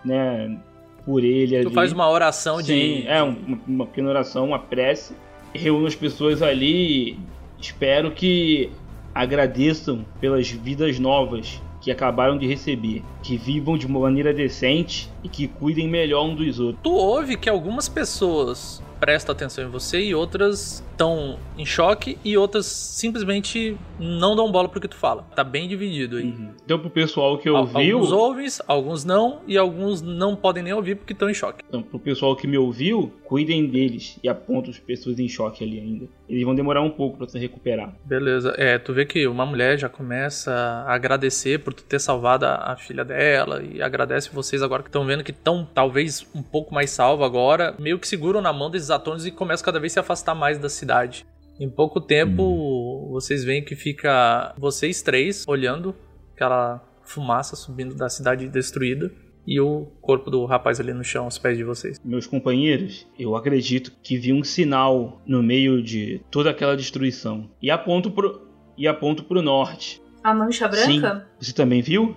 né, 0.04 0.58
por 1.06 1.24
ele 1.24 1.56
ali. 1.56 1.64
tu 1.64 1.72
faz 1.72 1.90
uma 1.92 2.08
oração 2.10 2.58
Sim, 2.58 2.64
de. 2.64 3.06
é, 3.08 3.22
um- 3.22 3.58
uma 3.66 3.86
pequena 3.86 4.10
oração, 4.10 4.44
uma 4.44 4.58
prece. 4.58 5.14
Reúno 5.54 5.86
as 5.86 5.94
pessoas 5.94 6.42
ali 6.42 7.12
e 7.12 7.18
espero 7.58 8.10
que 8.10 8.70
agradeçam 9.14 10.04
pelas 10.20 10.50
vidas 10.50 10.98
novas 10.98 11.60
que 11.80 11.90
acabaram 11.90 12.38
de 12.38 12.46
receber. 12.46 13.02
Que 13.22 13.36
vivam 13.36 13.76
de 13.76 13.88
maneira 13.88 14.32
decente 14.32 15.08
e 15.22 15.28
que 15.28 15.48
cuidem 15.48 15.88
melhor 15.88 16.24
um 16.24 16.34
dos 16.34 16.58
outros. 16.60 16.82
Tu 16.82 16.92
ouve 16.92 17.36
que 17.36 17.48
algumas 17.48 17.88
pessoas 17.88 18.82
prestam 18.98 19.32
atenção 19.32 19.64
em 19.64 19.68
você 19.68 19.98
e 20.00 20.14
outras 20.14 20.84
estão 20.90 21.38
em 21.56 21.64
choque 21.64 22.18
e 22.22 22.36
outras 22.36 22.66
simplesmente 22.66 23.74
não 23.98 24.36
dão 24.36 24.52
bola 24.52 24.68
pro 24.68 24.78
que 24.78 24.88
tu 24.88 24.96
fala. 24.96 25.22
Tá 25.34 25.42
bem 25.42 25.66
dividido 25.66 26.18
aí. 26.18 26.34
Então, 26.62 26.78
pro 26.78 26.90
pessoal 26.90 27.38
que 27.38 27.48
ouviu, 27.48 27.96
Alguns 27.96 28.12
ouvem, 28.12 28.46
alguns 28.66 29.04
não, 29.04 29.40
e 29.46 29.56
alguns 29.56 30.02
não 30.02 30.36
podem 30.36 30.62
nem 30.62 30.74
ouvir 30.74 30.96
porque 30.96 31.14
estão 31.14 31.30
em 31.30 31.34
choque. 31.34 31.64
então, 31.66 31.82
pro 31.82 31.98
pessoal 31.98 32.36
que 32.36 32.46
me 32.46 32.58
ouviu, 32.58 33.10
cuidem 33.24 33.66
deles 33.66 34.18
e 34.22 34.28
apontam 34.28 34.70
as 34.70 34.78
pessoas 34.78 35.18
em 35.18 35.28
choque 35.28 35.64
ali 35.64 35.80
ainda. 35.80 36.06
Eles 36.28 36.44
vão 36.44 36.54
demorar 36.54 36.82
um 36.82 36.90
pouco 36.90 37.16
pra 37.16 37.26
se 37.26 37.38
recuperar. 37.38 37.94
Beleza. 38.04 38.54
É, 38.58 38.78
tu 38.78 38.92
vê 38.92 39.06
que 39.06 39.26
uma 39.26 39.46
mulher 39.46 39.78
já 39.78 39.88
começa 39.88 40.52
a 40.52 40.94
agradecer 40.94 41.60
por 41.60 41.72
tu 41.72 41.82
ter 41.82 41.98
salvado 41.98 42.44
a, 42.44 42.72
a 42.72 42.76
filha 42.76 43.04
dela 43.04 43.62
e 43.62 43.80
agradece 43.80 44.28
vocês 44.30 44.62
agora 44.62 44.82
que 44.82 44.88
estão 44.90 45.04
vendo 45.10 45.24
que 45.24 45.32
estão 45.32 45.68
talvez 45.74 46.24
um 46.32 46.42
pouco 46.42 46.72
mais 46.72 46.90
salvo 46.90 47.24
agora, 47.24 47.74
meio 47.78 47.98
que 47.98 48.06
seguram 48.06 48.40
na 48.40 48.52
mão 48.52 48.70
desses 48.70 48.90
atores 48.90 49.24
e 49.24 49.32
começam 49.32 49.64
cada 49.64 49.80
vez 49.80 49.92
a 49.92 49.94
se 49.94 50.00
afastar 50.00 50.36
mais 50.36 50.56
da 50.56 50.68
cidade. 50.68 51.26
Em 51.58 51.68
pouco 51.68 52.00
tempo, 52.00 53.08
vocês 53.10 53.42
veem 53.42 53.62
que 53.62 53.74
fica 53.74 54.54
vocês 54.56 55.02
três 55.02 55.44
olhando 55.48 55.94
aquela 56.32 56.80
fumaça 57.02 57.56
subindo 57.56 57.94
da 57.94 58.08
cidade 58.08 58.48
destruída 58.48 59.10
e 59.44 59.60
o 59.60 59.86
corpo 60.00 60.30
do 60.30 60.44
rapaz 60.44 60.78
ali 60.78 60.92
no 60.92 61.02
chão 61.02 61.24
aos 61.24 61.38
pés 61.38 61.58
de 61.58 61.64
vocês. 61.64 61.98
Meus 62.04 62.26
companheiros, 62.26 63.06
eu 63.18 63.34
acredito 63.34 63.92
que 64.02 64.16
vi 64.16 64.32
um 64.32 64.44
sinal 64.44 65.20
no 65.26 65.42
meio 65.42 65.82
de 65.82 66.20
toda 66.30 66.50
aquela 66.50 66.76
destruição. 66.76 67.50
E 67.60 67.68
aponto 67.68 68.12
pro, 68.12 68.46
e 68.78 68.86
aponto 68.86 69.24
pro 69.24 69.42
norte. 69.42 70.00
A 70.22 70.32
mancha 70.32 70.68
branca? 70.68 71.26
Você 71.40 71.52
também 71.52 71.82
viu? 71.82 72.14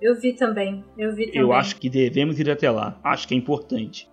Eu 0.00 0.18
vi 0.18 0.32
também. 0.32 0.84
Eu 0.96 1.14
vi 1.14 1.26
também. 1.26 1.40
Eu 1.40 1.52
acho 1.52 1.76
que 1.76 1.90
devemos 1.90 2.38
ir 2.38 2.50
até 2.50 2.70
lá. 2.70 2.98
Acho 3.04 3.28
que 3.28 3.34
é 3.34 3.36
importante. 3.36 4.08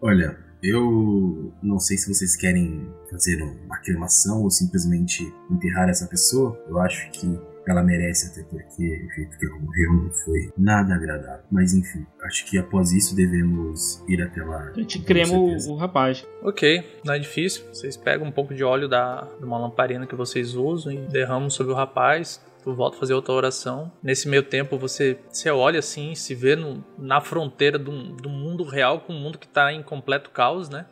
Olha, 0.00 0.38
eu 0.62 1.52
não 1.62 1.78
sei 1.78 1.96
se 1.96 2.12
vocês 2.12 2.36
querem 2.36 2.86
fazer 3.10 3.42
uma 3.42 3.78
cremação 3.78 4.42
ou 4.42 4.50
simplesmente 4.50 5.22
enterrar 5.50 5.88
essa 5.88 6.06
pessoa. 6.06 6.60
Eu 6.68 6.78
acho 6.80 7.10
que 7.10 7.26
ela 7.66 7.82
merece, 7.82 8.30
até 8.30 8.42
porque 8.48 9.06
o 9.06 9.14
jeito 9.14 9.38
que 9.38 9.46
ela 9.46 9.58
morreu 9.58 9.92
não 9.92 10.10
foi 10.10 10.52
nada 10.56 10.94
agradável. 10.94 11.44
Mas 11.50 11.72
enfim, 11.74 12.04
acho 12.24 12.44
que 12.46 12.58
após 12.58 12.92
isso 12.92 13.14
devemos 13.14 14.02
ir 14.08 14.22
até 14.22 14.42
lá. 14.42 14.70
A 14.74 14.78
gente 14.78 15.00
crema 15.00 15.36
o 15.36 15.76
rapaz. 15.76 16.26
Ok, 16.42 16.84
não 17.04 17.14
é 17.14 17.18
difícil. 17.18 17.64
Vocês 17.72 17.96
pegam 17.96 18.26
um 18.26 18.32
pouco 18.32 18.54
de 18.54 18.64
óleo 18.64 18.88
da, 18.88 19.28
de 19.38 19.44
uma 19.44 19.58
lamparina 19.58 20.06
que 20.06 20.14
vocês 20.14 20.54
usam 20.54 20.92
e 20.92 20.98
derramam 21.06 21.50
sobre 21.50 21.72
o 21.72 21.76
rapaz. 21.76 22.40
Tu 22.62 22.72
volta 22.74 22.96
a 22.96 23.00
fazer 23.00 23.14
outra 23.14 23.32
oração. 23.34 23.90
Nesse 24.02 24.28
meio 24.28 24.42
tempo, 24.42 24.78
você, 24.78 25.18
você 25.28 25.50
olha 25.50 25.78
assim, 25.80 26.14
se 26.14 26.34
vê 26.34 26.54
no, 26.54 26.84
na 26.98 27.20
fronteira 27.20 27.78
do, 27.78 27.90
do 28.12 28.28
mundo 28.28 28.62
real 28.64 29.00
com 29.00 29.12
o 29.12 29.16
mundo 29.16 29.36
que 29.38 29.48
tá 29.48 29.72
em 29.72 29.82
completo 29.82 30.30
caos, 30.30 30.68
né? 30.68 30.86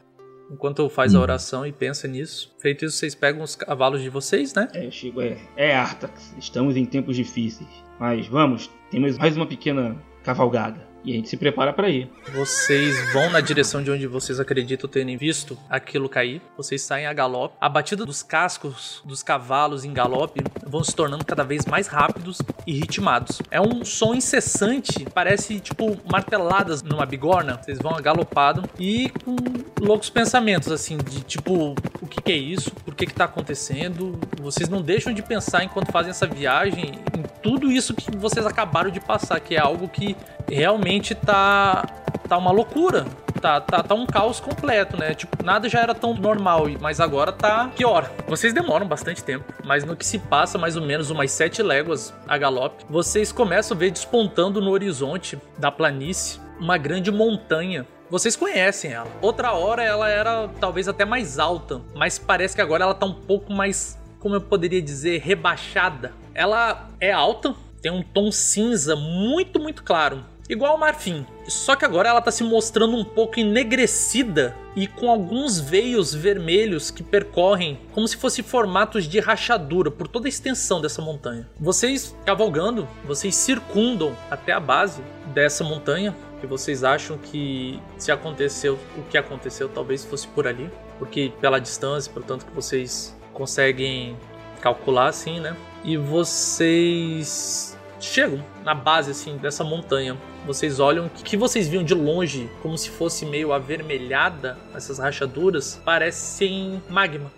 Enquanto 0.51 0.89
faz 0.89 1.15
a 1.15 1.19
Uhum. 1.19 1.23
oração 1.23 1.65
e 1.65 1.71
pensa 1.71 2.09
nisso. 2.09 2.53
Feito 2.59 2.85
isso, 2.85 2.97
vocês 2.97 3.15
pegam 3.15 3.41
os 3.43 3.55
cavalos 3.55 4.03
de 4.03 4.09
vocês, 4.09 4.53
né? 4.53 4.69
É, 4.75 4.91
Chico, 4.91 5.21
é, 5.21 5.39
é 5.57 5.73
Artax. 5.77 6.35
Estamos 6.37 6.77
em 6.77 6.85
tempos 6.85 7.15
difíceis. 7.15 7.69
Mas 8.01 8.27
vamos, 8.27 8.69
temos 8.91 9.17
mais 9.17 9.37
uma 9.37 9.47
pequena 9.47 9.97
cavalgada. 10.25 10.90
E 11.05 11.13
a 11.13 11.17
gente 11.17 11.29
se 11.29 11.37
prepara 11.37 11.73
para 11.73 11.89
ir. 11.89 12.11
Vocês 12.33 13.13
vão 13.13 13.31
na 13.31 13.41
direção 13.41 13.83
de 13.83 13.91
onde 13.91 14.07
vocês 14.07 14.39
acreditam 14.39 14.89
terem 14.89 15.17
visto 15.17 15.57
aquilo 15.69 16.09
cair. 16.09 16.43
Vocês 16.57 16.83
saem 16.83 17.07
a 17.07 17.13
galope. 17.13 17.57
A 17.61 17.69
batida 17.69 18.05
dos 18.05 18.23
cascos 18.23 19.01
dos 19.05 19.23
cavalos 19.23 19.85
em 19.85 19.93
galope 19.93 20.43
vão 20.67 20.85
se 20.85 20.95
tornando 20.95 21.25
cada 21.25 21.43
vez 21.43 21.65
mais 21.65 21.87
rápidos 21.87 22.39
e 22.67 22.75
ritmados. 22.75 23.41
É 23.51 23.61
um 23.61 23.85
som 23.85 24.15
incessante, 24.15 25.07
parece 25.15 25.59
tipo 25.59 25.97
marteladas 26.11 26.83
numa 26.83 27.07
bigorna. 27.07 27.59
Vocês 27.63 27.79
vão 27.79 27.95
agalopado 27.95 28.69
e 28.79 29.11
com 29.25 29.37
loucos 29.81 30.11
pensamentos 30.11 30.71
assim 30.71 30.99
de 30.99 31.23
tipo 31.23 31.75
o 32.01 32.07
que, 32.07 32.21
que 32.21 32.33
é 32.33 32.37
isso? 32.37 32.71
Por 32.71 32.95
que 32.95 33.07
que 33.07 33.15
tá 33.15 33.25
acontecendo? 33.25 34.19
Vocês 34.41 34.69
não 34.69 34.83
deixam 34.83 35.13
de 35.13 35.23
pensar 35.23 35.65
enquanto 35.65 35.93
fazem 35.93 36.11
essa 36.11 36.27
viagem 36.27 36.99
em 37.17 37.23
tudo 37.43 37.71
isso 37.71 37.95
que 37.95 38.17
vocês 38.17 38.45
acabaram 38.47 38.91
de 38.91 39.01
passar, 39.01 39.39
que 39.41 39.55
é 39.55 39.59
algo 39.59 39.89
que 39.89 40.17
realmente 40.49 40.90
tá 41.15 41.85
tá 42.31 42.39
uma 42.39 42.53
loucura. 42.53 43.07
tá, 43.41 43.61
tá, 43.61 43.83
tá 43.83 43.95
um 43.95 44.07
caos 44.07 44.39
completo, 44.39 44.97
né? 44.97 45.15
Tipo, 45.15 45.43
nada 45.43 45.69
já 45.69 45.81
era 45.81 45.95
tão 45.95 46.15
normal, 46.15 46.67
mas 46.81 47.01
agora 47.01 47.33
tá 47.33 47.71
pior. 47.77 48.09
Vocês 48.29 48.53
demoram 48.53 48.87
bastante 48.87 49.25
tempo, 49.25 49.53
mas 49.65 49.85
no 49.85 49.97
que 49.97 50.07
se 50.07 50.19
passa 50.19 50.57
mais 50.57 50.77
ou 50.77 50.83
menos 50.83 51.11
umas 51.11 51.33
sete 51.33 51.63
léguas 51.63 52.15
a 52.29 52.39
galope, 52.39 52.85
vocês 52.89 53.33
começam 53.33 53.77
a 53.77 53.81
ver 53.81 53.91
despontando 53.91 54.61
no 54.61 54.71
horizonte 54.71 55.39
da 55.59 55.73
planície 55.73 56.41
uma 56.61 56.77
grande 56.79 57.11
montanha 57.11 57.87
vocês 58.11 58.35
conhecem 58.35 58.93
ela. 58.93 59.07
Outra 59.23 59.53
hora 59.53 59.85
ela 59.85 60.09
era 60.09 60.49
talvez 60.61 60.89
até 60.89 61.05
mais 61.05 61.39
alta, 61.39 61.81
mas 61.95 62.19
parece 62.19 62.57
que 62.57 62.61
agora 62.61 62.83
ela 62.83 62.93
tá 62.93 63.07
um 63.07 63.15
pouco 63.15 63.53
mais, 63.53 63.97
como 64.19 64.35
eu 64.35 64.41
poderia 64.41 64.83
dizer, 64.83 65.21
rebaixada. 65.21 66.13
Ela 66.35 66.91
é 66.99 67.13
alta, 67.13 67.55
tem 67.81 67.93
um 67.93 68.03
tom 68.03 68.33
cinza 68.33 68.97
muito, 68.97 69.61
muito 69.61 69.85
claro 69.85 70.25
igual 70.51 70.73
ao 70.73 70.79
marfim. 70.79 71.25
Só 71.47 71.77
que 71.77 71.85
agora 71.85 72.09
ela 72.09 72.19
está 72.19 72.31
se 72.31 72.43
mostrando 72.43 72.97
um 72.97 73.05
pouco 73.05 73.39
enegrecida 73.39 74.55
e 74.75 74.87
com 74.87 75.09
alguns 75.09 75.61
veios 75.61 76.13
vermelhos 76.13 76.91
que 76.91 77.03
percorrem 77.03 77.79
como 77.93 78.07
se 78.07 78.17
fossem 78.17 78.45
formatos 78.45 79.05
de 79.05 79.21
rachadura 79.21 79.91
por 79.91 80.09
toda 80.09 80.27
a 80.27 80.29
extensão 80.29 80.81
dessa 80.81 81.01
montanha. 81.01 81.49
Vocês 81.59 82.15
cavalgando, 82.27 82.87
vocês 83.05 83.35
circundam 83.37 84.17
até 84.31 84.53
a 84.53 84.61
base 84.61 85.01
dessa 85.33 85.63
montanha 85.63 86.15
que 86.41 86.47
vocês 86.47 86.83
acham 86.83 87.19
que 87.19 87.81
se 87.99 88.11
aconteceu 88.11 88.79
o 88.97 89.03
que 89.03 89.19
aconteceu 89.19 89.69
talvez 89.69 90.05
fosse 90.05 90.27
por 90.29 90.49
ali, 90.49 90.71
porque 90.99 91.33
pela 91.41 91.61
distância, 91.61 92.11
portanto 92.13 92.47
que 92.47 92.53
vocês 92.53 93.17
conseguem 93.35 94.17
calcular 94.61 95.09
assim, 95.09 95.39
né? 95.39 95.55
E 95.85 95.97
vocês 95.97 97.79
chegam 98.01 98.43
na 98.65 98.75
base 98.75 99.11
assim 99.11 99.37
dessa 99.37 99.63
montanha. 99.63 100.17
Vocês 100.47 100.81
olham 100.81 101.09
que, 101.09 101.23
que 101.23 101.37
vocês 101.37 101.69
viam 101.69 101.85
de 101.85 101.95
longe, 101.95 102.49
como 102.63 102.77
se 102.77 102.91
fosse 102.91 103.27
meio 103.27 103.53
avermelhada, 103.53 104.59
essas 104.75 104.99
rachaduras, 104.99 105.81
parecem 105.85 106.83
magma. 106.89 107.31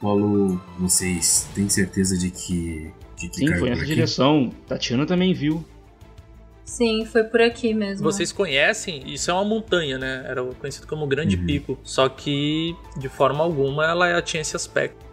Paulo, 0.00 0.60
vocês 0.78 1.48
têm 1.54 1.68
certeza 1.68 2.18
de 2.18 2.30
que. 2.30 2.92
De 3.16 3.28
que 3.28 3.36
Sim, 3.36 3.58
foi 3.58 3.70
nessa 3.70 3.86
direção. 3.86 4.52
Tatiana 4.66 5.06
também 5.06 5.32
viu. 5.32 5.64
Sim, 6.66 7.06
foi 7.06 7.22
por 7.22 7.40
aqui 7.40 7.72
mesmo. 7.72 8.02
Vocês 8.02 8.32
conhecem, 8.32 9.02
isso 9.06 9.30
é 9.30 9.34
uma 9.34 9.44
montanha, 9.44 9.96
né? 9.96 10.24
Era 10.26 10.42
conhecido 10.42 10.86
como 10.86 11.06
Grande 11.06 11.36
uhum. 11.36 11.46
Pico. 11.46 11.78
Só 11.84 12.08
que, 12.08 12.74
de 12.98 13.08
forma 13.08 13.42
alguma, 13.42 13.86
ela 13.86 14.20
tinha 14.20 14.40
esse 14.40 14.56
aspecto. 14.56 15.06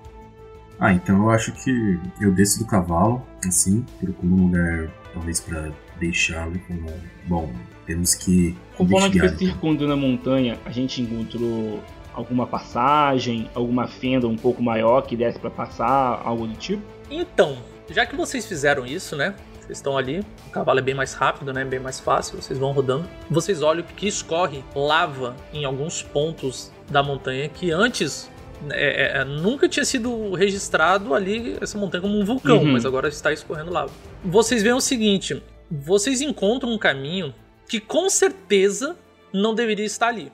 Ah, 0.79 0.91
então 0.91 1.23
eu 1.23 1.29
acho 1.29 1.53
que 1.53 1.99
eu 2.19 2.33
desço 2.33 2.59
do 2.59 2.65
cavalo, 2.65 3.25
assim, 3.47 3.85
procuro 4.01 4.33
um 4.33 4.47
lugar, 4.47 4.89
talvez, 5.13 5.39
para 5.39 5.71
deixá-lo 5.99 6.59
como. 6.67 6.91
Bom, 7.25 7.51
temos 7.85 8.15
que. 8.15 8.55
Conforme 8.75 9.05
a 9.05 9.09
gente 9.09 9.19
foi 9.19 9.37
circundando 9.37 9.93
a 9.93 9.97
montanha, 9.97 10.59
a 10.65 10.71
gente 10.71 11.01
encontrou 11.01 11.81
alguma 12.13 12.45
passagem, 12.45 13.49
alguma 13.53 13.87
fenda 13.87 14.27
um 14.27 14.37
pouco 14.37 14.61
maior 14.61 15.01
que 15.01 15.15
desse 15.15 15.39
para 15.39 15.49
passar, 15.49 16.21
algo 16.23 16.47
do 16.47 16.55
tipo? 16.55 16.83
Então, 17.09 17.57
já 17.89 18.05
que 18.05 18.15
vocês 18.15 18.45
fizeram 18.45 18.85
isso, 18.85 19.15
né? 19.15 19.35
Vocês 19.59 19.77
estão 19.77 19.97
ali, 19.97 20.19
o 20.47 20.49
cavalo 20.49 20.79
é 20.79 20.81
bem 20.81 20.93
mais 20.93 21.13
rápido, 21.13 21.53
né? 21.53 21.63
Bem 21.63 21.79
mais 21.79 21.99
fácil, 21.99 22.41
vocês 22.41 22.59
vão 22.59 22.71
rodando. 22.71 23.07
Vocês 23.29 23.61
olham 23.61 23.83
que 23.83 24.07
escorre 24.07 24.63
lava 24.75 25.35
em 25.53 25.63
alguns 25.63 26.03
pontos 26.03 26.71
da 26.89 27.01
montanha 27.01 27.47
que 27.47 27.71
antes 27.71 28.29
é, 28.69 29.17
é, 29.17 29.21
é, 29.21 29.25
nunca 29.25 29.67
tinha 29.67 29.85
sido 29.85 30.33
registrado 30.33 31.13
ali 31.13 31.57
essa 31.61 31.77
montanha 31.77 32.01
como 32.01 32.17
um 32.17 32.25
vulcão, 32.25 32.59
uhum. 32.59 32.73
mas 32.73 32.85
agora 32.85 33.07
está 33.07 33.31
escorrendo 33.31 33.71
lava. 33.71 33.91
Vocês 34.23 34.63
veem 34.63 34.75
o 34.75 34.81
seguinte: 34.81 35.43
vocês 35.69 36.21
encontram 36.21 36.71
um 36.71 36.77
caminho 36.77 37.33
que 37.67 37.79
com 37.79 38.09
certeza 38.09 38.97
não 39.33 39.53
deveria 39.53 39.85
estar 39.85 40.07
ali. 40.07 40.31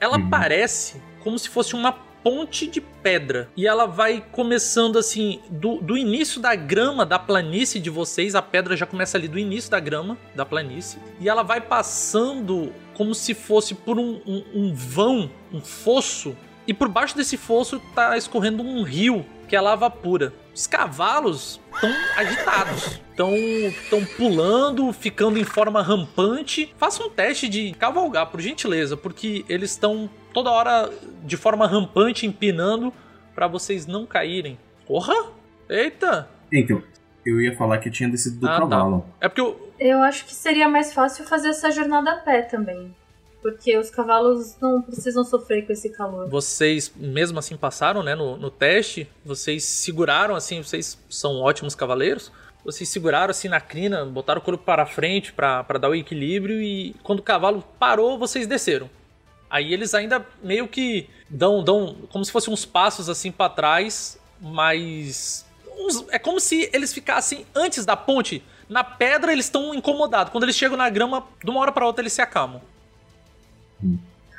Ela 0.00 0.18
uhum. 0.18 0.30
parece 0.30 1.02
como 1.20 1.38
se 1.38 1.48
fosse 1.48 1.74
uma 1.74 1.92
ponte 2.22 2.66
de 2.66 2.80
pedra. 2.80 3.48
E 3.56 3.66
ela 3.66 3.86
vai 3.86 4.24
começando 4.32 4.98
assim, 4.98 5.40
do, 5.50 5.76
do 5.76 5.96
início 5.96 6.40
da 6.40 6.54
grama 6.54 7.06
da 7.06 7.18
planície 7.18 7.80
de 7.80 7.90
vocês, 7.90 8.34
a 8.34 8.42
pedra 8.42 8.76
já 8.76 8.86
começa 8.86 9.16
ali 9.16 9.26
do 9.26 9.38
início 9.38 9.70
da 9.70 9.80
grama 9.80 10.16
da 10.34 10.44
planície. 10.44 11.00
E 11.20 11.28
ela 11.28 11.42
vai 11.42 11.60
passando 11.60 12.72
como 12.94 13.14
se 13.14 13.34
fosse 13.34 13.74
por 13.74 13.98
um, 13.98 14.20
um, 14.26 14.44
um 14.54 14.74
vão, 14.74 15.30
um 15.52 15.60
fosso. 15.60 16.36
E 16.66 16.74
por 16.74 16.88
baixo 16.88 17.16
desse 17.16 17.36
fosso 17.36 17.80
tá 17.94 18.16
escorrendo 18.16 18.62
um 18.62 18.82
rio 18.82 19.24
que 19.48 19.56
é 19.56 19.60
lava 19.60 19.90
pura. 19.90 20.32
Os 20.54 20.66
cavalos 20.66 21.60
estão 21.74 21.90
agitados, 22.16 23.00
estão 23.10 24.04
pulando, 24.16 24.92
ficando 24.92 25.38
em 25.38 25.44
forma 25.44 25.82
rampante. 25.82 26.74
Faça 26.76 27.02
um 27.02 27.08
teste 27.08 27.48
de 27.48 27.72
cavalgar, 27.72 28.26
por 28.26 28.40
gentileza, 28.40 28.96
porque 28.96 29.44
eles 29.48 29.70
estão 29.70 30.10
toda 30.32 30.50
hora 30.50 30.90
de 31.24 31.36
forma 31.36 31.66
rampante 31.66 32.26
empinando 32.26 32.92
para 33.34 33.46
vocês 33.46 33.86
não 33.86 34.04
caírem. 34.04 34.58
Porra! 34.86 35.14
Eita! 35.68 36.28
Então, 36.52 36.82
eu 37.24 37.40
ia 37.40 37.56
falar 37.56 37.78
que 37.78 37.90
tinha 37.90 38.08
descido 38.08 38.40
do 38.40 38.48
ah, 38.48 38.52
tá. 38.52 38.58
cavalo. 38.60 39.00
Tá. 39.00 39.26
É 39.26 39.28
porque 39.28 39.40
eu... 39.40 39.72
eu 39.78 40.02
acho 40.02 40.24
que 40.24 40.34
seria 40.34 40.68
mais 40.68 40.92
fácil 40.92 41.24
fazer 41.24 41.48
essa 41.48 41.70
jornada 41.70 42.10
a 42.10 42.16
pé 42.16 42.42
também. 42.42 42.94
Porque 43.40 43.76
os 43.76 43.88
cavalos 43.88 44.56
não 44.60 44.82
precisam 44.82 45.22
sofrer 45.24 45.64
com 45.64 45.72
esse 45.72 45.90
calor. 45.90 46.28
Vocês, 46.28 46.92
mesmo 46.96 47.38
assim, 47.38 47.56
passaram, 47.56 48.02
né, 48.02 48.14
no, 48.14 48.36
no 48.36 48.50
teste. 48.50 49.08
Vocês 49.24 49.62
seguraram, 49.64 50.34
assim, 50.34 50.62
vocês 50.62 50.98
são 51.08 51.40
ótimos 51.40 51.74
cavaleiros. 51.74 52.32
Vocês 52.64 52.88
seguraram, 52.88 53.30
assim, 53.30 53.48
na 53.48 53.60
crina, 53.60 54.04
botaram 54.04 54.40
o 54.40 54.44
corpo 54.44 54.64
para 54.64 54.84
frente 54.84 55.32
para 55.32 55.62
dar 55.80 55.88
o 55.88 55.94
equilíbrio. 55.94 56.60
E 56.60 56.96
quando 57.02 57.20
o 57.20 57.22
cavalo 57.22 57.62
parou, 57.78 58.18
vocês 58.18 58.46
desceram. 58.46 58.90
Aí 59.48 59.72
eles 59.72 59.94
ainda 59.94 60.26
meio 60.42 60.66
que 60.66 61.08
dão, 61.30 61.62
dão 61.62 61.96
como 62.10 62.24
se 62.24 62.32
fossem 62.32 62.52
uns 62.52 62.64
passos, 62.64 63.08
assim, 63.08 63.30
para 63.30 63.50
trás. 63.50 64.18
Mas... 64.40 65.46
Uns, 65.78 66.04
é 66.10 66.18
como 66.18 66.40
se 66.40 66.68
eles 66.72 66.92
ficassem 66.92 67.46
antes 67.54 67.86
da 67.86 67.96
ponte. 67.96 68.42
Na 68.68 68.82
pedra 68.82 69.32
eles 69.32 69.44
estão 69.44 69.72
incomodados. 69.72 70.32
Quando 70.32 70.42
eles 70.42 70.56
chegam 70.56 70.76
na 70.76 70.90
grama, 70.90 71.24
de 71.42 71.48
uma 71.48 71.60
hora 71.60 71.70
para 71.70 71.86
outra 71.86 72.02
eles 72.02 72.12
se 72.12 72.20
acalmam. 72.20 72.60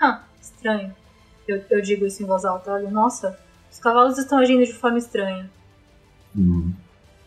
Ah, 0.01 0.23
estranho. 0.41 0.93
Eu, 1.47 1.63
eu 1.69 1.81
digo 1.81 2.05
isso 2.05 2.21
em 2.21 2.25
voz 2.25 2.45
alta. 2.45 2.71
Olha, 2.71 2.89
nossa, 2.89 3.37
os 3.71 3.79
cavalos 3.79 4.17
estão 4.17 4.37
agindo 4.37 4.65
de 4.65 4.73
forma 4.73 4.97
estranha. 4.97 5.49
Hum. 6.35 6.71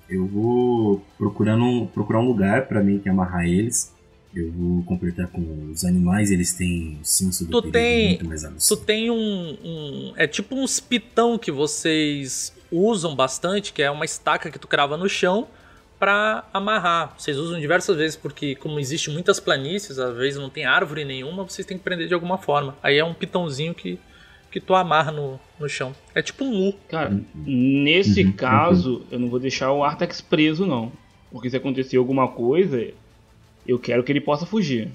Eu 0.08 0.26
vou 0.26 1.02
procurando 1.16 1.86
procurar 1.88 2.20
um 2.20 2.26
lugar 2.26 2.66
para 2.66 2.82
mim 2.82 2.98
que 2.98 3.08
amarrar 3.08 3.46
eles. 3.46 3.92
Eu 4.34 4.50
vou 4.50 4.82
completar 4.84 5.26
com 5.28 5.70
os 5.70 5.84
animais, 5.84 6.30
eles 6.30 6.54
têm 6.54 6.98
o 7.02 7.04
senso 7.04 7.44
do 7.44 7.60
tu 7.60 7.70
tem, 7.70 8.08
muito 8.08 8.26
mais 8.26 8.66
Tu 8.66 8.76
tem 8.78 9.10
um, 9.10 9.58
um, 9.62 10.12
É 10.16 10.26
tipo 10.26 10.54
um 10.54 10.64
pitão 10.88 11.36
que 11.36 11.52
vocês 11.52 12.52
usam 12.70 13.14
bastante, 13.14 13.74
que 13.74 13.82
é 13.82 13.90
uma 13.90 14.06
estaca 14.06 14.50
que 14.50 14.58
tu 14.58 14.66
crava 14.66 14.96
no 14.96 15.08
chão 15.08 15.48
para 16.03 16.42
amarrar. 16.53 17.14
Vocês 17.16 17.38
usam 17.38 17.61
diversas 17.61 17.96
vezes 17.96 18.16
porque 18.16 18.57
como 18.57 18.80
existe 18.80 19.09
muitas 19.09 19.38
planícies, 19.38 20.00
às 20.00 20.16
vezes 20.16 20.36
não 20.36 20.50
tem 20.50 20.64
árvore 20.64 21.05
nenhuma, 21.05 21.44
vocês 21.44 21.64
têm 21.64 21.78
que 21.78 21.84
prender 21.84 22.09
de 22.09 22.14
alguma 22.14 22.36
forma. 22.36 22.74
Aí 22.82 22.98
é 22.98 23.05
um 23.05 23.14
pitãozinho 23.14 23.72
que 23.72 24.00
que 24.50 24.61
tu 24.61 24.74
amarra 24.74 25.12
no, 25.12 25.38
no 25.59 25.68
chão. 25.68 25.94
É 26.12 26.20
tipo 26.20 26.44
um 26.44 26.68
U. 26.68 26.74
Cara, 26.88 27.16
nesse 27.34 28.22
uhum. 28.22 28.32
caso, 28.32 29.03
eu 29.12 29.18
não 29.18 29.30
vou 29.30 29.38
deixar 29.38 29.72
o 29.72 29.82
Artax 29.82 30.20
preso, 30.20 30.66
não. 30.66 30.92
Porque 31.30 31.48
se 31.48 31.57
acontecer 31.57 31.96
alguma 31.96 32.28
coisa, 32.28 32.88
eu 33.66 33.78
quero 33.78 34.03
que 34.03 34.11
ele 34.11 34.20
possa 34.20 34.44
fugir. 34.44 34.90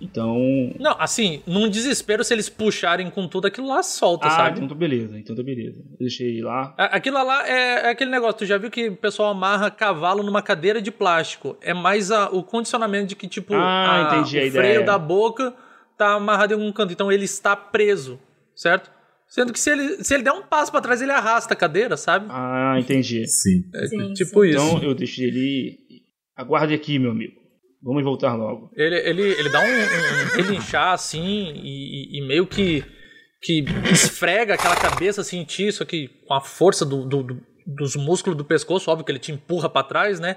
Então. 0.00 0.36
Não, 0.78 0.94
assim, 0.98 1.42
num 1.46 1.68
desespero, 1.68 2.22
se 2.22 2.34
eles 2.34 2.48
puxarem 2.48 3.08
com 3.10 3.26
tudo, 3.26 3.46
aquilo 3.46 3.66
lá 3.66 3.82
solta, 3.82 4.26
ah, 4.26 4.30
sabe? 4.30 4.56
Então 4.58 4.68
tá 4.68 4.74
beleza, 4.74 5.18
então 5.18 5.34
tá 5.34 5.42
beleza. 5.42 5.82
Deixei 5.98 6.40
lá. 6.42 6.74
Aquilo 6.76 7.16
lá 7.24 7.48
é, 7.48 7.86
é, 7.86 7.90
aquele 7.90 8.10
negócio, 8.10 8.38
tu 8.38 8.46
já 8.46 8.58
viu 8.58 8.70
que 8.70 8.88
o 8.88 8.96
pessoal 8.96 9.30
amarra 9.30 9.70
cavalo 9.70 10.22
numa 10.22 10.42
cadeira 10.42 10.82
de 10.82 10.90
plástico. 10.90 11.56
É 11.62 11.72
mais 11.72 12.10
a, 12.10 12.28
o 12.28 12.42
condicionamento 12.42 13.06
de 13.06 13.16
que, 13.16 13.26
tipo, 13.26 13.54
ah, 13.54 14.10
a, 14.10 14.18
entendi 14.18 14.38
o 14.38 14.48
a 14.48 14.50
freio 14.50 14.72
ideia. 14.72 14.84
da 14.84 14.98
boca 14.98 15.54
tá 15.96 16.14
amarrado 16.14 16.52
em 16.52 16.56
algum 16.56 16.70
canto. 16.72 16.92
Então 16.92 17.10
ele 17.10 17.24
está 17.24 17.56
preso, 17.56 18.20
certo? 18.54 18.90
Sendo 19.26 19.52
que 19.52 19.58
se 19.58 19.70
ele, 19.70 20.04
se 20.04 20.14
ele 20.14 20.22
der 20.22 20.32
um 20.32 20.42
passo 20.42 20.70
para 20.70 20.80
trás, 20.80 21.02
ele 21.02 21.10
arrasta 21.10 21.54
a 21.54 21.56
cadeira, 21.56 21.96
sabe? 21.96 22.26
Ah, 22.28 22.76
entendi. 22.78 23.26
Sim. 23.26 23.64
É, 23.74 23.86
sim 23.86 24.12
tipo 24.12 24.42
sim. 24.42 24.50
isso. 24.50 24.58
Então 24.58 24.82
eu 24.82 24.94
deixo 24.94 25.22
ele. 25.22 25.78
Aguarde 26.36 26.74
aqui, 26.74 26.98
meu 26.98 27.10
amigo. 27.10 27.45
Vamos 27.82 28.02
voltar 28.02 28.34
logo. 28.34 28.70
Ele, 28.74 28.96
ele, 28.96 29.22
ele 29.22 29.48
dá 29.48 29.60
um, 29.60 29.64
um 29.64 30.36
relinchar 30.36 30.92
assim 30.92 31.52
e, 31.54 32.18
e, 32.18 32.26
meio 32.26 32.46
que, 32.46 32.84
que 33.42 33.64
esfrega 33.92 34.54
aquela 34.54 34.76
cabeça 34.76 35.20
assim 35.20 35.38
em 35.38 35.44
ti, 35.44 35.70
só 35.70 35.84
que 35.84 36.08
com 36.26 36.34
a 36.34 36.40
força 36.40 36.84
do, 36.84 37.06
do, 37.06 37.22
do, 37.22 37.42
dos 37.66 37.94
músculos 37.94 38.36
do 38.36 38.44
pescoço, 38.44 38.90
óbvio 38.90 39.04
que 39.04 39.12
ele 39.12 39.18
te 39.18 39.32
empurra 39.32 39.68
para 39.68 39.86
trás, 39.86 40.18
né? 40.18 40.36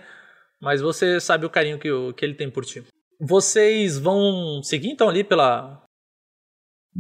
Mas 0.62 0.82
você 0.82 1.20
sabe 1.20 1.46
o 1.46 1.50
carinho 1.50 1.80
que, 1.80 1.90
que 2.14 2.26
ele 2.26 2.34
tem 2.34 2.50
por 2.50 2.66
ti. 2.66 2.84
Vocês 3.20 3.98
vão 3.98 4.62
seguir 4.64 4.90
então 4.90 5.10
ali 5.10 5.24
pela. 5.24 5.84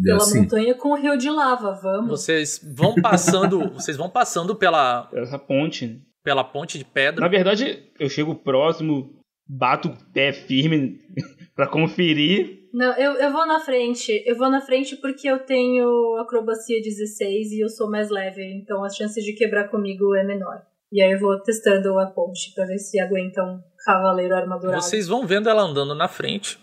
Pela 0.01 0.17
assim. 0.17 0.41
montanha 0.41 0.75
com 0.75 0.89
o 0.89 0.95
rio 0.95 1.17
de 1.17 1.29
lava, 1.29 1.79
vamos. 1.81 2.09
Vocês 2.09 2.59
vão 2.75 2.95
passando. 2.95 3.69
vocês 3.73 3.97
vão 3.97 4.09
passando 4.09 4.55
pela. 4.55 5.09
Essa 5.13 5.37
ponte. 5.37 6.01
Pela 6.23 6.43
ponte 6.43 6.77
de 6.77 6.85
pedra. 6.85 7.21
Na 7.21 7.27
verdade, 7.27 7.91
eu 7.99 8.09
chego 8.09 8.35
próximo 8.35 9.18
bato 9.49 9.89
o 9.89 10.13
pé 10.13 10.31
firme 10.31 10.99
Pra 11.59 11.67
conferir. 11.67 12.69
Não, 12.73 12.95
eu, 12.95 13.15
eu 13.15 13.33
vou 13.33 13.45
na 13.45 13.59
frente. 13.59 14.23
Eu 14.25 14.37
vou 14.37 14.49
na 14.49 14.61
frente 14.61 14.95
porque 14.95 15.29
eu 15.29 15.39
tenho 15.39 16.15
acrobacia 16.15 16.81
16 16.81 17.51
e 17.51 17.59
eu 17.59 17.67
sou 17.67 17.91
mais 17.91 18.09
leve, 18.09 18.41
então 18.53 18.81
a 18.81 18.89
chance 18.89 19.21
de 19.21 19.33
quebrar 19.33 19.67
comigo 19.67 20.15
é 20.15 20.23
menor. 20.23 20.61
E 20.89 21.01
aí 21.03 21.11
eu 21.11 21.19
vou 21.19 21.37
testando 21.41 21.99
a 21.99 22.05
ponte 22.05 22.53
pra 22.55 22.65
ver 22.65 22.77
se 22.77 22.97
aguenta 22.97 23.43
um 23.43 23.59
cavaleiro 23.83 24.35
armadurado. 24.35 24.81
Vocês 24.81 25.09
vão 25.09 25.27
vendo 25.27 25.49
ela 25.49 25.63
andando 25.63 25.93
na 25.93 26.07
frente. 26.07 26.57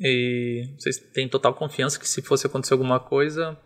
E 0.00 0.64
vocês 0.76 0.98
têm 0.98 1.28
total 1.28 1.54
confiança 1.54 1.96
que 2.00 2.08
se 2.08 2.20
fosse 2.20 2.48
acontecer 2.48 2.74
alguma 2.74 2.98
coisa, 2.98 3.56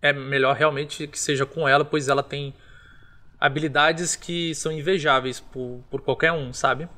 é 0.00 0.10
melhor 0.10 0.56
realmente 0.56 1.06
que 1.06 1.20
seja 1.20 1.44
com 1.44 1.68
ela, 1.68 1.84
pois 1.84 2.08
ela 2.08 2.22
tem 2.22 2.54
habilidades 3.38 4.16
que 4.16 4.54
são 4.54 4.72
invejáveis 4.72 5.38
por, 5.38 5.84
por 5.90 6.00
qualquer 6.00 6.32
um, 6.32 6.50
sabe? 6.50 6.88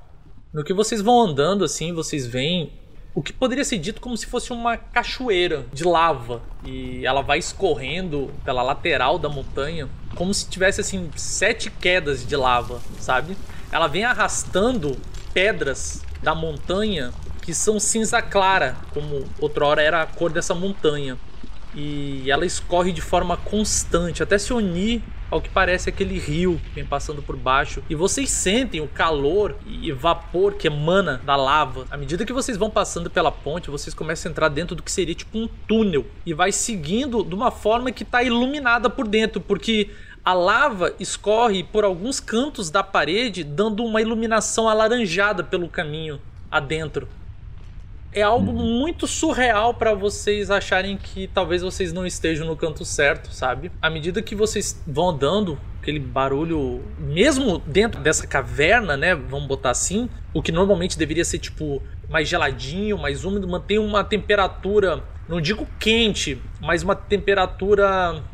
No 0.56 0.64
que 0.64 0.72
vocês 0.72 1.02
vão 1.02 1.20
andando 1.20 1.66
assim, 1.66 1.92
vocês 1.92 2.26
veem 2.26 2.72
o 3.14 3.22
que 3.22 3.30
poderia 3.30 3.62
ser 3.62 3.76
dito 3.76 4.00
como 4.00 4.16
se 4.16 4.24
fosse 4.24 4.54
uma 4.54 4.78
cachoeira 4.78 5.66
de 5.70 5.84
lava 5.84 6.40
e 6.64 7.04
ela 7.04 7.20
vai 7.20 7.38
escorrendo 7.38 8.32
pela 8.42 8.62
lateral 8.62 9.18
da 9.18 9.28
montanha, 9.28 9.86
como 10.14 10.32
se 10.32 10.48
tivesse 10.48 10.80
assim 10.80 11.10
sete 11.14 11.70
quedas 11.70 12.26
de 12.26 12.34
lava, 12.34 12.80
sabe? 12.98 13.36
Ela 13.70 13.86
vem 13.86 14.04
arrastando 14.04 14.96
pedras 15.34 16.02
da 16.22 16.34
montanha 16.34 17.12
que 17.42 17.52
são 17.52 17.78
cinza 17.78 18.22
clara, 18.22 18.76
como 18.94 19.26
outrora 19.38 19.82
era 19.82 20.00
a 20.00 20.06
cor 20.06 20.32
dessa 20.32 20.54
montanha. 20.54 21.18
E 21.74 22.30
ela 22.30 22.46
escorre 22.46 22.92
de 22.92 23.02
forma 23.02 23.36
constante, 23.36 24.22
até 24.22 24.38
se 24.38 24.54
unir 24.54 25.02
ao 25.30 25.40
que 25.40 25.48
parece 25.48 25.88
aquele 25.88 26.18
rio 26.18 26.60
que 26.64 26.70
vem 26.70 26.84
passando 26.84 27.22
por 27.22 27.36
baixo. 27.36 27.82
E 27.88 27.94
vocês 27.94 28.30
sentem 28.30 28.80
o 28.80 28.88
calor 28.88 29.56
e 29.66 29.90
vapor 29.92 30.54
que 30.54 30.66
emana 30.66 31.20
da 31.24 31.36
lava. 31.36 31.86
À 31.90 31.96
medida 31.96 32.24
que 32.24 32.32
vocês 32.32 32.56
vão 32.56 32.70
passando 32.70 33.10
pela 33.10 33.32
ponte, 33.32 33.70
vocês 33.70 33.94
começam 33.94 34.28
a 34.28 34.32
entrar 34.32 34.48
dentro 34.48 34.74
do 34.76 34.82
que 34.82 34.90
seria 34.90 35.14
tipo 35.14 35.38
um 35.38 35.48
túnel. 35.68 36.06
E 36.24 36.32
vai 36.32 36.52
seguindo 36.52 37.22
de 37.22 37.34
uma 37.34 37.50
forma 37.50 37.90
que 37.90 38.02
está 38.02 38.22
iluminada 38.22 38.88
por 38.88 39.06
dentro, 39.06 39.40
porque 39.40 39.90
a 40.24 40.32
lava 40.32 40.94
escorre 40.98 41.62
por 41.62 41.84
alguns 41.84 42.20
cantos 42.20 42.70
da 42.70 42.82
parede, 42.82 43.44
dando 43.44 43.84
uma 43.84 44.00
iluminação 44.00 44.68
alaranjada 44.68 45.44
pelo 45.44 45.68
caminho 45.68 46.20
adentro 46.50 47.08
é 48.16 48.22
algo 48.22 48.50
muito 48.50 49.06
surreal 49.06 49.74
para 49.74 49.92
vocês 49.92 50.50
acharem 50.50 50.96
que 50.96 51.28
talvez 51.28 51.60
vocês 51.60 51.92
não 51.92 52.06
estejam 52.06 52.46
no 52.46 52.56
canto 52.56 52.82
certo, 52.82 53.30
sabe? 53.30 53.70
À 53.80 53.90
medida 53.90 54.22
que 54.22 54.34
vocês 54.34 54.82
vão 54.86 55.10
andando, 55.10 55.58
aquele 55.82 55.98
barulho, 55.98 56.82
mesmo 56.98 57.58
dentro 57.58 58.00
dessa 58.00 58.26
caverna, 58.26 58.96
né? 58.96 59.14
Vamos 59.14 59.46
botar 59.46 59.68
assim, 59.68 60.08
o 60.32 60.40
que 60.40 60.50
normalmente 60.50 60.98
deveria 60.98 61.26
ser 61.26 61.38
tipo 61.38 61.82
mais 62.08 62.26
geladinho, 62.26 62.96
mais 62.96 63.22
úmido, 63.22 63.46
mantém 63.46 63.78
uma 63.78 64.02
temperatura, 64.02 65.04
não 65.28 65.38
digo 65.38 65.68
quente, 65.78 66.40
mas 66.58 66.82
uma 66.82 66.96
temperatura 66.96 68.24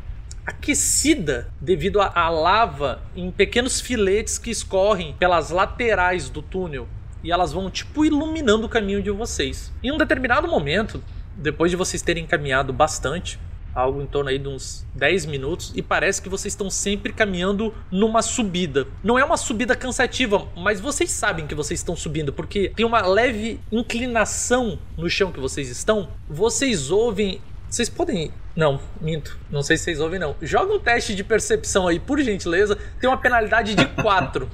aquecida 0.45 1.49
devido 1.59 1.99
à 1.99 2.29
lava 2.29 3.01
em 3.17 3.29
pequenos 3.29 3.81
filetes 3.81 4.37
que 4.37 4.49
escorrem 4.49 5.13
pelas 5.19 5.49
laterais 5.49 6.29
do 6.29 6.41
túnel 6.41 6.87
e 7.23 7.31
elas 7.31 7.53
vão 7.53 7.69
tipo 7.69 8.03
iluminando 8.03 8.65
o 8.65 8.69
caminho 8.69 9.01
de 9.01 9.11
vocês. 9.11 9.71
Em 9.81 9.91
um 9.91 9.97
determinado 9.97 10.47
momento, 10.47 11.03
depois 11.35 11.71
de 11.71 11.77
vocês 11.77 12.01
terem 12.01 12.27
caminhado 12.27 12.73
bastante, 12.73 13.39
algo 13.73 14.01
em 14.01 14.05
torno 14.05 14.29
aí 14.29 14.37
de 14.37 14.47
uns 14.47 14.85
10 14.93 15.25
minutos, 15.25 15.71
e 15.75 15.81
parece 15.81 16.21
que 16.21 16.29
vocês 16.29 16.53
estão 16.53 16.69
sempre 16.69 17.11
caminhando 17.11 17.73
numa 17.91 18.21
subida. 18.21 18.87
Não 19.03 19.17
é 19.17 19.23
uma 19.23 19.37
subida 19.37 19.75
cansativa, 19.75 20.47
mas 20.55 20.79
vocês 20.79 21.09
sabem 21.11 21.47
que 21.47 21.55
vocês 21.55 21.79
estão 21.79 21.95
subindo, 21.95 22.31
porque 22.31 22.71
tem 22.75 22.85
uma 22.85 23.01
leve 23.05 23.59
inclinação 23.71 24.77
no 24.97 25.09
chão 25.09 25.31
que 25.31 25.39
vocês 25.39 25.69
estão. 25.69 26.09
Vocês 26.29 26.91
ouvem. 26.91 27.41
Vocês 27.67 27.89
podem. 27.89 28.31
Não, 28.55 28.79
minto. 29.01 29.39
Não 29.49 29.63
sei 29.63 29.77
se 29.77 29.85
vocês 29.85 29.99
ouvem, 29.99 30.19
não. 30.19 30.35
Joga 30.39 30.71
um 30.71 30.79
teste 30.79 31.15
de 31.15 31.23
percepção 31.23 31.87
aí, 31.87 31.99
por 31.99 32.21
gentileza. 32.21 32.77
Tem 32.99 33.09
uma 33.09 33.17
penalidade 33.17 33.73
de 33.73 33.85
4. 33.87 34.47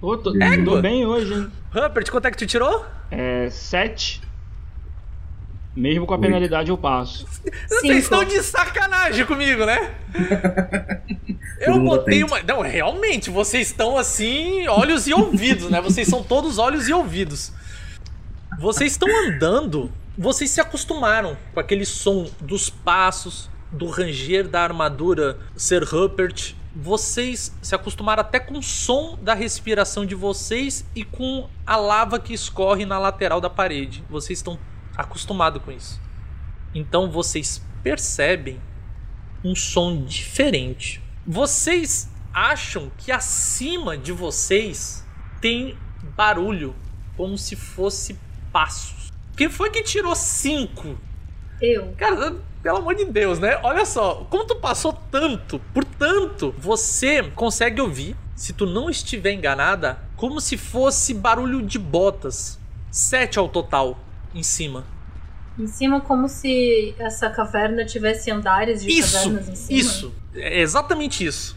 Pô, 0.00 0.16
tô, 0.16 0.32
tô 0.64 0.80
bem 0.80 1.04
hoje, 1.04 1.34
hein? 1.34 1.50
Rupert, 1.72 2.10
quanto 2.10 2.26
é 2.26 2.30
que 2.30 2.36
tu 2.36 2.46
tirou? 2.46 2.86
É. 3.10 3.50
7. 3.50 4.22
Mesmo 5.74 6.06
com 6.06 6.14
a 6.14 6.18
penalidade 6.18 6.70
eu 6.70 6.78
passo. 6.78 7.26
Vocês 7.68 8.04
estão 8.04 8.24
de 8.24 8.42
sacanagem 8.42 9.26
comigo, 9.26 9.64
né? 9.64 9.94
eu 11.60 11.80
botei 11.80 12.22
uma. 12.22 12.42
Não, 12.42 12.62
realmente, 12.62 13.30
vocês 13.30 13.68
estão 13.68 13.96
assim, 13.96 14.66
olhos 14.68 15.06
e 15.06 15.14
ouvidos, 15.14 15.68
né? 15.70 15.80
Vocês 15.80 16.06
são 16.08 16.22
todos 16.22 16.58
olhos 16.58 16.88
e 16.88 16.92
ouvidos. 16.92 17.52
Vocês 18.58 18.92
estão 18.92 19.08
andando, 19.24 19.92
vocês 20.16 20.50
se 20.50 20.60
acostumaram 20.60 21.36
com 21.54 21.60
aquele 21.60 21.84
som 21.84 22.28
dos 22.40 22.70
passos, 22.70 23.48
do 23.70 23.86
ranger 23.86 24.48
da 24.48 24.62
armadura 24.62 25.38
ser 25.56 25.84
Rupert, 25.84 26.54
vocês 26.80 27.52
se 27.60 27.74
acostumaram 27.74 28.20
até 28.20 28.38
com 28.38 28.56
o 28.56 28.62
som 28.62 29.18
da 29.20 29.34
respiração 29.34 30.06
de 30.06 30.14
vocês 30.14 30.86
e 30.94 31.02
com 31.02 31.50
a 31.66 31.74
lava 31.74 32.20
que 32.20 32.32
escorre 32.32 32.86
na 32.86 33.00
lateral 33.00 33.40
da 33.40 33.50
parede. 33.50 34.04
Vocês 34.08 34.38
estão 34.38 34.56
acostumados 34.96 35.60
com 35.60 35.72
isso. 35.72 36.00
Então 36.72 37.10
vocês 37.10 37.60
percebem 37.82 38.60
um 39.42 39.56
som 39.56 40.04
diferente. 40.04 41.02
Vocês 41.26 42.08
acham 42.32 42.92
que 42.96 43.10
acima 43.10 43.98
de 43.98 44.12
vocês 44.12 45.04
tem 45.40 45.76
barulho, 46.16 46.76
como 47.16 47.36
se 47.36 47.56
fosse 47.56 48.16
passos. 48.52 49.10
Quem 49.36 49.50
foi 49.50 49.70
que 49.70 49.82
tirou 49.82 50.14
cinco? 50.14 50.96
Eu. 51.60 51.92
Cara, 51.96 52.36
pelo 52.62 52.78
amor 52.78 52.94
de 52.94 53.04
Deus, 53.04 53.38
né? 53.38 53.58
Olha 53.62 53.84
só, 53.84 54.26
como 54.30 54.44
tu 54.46 54.56
passou 54.56 54.92
tanto, 55.10 55.60
portanto, 55.72 56.54
você 56.58 57.22
consegue 57.34 57.80
ouvir, 57.80 58.16
se 58.34 58.52
tu 58.52 58.66
não 58.66 58.88
estiver 58.90 59.32
enganada, 59.32 59.98
como 60.16 60.40
se 60.40 60.56
fosse 60.56 61.14
barulho 61.14 61.62
de 61.62 61.78
botas. 61.78 62.58
Sete 62.90 63.38
ao 63.38 63.48
total, 63.48 63.98
em 64.34 64.42
cima. 64.42 64.84
Em 65.58 65.66
cima, 65.66 66.00
como 66.00 66.28
se 66.28 66.94
essa 66.98 67.28
caverna 67.30 67.84
tivesse 67.84 68.30
andares 68.30 68.82
de 68.82 68.88
isso, 68.90 69.12
cavernas 69.24 69.48
em 69.48 69.54
cima? 69.56 69.80
Isso, 69.80 70.14
é 70.34 70.60
exatamente 70.60 71.24
isso. 71.24 71.56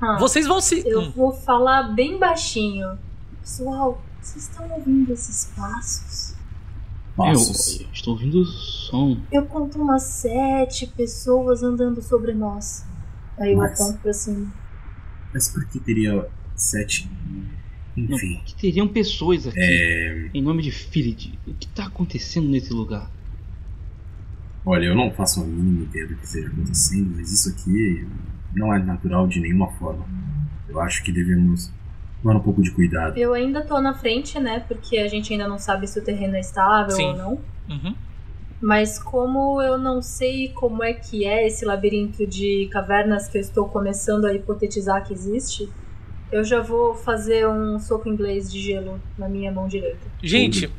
Ah, 0.00 0.16
Vocês 0.18 0.46
vão 0.46 0.60
se. 0.60 0.86
Eu 0.86 1.00
Hum. 1.00 1.12
vou 1.16 1.32
falar 1.32 1.94
bem 1.94 2.18
baixinho. 2.18 2.96
Pessoal, 3.40 4.00
vocês 4.20 4.44
estão 4.44 4.70
ouvindo 4.70 5.12
esses 5.12 5.50
passos? 5.56 6.27
Eu 7.18 7.32
estou 7.92 8.14
ouvindo 8.14 8.40
o 8.40 8.44
som. 8.44 9.20
Eu 9.32 9.44
conto 9.46 9.80
umas 9.80 10.02
sete 10.02 10.86
pessoas 10.86 11.62
andando 11.62 12.00
sobre 12.00 12.32
nós. 12.32 12.84
Aí 13.38 13.52
eu 13.52 13.58
Mas- 13.58 13.80
aponto 13.80 13.98
pra 13.98 14.12
cima. 14.12 14.52
Mas 15.32 15.48
por 15.48 15.64
que 15.66 15.78
teria 15.80 16.26
sete? 16.56 17.10
Não, 17.96 18.16
Enfim. 18.16 18.40
que 18.46 18.54
teriam 18.54 18.86
pessoas 18.88 19.46
aqui. 19.46 19.58
É... 19.60 20.30
Em 20.32 20.40
nome 20.42 20.62
de 20.62 20.70
Firid. 20.70 21.38
O 21.46 21.54
que 21.54 21.66
está 21.66 21.86
acontecendo 21.86 22.48
nesse 22.48 22.72
lugar? 22.72 23.10
Olha, 24.64 24.84
eu 24.86 24.94
não 24.94 25.10
faço 25.10 25.40
a 25.40 25.44
mínima 25.44 25.84
ideia 25.84 26.06
do 26.06 26.14
que 26.14 26.24
esteja 26.24 26.48
acontecendo, 26.48 27.14
mas 27.16 27.32
isso 27.32 27.48
aqui 27.48 28.06
não 28.54 28.72
é 28.74 28.78
natural 28.78 29.26
de 29.26 29.40
nenhuma 29.40 29.70
forma. 29.72 30.04
Eu 30.68 30.80
acho 30.80 31.02
que 31.02 31.10
devemos 31.10 31.70
tomar 32.22 32.36
um 32.36 32.40
pouco 32.40 32.62
de 32.62 32.70
cuidado. 32.70 33.16
Eu 33.16 33.34
ainda 33.34 33.62
tô 33.62 33.80
na 33.80 33.94
frente, 33.94 34.38
né? 34.38 34.64
Porque 34.66 34.98
a 34.98 35.08
gente 35.08 35.32
ainda 35.32 35.48
não 35.48 35.58
sabe 35.58 35.86
se 35.86 35.98
o 35.98 36.04
terreno 36.04 36.36
é 36.36 36.40
estável 36.40 36.96
Sim. 36.96 37.06
ou 37.06 37.16
não. 37.16 37.40
Uhum. 37.68 37.94
Mas 38.60 38.98
como 38.98 39.62
eu 39.62 39.78
não 39.78 40.02
sei 40.02 40.48
como 40.48 40.82
é 40.82 40.92
que 40.92 41.24
é 41.24 41.46
esse 41.46 41.64
labirinto 41.64 42.26
de 42.26 42.68
cavernas 42.72 43.28
que 43.28 43.38
eu 43.38 43.40
estou 43.40 43.68
começando 43.68 44.24
a 44.24 44.34
hipotetizar 44.34 45.06
que 45.06 45.12
existe, 45.12 45.68
eu 46.32 46.42
já 46.42 46.60
vou 46.60 46.94
fazer 46.94 47.46
um 47.48 47.78
soco 47.78 48.08
inglês 48.08 48.50
de 48.50 48.60
gelo 48.60 49.00
na 49.16 49.28
minha 49.28 49.52
mão 49.52 49.68
direita. 49.68 50.06
Gente, 50.22 50.70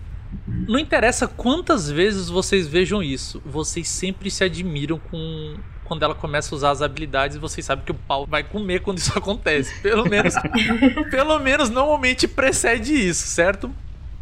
não 0.68 0.78
interessa 0.78 1.28
quantas 1.28 1.90
vezes 1.90 2.30
vocês 2.30 2.68
vejam 2.68 3.02
isso, 3.02 3.42
vocês 3.46 3.88
sempre 3.88 4.30
se 4.30 4.44
admiram 4.44 5.00
com 5.00 5.56
quando 5.90 6.04
ela 6.04 6.14
começa 6.14 6.54
a 6.54 6.56
usar 6.56 6.70
as 6.70 6.84
habilidades 6.84 7.36
vocês 7.38 7.66
sabem 7.66 7.84
que 7.84 7.92
o 7.92 7.96
pau 7.96 8.28
vai 8.28 8.44
comer 8.44 8.82
quando 8.82 9.00
isso 9.00 9.12
acontece. 9.18 9.82
Pelo 9.82 10.08
menos, 10.08 10.36
pelo 11.10 11.40
menos 11.40 11.70
normalmente 11.72 12.28
precede 12.28 12.94
isso, 12.94 13.28
certo? 13.28 13.72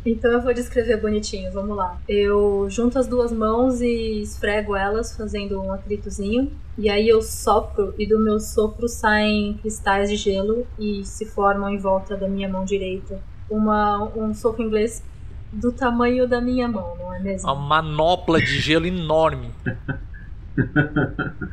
Então 0.05 0.31
eu 0.31 0.41
vou 0.41 0.53
descrever 0.53 1.01
bonitinho, 1.01 1.51
vamos 1.51 1.75
lá. 1.75 1.99
Eu 2.07 2.67
junto 2.69 2.97
as 2.97 3.07
duas 3.07 3.33
mãos 3.33 3.81
e 3.81 4.21
esfrego 4.21 4.73
elas, 4.73 5.13
fazendo 5.13 5.61
um 5.61 5.73
atritozinho. 5.73 6.49
E 6.77 6.89
aí 6.89 7.09
eu 7.09 7.21
sopro, 7.21 7.93
e 7.97 8.07
do 8.07 8.17
meu 8.17 8.39
sopro 8.39 8.87
saem 8.87 9.55
cristais 9.55 10.09
de 10.09 10.15
gelo 10.15 10.65
e 10.79 11.03
se 11.03 11.25
formam 11.25 11.69
em 11.69 11.77
volta 11.77 12.15
da 12.15 12.29
minha 12.29 12.47
mão 12.47 12.63
direita. 12.63 13.19
Uma, 13.49 14.05
um 14.15 14.33
soco 14.33 14.61
inglês 14.61 15.03
do 15.51 15.73
tamanho 15.73 16.25
da 16.27 16.39
minha 16.39 16.67
mão, 16.67 16.95
não 16.97 17.13
é 17.13 17.19
mesmo? 17.19 17.51
Uma 17.51 17.81
manopla 17.81 18.39
de 18.39 18.59
gelo 18.59 18.85
enorme. 18.85 19.51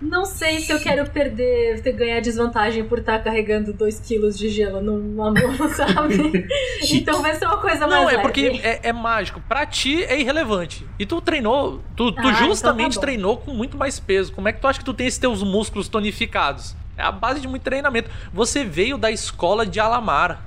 Não 0.00 0.24
sei 0.24 0.58
se 0.60 0.72
eu 0.72 0.80
quero 0.80 1.08
perder, 1.10 1.82
ter- 1.82 1.92
ganhar 1.92 2.20
desvantagem 2.20 2.82
por 2.84 2.98
estar 3.00 3.18
carregando 3.22 3.74
2 3.74 4.00
quilos 4.00 4.38
de 4.38 4.48
gelo 4.48 4.80
numa 4.80 5.30
mão, 5.30 5.68
sabe? 5.68 6.48
então 6.90 7.20
vai 7.20 7.34
ser 7.34 7.44
uma 7.44 7.58
coisa 7.58 7.86
mais 7.86 7.90
Não, 8.02 8.08
é 8.08 8.12
leve. 8.12 8.22
porque 8.22 8.58
é, 8.62 8.88
é 8.88 8.92
mágico. 8.92 9.38
Pra 9.46 9.66
ti 9.66 10.02
é 10.04 10.18
irrelevante. 10.18 10.86
E 10.98 11.04
tu 11.04 11.20
treinou, 11.20 11.82
tu, 11.94 12.10
tu 12.10 12.18
Ah, 12.20 12.30
então 12.30 12.34
justamente 12.46 12.94
tá 12.94 13.00
bom. 13.00 13.06
treinou 13.06 13.36
com 13.36 13.52
muito 13.52 13.76
mais 13.76 14.00
peso. 14.00 14.32
Como 14.32 14.48
é 14.48 14.52
que 14.54 14.60
tu 14.62 14.66
acha 14.66 14.78
que 14.78 14.84
tu 14.84 14.94
tem 14.94 15.06
esses 15.06 15.18
teus 15.20 15.42
músculos 15.42 15.88
tonificados? 15.88 16.74
É 16.96 17.02
a 17.02 17.12
base 17.12 17.42
de 17.42 17.46
muito 17.48 17.62
treinamento. 17.62 18.08
Você 18.32 18.64
veio 18.64 18.96
da 18.96 19.10
escola 19.10 19.66
de 19.66 19.78
Alamar. 19.78 20.42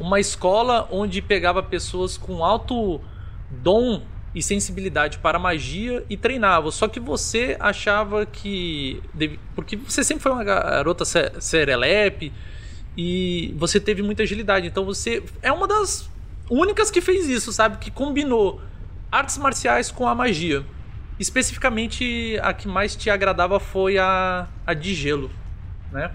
Uma 0.00 0.18
escola 0.18 0.88
onde 0.90 1.22
pegava 1.22 1.62
pessoas 1.62 2.18
com 2.18 2.44
alto 2.44 3.00
dom 3.50 4.02
e 4.36 4.42
sensibilidade 4.42 5.16
para 5.16 5.38
magia 5.38 6.04
e 6.10 6.16
treinava. 6.16 6.70
Só 6.70 6.86
que 6.86 7.00
você 7.00 7.56
achava 7.58 8.26
que. 8.26 9.02
Porque 9.54 9.76
você 9.76 10.04
sempre 10.04 10.22
foi 10.22 10.30
uma 10.30 10.44
garota 10.44 11.06
se- 11.06 11.32
serelepe 11.40 12.30
e 12.94 13.54
você 13.56 13.80
teve 13.80 14.02
muita 14.02 14.24
agilidade. 14.24 14.66
Então 14.66 14.84
você 14.84 15.24
é 15.40 15.50
uma 15.50 15.66
das 15.66 16.10
únicas 16.50 16.90
que 16.90 17.00
fez 17.00 17.26
isso, 17.30 17.50
sabe? 17.50 17.78
Que 17.78 17.90
combinou 17.90 18.60
artes 19.10 19.38
marciais 19.38 19.90
com 19.90 20.06
a 20.06 20.14
magia. 20.14 20.62
Especificamente, 21.18 22.38
a 22.42 22.52
que 22.52 22.68
mais 22.68 22.94
te 22.94 23.08
agradava 23.08 23.58
foi 23.58 23.96
a, 23.96 24.46
a 24.66 24.74
de 24.74 24.92
gelo, 24.92 25.30
né? 25.90 26.12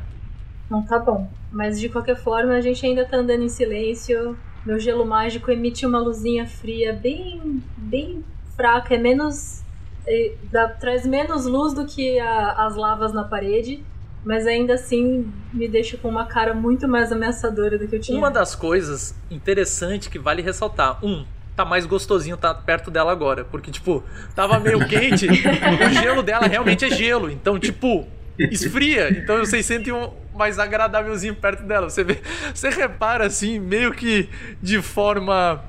Não 0.69 0.83
tá 0.83 0.99
bom. 0.99 1.27
Mas 1.51 1.79
de 1.79 1.89
qualquer 1.89 2.15
forma, 2.21 2.53
a 2.53 2.61
gente 2.61 2.85
ainda 2.85 3.03
tá 3.03 3.17
andando 3.17 3.43
em 3.43 3.49
silêncio. 3.49 4.37
Meu 4.65 4.79
gelo 4.79 5.05
mágico 5.05 5.49
emite 5.51 5.85
uma 5.85 5.99
luzinha 5.99 6.45
fria 6.47 6.93
bem, 6.93 7.61
bem 7.77 8.23
fraca. 8.55 8.95
É 8.95 8.97
menos. 8.97 9.61
é, 10.07 10.33
dá- 10.51 10.67
traz 10.67 11.05
menos 11.05 11.45
luz 11.45 11.73
do 11.73 11.85
que 11.85 12.17
a- 12.19 12.53
as 12.65 12.75
lavas 12.75 13.13
na 13.13 13.23
parede. 13.23 13.83
Mas 14.23 14.45
ainda 14.45 14.75
assim 14.75 15.31
me 15.51 15.67
deixa 15.67 15.97
com 15.97 16.07
uma 16.09 16.25
cara 16.25 16.53
muito 16.53 16.87
mais 16.87 17.11
ameaçadora 17.11 17.77
do 17.77 17.87
que 17.87 17.95
eu 17.95 17.99
tinha. 17.99 18.17
Uma 18.17 18.29
das 18.29 18.53
coisas 18.55 19.15
interessantes 19.31 20.07
que 20.09 20.19
vale 20.19 20.41
ressaltar, 20.43 21.03
um, 21.03 21.25
tá 21.55 21.65
mais 21.65 21.87
gostosinho 21.87 22.37
tá 22.37 22.53
perto 22.53 22.91
dela 22.91 23.11
agora, 23.11 23.43
porque 23.45 23.71
tipo, 23.71 24.03
tava 24.35 24.59
meio 24.59 24.77
quente, 24.87 25.27
o 25.27 25.89
gelo 26.01 26.21
dela 26.21 26.45
realmente 26.45 26.85
é 26.85 26.89
gelo, 26.91 27.31
então 27.31 27.57
tipo, 27.59 28.05
esfria, 28.51 29.09
então 29.11 29.37
vocês 29.39 29.65
sentem 29.65 29.93
um 29.93 30.09
mais 30.35 30.57
agradávelzinho 30.57 31.35
perto 31.35 31.63
dela. 31.63 31.89
Você 31.89 32.03
vê, 32.03 32.19
você 32.53 32.69
repara 32.69 33.25
assim, 33.27 33.59
meio 33.59 33.91
que 33.93 34.27
de 34.61 34.81
forma 34.81 35.61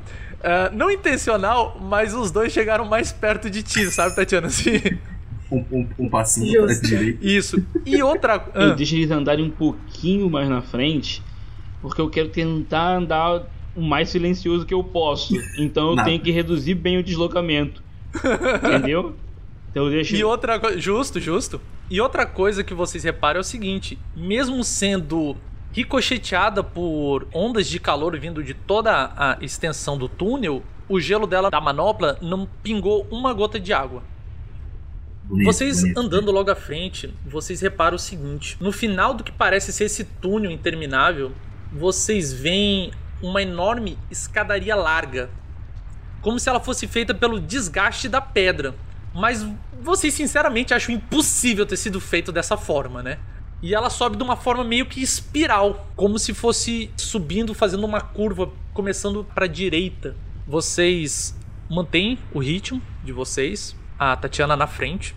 ah, 0.43 0.71
não 0.73 0.91
intencional, 0.91 1.79
mas 1.81 2.15
os 2.15 2.31
dois 2.31 2.53
chegaram 2.53 2.85
mais 2.85 3.13
perto 3.13 3.51
de 3.51 3.63
ti, 3.63 3.91
sabe, 3.91 4.15
Tatiana? 4.17 4.47
Assim, 4.47 4.81
Um, 5.51 5.65
um, 5.71 5.89
um 5.99 6.09
passinho 6.09 6.65
pra 6.65 6.75
direita. 6.75 7.19
isso. 7.21 7.63
E 7.85 8.03
outra. 8.03 8.43
Eu 8.55 8.71
ah, 8.71 8.75
deixo 8.75 8.95
eles 8.95 9.11
andarem 9.11 9.45
um 9.45 9.51
pouquinho 9.51 10.31
mais 10.31 10.49
na 10.49 10.63
frente, 10.63 11.23
porque 11.83 12.01
eu 12.01 12.09
quero 12.09 12.29
tentar 12.31 12.97
andar 12.97 13.43
o 13.77 13.83
mais 13.83 14.09
silencioso 14.09 14.65
que 14.65 14.73
eu 14.73 14.83
posso. 14.83 15.35
Então 15.59 15.91
eu 15.91 15.97
Não. 15.97 16.05
tenho 16.05 16.21
que 16.21 16.31
reduzir 16.31 16.75
bem 16.75 16.97
o 16.99 17.03
deslocamento. 17.03 17.83
Entendeu? 18.65 19.15
Então 19.73 19.87
eu 19.87 19.91
deixo. 19.91 20.15
E 20.15 20.23
outra 20.23 20.61
coisa. 20.61 20.79
Justo, 20.79 21.19
justo. 21.19 21.61
E 21.91 22.01
outra 22.01 22.25
coisa 22.25 22.63
que 22.63 22.73
vocês 22.75 23.03
reparam 23.03 23.39
é 23.39 23.41
o 23.41 23.45
seguinte: 23.45 23.99
mesmo 24.15 24.63
sendo 24.63 25.37
ricocheteada 25.73 26.63
por 26.63 27.27
ondas 27.35 27.67
de 27.67 27.81
calor 27.81 28.17
vindo 28.19 28.43
de 28.45 28.53
toda 28.55 29.11
a 29.17 29.39
extensão 29.41 29.97
do 29.97 30.07
túnel, 30.09 30.63
o 30.89 31.01
gelo 31.01 31.27
dela 31.27 31.51
da 31.51 31.61
manopla 31.61 32.19
não 32.21 32.47
pingou 32.63 33.07
uma 33.11 33.33
gota 33.33 33.59
de 33.59 33.73
água. 33.73 34.03
Bonito, 35.25 35.47
Vocês 35.47 35.81
bonito. 35.81 35.99
andando 35.99 36.31
logo 36.31 36.51
à 36.51 36.55
frente, 36.55 37.15
vocês 37.27 37.61
reparam 37.63 37.97
o 37.97 37.99
seguinte: 37.99 38.57
no 38.61 38.71
final 38.71 39.15
do 39.15 39.25
que 39.25 39.33
parece 39.33 39.73
ser 39.73 39.85
esse 39.85 40.05
túnel 40.05 40.51
interminável, 40.51 41.33
vocês 41.73 42.33
veem 42.33 42.93
uma 43.23 43.41
enorme 43.41 43.97
escadaria 44.11 44.75
larga, 44.75 45.31
como 46.21 46.39
se 46.39 46.49
ela 46.49 46.61
fosse 46.61 46.87
feita 46.87 47.15
pelo 47.15 47.41
desgaste 47.41 48.09
da 48.09 48.21
pedra. 48.21 48.75
Mas 49.15 49.47
vocês 49.83 50.15
sinceramente 50.15 50.73
acham 50.73 50.95
impossível 50.95 51.67
ter 51.67 51.77
sido 51.77 52.01
feito 52.01 52.33
dessa 52.33 52.57
forma, 52.57 53.03
né? 53.03 53.19
E 53.63 53.75
ela 53.75 53.91
sobe 53.91 54.17
de 54.17 54.23
uma 54.23 54.37
forma 54.37 54.65
meio 54.65 54.87
que 54.87 55.01
espiral, 55.01 55.87
como 55.95 56.19
se 56.19 56.35
fosse 56.35 56.91
subindo, 56.97 57.55
fazendo 57.55 57.85
uma 57.87 58.01
curva, 58.01 58.51
começando 58.75 59.25
para 59.35 59.47
direita. 59.47 60.17
Vocês 60.47 61.37
mantêm 61.71 62.19
o 62.35 62.41
ritmo 62.41 62.83
de 63.05 63.13
vocês, 63.13 63.77
a 63.99 64.17
Tatiana 64.17 64.57
na 64.57 64.67
frente, 64.67 65.15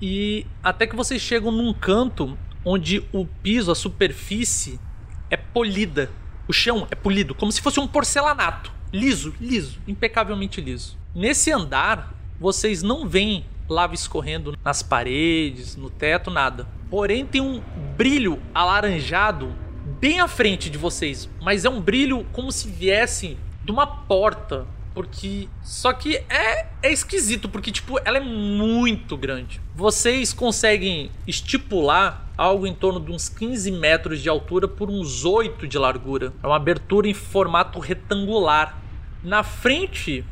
e 0.00 0.46
até 0.62 0.86
que 0.86 0.94
vocês 0.94 1.20
chegam 1.20 1.50
num 1.50 1.74
canto 1.74 2.38
onde 2.64 3.04
o 3.12 3.26
piso, 3.26 3.72
a 3.72 3.74
superfície 3.74 4.78
é 5.28 5.36
polida. 5.36 6.10
O 6.46 6.52
chão 6.52 6.86
é 6.90 6.94
polido, 6.94 7.34
como 7.34 7.50
se 7.50 7.60
fosse 7.60 7.80
um 7.80 7.88
porcelanato. 7.88 8.72
Liso, 8.92 9.34
liso, 9.40 9.78
impecavelmente 9.86 10.60
liso. 10.60 10.96
Nesse 11.14 11.52
andar, 11.52 12.14
vocês 12.40 12.82
não 12.82 13.06
veem 13.06 13.44
lava 13.68 13.94
escorrendo 13.94 14.56
nas 14.64 14.82
paredes, 14.82 15.76
no 15.76 15.88
teto, 15.88 16.30
nada. 16.30 16.66
Porém, 16.90 17.24
tem 17.24 17.40
um 17.40 17.62
brilho 17.96 18.40
alaranjado 18.52 19.54
bem 20.00 20.18
à 20.18 20.26
frente 20.26 20.68
de 20.68 20.76
vocês, 20.76 21.28
mas 21.40 21.64
é 21.64 21.70
um 21.70 21.80
brilho 21.80 22.26
como 22.32 22.50
se 22.50 22.68
viesse 22.68 23.36
de 23.64 23.70
uma 23.70 23.86
porta. 23.86 24.66
Porque. 24.92 25.48
Só 25.62 25.92
que 25.92 26.16
é, 26.28 26.66
é 26.82 26.92
esquisito, 26.92 27.48
porque, 27.48 27.70
tipo, 27.70 28.00
ela 28.04 28.18
é 28.18 28.20
muito 28.20 29.16
grande. 29.16 29.60
Vocês 29.72 30.32
conseguem 30.32 31.12
estipular 31.28 32.28
algo 32.36 32.66
em 32.66 32.74
torno 32.74 32.98
de 32.98 33.12
uns 33.12 33.28
15 33.28 33.70
metros 33.70 34.20
de 34.20 34.28
altura 34.28 34.66
por 34.66 34.90
uns 34.90 35.24
8 35.24 35.68
de 35.68 35.78
largura. 35.78 36.32
É 36.42 36.46
uma 36.46 36.56
abertura 36.56 37.06
em 37.06 37.14
formato 37.14 37.78
retangular. 37.78 38.78
Na 39.22 39.44
frente 39.44 40.24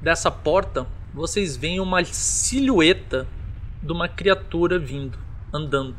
dessa 0.00 0.30
porta, 0.30 0.86
vocês 1.16 1.56
veem 1.56 1.80
uma 1.80 2.04
silhueta 2.04 3.26
de 3.82 3.90
uma 3.90 4.06
criatura 4.06 4.78
vindo, 4.78 5.18
andando. 5.52 5.96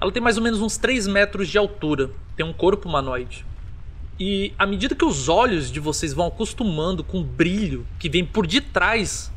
Ela 0.00 0.10
tem 0.10 0.22
mais 0.22 0.38
ou 0.38 0.42
menos 0.42 0.60
uns 0.62 0.78
3 0.78 1.06
metros 1.06 1.48
de 1.48 1.58
altura, 1.58 2.10
tem 2.34 2.46
um 2.46 2.52
corpo 2.52 2.88
humanoide. 2.88 3.44
E 4.18 4.52
à 4.58 4.64
medida 4.66 4.94
que 4.94 5.04
os 5.04 5.28
olhos 5.28 5.70
de 5.70 5.78
vocês 5.78 6.14
vão 6.14 6.26
acostumando 6.28 7.04
com 7.04 7.20
o 7.20 7.24
brilho 7.24 7.86
que 7.98 8.08
vem 8.08 8.24
por 8.24 8.46
detrás 8.46 9.30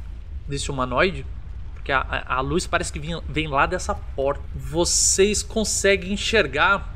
desse 0.48 0.72
humanoide, 0.72 1.26
porque 1.74 1.92
a, 1.92 2.00
a- 2.28 2.42
luz 2.42 2.66
parece 2.66 2.94
que 2.94 3.00
vem, 3.00 3.20
vem 3.28 3.48
lá 3.48 3.66
dessa 3.66 3.94
porta, 3.94 4.42
vocês 4.56 5.44
conseguem 5.44 6.14
enxergar 6.14 6.96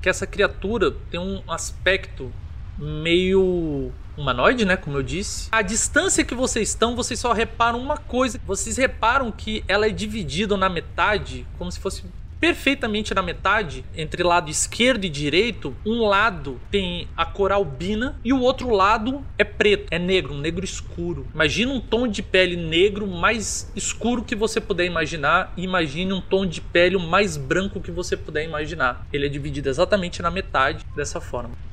que 0.00 0.08
essa 0.08 0.26
criatura 0.26 0.92
tem 1.10 1.18
um 1.18 1.42
aspecto 1.50 2.30
meio 2.78 3.90
humanoide, 4.16 4.64
né? 4.64 4.76
Como 4.76 4.96
eu 4.96 5.02
disse. 5.02 5.48
A 5.52 5.62
distância 5.62 6.24
que 6.24 6.34
vocês 6.34 6.68
estão, 6.68 6.96
vocês 6.96 7.18
só 7.18 7.32
reparam 7.32 7.78
uma 7.78 7.96
coisa. 7.96 8.40
Vocês 8.46 8.76
reparam 8.76 9.30
que 9.30 9.64
ela 9.68 9.86
é 9.86 9.90
dividida 9.90 10.56
na 10.56 10.68
metade, 10.68 11.46
como 11.58 11.70
se 11.70 11.80
fosse 11.80 12.04
perfeitamente 12.40 13.14
na 13.14 13.22
metade, 13.22 13.84
entre 13.96 14.22
lado 14.22 14.50
esquerdo 14.50 15.04
e 15.04 15.08
direito, 15.08 15.74
um 15.84 16.06
lado 16.06 16.60
tem 16.70 17.08
a 17.16 17.24
cor 17.24 17.50
albina 17.50 18.18
e 18.24 18.32
o 18.32 18.40
outro 18.40 18.70
lado 18.70 19.24
é 19.38 19.44
preto, 19.44 19.86
é 19.90 19.98
negro, 19.98 20.34
um 20.34 20.38
negro 20.38 20.64
escuro. 20.64 21.26
Imagina 21.34 21.72
um 21.72 21.80
tom 21.80 22.06
de 22.06 22.22
pele 22.22 22.56
negro 22.56 23.06
mais 23.06 23.70
escuro 23.74 24.22
que 24.22 24.34
você 24.34 24.60
puder 24.60 24.84
imaginar 24.84 25.52
e 25.56 25.64
imagine 25.64 26.12
um 26.12 26.20
tom 26.20 26.46
de 26.46 26.60
pele 26.60 26.98
mais 26.98 27.36
branco 27.36 27.80
que 27.80 27.90
você 27.90 28.16
puder 28.16 28.44
imaginar. 28.44 29.06
Ele 29.12 29.26
é 29.26 29.28
dividido 29.28 29.68
exatamente 29.68 30.22
na 30.22 30.30
metade 30.30 30.84
dessa 30.94 31.20
forma. 31.20 31.65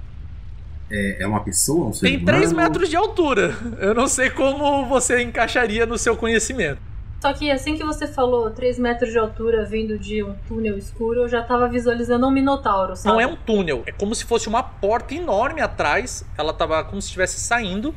É, 0.89 1.23
é 1.23 1.27
uma 1.27 1.43
pessoa? 1.43 1.87
Um 1.87 1.93
ser 1.93 2.07
Tem 2.07 2.23
3 2.23 2.51
humano? 2.51 2.67
metros 2.67 2.89
de 2.89 2.95
altura. 2.95 3.55
Eu 3.79 3.93
não 3.93 4.07
sei 4.07 4.29
como 4.29 4.85
você 4.85 5.21
encaixaria 5.21 5.85
no 5.85 5.97
seu 5.97 6.15
conhecimento. 6.15 6.79
Só 7.21 7.31
que 7.31 7.49
assim 7.49 7.77
que 7.77 7.85
você 7.85 8.05
falou 8.05 8.51
3 8.51 8.77
metros 8.77 9.11
de 9.11 9.17
altura 9.17 9.63
vindo 9.63 9.97
de 9.97 10.21
um 10.21 10.35
túnel 10.45 10.77
escuro, 10.77 11.21
eu 11.21 11.29
já 11.29 11.41
tava 11.41 11.69
visualizando 11.69 12.27
um 12.27 12.31
minotauro, 12.31 12.97
sabe? 12.97 13.13
Não 13.13 13.21
é 13.21 13.25
um 13.25 13.35
túnel, 13.37 13.81
é 13.85 13.93
como 13.93 14.13
se 14.13 14.25
fosse 14.25 14.49
uma 14.49 14.61
porta 14.61 15.13
enorme 15.13 15.61
atrás. 15.61 16.25
Ela 16.37 16.53
tava 16.53 16.83
como 16.83 17.01
se 17.01 17.07
estivesse 17.07 17.39
saindo. 17.39 17.95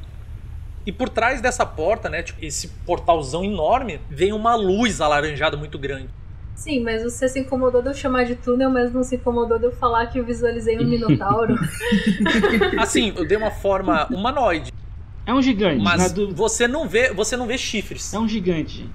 E 0.87 0.93
por 0.93 1.09
trás 1.09 1.41
dessa 1.41 1.67
porta, 1.67 2.09
né, 2.09 2.23
tipo, 2.23 2.45
esse 2.45 2.69
portalzão 2.87 3.45
enorme, 3.45 4.01
vem 4.09 4.33
uma 4.33 4.55
luz 4.55 5.01
alaranjada 5.01 5.57
muito 5.57 5.77
grande. 5.77 6.09
Sim, 6.57 6.83
mas 6.83 7.03
você 7.03 7.29
se 7.29 7.39
incomodou 7.39 7.83
de 7.83 7.89
eu 7.91 7.95
chamar 7.95 8.25
de 8.25 8.35
túnel, 8.35 8.71
mas 8.71 8.91
não 8.91 9.03
se 9.03 9.17
incomodou 9.17 9.59
de 9.59 9.67
eu 9.67 9.73
falar 9.73 10.07
que 10.07 10.19
eu 10.19 10.25
visualizei 10.25 10.79
um 10.79 10.87
minotauro. 10.89 11.55
Assim, 12.81 13.13
eu 13.15 13.27
dei 13.29 13.37
uma 13.37 13.51
forma 13.51 14.07
humanoide, 14.07 14.73
É 15.27 15.35
um 15.35 15.43
gigante. 15.43 15.77
na 15.77 15.85
mas 15.97 16.13
dúvida. 16.13 16.35
você 16.35 16.67
não 16.67 16.89
vê, 16.89 17.13
você 17.13 17.37
não 17.37 17.47
vê 17.47 17.59
chifres. 17.59 18.13
É 18.15 18.19
um 18.19 18.27
gigante. 18.27 18.89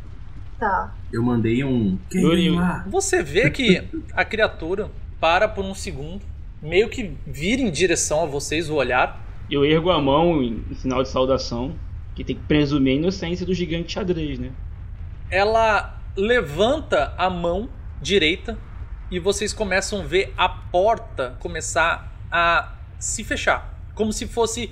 tá. 0.59 0.91
Eu 1.14 1.22
mandei 1.22 1.64
um. 1.64 1.99
Quem 2.09 2.55
lá? 2.55 2.84
Você 2.89 3.22
vê 3.22 3.51
que 3.51 3.84
a 4.14 4.26
criatura 4.26 4.89
para 5.20 5.47
por 5.47 5.64
um 5.64 5.76
segundo, 5.76 6.22
meio 6.64 6.89
que 6.89 7.16
vira 7.28 7.62
em 7.62 7.70
direção 7.70 8.24
a 8.24 8.26
vocês 8.26 8.70
o 8.72 8.76
olhar. 8.76 9.22
Eu 9.49 9.64
ergo 9.64 9.91
a 9.91 10.01
mão 10.01 10.41
em, 10.41 10.64
em 10.72 10.74
sinal 10.76 11.03
de 11.03 11.09
saudação, 11.09 11.76
que 12.16 12.24
tem 12.24 12.36
que 12.36 12.41
presumir 12.43 12.93
a 12.93 12.95
inocência 12.95 13.45
do 13.45 13.53
gigante 13.53 13.93
xadrez, 13.93 14.39
né? 14.39 14.49
ela 15.30 16.01
levanta 16.16 17.14
a 17.18 17.30
mão 17.30 17.70
direita 18.01 18.57
e 19.09 19.20
vocês 19.20 19.53
começam 19.53 20.01
a 20.01 20.05
ver 20.05 20.34
a 20.38 20.47
porta 20.49 21.36
começar 21.39 22.12
a 22.32 22.74
se 22.99 23.24
fechar. 23.24 23.78
Como 23.93 24.12
se 24.12 24.28
fosse 24.28 24.72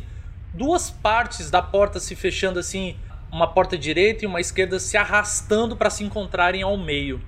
duas 0.54 0.90
partes 0.90 1.50
da 1.52 1.62
porta 1.62 2.00
se 2.00 2.16
fechando 2.16 2.60
assim, 2.60 2.98
uma 3.32 3.48
porta 3.48 3.78
direita 3.78 4.24
e 4.24 4.28
uma 4.28 4.42
esquerda 4.42 4.80
se 4.80 4.98
arrastando 4.98 5.76
para 5.76 5.90
se 5.90 6.04
encontrarem 6.04 6.62
ao 6.62 6.78
meio. 6.78 7.22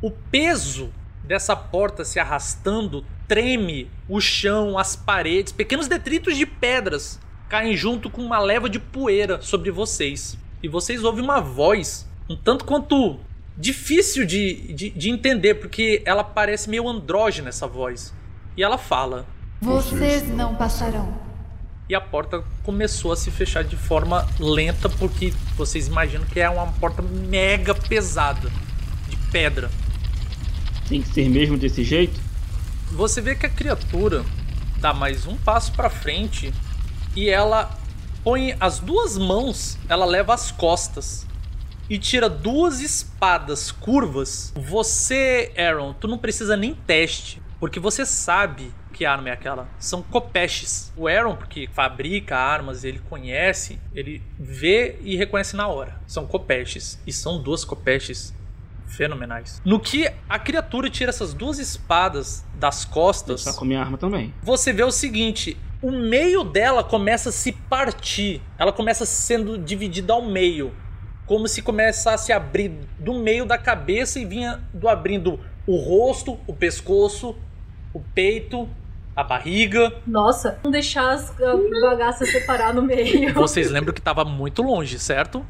O 0.00 0.10
peso 0.10 0.92
dessa 1.22 1.56
porta 1.56 2.04
se 2.04 2.20
arrastando 2.20 3.04
treme 3.26 3.90
o 4.08 4.20
chão, 4.20 4.78
as 4.78 4.94
paredes, 4.94 5.52
pequenos 5.52 5.88
detritos 5.88 6.36
de 6.36 6.44
pedras 6.44 7.18
caem 7.48 7.76
junto 7.76 8.10
com 8.10 8.22
uma 8.22 8.38
leva 8.38 8.68
de 8.68 8.78
poeira 8.78 9.40
sobre 9.40 9.70
vocês. 9.70 10.36
E 10.62 10.68
vocês 10.68 11.04
ouvem 11.04 11.24
uma 11.24 11.40
voz 11.40 12.06
um 12.28 12.36
tanto 12.36 12.64
quanto 12.64 13.18
difícil 13.56 14.26
de, 14.26 14.72
de, 14.72 14.90
de 14.90 15.10
entender, 15.10 15.54
porque 15.54 16.02
ela 16.04 16.24
parece 16.24 16.68
meio 16.68 16.88
andrógena 16.88 17.48
essa 17.48 17.66
voz. 17.66 18.14
E 18.56 18.62
ela 18.62 18.78
fala: 18.78 19.26
Vocês 19.60 20.28
não 20.28 20.54
passarão. 20.54 21.22
E 21.88 21.94
a 21.94 22.00
porta 22.00 22.42
começou 22.62 23.12
a 23.12 23.16
se 23.16 23.30
fechar 23.30 23.62
de 23.62 23.76
forma 23.76 24.26
lenta, 24.38 24.88
porque 24.88 25.32
vocês 25.54 25.86
imaginam 25.86 26.24
que 26.24 26.40
é 26.40 26.48
uma 26.48 26.72
porta 26.72 27.02
mega 27.02 27.74
pesada 27.74 28.50
de 29.08 29.16
pedra. 29.30 29.70
Tem 30.88 31.02
que 31.02 31.08
ser 31.08 31.28
mesmo 31.28 31.58
desse 31.58 31.84
jeito? 31.84 32.18
Você 32.90 33.20
vê 33.20 33.34
que 33.34 33.44
a 33.44 33.50
criatura 33.50 34.24
dá 34.78 34.94
mais 34.94 35.26
um 35.26 35.36
passo 35.36 35.72
para 35.72 35.90
frente 35.90 36.52
e 37.14 37.28
ela 37.28 37.78
põe 38.22 38.56
as 38.58 38.80
duas 38.80 39.18
mãos, 39.18 39.78
ela 39.88 40.06
leva 40.06 40.32
as 40.32 40.50
costas 40.50 41.26
e 41.88 41.98
tira 41.98 42.28
duas 42.28 42.80
espadas 42.80 43.70
curvas. 43.70 44.52
Você, 44.56 45.52
Aaron, 45.56 45.92
tu 45.94 46.08
não 46.08 46.18
precisa 46.18 46.56
nem 46.56 46.74
teste, 46.74 47.42
porque 47.60 47.80
você 47.80 48.04
sabe 48.04 48.72
que 48.92 49.04
arma 49.04 49.28
é 49.28 49.32
aquela. 49.32 49.68
São 49.78 50.02
copeches. 50.02 50.92
O 50.96 51.08
Aaron, 51.08 51.36
porque 51.36 51.68
fabrica 51.72 52.36
armas, 52.36 52.84
ele 52.84 53.00
conhece, 53.10 53.78
ele 53.94 54.22
vê 54.38 54.98
e 55.02 55.16
reconhece 55.16 55.56
na 55.56 55.66
hora. 55.66 56.00
São 56.06 56.26
copeches. 56.26 56.98
E 57.06 57.12
são 57.12 57.42
duas 57.42 57.64
copeches 57.64 58.32
fenomenais. 58.86 59.60
No 59.64 59.80
que 59.80 60.08
a 60.28 60.38
criatura 60.38 60.88
tira 60.88 61.10
essas 61.10 61.34
duas 61.34 61.58
espadas 61.58 62.44
das 62.54 62.84
costas. 62.84 63.44
Tá 63.44 63.52
com 63.52 63.64
minha 63.64 63.80
arma 63.80 63.98
também. 63.98 64.32
Você 64.42 64.72
vê 64.72 64.84
o 64.84 64.92
seguinte: 64.92 65.56
o 65.82 65.90
meio 65.90 66.44
dela 66.44 66.84
começa 66.84 67.28
a 67.28 67.32
se 67.32 67.52
partir. 67.52 68.40
Ela 68.58 68.72
começa 68.72 69.04
sendo 69.04 69.58
dividida 69.58 70.12
ao 70.12 70.22
meio. 70.22 70.72
Como 71.26 71.48
se 71.48 71.62
começasse 71.62 72.32
a 72.32 72.36
abrir 72.36 72.72
do 72.98 73.14
meio 73.14 73.46
da 73.46 73.56
cabeça 73.56 74.18
e 74.18 74.24
vinha 74.24 74.60
do 74.72 74.88
abrindo 74.88 75.40
o 75.66 75.76
rosto, 75.76 76.38
o 76.46 76.52
pescoço, 76.52 77.34
o 77.92 78.00
peito, 78.00 78.68
a 79.16 79.22
barriga. 79.22 79.92
Nossa, 80.06 80.58
não 80.62 80.70
deixar 80.70 81.12
as 81.12 81.30
a 81.40 81.56
bagaças 81.80 82.30
separar 82.30 82.74
no 82.74 82.82
meio. 82.82 83.32
Vocês 83.34 83.70
lembram 83.70 83.94
que 83.94 84.00
estava 84.00 84.24
muito 84.24 84.62
longe, 84.62 84.98
certo? 84.98 85.44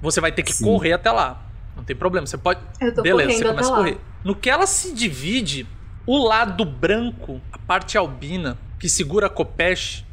Você 0.00 0.20
vai 0.20 0.30
ter 0.30 0.42
que 0.42 0.52
Sim. 0.52 0.64
correr 0.64 0.92
até 0.92 1.10
lá. 1.10 1.42
Não 1.74 1.82
tem 1.82 1.96
problema, 1.96 2.26
você 2.26 2.38
pode. 2.38 2.60
Eu 2.80 2.94
tô 2.94 3.02
Beleza, 3.02 3.28
correndo 3.28 3.38
você 3.38 3.44
começa 3.44 3.68
a 3.68 3.72
até 3.72 3.76
lá. 3.76 3.76
correr. 3.76 4.00
No 4.24 4.34
que 4.34 4.48
ela 4.48 4.66
se 4.66 4.94
divide, 4.94 5.66
o 6.06 6.16
lado 6.16 6.64
branco, 6.64 7.40
a 7.52 7.58
parte 7.58 7.98
albina, 7.98 8.56
que 8.78 8.88
segura 8.88 9.26
a 9.26 9.30
copeche, 9.30 10.04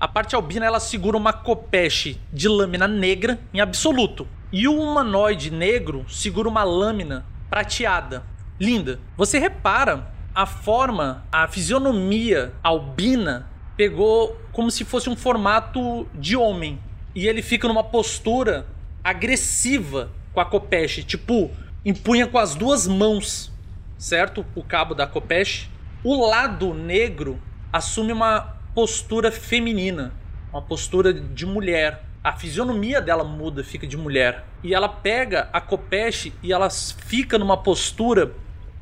a 0.00 0.08
parte 0.08 0.34
albina 0.34 0.64
ela 0.64 0.80
segura 0.80 1.14
uma 1.14 1.30
copeche 1.30 2.18
de 2.32 2.48
lâmina 2.48 2.88
negra 2.88 3.38
em 3.52 3.60
absoluto. 3.60 4.26
E 4.50 4.66
o 4.66 4.80
humanoide 4.80 5.50
negro 5.50 6.06
segura 6.08 6.48
uma 6.48 6.64
lâmina 6.64 7.26
prateada. 7.50 8.24
Linda. 8.58 8.98
Você 9.14 9.38
repara 9.38 10.10
a 10.34 10.46
forma, 10.46 11.24
a 11.30 11.46
fisionomia 11.46 12.54
albina 12.62 13.46
pegou 13.76 14.40
como 14.52 14.70
se 14.70 14.86
fosse 14.86 15.10
um 15.10 15.16
formato 15.16 16.08
de 16.14 16.34
homem. 16.34 16.80
E 17.14 17.28
ele 17.28 17.42
fica 17.42 17.68
numa 17.68 17.84
postura 17.84 18.66
agressiva 19.04 20.10
com 20.32 20.40
a 20.40 20.46
copeche, 20.46 21.02
tipo, 21.02 21.50
empunha 21.84 22.26
com 22.26 22.38
as 22.38 22.54
duas 22.54 22.86
mãos, 22.86 23.52
certo? 23.98 24.46
O 24.54 24.62
cabo 24.62 24.94
da 24.94 25.06
copeche. 25.06 25.68
O 26.02 26.26
lado 26.26 26.72
negro 26.72 27.38
assume 27.70 28.12
uma 28.12 28.59
postura 28.74 29.30
feminina, 29.30 30.12
uma 30.52 30.62
postura 30.62 31.12
de 31.12 31.46
mulher. 31.46 32.04
A 32.22 32.32
fisionomia 32.32 33.00
dela 33.00 33.24
muda, 33.24 33.64
fica 33.64 33.86
de 33.86 33.96
mulher. 33.96 34.44
E 34.62 34.74
ela 34.74 34.88
pega 34.88 35.48
a 35.52 35.60
copeche 35.60 36.32
e 36.42 36.52
ela 36.52 36.68
fica 36.68 37.38
numa 37.38 37.56
postura 37.56 38.32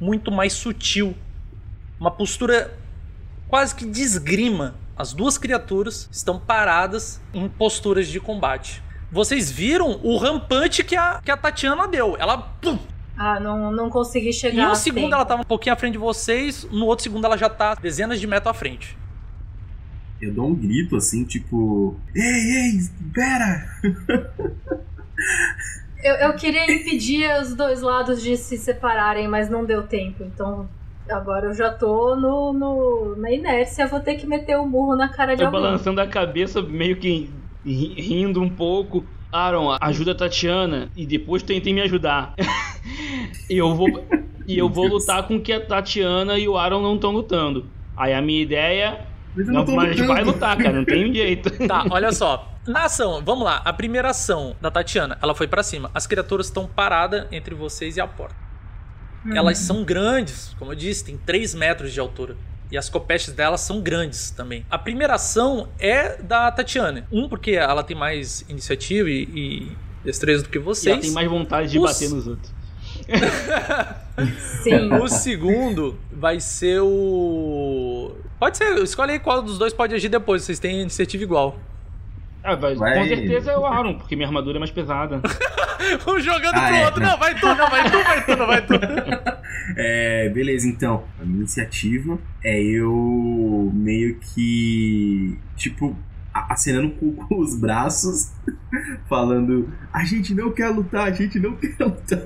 muito 0.00 0.30
mais 0.32 0.52
sutil. 0.52 1.16
Uma 2.00 2.10
postura 2.10 2.76
quase 3.48 3.74
que 3.74 3.86
de 3.86 4.02
esgrima. 4.02 4.74
As 4.96 5.12
duas 5.12 5.38
criaturas 5.38 6.08
estão 6.10 6.40
paradas 6.40 7.20
em 7.32 7.48
posturas 7.48 8.08
de 8.08 8.18
combate. 8.18 8.82
Vocês 9.10 9.50
viram 9.50 10.00
o 10.02 10.16
rampante 10.16 10.82
que 10.82 10.96
a, 10.96 11.20
que 11.24 11.30
a 11.30 11.36
Tatiana 11.36 11.86
deu. 11.86 12.16
Ela. 12.18 12.38
Pum, 12.60 12.76
Ah, 13.16 13.38
não, 13.38 13.70
não 13.70 13.88
consegui 13.88 14.32
chegar. 14.32 14.68
em 14.68 14.72
um 14.72 14.74
segundo 14.74 15.02
tempo. 15.02 15.14
ela 15.14 15.24
tava 15.24 15.42
um 15.42 15.44
pouquinho 15.44 15.72
à 15.74 15.76
frente 15.76 15.92
de 15.92 15.98
vocês, 15.98 16.64
no 16.72 16.86
outro 16.86 17.04
segundo 17.04 17.24
ela 17.24 17.38
já 17.38 17.48
tá 17.48 17.74
dezenas 17.76 18.18
de 18.20 18.26
metros 18.26 18.50
à 18.50 18.54
frente. 18.54 18.98
Eu 20.20 20.32
dou 20.34 20.48
um 20.48 20.54
grito 20.54 20.96
assim, 20.96 21.24
tipo. 21.24 21.94
Ei, 22.14 22.22
ei, 22.24 22.76
espera! 22.76 23.64
Eu, 26.02 26.14
eu 26.14 26.34
queria 26.34 26.64
impedir 26.72 27.28
os 27.40 27.54
dois 27.54 27.82
lados 27.82 28.22
de 28.22 28.36
se 28.36 28.56
separarem, 28.56 29.26
mas 29.28 29.50
não 29.50 29.64
deu 29.64 29.82
tempo. 29.82 30.24
Então 30.24 30.68
agora 31.10 31.46
eu 31.46 31.54
já 31.54 31.70
tô 31.72 32.14
no, 32.14 32.52
no- 32.52 33.16
na 33.16 33.32
inércia, 33.32 33.86
vou 33.86 33.98
ter 34.00 34.14
que 34.16 34.26
meter 34.26 34.56
o 34.58 34.66
murro 34.66 34.94
na 34.96 35.08
cara 35.08 35.34
de 35.34 35.42
Eu 35.42 35.48
alguém. 35.48 35.60
balançando 35.62 36.00
a 36.00 36.06
cabeça, 36.06 36.62
meio 36.62 36.96
que 36.96 37.30
ri- 37.64 37.94
rindo 38.00 38.40
um 38.40 38.48
pouco. 38.50 39.04
Aaron, 39.32 39.76
ajuda 39.80 40.12
a 40.12 40.14
Tatiana 40.14 40.88
e 40.96 41.04
depois 41.04 41.42
tentem 41.42 41.74
me 41.74 41.80
ajudar. 41.82 42.34
e 43.50 43.56
eu 43.58 43.74
vou 43.74 43.88
e 44.46 44.56
eu 44.56 44.68
vou 44.68 44.86
lutar 44.86 45.26
com 45.26 45.38
que 45.40 45.52
a 45.52 45.60
Tatiana 45.60 46.38
e 46.38 46.48
o 46.48 46.56
Aaron 46.56 46.80
não 46.80 46.94
estão 46.94 47.10
lutando. 47.10 47.66
Aí 47.96 48.14
a 48.14 48.22
minha 48.22 48.40
ideia, 48.40 49.00
Não, 49.46 49.64
tô 49.64 49.72
mas 49.72 49.84
a 49.90 49.92
gente 49.92 50.00
lutando. 50.02 50.14
vai 50.14 50.24
lutar, 50.24 50.56
cara, 50.56 50.72
não 50.72 50.84
tem 50.84 51.12
jeito. 51.14 51.50
Tá, 51.68 51.84
olha 51.90 52.12
só. 52.12 52.52
Na 52.66 52.84
ação, 52.84 53.22
vamos 53.24 53.44
lá. 53.44 53.62
A 53.64 53.72
primeira 53.72 54.10
ação 54.10 54.54
da 54.60 54.70
Tatiana, 54.70 55.16
ela 55.22 55.34
foi 55.34 55.46
pra 55.46 55.62
cima. 55.62 55.90
As 55.94 56.06
criaturas 56.06 56.46
estão 56.46 56.66
paradas 56.66 57.26
entre 57.32 57.54
vocês 57.54 57.96
e 57.96 58.00
a 58.00 58.06
porta. 58.06 58.34
Elas 59.34 59.58
são 59.58 59.84
grandes, 59.84 60.54
como 60.58 60.72
eu 60.72 60.76
disse, 60.76 61.04
tem 61.04 61.16
3 61.18 61.54
metros 61.54 61.92
de 61.92 62.00
altura. 62.00 62.36
E 62.70 62.76
as 62.78 62.88
copeches 62.88 63.32
delas 63.34 63.60
são 63.62 63.80
grandes 63.80 64.30
também. 64.30 64.64
A 64.70 64.78
primeira 64.78 65.14
ação 65.14 65.68
é 65.78 66.16
da 66.22 66.50
Tatiana. 66.52 67.06
Um, 67.10 67.28
porque 67.28 67.52
ela 67.52 67.82
tem 67.82 67.96
mais 67.96 68.44
iniciativa 68.48 69.08
e, 69.08 69.22
e 69.22 69.72
destreza 70.04 70.42
do 70.44 70.48
que 70.50 70.58
E 70.58 70.60
vocês. 70.60 70.92
ela 70.92 71.00
tem 71.02 71.10
mais 71.12 71.28
vontade 71.28 71.70
de 71.70 71.78
Os- 71.78 71.90
bater 71.90 72.10
nos 72.10 72.26
outros. 72.26 72.52
Sim. 74.62 74.92
O 74.94 75.08
segundo 75.08 75.96
vai 76.12 76.40
ser 76.40 76.80
o. 76.82 78.12
Pode 78.38 78.56
ser, 78.56 78.76
escolhe 78.82 79.12
aí 79.12 79.18
qual 79.18 79.42
dos 79.42 79.58
dois 79.58 79.72
pode 79.72 79.94
agir 79.94 80.08
depois, 80.08 80.42
vocês 80.42 80.58
têm 80.58 80.80
iniciativa 80.82 81.22
igual. 81.22 81.58
Ah, 82.42 82.54
vai, 82.54 82.74
Vai. 82.74 82.94
Com 82.98 83.04
certeza 83.06 83.50
é 83.52 83.58
o 83.58 83.66
Aaron, 83.66 83.94
porque 83.94 84.14
minha 84.16 84.28
armadura 84.28 84.58
é 84.58 84.60
mais 84.60 84.70
pesada. 84.70 85.20
Um 86.08 86.18
jogando 86.18 86.56
Ah, 86.56 86.66
pro 86.66 86.76
é. 86.76 86.84
outro. 86.86 87.02
Não, 87.02 87.16
vai 87.18 87.34
tu, 87.38 87.46
não, 87.46 87.70
vai 87.70 87.88
tu, 87.90 88.02
vai 88.02 88.24
tu, 88.24 88.36
não 88.36 88.46
vai 88.48 88.66
tu. 88.66 88.74
É, 89.76 90.28
beleza, 90.30 90.66
então. 90.66 91.04
A 91.20 91.24
minha 91.24 91.38
iniciativa 91.40 92.18
é 92.42 92.60
eu 92.60 93.70
meio 93.72 94.18
que. 94.18 95.38
Tipo, 95.56 95.96
acenando 96.48 96.90
com, 96.92 97.14
os 97.38 97.54
braços, 97.58 98.30
falando: 99.08 99.68
A 99.92 100.04
gente 100.04 100.34
não 100.34 100.50
quer 100.52 100.68
lutar, 100.68 101.08
a 101.08 101.10
gente 101.12 101.38
não 101.38 101.54
quer 101.56 101.76
lutar. 101.80 102.22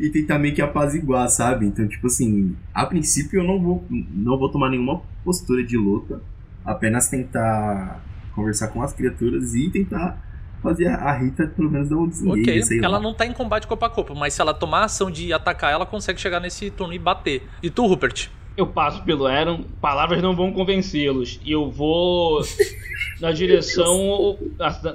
e 0.00 0.08
tentar 0.10 0.38
meio 0.38 0.54
que 0.54 0.62
apaziguar, 0.62 1.28
sabe? 1.28 1.66
Então, 1.66 1.86
tipo 1.88 2.06
assim, 2.06 2.54
a 2.72 2.86
princípio 2.86 3.40
eu 3.40 3.44
não 3.44 3.60
vou, 3.60 3.84
não 3.90 4.38
vou 4.38 4.48
tomar 4.50 4.70
nenhuma 4.70 5.02
postura 5.24 5.64
de 5.64 5.76
luta, 5.76 6.20
apenas 6.64 7.08
tentar 7.08 8.02
conversar 8.34 8.68
com 8.68 8.82
as 8.82 8.92
criaturas 8.92 9.54
e 9.54 9.70
tentar 9.70 10.22
fazer 10.62 10.86
a 10.88 10.96
a 10.96 11.12
Rita 11.18 11.46
pelo 11.46 11.70
menos 11.70 11.88
dar 11.90 11.96
um 11.96 12.08
desengage, 12.08 12.40
Ok, 12.40 12.62
sei 12.62 12.78
ela 12.78 12.96
lá. 12.96 13.00
não 13.00 13.12
tá 13.14 13.26
em 13.26 13.32
combate 13.32 13.66
corpo 13.66 13.84
a 13.84 13.90
corpo, 13.90 14.14
mas 14.14 14.32
se 14.34 14.40
ela 14.40 14.54
tomar 14.54 14.80
a 14.80 14.84
ação 14.84 15.10
de 15.10 15.32
atacar, 15.32 15.72
ela 15.72 15.84
consegue 15.84 16.20
chegar 16.20 16.40
nesse 16.40 16.70
turno 16.70 16.94
e 16.94 16.98
bater. 16.98 17.42
E 17.62 17.68
tu, 17.68 17.86
Rupert? 17.86 18.30
Eu 18.56 18.66
passo 18.68 19.02
pelo 19.02 19.26
Aaron, 19.26 19.64
palavras 19.80 20.22
não 20.22 20.34
vão 20.36 20.52
convencê-los. 20.52 21.40
E 21.44 21.50
eu 21.52 21.68
vou 21.70 22.40
na 23.20 23.32
direção 23.32 24.38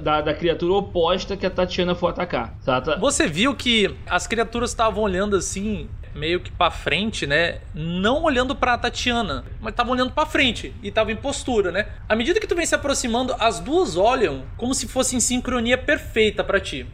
da, 0.02 0.20
da- 0.22 0.34
criatura 0.34 0.72
oposta 0.74 1.36
que 1.36 1.44
a 1.44 1.50
Tatiana 1.50 1.94
for 1.94 2.08
atacar. 2.08 2.54
Ela 2.66 2.80
tá- 2.80 2.96
Você 2.96 3.26
viu 3.26 3.54
que 3.54 3.94
as 4.06 4.26
criaturas 4.26 4.70
estavam 4.70 5.02
olhando 5.02 5.36
assim, 5.36 5.88
meio 6.14 6.40
que 6.40 6.50
pra 6.50 6.70
frente, 6.70 7.26
né? 7.26 7.58
Não 7.74 8.22
olhando 8.22 8.56
pra 8.56 8.78
Tatiana, 8.78 9.44
mas 9.60 9.72
estavam 9.72 9.92
olhando 9.92 10.12
pra 10.12 10.24
frente 10.24 10.72
e 10.82 10.88
estavam 10.88 11.12
em 11.12 11.16
postura, 11.16 11.70
né? 11.70 11.86
À 12.08 12.16
medida 12.16 12.40
que 12.40 12.46
tu 12.46 12.54
vem 12.54 12.64
se 12.64 12.74
aproximando, 12.74 13.34
as 13.38 13.60
duas 13.60 13.94
olham 13.96 14.42
como 14.56 14.72
se 14.74 14.88
fosse 14.88 15.14
em 15.16 15.20
sincronia 15.20 15.76
perfeita 15.76 16.42
pra 16.42 16.58
ti. 16.58 16.86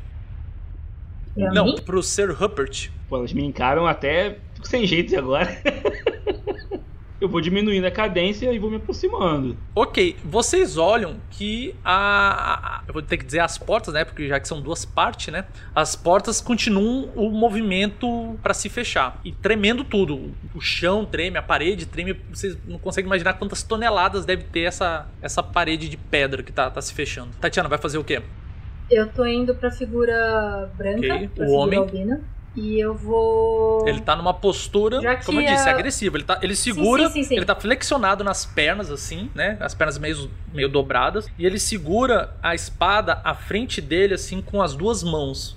Pra 1.35 1.53
Não, 1.53 1.67
mim? 1.67 1.77
pro 1.85 2.03
Sir 2.03 2.33
Rupert. 2.33 2.89
Pô, 3.09 3.19
elas 3.19 3.33
me 3.33 3.45
encaram 3.45 3.87
até 3.87 4.39
fico 4.67 4.71
sem 4.71 4.87
jeito 4.87 5.17
agora. 5.19 5.49
eu 7.19 7.29
vou 7.29 7.41
diminuindo 7.41 7.87
a 7.87 7.91
cadência 7.91 8.53
e 8.53 8.59
vou 8.59 8.69
me 8.71 8.77
aproximando. 8.77 9.57
Ok, 9.75 10.17
vocês 10.23 10.77
olham 10.77 11.17
que 11.31 11.75
a, 11.83 12.77
a- 12.79 12.83
Eu 12.87 12.93
vou 12.93 13.03
ter 13.03 13.17
que 13.17 13.25
dizer 13.25 13.41
as 13.41 13.57
portas, 13.57 13.95
né? 13.95 14.05
Porque 14.05 14.29
já 14.29 14.39
que 14.39 14.47
são 14.47 14.61
duas 14.61 14.85
partes, 14.85 15.33
né? 15.33 15.47
As 15.75 15.97
portas 15.97 16.41
continuam 16.43 17.09
o 17.17 17.31
movimento 17.31 18.39
pra 18.43 18.53
se 18.53 18.69
fechar. 18.69 19.19
E 19.25 19.33
tremendo 19.33 19.83
tudo. 19.83 20.33
O 20.55 20.61
chão 20.61 21.05
treme, 21.07 21.39
a 21.39 21.43
parede 21.43 21.87
treme. 21.87 22.13
Vocês 22.31 22.57
não 22.67 22.79
conseguem 22.79 23.07
imaginar 23.09 23.35
quantas 23.35 23.63
toneladas 23.63 24.25
deve 24.27 24.45
ter 24.45 24.61
essa, 24.63 25.07
essa 25.23 25.43
parede 25.43 25.89
de 25.89 25.97
pedra 25.97 26.43
que 26.43 26.53
tá, 26.53 26.71
tá 26.71 26.83
se 26.83 26.93
fechando. 26.93 27.31
Tatiana, 27.41 27.69
vai 27.69 27.79
fazer 27.79 27.97
o 27.99 28.05
quê? 28.05 28.21
Eu 28.91 29.09
tô 29.09 29.25
indo 29.27 29.55
pra 29.55 29.71
figura 29.71 30.71
branca, 30.77 30.99
Ok, 31.15 31.29
pra 31.35 31.45
o 31.45 31.47
figura 31.47 31.51
homem. 31.51 31.79
albina. 31.79 32.21
E 32.57 32.81
eu 32.81 32.95
vou. 32.95 33.87
Ele 33.87 34.01
tá 34.01 34.17
numa 34.17 34.33
postura, 34.33 34.99
como 35.27 35.41
eu 35.41 35.47
disse, 35.47 35.69
a- 35.69 35.73
agressiva. 35.73 36.17
Ele, 36.17 36.25
tá, 36.25 36.39
ele 36.43 36.57
segura, 36.57 37.07
sim, 37.09 37.23
sim, 37.23 37.25
sim. 37.25 37.37
ele 37.37 37.45
tá 37.45 37.55
flexionado 37.55 38.25
nas 38.25 38.47
pernas, 38.47 38.91
assim, 38.91 39.31
né? 39.35 39.59
As 39.61 39.75
pernas 39.75 39.99
meio, 39.99 40.31
meio 40.55 40.69
dobradas. 40.69 41.29
E 41.39 41.45
ele 41.45 41.59
segura 41.59 42.35
a 42.43 42.55
espada 42.55 43.21
à 43.23 43.35
frente 43.35 43.81
dele, 43.83 44.15
assim, 44.15 44.41
com 44.41 44.63
as 44.63 44.75
duas 44.75 45.03
mãos. 45.03 45.55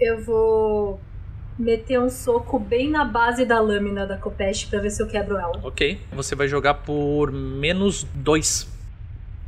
Eu 0.00 0.24
vou 0.24 1.00
meter 1.56 2.00
um 2.00 2.10
soco 2.10 2.58
bem 2.58 2.90
na 2.90 3.04
base 3.04 3.44
da 3.44 3.60
lâmina 3.60 4.04
da 4.04 4.16
Kopesh 4.16 4.64
pra 4.64 4.80
ver 4.80 4.90
se 4.90 5.00
eu 5.00 5.06
quebro 5.06 5.36
ela. 5.36 5.60
Ok. 5.62 6.00
Você 6.12 6.34
vai 6.34 6.48
jogar 6.48 6.74
por 6.74 7.30
menos 7.30 8.02
dois. 8.14 8.68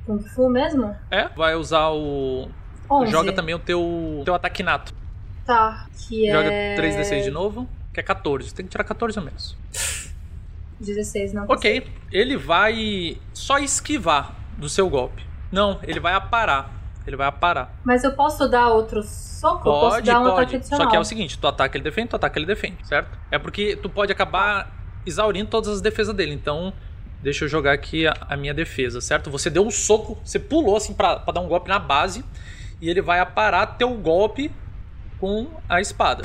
Kung 0.07 0.21
Fu 0.23 0.49
mesmo? 0.49 0.95
É? 1.11 1.29
Vai 1.31 1.57
usar 1.57 1.89
o. 1.91 2.49
11. 2.89 3.11
Joga 3.11 3.33
também 3.33 3.55
o 3.55 3.59
teu, 3.59 4.23
teu 4.25 4.35
ataque 4.35 4.63
nato. 4.63 4.95
Tá, 5.45 5.87
que 5.99 6.31
Joga 6.31 6.51
é. 6.51 6.77
3d6 6.77 7.23
de 7.23 7.31
novo, 7.31 7.69
que 7.93 8.01
é 8.01 8.03
14. 8.03 8.55
Tem 8.55 8.65
que 8.65 8.71
tirar 8.71 8.85
14 8.85 9.19
ou 9.19 9.25
menos. 9.25 9.57
16, 10.81 11.33
não. 11.33 11.45
Ok. 11.49 11.87
Ele 12.11 12.37
vai 12.37 13.19
só 13.33 13.59
esquivar 13.59 14.35
do 14.57 14.69
seu 14.69 14.89
golpe. 14.89 15.23
Não, 15.53 15.79
ele 15.83 16.01
vai 16.01 16.15
aparar. 16.15 16.73
Ele 17.07 17.17
vai 17.17 17.27
aparar. 17.27 17.79
Mas 17.85 18.03
eu 18.03 18.13
posso 18.13 18.49
dar 18.49 18.69
outro 18.69 19.03
soco? 19.03 19.65
Pode, 19.65 20.07
dar 20.07 20.21
um 20.21 20.31
pode. 20.31 20.67
Só 20.67 20.87
que 20.87 20.97
é 20.97 20.99
o 20.99 21.05
seguinte, 21.05 21.39
tu 21.39 21.47
ataca 21.47 21.77
ele 21.77 21.85
defende, 21.85 22.09
tu 22.09 22.17
ataca 22.17 22.39
ele 22.39 22.47
defende, 22.47 22.87
certo? 22.87 23.19
É 23.31 23.39
porque 23.39 23.77
tu 23.77 23.91
pode 23.91 24.11
acabar 24.11 24.73
exaurindo 25.05 25.51
todas 25.51 25.69
as 25.69 25.81
defesas 25.83 26.15
dele. 26.15 26.33
Então, 26.33 26.73
deixa 27.23 27.45
eu 27.45 27.49
jogar 27.49 27.73
aqui 27.73 28.07
a, 28.07 28.17
a 28.29 28.37
minha 28.37 28.55
defesa, 28.55 29.03
certo? 29.03 29.31
Você 29.31 29.51
deu 29.51 29.67
um 29.67 29.71
soco, 29.71 30.19
você 30.25 30.39
pulou 30.39 30.77
assim 30.77 30.95
pra, 30.95 31.17
pra 31.17 31.35
dar 31.35 31.41
um 31.41 31.49
golpe 31.49 31.69
na 31.69 31.79
base 31.79 32.25
e 32.81 32.89
ele 32.89 33.03
vai 33.03 33.21
aparar 33.21 33.67
teu 33.67 33.91
golpe 33.95 34.51
com 35.25 35.47
a 35.67 35.81
espada. 35.81 36.25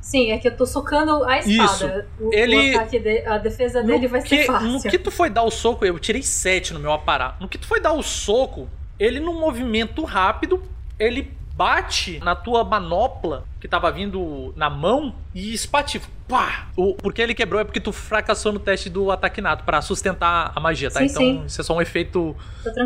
Sim, 0.00 0.32
é 0.32 0.38
que 0.38 0.48
eu 0.48 0.56
tô 0.56 0.66
socando 0.66 1.22
a 1.24 1.38
espada. 1.38 2.08
O, 2.20 2.34
Ele- 2.34 2.72
o 2.72 2.76
ataque 2.76 2.98
de- 2.98 3.24
a 3.24 3.38
defesa 3.38 3.80
dele 3.80 4.08
vai 4.08 4.20
ser 4.22 4.26
que, 4.28 4.44
fácil. 4.44 4.68
no 4.68 4.82
que 4.82 4.98
tu 4.98 5.10
foi 5.12 5.30
dar 5.30 5.44
o 5.44 5.50
soco, 5.52 5.84
eu 5.86 5.96
tirei 6.00 6.20
7 6.22 6.74
no 6.74 6.80
meu 6.80 6.92
aparar. 6.92 7.36
No 7.40 7.48
que 7.48 7.56
tu 7.56 7.66
foi 7.66 7.78
dar 7.80 7.92
o 7.92 8.02
soco, 8.02 8.68
ele 8.98 9.20
num 9.20 9.38
movimento 9.38 10.02
rápido, 10.04 10.60
ele 10.98 11.32
bate 11.56 12.18
na 12.24 12.34
tua 12.34 12.64
manopla 12.64 13.44
que 13.60 13.68
tava 13.68 13.90
vindo 13.92 14.52
na 14.56 14.68
mão 14.68 15.14
e 15.32 15.54
espatifa. 15.54 16.08
Pá! 16.26 16.66
O, 16.76 16.94
porque 16.94 17.22
ele 17.22 17.32
quebrou 17.34 17.60
é 17.60 17.64
porque 17.64 17.80
tu 17.80 17.92
fracassou 17.92 18.52
no 18.52 18.58
teste 18.58 18.90
do 18.90 19.10
ataque 19.12 19.40
nato 19.40 19.62
pra 19.64 19.80
sustentar 19.80 20.50
a 20.54 20.58
magia, 20.60 20.90
tá? 20.90 20.98
Sim, 21.00 21.06
então 21.06 21.22
sim. 21.22 21.44
isso 21.46 21.60
é 21.60 21.64
só 21.64 21.74
um 21.76 21.80
efeito 21.80 22.36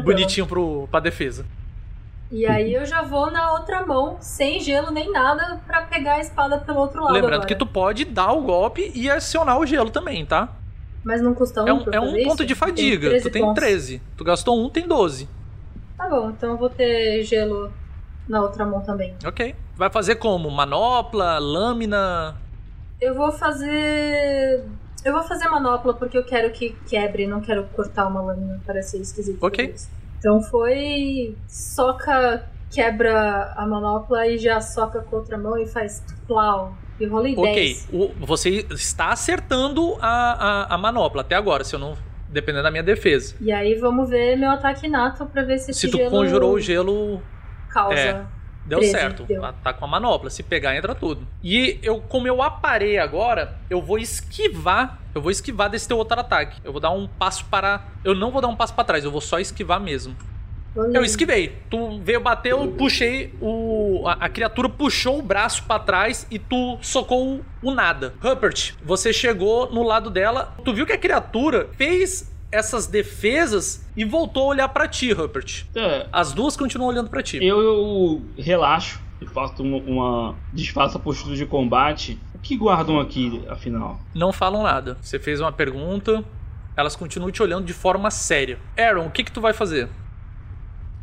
bonitinho 0.04 0.46
pro, 0.46 0.86
pra 0.90 1.00
defesa. 1.00 1.46
E 2.30 2.44
aí 2.46 2.74
eu 2.74 2.84
já 2.84 3.02
vou 3.02 3.30
na 3.30 3.52
outra 3.52 3.86
mão, 3.86 4.18
sem 4.20 4.60
gelo 4.60 4.90
nem 4.90 5.10
nada, 5.10 5.60
pra 5.66 5.82
pegar 5.82 6.14
a 6.14 6.20
espada 6.20 6.58
pelo 6.58 6.80
outro 6.80 7.02
lado. 7.02 7.14
Lembrando 7.14 7.34
agora. 7.34 7.48
que 7.48 7.54
tu 7.54 7.66
pode 7.66 8.04
dar 8.04 8.32
o 8.32 8.42
golpe 8.42 8.92
e 8.94 9.08
acionar 9.10 9.58
o 9.58 9.64
gelo 9.64 9.90
também, 9.90 10.26
tá? 10.26 10.48
Mas 11.02 11.22
não 11.22 11.34
custa 11.34 11.64
um 11.64 11.68
É 11.68 11.72
um, 11.72 11.84
é 11.92 12.00
um 12.00 12.12
ponto 12.12 12.42
isso? 12.42 12.46
de 12.46 12.54
fadiga. 12.54 13.10
Tem 13.10 13.20
tu 13.22 13.30
tem 13.30 13.42
pontos. 13.42 13.62
13. 13.64 14.02
Tu 14.16 14.24
gastou 14.24 14.62
um, 14.62 14.68
tem 14.68 14.86
12. 14.86 15.28
Tá 15.96 16.08
bom, 16.08 16.30
então 16.30 16.50
eu 16.50 16.56
vou 16.58 16.68
ter 16.68 17.22
gelo 17.24 17.72
na 18.28 18.42
outra 18.42 18.66
mão 18.66 18.82
também. 18.82 19.14
Ok. 19.26 19.54
Vai 19.74 19.88
fazer 19.88 20.16
como? 20.16 20.50
Manopla, 20.50 21.38
lâmina. 21.38 22.36
Eu 23.00 23.14
vou 23.14 23.32
fazer. 23.32 24.64
Eu 25.04 25.12
vou 25.12 25.22
fazer 25.22 25.48
manopla 25.48 25.94
porque 25.94 26.18
eu 26.18 26.24
quero 26.24 26.50
que 26.50 26.76
quebre, 26.86 27.26
não 27.26 27.40
quero 27.40 27.64
cortar 27.74 28.06
uma 28.06 28.20
lâmina, 28.20 28.60
parece 28.66 29.00
esquisito. 29.00 29.42
Ok. 29.42 29.72
isso. 29.74 29.88
Então 30.18 30.40
foi. 30.42 31.36
Soca, 31.46 32.44
quebra 32.70 33.52
a 33.56 33.66
manopla 33.66 34.26
e 34.26 34.38
já 34.38 34.60
soca 34.60 35.00
com 35.00 35.16
a 35.16 35.18
outra 35.20 35.38
mão 35.38 35.56
e 35.58 35.66
faz 35.66 36.04
plau. 36.26 36.74
E 37.00 37.06
rolei 37.06 37.34
Ok. 37.36 37.54
10. 37.54 37.88
O- 37.92 38.10
você 38.26 38.66
está 38.70 39.10
acertando 39.10 39.96
a, 40.00 40.66
a, 40.70 40.74
a 40.74 40.78
manopla 40.78 41.22
até 41.22 41.34
agora, 41.36 41.62
se 41.64 41.74
eu 41.74 41.78
não. 41.78 41.96
Dependendo 42.30 42.64
da 42.64 42.70
minha 42.70 42.82
defesa. 42.82 43.34
E 43.40 43.50
aí 43.50 43.74
vamos 43.76 44.10
ver 44.10 44.36
meu 44.36 44.50
ataque 44.50 44.86
nato 44.86 45.24
pra 45.24 45.42
ver 45.44 45.58
se 45.58 45.72
Se 45.72 45.88
tu 45.90 45.96
gelo 45.96 46.10
conjurou 46.10 46.52
o 46.52 46.60
gelo, 46.60 47.22
causa. 47.70 47.94
é. 47.98 48.22
Deu 48.68 48.78
13, 48.78 48.92
certo. 48.92 49.24
deu. 49.24 49.42
Tá 49.62 49.72
com 49.72 49.84
a 49.84 49.88
manopla. 49.88 50.30
Se 50.30 50.42
pegar, 50.42 50.76
entra 50.76 50.94
tudo. 50.94 51.26
E 51.42 51.78
eu, 51.82 52.00
como 52.00 52.28
eu 52.28 52.42
aparei 52.42 52.98
agora, 52.98 53.56
eu 53.68 53.80
vou 53.82 53.98
esquivar. 53.98 54.98
Eu 55.14 55.22
vou 55.22 55.30
esquivar 55.30 55.68
desse 55.68 55.88
teu 55.88 55.96
outro 55.96 56.20
ataque. 56.20 56.60
Eu 56.62 56.72
vou 56.72 56.80
dar 56.80 56.90
um 56.90 57.08
passo 57.08 57.44
para. 57.46 57.84
Eu 58.04 58.14
não 58.14 58.30
vou 58.30 58.40
dar 58.40 58.48
um 58.48 58.56
passo 58.56 58.74
para 58.74 58.84
trás, 58.84 59.04
eu 59.04 59.10
vou 59.10 59.20
só 59.20 59.38
esquivar 59.40 59.80
mesmo. 59.80 60.14
Eu 60.94 61.02
esquivei. 61.02 61.56
Tu 61.68 62.00
veio 62.00 62.20
bater, 62.20 62.52
eu 62.52 62.68
puxei 62.68 63.34
o. 63.40 64.06
A, 64.06 64.26
a 64.26 64.28
criatura 64.28 64.68
puxou 64.68 65.18
o 65.18 65.22
braço 65.22 65.64
pra 65.64 65.78
trás 65.78 66.26
e 66.30 66.38
tu 66.38 66.78
socou 66.80 67.40
o 67.62 67.70
nada. 67.72 68.14
Rupert, 68.22 68.74
você 68.82 69.12
chegou 69.12 69.72
no 69.72 69.82
lado 69.82 70.10
dela. 70.10 70.54
Tu 70.64 70.72
viu 70.72 70.86
que 70.86 70.92
a 70.92 70.98
criatura 70.98 71.68
fez 71.72 72.30
essas 72.50 72.86
defesas 72.86 73.84
e 73.96 74.04
voltou 74.04 74.44
a 74.44 74.46
olhar 74.46 74.68
pra 74.68 74.88
ti, 74.88 75.12
Rupert. 75.12 75.64
É, 75.74 76.06
As 76.12 76.32
duas 76.32 76.56
continuam 76.56 76.88
olhando 76.90 77.10
pra 77.10 77.22
ti. 77.22 77.36
eu, 77.44 77.60
eu 77.60 78.22
relaxo 78.36 79.00
e 79.20 79.26
faço 79.26 79.62
uma, 79.62 79.76
uma. 79.78 80.34
desfaço 80.52 80.96
a 80.96 81.00
postura 81.00 81.36
de 81.36 81.44
combate. 81.46 82.18
O 82.34 82.38
que 82.38 82.56
guardam 82.56 83.00
aqui, 83.00 83.42
afinal? 83.48 83.98
Não 84.14 84.32
falam 84.32 84.62
nada. 84.62 84.96
Você 85.02 85.18
fez 85.18 85.40
uma 85.40 85.50
pergunta, 85.52 86.24
elas 86.76 86.94
continuam 86.94 87.30
te 87.32 87.42
olhando 87.42 87.64
de 87.66 87.72
forma 87.72 88.10
séria. 88.10 88.58
Aaron, 88.78 89.06
o 89.06 89.10
que 89.10 89.24
que 89.24 89.32
tu 89.32 89.40
vai 89.40 89.52
fazer? 89.52 89.88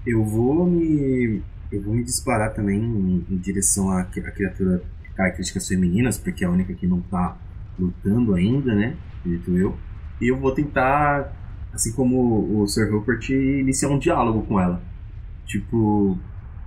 Eu 0.06 0.24
vou 0.24 0.66
me. 0.66 1.42
Eu 1.72 1.82
vou 1.82 1.94
me 1.94 2.04
disparar 2.04 2.54
também 2.54 2.78
em, 2.80 3.26
em 3.30 3.38
direção 3.38 3.90
à, 3.90 4.02
à 4.02 4.06
criatura 4.06 4.82
características 5.16 5.68
femininas, 5.68 6.18
porque 6.18 6.44
é 6.44 6.48
a 6.48 6.50
única 6.52 6.74
que 6.74 6.86
não 6.88 7.02
tá 7.02 7.36
lutando 7.78 8.34
ainda, 8.36 8.74
né? 8.74 8.96
Acredito 9.20 9.58
eu. 9.58 9.78
E 10.22 10.28
eu 10.32 10.38
vou 10.38 10.52
tentar, 10.52 11.32
assim 11.74 11.92
como 11.94 12.62
o 12.62 12.68
Sir 12.68 12.92
Rupert, 12.92 13.30
iniciar 13.30 13.90
um 13.90 14.00
diálogo 14.00 14.44
com 14.44 14.60
ela. 14.60 14.82
Tipo, 15.46 16.18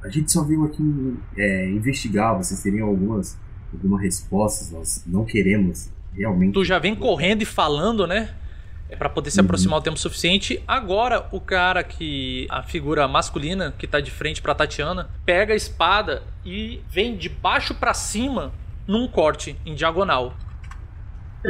a 0.03 0.09
gente 0.09 0.30
só 0.30 0.44
veio 0.44 0.64
aqui 0.64 1.16
é, 1.36 1.68
investigar, 1.70 2.36
vocês 2.36 2.62
teriam 2.62 2.88
algumas, 2.88 3.38
algumas 3.72 4.01
respostas, 4.03 4.70
nós 4.70 5.05
não 5.07 5.24
queremos 5.24 5.90
realmente. 6.14 6.55
Tu 6.55 6.64
já 6.64 6.78
vem 6.78 6.94
correndo 6.94 7.42
e 7.42 7.46
falando, 7.46 8.07
né? 8.07 8.34
É 8.90 8.96
pra 8.96 9.09
poder 9.11 9.30
se 9.30 9.38
Uhum. 9.38 9.44
aproximar 9.44 9.78
o 9.78 9.82
tempo 9.82 9.99
suficiente. 9.99 10.62
Agora, 10.66 11.26
o 11.30 11.38
cara 11.40 11.84
que. 11.84 12.46
A 12.49 12.62
figura 12.62 13.07
masculina 13.07 13.74
que 13.76 13.86
tá 13.86 14.01
de 14.01 14.11
frente 14.11 14.40
pra 14.40 14.55
Tatiana 14.55 15.11
pega 15.26 15.53
a 15.53 15.57
espada 15.57 16.22
e 16.44 16.80
vem 16.88 17.14
de 17.16 17.28
baixo 17.28 17.74
pra 17.74 17.92
cima 17.92 18.51
num 18.86 19.07
corte 19.07 19.57
em 19.66 19.74
diagonal. 19.74 20.34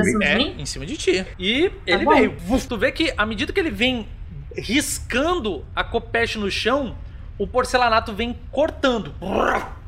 De 0.03 0.24
É, 0.24 0.34
mim? 0.36 0.55
em 0.59 0.66
cima 0.66 0.84
de 0.86 0.96
ti. 0.96 1.26
E 1.38 1.70
ele 1.86 2.05
bom. 2.05 2.14
veio. 2.14 2.36
Tu 2.68 2.76
vê 2.76 2.90
que 2.92 3.12
à 3.16 3.24
medida 3.26 3.53
que 3.53 3.61
ele 3.61 3.70
vem 3.70 4.07
riscando 4.57 5.64
a 5.74 5.82
copeche 5.84 6.38
no 6.38 6.51
chão, 6.51 6.94
o 7.38 7.46
porcelanato 7.46 8.12
vem 8.12 8.36
cortando. 8.51 9.14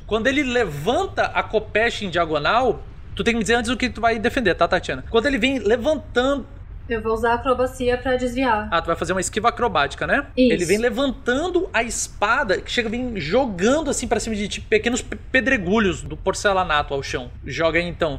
Quando 0.07 0.27
ele 0.27 0.43
levanta 0.43 1.25
a 1.27 1.43
copeche 1.43 2.05
em 2.07 2.11
diagonal, 2.11 2.83
tu 3.15 3.23
tem 3.23 3.35
que 3.35 3.39
me 3.39 3.45
dizer 3.45 3.55
antes 3.55 3.71
o 3.71 3.77
que 3.77 3.89
tu 3.89 4.01
vai 4.01 4.19
defender, 4.19 4.55
tá, 4.55 4.67
Tatiana? 4.67 5.05
Quando 5.11 5.27
ele 5.27 5.39
vem 5.39 5.59
levantando. 5.59 6.47
Eu 6.89 7.01
vou 7.01 7.13
usar 7.13 7.33
a 7.33 7.35
acrobacia 7.35 7.97
pra 7.97 8.17
desviar. 8.17 8.67
Ah, 8.69 8.83
tu 8.83 8.87
vai 8.87 8.97
fazer 8.97 9.13
uma 9.13 9.21
esquiva 9.21 9.49
acrobática, 9.51 10.09
né? 10.09 10.27
Isso. 10.37 10.53
Ele 10.53 10.65
vem 10.65 10.79
levantando 10.79 11.71
a 11.73 11.85
espada, 11.85 12.61
que 12.61 12.69
chega 12.71 12.89
vem 12.89 13.21
jogando 13.21 13.91
assim 13.91 14.09
pra 14.09 14.19
cima 14.19 14.35
de 14.35 14.49
ti 14.49 14.61
pequenos 14.61 15.01
pe- 15.01 15.15
pedregulhos 15.31 16.03
do 16.03 16.17
porcelanato 16.17 16.93
ao 16.93 17.01
chão. 17.01 17.31
Joga 17.47 17.79
aí 17.79 17.87
então. 17.87 18.19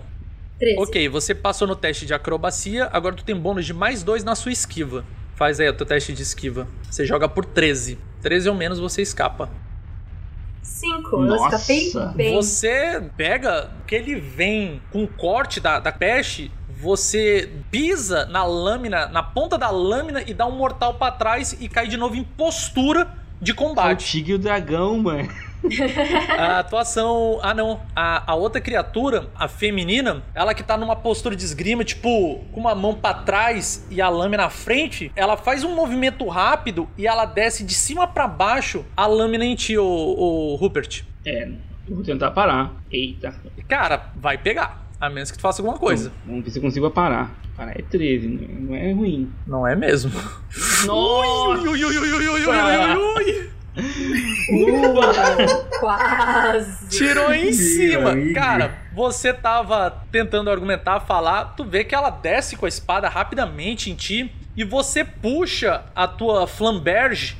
13. 0.62 0.78
Ok, 0.80 1.10
você 1.10 1.34
passou 1.34 1.68
no 1.68 1.76
teste 1.76 2.06
de 2.06 2.14
acrobacia, 2.14 2.88
agora 2.94 3.16
tu 3.16 3.24
tem 3.24 3.36
bônus 3.36 3.66
de 3.66 3.74
mais 3.74 4.04
dois 4.04 4.24
na 4.24 4.36
sua 4.36 4.52
esquiva. 4.52 5.04
Faz 5.36 5.60
aí 5.60 5.68
o 5.68 5.74
teu 5.74 5.86
teste 5.88 6.14
de 6.14 6.22
esquiva. 6.22 6.68
Você 6.90 7.04
joga 7.04 7.28
por 7.28 7.44
13. 7.44 7.98
13 8.22 8.48
ou 8.50 8.56
menos 8.56 8.78
você 8.80 9.02
escapa. 9.02 9.50
5. 10.62 11.10
Eu 11.16 11.20
Nossa. 11.22 11.56
escapei 11.56 12.14
bem. 12.16 12.36
Você 12.36 13.02
pega 13.18 13.72
que 13.88 13.96
ele 13.96 14.16
vem 14.20 14.80
com 14.92 15.04
o 15.04 15.08
corte 15.08 15.60
da, 15.60 15.80
da 15.80 15.92
peste, 15.92 16.52
você 16.80 17.50
pisa 17.72 18.26
na 18.28 18.44
lâmina, 18.46 19.08
na 19.08 19.24
ponta 19.24 19.58
da 19.58 19.72
lâmina 19.72 20.22
e 20.26 20.34
dá 20.34 20.46
um 20.46 20.56
mortal 20.56 20.94
pra 20.94 21.10
trás 21.12 21.58
e 21.60 21.68
cai 21.68 21.88
de 21.88 21.98
novo 21.98 22.16
em 22.16 22.24
postura 22.24 23.08
de 23.42 23.50
É 23.52 23.54
o 23.54 23.58
combate. 23.58 24.06
tigre 24.06 24.34
e 24.34 24.36
o 24.36 24.40
dragão, 24.40 25.00
mano. 25.00 25.28
A 26.38 26.60
atuação. 26.60 27.40
Ah, 27.42 27.54
não. 27.54 27.80
A, 27.96 28.32
a 28.32 28.36
outra 28.36 28.60
criatura, 28.60 29.28
a 29.36 29.48
feminina, 29.48 30.24
ela 30.34 30.54
que 30.54 30.64
tá 30.64 30.78
numa 30.78 30.96
postura 30.96 31.36
de 31.36 31.44
esgrima, 31.44 31.84
tipo, 31.84 32.40
com 32.52 32.60
uma 32.60 32.74
mão 32.76 32.96
pra 32.96 33.14
trás 33.14 33.86
e 33.90 34.02
a 34.02 34.10
lâmina 34.10 34.44
na 34.44 34.50
frente, 34.50 35.12
ela 35.16 35.38
faz 35.38 35.64
um 35.64 35.76
movimento 35.76 36.28
rápido 36.28 36.90
e 36.98 37.06
ela 37.06 37.26
desce 37.26 37.64
de 37.64 37.74
cima 37.74 38.08
pra 38.08 38.28
baixo 38.28 38.86
a 38.96 39.06
lâmina 39.06 39.46
em 39.46 39.56
ti, 39.56 39.78
o, 39.78 39.86
o 39.86 40.56
Rupert. 40.56 41.04
É, 41.26 41.48
eu 41.88 41.96
vou 41.96 42.04
tentar 42.04 42.32
parar. 42.32 42.72
Eita. 42.92 43.36
Cara, 43.68 44.10
vai 44.16 44.38
pegar. 44.38 44.82
A 45.00 45.10
menos 45.10 45.32
que 45.32 45.38
tu 45.38 45.42
faça 45.42 45.62
alguma 45.62 45.80
coisa. 45.80 46.12
Vamos 46.26 46.44
ver 46.46 46.52
se 46.52 46.60
eu 46.60 46.64
consigo 46.64 46.90
parar. 46.92 47.32
Parar 47.58 47.72
é 47.72 47.82
13, 47.82 48.28
não 48.28 48.76
é 48.76 48.92
ruim. 48.94 49.32
Não 49.48 49.68
é 49.68 49.76
mesmo. 49.76 50.12
Nossa! 50.86 51.62
Ui, 51.62 51.70
ui, 51.70 51.86
ui, 51.86 51.98
ui, 51.98 52.12
ui, 52.14 52.28
ui, 52.30 52.46
ui, 52.48 53.26
ui. 53.26 53.50
Uh, 53.78 55.80
quase. 55.80 56.90
Tirou 56.90 57.34
em 57.34 57.54
cima. 57.54 58.12
Cara, 58.34 58.78
você 58.94 59.34
tava 59.34 60.04
tentando 60.12 60.50
argumentar, 60.50 61.00
falar, 61.00 61.54
tu 61.56 61.64
vê 61.64 61.84
que 61.84 61.96
ela 61.96 62.10
desce 62.10 62.58
com 62.58 62.66
a 62.66 62.70
espada 62.70 63.08
rapidamente 63.08 63.90
em 63.90 63.96
ti 63.96 64.34
e 64.56 64.64
você 64.64 65.06
puxa 65.06 65.84
a 65.96 66.08
tua 66.08 66.46
flamberge 66.46 67.38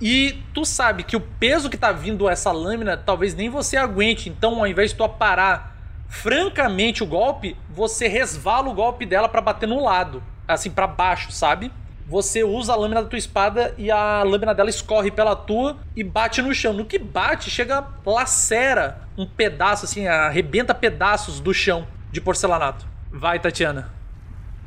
e 0.00 0.42
tu 0.52 0.64
sabe 0.64 1.02
que 1.02 1.16
o 1.16 1.20
peso 1.20 1.70
que 1.70 1.78
tá 1.78 1.92
vindo 1.92 2.28
essa 2.28 2.52
lâmina 2.52 2.96
talvez 2.96 3.34
nem 3.34 3.48
você 3.48 3.76
aguente. 3.76 4.28
Então, 4.28 4.58
ao 4.58 4.66
invés 4.66 4.90
de 4.90 4.96
tu 4.96 5.04
aparar 5.04 5.74
francamente 6.08 7.02
o 7.02 7.06
golpe, 7.06 7.56
você 7.70 8.06
resvala 8.06 8.68
o 8.68 8.74
golpe 8.74 9.06
dela 9.06 9.28
pra 9.28 9.40
bater 9.40 9.66
no 9.66 9.82
lado, 9.82 10.22
assim 10.46 10.70
pra 10.70 10.86
baixo, 10.86 11.32
sabe? 11.32 11.72
Você 12.06 12.44
usa 12.44 12.72
a 12.72 12.76
lâmina 12.76 13.02
da 13.02 13.08
tua 13.08 13.18
espada 13.18 13.74
e 13.78 13.90
a 13.90 14.22
lâmina 14.22 14.54
dela 14.54 14.68
escorre 14.68 15.10
pela 15.10 15.34
tua 15.34 15.78
e 15.96 16.04
bate 16.04 16.42
no 16.42 16.54
chão. 16.54 16.72
No 16.72 16.84
que 16.84 16.98
bate, 16.98 17.50
chega, 17.50 17.84
lacera 18.04 18.98
um 19.16 19.26
pedaço, 19.26 19.86
assim, 19.86 20.06
arrebenta 20.06 20.74
pedaços 20.74 21.40
do 21.40 21.54
chão 21.54 21.86
de 22.12 22.20
porcelanato. 22.20 22.86
Vai, 23.10 23.38
Tatiana. 23.38 23.90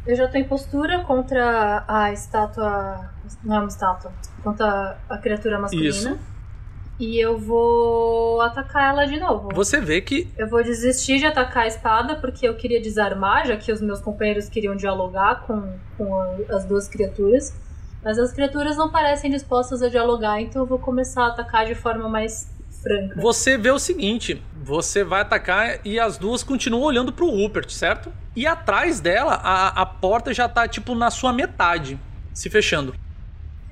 Eu 0.05 0.15
já 0.15 0.27
tô 0.27 0.38
em 0.38 0.43
postura 0.45 1.03
contra 1.03 1.83
a 1.88 2.11
estátua. 2.11 3.09
Não 3.43 3.57
é 3.57 3.59
uma 3.59 3.67
estátua. 3.67 4.11
Contra 4.41 4.97
a 5.09 5.17
criatura 5.17 5.59
masculina. 5.59 5.89
Isso. 5.89 6.19
E 6.99 7.19
eu 7.19 7.37
vou 7.37 8.41
atacar 8.41 8.89
ela 8.89 9.05
de 9.05 9.19
novo. 9.19 9.49
Você 9.53 9.79
vê 9.79 10.01
que 10.01 10.27
Eu 10.37 10.49
vou 10.49 10.63
desistir 10.63 11.19
de 11.19 11.25
atacar 11.25 11.63
a 11.63 11.67
espada 11.67 12.15
porque 12.15 12.47
eu 12.47 12.55
queria 12.55 12.81
desarmar, 12.81 13.45
já 13.45 13.55
que 13.55 13.71
os 13.71 13.81
meus 13.81 14.01
companheiros 14.01 14.49
queriam 14.49 14.75
dialogar 14.75 15.43
com, 15.45 15.77
com 15.95 16.45
as 16.49 16.65
duas 16.65 16.87
criaturas. 16.87 17.53
Mas 18.03 18.17
as 18.17 18.31
criaturas 18.31 18.77
não 18.77 18.89
parecem 18.89 19.29
dispostas 19.29 19.81
a 19.81 19.89
dialogar, 19.89 20.41
então 20.41 20.63
eu 20.63 20.65
vou 20.65 20.79
começar 20.79 21.25
a 21.25 21.27
atacar 21.27 21.65
de 21.65 21.75
forma 21.75 22.07
mais 22.09 22.49
franca. 22.81 23.19
você 23.19 23.57
vê 23.57 23.69
o 23.69 23.79
seguinte: 23.79 24.41
você 24.63 25.03
vai 25.03 25.21
atacar 25.21 25.79
e 25.85 25.99
as 25.99 26.17
duas 26.17 26.43
continuam 26.43 26.83
olhando 26.83 27.11
pro 27.11 27.29
Rupert, 27.29 27.69
certo? 27.69 28.11
E 28.35 28.47
atrás 28.47 28.99
dela, 28.99 29.33
a, 29.33 29.81
a 29.81 29.85
porta 29.85 30.33
já 30.33 30.47
tá 30.47 30.67
tipo 30.67 30.95
na 30.95 31.11
sua 31.11 31.33
metade, 31.33 31.99
se 32.33 32.49
fechando. 32.49 32.95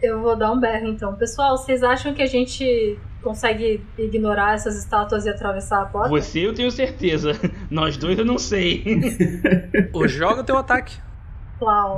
Eu 0.01 0.21
vou 0.21 0.35
dar 0.35 0.51
um 0.51 0.59
berro 0.59 0.87
então. 0.87 1.15
Pessoal, 1.15 1.57
vocês 1.57 1.81
acham 1.81 2.13
que 2.13 2.21
a 2.21 2.27
gente 2.27 2.99
consegue 3.25 3.83
ignorar 3.97 4.53
essas 4.53 4.77
estátuas 4.77 5.25
e 5.25 5.29
atravessar 5.29 5.81
a 5.81 5.85
porta? 5.87 6.09
Você 6.09 6.45
eu 6.45 6.53
tenho 6.53 6.69
certeza. 6.69 7.31
Nós 7.71 7.97
dois 7.97 8.19
eu 8.19 8.23
não 8.23 8.37
sei. 8.37 8.83
Ô, 9.91 10.07
Joga 10.07 10.41
o 10.41 10.43
teu 10.43 10.55
ataque. 10.55 10.95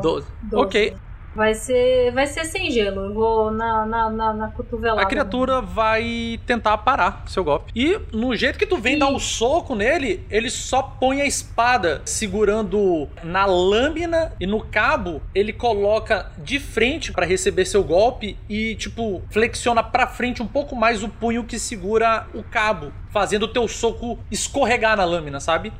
Doze. 0.01 0.25
Doze. 0.43 0.65
Ok. 0.65 0.97
Vai 1.37 1.53
ser, 1.53 2.11
vai 2.13 2.25
ser 2.25 2.45
sem 2.45 2.71
gelo. 2.71 3.01
Eu 3.01 3.13
vou 3.13 3.51
na, 3.51 3.85
na, 3.85 4.09
na, 4.09 4.33
na 4.33 4.47
cotovelada. 4.47 5.03
A 5.03 5.05
criatura 5.05 5.61
vai 5.61 6.39
tentar 6.47 6.75
parar 6.79 7.25
seu 7.27 7.43
golpe. 7.43 7.71
E 7.75 8.01
no 8.11 8.35
jeito 8.35 8.57
que 8.57 8.65
tu 8.65 8.75
vem 8.75 8.95
Ih. 8.95 8.99
dar 8.99 9.07
um 9.09 9.19
soco 9.19 9.75
nele, 9.75 10.25
ele 10.31 10.49
só 10.49 10.81
põe 10.81 11.21
a 11.21 11.27
espada 11.27 12.01
segurando 12.05 13.07
na 13.23 13.45
lâmina 13.45 14.33
e 14.39 14.47
no 14.47 14.65
cabo, 14.65 15.21
ele 15.35 15.53
coloca 15.53 16.31
de 16.39 16.59
frente 16.59 17.13
pra 17.13 17.23
receber 17.23 17.65
seu 17.65 17.83
golpe 17.83 18.35
e 18.49 18.73
tipo 18.73 19.21
flexiona 19.29 19.83
pra 19.83 20.07
frente 20.07 20.41
um 20.41 20.47
pouco 20.47 20.75
mais 20.75 21.03
o 21.03 21.07
punho 21.07 21.43
que 21.43 21.59
segura 21.59 22.25
o 22.33 22.41
cabo, 22.41 22.91
fazendo 23.11 23.43
o 23.43 23.47
teu 23.47 23.67
soco 23.67 24.17
escorregar 24.31 24.97
na 24.97 25.05
lâmina, 25.05 25.39
sabe? 25.39 25.71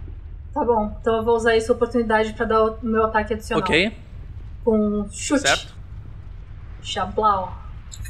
Tá 0.54 0.64
bom, 0.64 0.96
então 1.02 1.18
eu 1.18 1.26
vou 1.26 1.36
usar 1.36 1.56
essa 1.56 1.74
oportunidade 1.74 2.34
pra 2.34 2.46
dar 2.46 2.64
o 2.64 2.78
meu 2.84 3.06
ataque 3.06 3.34
adicional. 3.34 3.64
OK? 3.64 4.06
Com 4.68 5.08
chute. 5.10 5.48
Certo? 5.48 5.74
Chablau. 6.84 7.58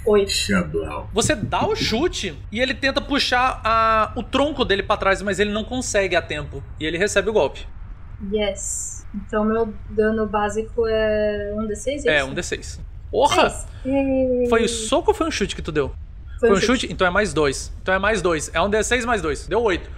Oito. 0.08 0.32
Xablau. 0.32 1.08
Você 1.14 1.36
dá 1.36 1.68
o 1.68 1.76
chute 1.76 2.36
e 2.52 2.60
ele 2.60 2.74
tenta 2.74 3.00
puxar 3.00 3.62
a- 3.64 4.12
o 4.16 4.24
tronco 4.24 4.66
dele 4.66 4.82
pra 4.82 4.98
trás, 4.98 5.22
mas 5.22 5.40
ele 5.40 5.52
não 5.52 5.64
consegue 5.64 6.16
a 6.16 6.22
tempo 6.22 6.64
e 6.80 6.86
ele 6.86 6.98
recebe 6.98 7.30
o 7.30 7.34
golpe. 7.34 7.68
Yes. 8.34 9.06
Então 9.14 9.46
meu 9.46 9.72
dano 9.92 10.26
básico 10.26 10.88
é 10.88 11.54
um 11.56 11.68
D6? 11.68 12.06
É, 12.08 12.18
isso? 12.22 12.28
um 12.28 12.34
D6. 12.34 12.80
Porra! 13.12 13.66
Yay. 13.86 14.50
Foi 14.50 14.64
o 14.64 14.70
soco 14.70 15.12
ou 15.12 15.16
foi 15.16 15.28
um 15.28 15.32
chute 15.32 15.56
que 15.56 15.62
tu 15.62 15.72
deu? 15.72 15.94
Foi, 16.40 16.52
um 16.52 16.56
chute? 16.56 16.92
Então 16.92 17.06
é 17.06 17.10
mais 17.12 17.34
dois. 17.34 17.72
Então 17.84 17.94
é 17.94 18.00
mais 18.00 18.20
dois. 18.22 18.50
É 18.52 18.60
um 18.62 18.70
D6 18.70 19.06
mais 19.06 19.22
dois. 19.22 19.48
Deu 19.48 19.62
oito. 19.62 19.90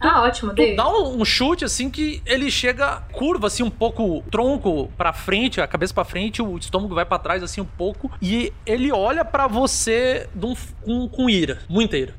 Ah, 0.00 0.22
ótimo, 0.24 0.50
Tu 0.50 0.56
dei. 0.56 0.76
dá 0.76 0.86
um, 0.88 1.20
um 1.20 1.24
chute 1.24 1.64
assim 1.64 1.88
que 1.90 2.20
ele 2.26 2.50
chega 2.50 3.00
curva 3.12 3.46
assim 3.46 3.62
um 3.62 3.70
pouco 3.70 4.02
o 4.18 4.22
tronco 4.30 4.88
pra 4.96 5.12
frente, 5.12 5.60
a 5.60 5.66
cabeça 5.66 5.94
pra 5.94 6.04
frente, 6.04 6.42
o 6.42 6.58
estômago 6.58 6.94
vai 6.94 7.06
pra 7.06 7.18
trás 7.18 7.42
assim 7.42 7.60
um 7.62 7.66
pouco 7.66 8.10
e 8.20 8.52
ele 8.66 8.92
olha 8.92 9.24
pra 9.24 9.46
você 9.46 10.28
um- 10.40 10.54
com, 10.82 11.08
com 11.08 11.30
ira, 11.30 11.58
muita 11.68 11.96
ira. 11.96 12.14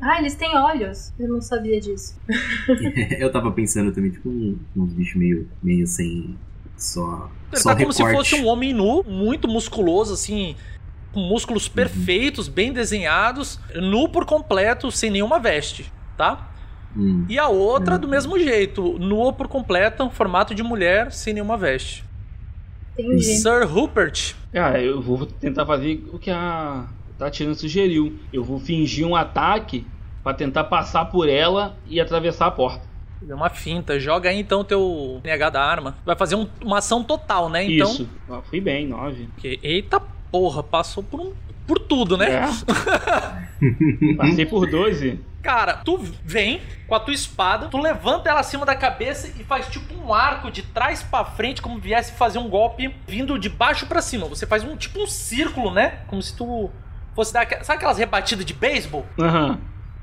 Ah, 0.00 0.18
eles 0.18 0.34
têm 0.34 0.56
olhos. 0.56 1.12
Eu 1.18 1.28
não 1.28 1.40
sabia 1.40 1.80
disso. 1.80 2.18
Eu 3.18 3.30
tava 3.30 3.50
pensando 3.52 3.92
também, 3.92 4.10
tipo, 4.10 4.28
um- 4.28 4.58
uns 4.76 4.92
bichos 4.92 5.14
meio, 5.16 5.48
meio 5.62 5.86
sem. 5.86 6.36
Só. 6.76 7.30
Ele 7.52 7.60
só 7.62 7.70
tá 7.70 7.76
como 7.80 7.92
se 7.92 8.02
fosse 8.12 8.34
um 8.34 8.46
homem 8.46 8.72
nu, 8.74 9.04
muito 9.06 9.46
musculoso 9.46 10.12
assim, 10.14 10.56
com 11.12 11.20
músculos 11.20 11.66
Uhum. 11.68 11.72
perfeitos, 11.74 12.48
bem 12.48 12.72
desenhados, 12.72 13.60
nu 13.76 14.08
por 14.08 14.24
completo, 14.26 14.90
sem 14.90 15.08
nenhuma 15.10 15.38
veste, 15.38 15.90
tá? 16.16 16.48
Hum. 16.96 17.24
E 17.28 17.38
a 17.38 17.48
outra, 17.48 17.94
Uhum. 17.94 18.00
do 18.00 18.08
mesmo 18.08 18.38
jeito, 18.38 18.98
nua 18.98 19.32
por 19.32 19.48
completo, 19.48 20.02
um 20.04 20.10
formato 20.10 20.54
de 20.54 20.62
mulher, 20.62 21.10
sem 21.12 21.32
nenhuma 21.34 21.56
veste. 21.56 22.04
Entendi. 22.98 23.22
Sir 23.22 23.64
Rupert, 23.66 24.34
Ah, 24.54 24.78
eu 24.78 25.00
vou 25.00 25.24
tentar 25.24 25.64
fazer 25.64 26.04
o 26.12 26.18
que 26.18 26.30
a 26.30 26.84
Tatiana 27.18 27.54
sugeriu. 27.54 28.18
Eu 28.32 28.44
vou 28.44 28.58
fingir 28.60 29.06
um 29.06 29.16
ataque 29.16 29.86
pra 30.22 30.34
tentar 30.34 30.64
passar 30.64 31.06
por 31.06 31.26
ela 31.28 31.74
e 31.86 31.98
atravessar 32.00 32.46
a 32.46 32.50
porta. 32.50 32.92
deu 33.22 33.36
uma 33.36 33.48
finta, 33.48 33.98
joga 34.00 34.28
aí 34.28 34.38
então 34.40 34.64
teu 34.64 35.20
NH 35.24 35.48
da 35.50 35.62
arma. 35.64 35.96
Vai 36.04 36.16
fazer 36.16 36.34
um- 36.34 36.48
uma 36.60 36.78
ação 36.78 37.04
total, 37.04 37.48
né? 37.48 37.62
Então, 37.64 37.88
Isso. 37.88 38.08
Ah, 38.28 38.40
fui 38.42 38.60
bem, 38.60 38.86
nove. 38.88 39.28
que- 39.38 39.60
eita 39.62 40.00
porra, 40.32 40.60
passou 40.62 41.02
por, 41.04 41.20
um, 41.20 41.32
por 41.66 41.78
tudo, 41.78 42.16
né? 42.16 42.26
É. 42.30 42.46
Passei 44.16 44.46
por 44.46 44.68
12. 44.68 45.20
Cara, 45.42 45.74
tu 45.78 45.98
vem 46.24 46.62
com 46.86 46.94
a 46.94 47.00
tua 47.00 47.12
espada, 47.12 47.66
tu 47.66 47.76
levanta 47.76 48.30
ela 48.30 48.40
acima 48.40 48.64
da 48.64 48.76
cabeça 48.76 49.28
e 49.28 49.44
faz 49.44 49.66
tipo 49.66 49.92
um 49.94 50.14
arco 50.14 50.50
de 50.50 50.62
trás 50.62 51.02
pra 51.02 51.24
frente, 51.24 51.60
como 51.60 51.78
viesse 51.78 52.12
fazer 52.12 52.38
um 52.38 52.48
golpe 52.48 52.94
vindo 53.08 53.38
de 53.38 53.48
baixo 53.48 53.86
pra 53.86 54.00
cima. 54.00 54.28
Você 54.28 54.46
faz 54.46 54.62
um 54.62 54.76
tipo 54.76 55.02
um 55.02 55.06
círculo, 55.06 55.72
né? 55.72 56.00
Como 56.06 56.22
se 56.22 56.36
tu 56.36 56.70
fosse 57.14 57.32
dar. 57.32 57.46
Sabe 57.64 57.78
aquelas 57.78 57.98
rebatidas 57.98 58.44
de 58.44 58.54
beisebol? 58.54 59.04
Aham. 59.18 59.58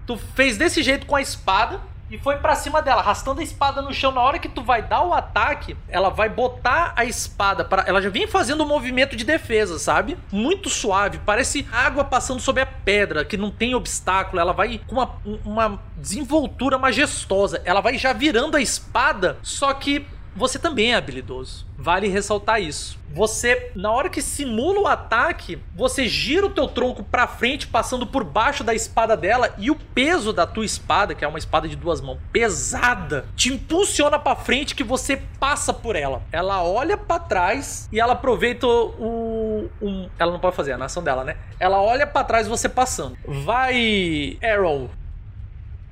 Tu 0.06 0.18
fez 0.18 0.58
desse 0.58 0.84
jeito 0.84 1.06
com 1.06 1.16
a 1.16 1.22
espada 1.22 1.80
e 2.10 2.18
foi 2.18 2.38
pra 2.38 2.56
cima 2.56 2.82
dela, 2.82 3.02
arrastando 3.02 3.40
a 3.40 3.44
espada 3.44 3.82
no 3.82 3.94
chão. 3.94 4.12
Na 4.12 4.22
hora 4.22 4.40
que 4.40 4.50
tu 4.50 4.64
vai 4.64 4.82
dar 4.82 5.04
o 5.04 5.14
ataque, 5.14 5.78
ela 5.88 6.10
vai 6.10 6.30
botar 6.30 6.94
a 6.96 7.06
espada 7.06 7.64
para, 7.64 7.84
ela 7.88 8.02
já 8.02 8.10
vem 8.10 8.28
fazendo 8.28 8.64
um 8.64 8.68
movimento 8.68 9.16
de 9.16 9.24
defesa, 9.24 9.78
sabe? 9.78 10.18
Muito 10.32 10.70
suave, 10.70 11.20
parece 11.26 11.68
água 11.72 12.04
passando 12.04 12.40
sobre 12.40 12.64
a 12.64 12.66
pedra, 12.66 13.24
que 13.24 13.38
não 13.38 13.52
tem 13.52 13.76
obstáculo. 13.76 14.40
Ela 14.40 14.54
vai 14.54 14.82
com 14.88 14.96
uma, 14.96 15.12
uma 15.46 15.80
desenvoltura 15.98 16.78
majestosa. 16.78 17.62
Ela 17.64 17.82
vai 17.82 17.98
já 17.98 18.14
virando 18.14 18.58
a 18.58 18.62
espada, 18.62 19.38
só 19.42 19.74
que 19.74 20.06
você 20.36 20.58
também 20.60 20.94
é 20.94 20.96
habilidoso. 20.96 21.66
Vale 21.78 22.08
ressaltar 22.08 22.62
isso. 22.62 22.98
Você, 23.12 23.72
na 23.76 23.92
hora 23.92 24.10
que 24.10 24.22
simula 24.22 24.82
o 24.82 24.88
ataque, 24.88 25.58
você 25.76 26.08
gira 26.08 26.46
o 26.46 26.50
teu 26.50 26.68
tronco 26.68 27.04
pra 27.04 27.26
frente, 27.28 27.68
passando 27.68 28.06
por 28.06 28.24
baixo 28.24 28.64
da 28.64 28.74
espada 28.74 29.18
dela, 29.18 29.54
e 29.58 29.72
o 29.72 29.76
peso 29.76 30.32
da 30.32 30.46
tua 30.46 30.64
espada, 30.64 31.16
que 31.16 31.26
é 31.26 31.28
uma 31.28 31.40
espada 31.40 31.68
de 31.68 31.76
duas 31.76 32.00
mãos, 32.02 32.20
pesada, 32.32 33.26
te 33.36 33.52
impulsiona 33.52 34.20
pra 34.20 34.36
frente 34.36 34.76
que 34.76 34.84
você 34.84 35.18
passa 35.40 35.74
por 35.74 35.96
ela. 35.96 36.22
Ela 36.32 36.62
olha 36.64 36.96
pra 36.98 37.18
trás 37.18 37.90
e 37.92 38.00
ela 38.00 38.14
aproveita 38.14 38.68
o, 38.68 39.70
o- 39.82 40.10
ela 40.20 40.32
não 40.32 40.40
pode 40.40 40.56
fazer 40.56 40.74
a 40.74 40.78
nação 40.78 41.02
dela, 41.04 41.24
né? 41.24 41.36
Ela 41.60 41.82
olha 41.82 42.06
pra 42.06 42.24
trás 42.24 42.48
você 42.48 42.70
passando. 42.70 43.18
Vai, 43.28 44.38
Arrow, 44.44 44.90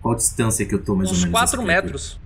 Qual 0.01 0.13
distância 0.15 0.65
que 0.65 0.75
eu 0.75 0.83
tô 0.83 0.95
mais 0.95 1.09
ou 1.09 1.15
uns 1.15 1.19
menos? 1.23 1.31
4 1.33 1.51
dessa 1.57 1.63
criatura? 1.63 1.83
metros. 1.83 2.19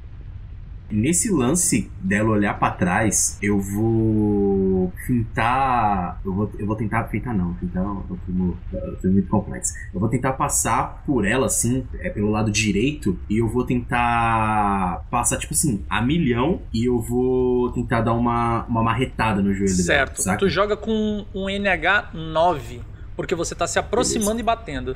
Nesse 0.91 1.31
lance 1.31 1.89
dela 2.01 2.29
olhar 2.29 2.57
pra 2.59 2.71
trás, 2.71 3.37
eu 3.41 3.59
vou 3.59 4.91
fintar. 5.05 6.19
Eu 6.25 6.33
vou, 6.33 6.51
eu 6.57 6.65
vou 6.65 6.75
tentar 6.75 7.05
fintar, 7.05 7.33
não. 7.33 7.53
Fintar 7.55 7.83
é 7.83 7.87
um 7.87 8.01
termo 8.25 8.57
é 8.73 9.07
muito 9.07 9.27
complexo. 9.29 9.73
Eu 9.93 9.99
vou 9.99 10.09
tentar 10.09 10.33
passar 10.33 11.03
por 11.05 11.25
ela, 11.25 11.45
assim, 11.45 11.85
é 11.99 12.09
pelo 12.09 12.29
lado 12.29 12.51
direito, 12.51 13.17
e 13.29 13.37
eu 13.37 13.47
vou 13.47 13.65
tentar 13.65 15.05
passar, 15.09 15.37
tipo 15.37 15.53
assim, 15.53 15.83
a 15.89 16.01
milhão, 16.01 16.61
e 16.73 16.85
eu 16.85 16.99
vou 16.99 17.71
tentar 17.71 18.01
dar 18.01 18.13
uma, 18.13 18.65
uma 18.65 18.83
marretada 18.83 19.41
no 19.41 19.53
joelho 19.53 19.73
Certo. 19.73 20.11
dela. 20.13 20.21
Saca? 20.23 20.37
Tu 20.39 20.49
joga 20.49 20.75
com 20.75 21.25
um 21.33 21.49
NH 21.49 22.09
9, 22.13 22.81
porque 23.15 23.35
você 23.35 23.55
tá 23.55 23.67
se 23.67 23.79
aproximando 23.79 24.39
e 24.39 24.43
batendo. 24.43 24.95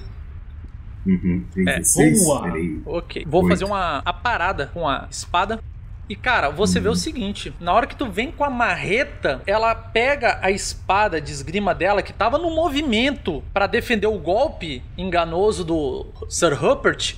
Uhum. 1.05 1.43
É. 1.57 1.79
16? 1.79 2.23
Boa. 2.23 2.41
Peraí. 2.43 2.81
Ok. 2.85 3.25
Vou 3.27 3.41
Oito. 3.43 3.51
fazer 3.51 3.65
uma 3.65 4.01
a 4.03 4.13
parada 4.13 4.67
com 4.73 4.87
a 4.87 5.07
espada. 5.09 5.59
E 6.08 6.16
cara, 6.16 6.49
você 6.49 6.80
vê 6.80 6.88
o 6.88 6.95
seguinte: 6.95 7.53
na 7.60 7.74
hora 7.74 7.88
que 7.88 7.95
tu 7.95 8.10
vem 8.10 8.32
com 8.32 8.43
a 8.43 8.49
marreta, 8.49 9.41
ela 9.47 9.74
pega 9.74 10.39
a 10.41 10.51
espada 10.51 11.20
de 11.20 11.32
esgrima 11.32 11.74
dela, 11.74 12.03
que 12.03 12.14
tava 12.14 12.38
no 12.38 12.51
movimento 12.51 13.43
pra 13.53 13.66
defender 13.66 14.08
o 14.08 14.20
golpe 14.20 14.84
enganoso 14.97 15.64
do 15.64 16.06
Sir 16.30 16.53
Rupert. 16.53 17.16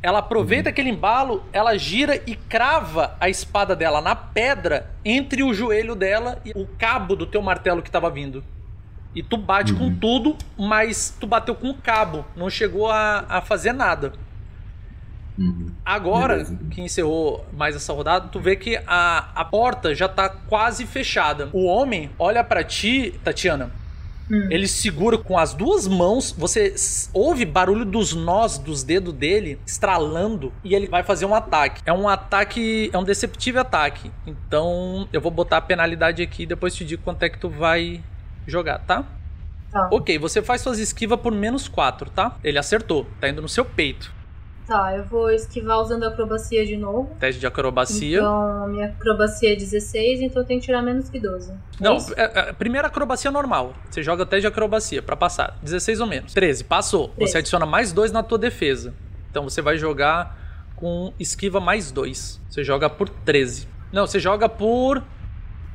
Ela 0.00 0.18
aproveita 0.18 0.68
aquele 0.68 0.90
embalo, 0.90 1.44
ela 1.52 1.76
gira 1.78 2.20
e 2.26 2.34
crava 2.34 3.16
a 3.20 3.28
espada 3.28 3.76
dela 3.76 4.00
na 4.00 4.16
pedra 4.16 4.90
entre 5.04 5.44
o 5.44 5.54
joelho 5.54 5.94
dela 5.94 6.40
e 6.44 6.50
o 6.56 6.66
cabo 6.76 7.14
do 7.14 7.24
teu 7.24 7.40
martelo 7.40 7.82
que 7.82 7.90
tava 7.90 8.10
vindo. 8.10 8.42
E 9.14 9.22
tu 9.22 9.36
bate 9.36 9.74
com 9.74 9.94
tudo, 9.94 10.36
mas 10.58 11.16
tu 11.20 11.26
bateu 11.26 11.54
com 11.54 11.70
o 11.70 11.74
cabo, 11.74 12.24
não 12.34 12.48
chegou 12.48 12.90
a, 12.90 13.24
a 13.28 13.40
fazer 13.40 13.72
nada. 13.72 14.12
Uhum. 15.38 15.70
Agora 15.84 16.34
Beleza. 16.34 16.58
que 16.70 16.80
encerrou 16.80 17.44
mais 17.52 17.74
essa 17.74 17.92
rodada, 17.92 18.28
tu 18.28 18.38
vê 18.38 18.56
que 18.56 18.76
a, 18.86 19.30
a 19.34 19.44
porta 19.44 19.94
já 19.94 20.08
tá 20.08 20.28
quase 20.28 20.86
fechada. 20.86 21.48
O 21.52 21.64
homem 21.64 22.10
olha 22.18 22.44
pra 22.44 22.62
ti, 22.62 23.14
Tatiana. 23.24 23.70
Hum. 24.30 24.48
Ele 24.50 24.68
segura 24.68 25.18
com 25.18 25.36
as 25.36 25.52
duas 25.52 25.86
mãos, 25.86 26.32
você 26.32 26.74
ouve 27.12 27.44
barulho 27.44 27.84
dos 27.84 28.14
nós 28.14 28.56
dos 28.56 28.82
dedos 28.82 29.12
dele 29.12 29.58
estralando 29.66 30.52
e 30.62 30.74
ele 30.74 30.86
vai 30.86 31.02
fazer 31.02 31.26
um 31.26 31.34
ataque. 31.34 31.82
É 31.84 31.92
um 31.92 32.08
ataque, 32.08 32.90
é 32.92 32.98
um 32.98 33.04
deceptivo 33.04 33.58
ataque. 33.58 34.10
Então, 34.26 35.08
eu 35.12 35.20
vou 35.20 35.30
botar 35.30 35.58
a 35.58 35.60
penalidade 35.60 36.22
aqui 36.22 36.44
e 36.44 36.46
depois 36.46 36.74
te 36.74 36.84
digo 36.84 37.02
quanto 37.02 37.22
é 37.22 37.28
que 37.28 37.38
tu 37.38 37.48
vai 37.48 38.02
jogar, 38.46 38.78
tá? 38.80 39.04
Tá. 39.70 39.88
Ok, 39.90 40.18
você 40.18 40.42
faz 40.42 40.60
suas 40.60 40.78
esquivas 40.78 41.18
por 41.18 41.32
menos 41.32 41.66
4, 41.66 42.10
tá? 42.10 42.36
Ele 42.44 42.58
acertou, 42.58 43.06
tá 43.20 43.28
indo 43.28 43.40
no 43.40 43.48
seu 43.48 43.64
peito. 43.64 44.12
Tá, 44.72 44.96
eu 44.96 45.04
vou 45.04 45.30
esquivar 45.30 45.78
usando 45.82 46.04
acrobacia 46.04 46.64
de 46.64 46.78
novo. 46.78 47.14
Teste 47.20 47.38
de 47.38 47.46
acrobacia. 47.46 48.16
Então, 48.16 48.64
a 48.64 48.66
minha 48.66 48.86
acrobacia 48.86 49.52
é 49.52 49.54
16, 49.54 50.22
então 50.22 50.40
eu 50.40 50.46
tenho 50.46 50.60
que 50.60 50.64
tirar 50.64 50.80
menos 50.80 51.10
que 51.10 51.20
12. 51.20 51.52
É 51.52 51.54
Não, 51.78 51.98
é, 52.16 52.48
é, 52.48 52.52
primeira 52.54 52.88
acrobacia 52.88 53.30
normal. 53.30 53.74
Você 53.90 54.02
joga 54.02 54.24
teste 54.24 54.40
de 54.40 54.46
acrobacia 54.46 55.02
pra 55.02 55.14
passar. 55.14 55.58
16 55.62 56.00
ou 56.00 56.06
menos. 56.06 56.32
13, 56.32 56.64
passou. 56.64 57.08
Você 57.08 57.16
Treze. 57.16 57.36
adiciona 57.36 57.66
mais 57.66 57.92
2 57.92 58.12
na 58.12 58.22
tua 58.22 58.38
defesa. 58.38 58.94
Então 59.30 59.44
você 59.44 59.60
vai 59.60 59.76
jogar 59.76 60.38
com 60.74 61.12
esquiva 61.20 61.60
mais 61.60 61.92
2. 61.92 62.40
Você 62.48 62.64
joga 62.64 62.88
por 62.88 63.10
13. 63.10 63.68
Não, 63.92 64.06
você 64.06 64.18
joga 64.18 64.48
por. 64.48 65.02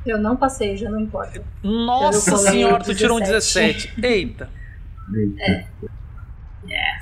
Eu 0.04 0.18
não 0.18 0.36
passei, 0.36 0.76
já 0.76 0.90
não 0.90 0.98
importa. 0.98 1.40
Nossa 1.62 2.36
senhora, 2.36 2.82
tu 2.82 2.92
tirou 2.96 3.18
um 3.18 3.20
17. 3.20 3.94
17. 3.94 4.04
Eita. 4.04 4.50
Eita. 5.14 5.88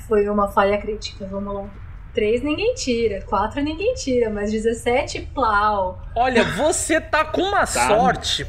Foi 0.07 0.29
uma 0.29 0.47
falha 0.49 0.77
crítica, 0.77 1.27
vamos 1.27 1.55
lá. 1.55 1.86
3 2.17 2.43
ninguém 2.43 2.73
tira, 2.73 3.21
4 3.27 3.62
ninguém 3.62 3.93
tira, 3.93 4.31
mas 4.31 4.51
17, 4.51 5.21
plau. 5.35 6.03
Olha, 6.14 6.45
você 6.45 6.99
tá 6.99 7.27
com 7.27 7.43
uma 7.43 7.67
sorte. 7.67 8.47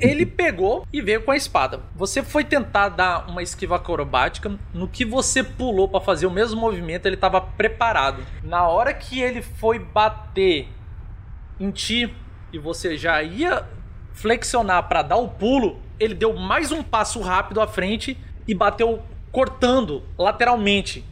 Ele 0.00 0.26
pegou 0.26 0.84
e 0.92 1.00
veio 1.00 1.22
com 1.22 1.30
a 1.30 1.36
espada. 1.36 1.80
Você 1.94 2.20
foi 2.20 2.42
tentar 2.42 2.88
dar 2.88 3.30
uma 3.30 3.44
esquiva 3.44 3.76
acrobática. 3.76 4.58
No 4.74 4.88
que 4.88 5.04
você 5.04 5.44
pulou 5.44 5.88
pra 5.88 6.00
fazer 6.00 6.26
o 6.26 6.32
mesmo 6.32 6.60
movimento, 6.60 7.06
ele 7.06 7.16
tava 7.16 7.40
preparado. 7.40 8.24
Na 8.42 8.66
hora 8.66 8.92
que 8.92 9.20
ele 9.20 9.40
foi 9.40 9.78
bater 9.78 10.66
em 11.60 11.70
ti 11.70 12.12
e 12.52 12.58
você 12.58 12.96
já 12.96 13.22
ia 13.22 13.64
flexionar 14.12 14.88
pra 14.88 15.02
dar 15.02 15.16
o 15.16 15.28
pulo, 15.28 15.78
ele 16.00 16.14
deu 16.14 16.34
mais 16.34 16.72
um 16.72 16.82
passo 16.82 17.20
rápido 17.20 17.60
à 17.60 17.68
frente 17.68 18.18
e 18.48 18.52
bateu 18.52 19.00
cortando 19.30 20.02
lateralmente 20.18 21.04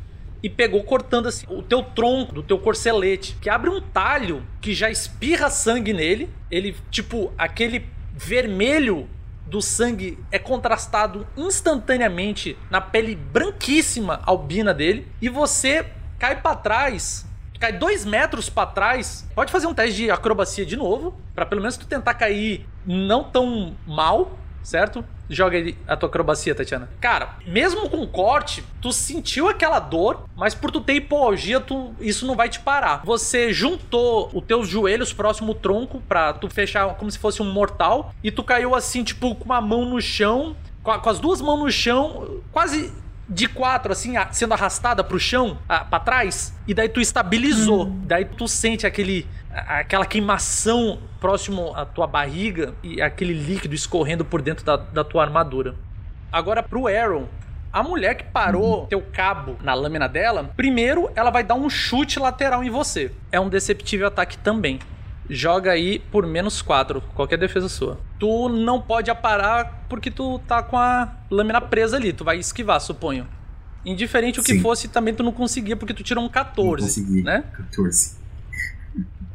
e 0.47 0.49
pegou 0.49 0.84
cortando 0.84 1.26
assim 1.26 1.44
o 1.49 1.61
teu 1.61 1.82
tronco 1.82 2.32
do 2.32 2.40
teu 2.40 2.57
corcelete, 2.57 3.36
que 3.42 3.51
abre 3.51 3.68
um 3.68 3.80
talho 3.80 4.47
que 4.61 4.72
já 4.72 4.88
espirra 4.88 5.51
sangue 5.51 5.92
nele. 5.92 6.30
Ele, 6.49 6.76
tipo, 6.88 7.32
aquele 7.36 7.84
vermelho 8.14 9.09
do 9.44 9.61
sangue 9.61 10.16
é 10.30 10.38
contrastado 10.38 11.26
instantaneamente 11.36 12.57
na 12.70 12.80
pele 12.80 13.16
branquíssima 13.16 14.20
albina 14.24 14.72
dele 14.72 15.09
e 15.20 15.28
você 15.28 15.84
cai 16.16 16.40
pra 16.40 16.55
trás. 16.55 17.26
Cai 17.59 17.72
dois 17.72 18.05
metros 18.05 18.49
pra 18.49 18.66
trás. 18.66 19.28
Pode 19.34 19.51
fazer 19.51 19.66
um 19.66 19.74
teste 19.74 19.97
de 19.97 20.11
acrobacia 20.12 20.64
de 20.64 20.76
novo. 20.76 21.18
Pra 21.34 21.44
pelo 21.44 21.61
menos 21.61 21.76
tu 21.76 21.88
tentar 21.88 22.14
cair 22.14 22.64
não 22.86 23.24
tão 23.24 23.74
mal, 23.84 24.38
certo? 24.62 25.05
Joga 25.29 25.59
aí 25.59 25.77
a 25.87 25.97
tua 25.97 26.09
acrobacia, 26.09 26.55
Tatiana. 26.55 26.89
Cara, 27.01 27.37
mesmo 27.47 27.89
com 27.89 28.07
corte, 28.07 28.64
tu 28.81 28.93
sentiu 28.93 29.49
aquela 29.49 29.81
dor, 29.81 30.29
mas 30.37 30.55
por 30.55 30.70
tu 30.70 30.81
ter 30.81 30.95
hipoalgia, 30.95 31.61
tu, 31.61 31.95
isso 32.01 32.27
não 32.27 32.37
vai 32.37 32.49
te 32.49 32.61
parar. 32.61 33.03
Você 33.05 33.53
juntou 33.53 34.31
os 34.33 34.45
teus 34.45 34.68
joelhos 34.68 35.12
próximo 35.12 35.53
ao 35.53 35.55
tronco 35.55 36.01
pra 36.09 36.33
tu 36.33 36.49
fechar 36.49 36.95
como 36.95 37.11
se 37.11 37.18
fosse 37.18 37.43
um 37.43 37.51
mortal, 37.51 38.14
e 38.22 38.31
tu 38.31 38.43
caiu 38.45 38.74
assim, 38.74 39.03
tipo, 39.03 39.35
com 39.35 39.45
uma 39.45 39.61
mão 39.61 39.85
no 39.85 40.01
chão, 40.01 40.57
com 40.83 41.11
as 41.11 41.18
duas 41.18 41.41
mãos 41.41 41.59
no 41.59 41.70
chão, 41.70 42.41
quase 42.53 42.93
de 43.29 43.49
quatro, 43.49 43.93
assim, 43.93 44.14
sendo 44.31 44.55
arrastada 44.55 45.03
pro 45.03 45.18
chão, 45.18 45.59
a- 45.68 45.85
pra 45.85 45.99
trás, 46.01 46.55
e 46.66 46.72
daí 46.74 46.89
tu 46.89 47.01
estabilizou. 47.01 47.87
Daí 48.05 48.24
tu 48.24 48.47
sente 48.47 48.87
aquele, 48.87 49.27
aquela 49.53 50.07
queimação 50.07 50.99
próximo 51.20 51.72
à 51.74 51.85
tua 51.85 52.07
barriga 52.07 52.74
e 52.83 53.03
aquele 53.03 53.33
líquido 53.35 53.74
escorrendo 53.74 54.24
por 54.24 54.41
dentro 54.43 54.64
da, 54.64 54.77
da 54.77 55.03
tua 55.05 55.22
armadura. 55.24 55.74
Agora 56.33 56.62
pro 56.62 56.87
Aaron. 56.87 57.27
A 57.72 57.83
mulher 57.83 58.14
que 58.14 58.24
parou 58.24 58.87
teu 58.87 59.03
cabo 59.12 59.57
na 59.62 59.74
lâmina 59.74 60.09
dela, 60.09 60.49
primeiro 60.57 61.11
ela 61.14 61.31
vai 61.31 61.43
dar 61.43 61.55
um 61.57 61.68
chute 61.68 62.18
lateral 62.18 62.64
em 62.64 62.70
você. 62.70 63.12
É 63.31 63.39
um 63.39 63.49
deceptível 63.51 64.07
ataque 64.07 64.39
também. 64.39 64.79
Joga 65.29 65.72
aí 65.72 65.99
por 65.99 66.24
menos 66.27 66.62
4, 66.62 67.03
qualquer 67.14 67.37
defesa 67.37 67.68
sua. 67.68 67.99
Tu 68.18 68.49
não 68.49 68.81
pode 68.81 69.11
aparar 69.11 69.85
porque 69.89 70.11
tu 70.11 70.39
tá 70.47 70.62
com 70.62 70.79
a 70.79 71.09
lâmina 71.31 71.61
presa 71.61 71.97
ali. 71.97 72.12
Tu 72.12 72.24
vai 72.24 72.39
esquivar, 72.39 72.81
suponho. 72.81 73.27
Indiferente 73.85 74.41
o 74.41 74.43
que 74.43 74.55
Sim. 74.55 74.61
fosse, 74.61 74.89
também 74.89 75.14
tu 75.14 75.22
não 75.22 75.31
conseguia 75.33 75.77
porque 75.77 75.95
tu 75.95 76.03
tirou 76.03 76.24
um 76.24 76.29
14, 76.29 76.66
Não 76.83 77.07
consegui. 77.07 77.22
né? 77.22 77.45
14. 77.53 78.16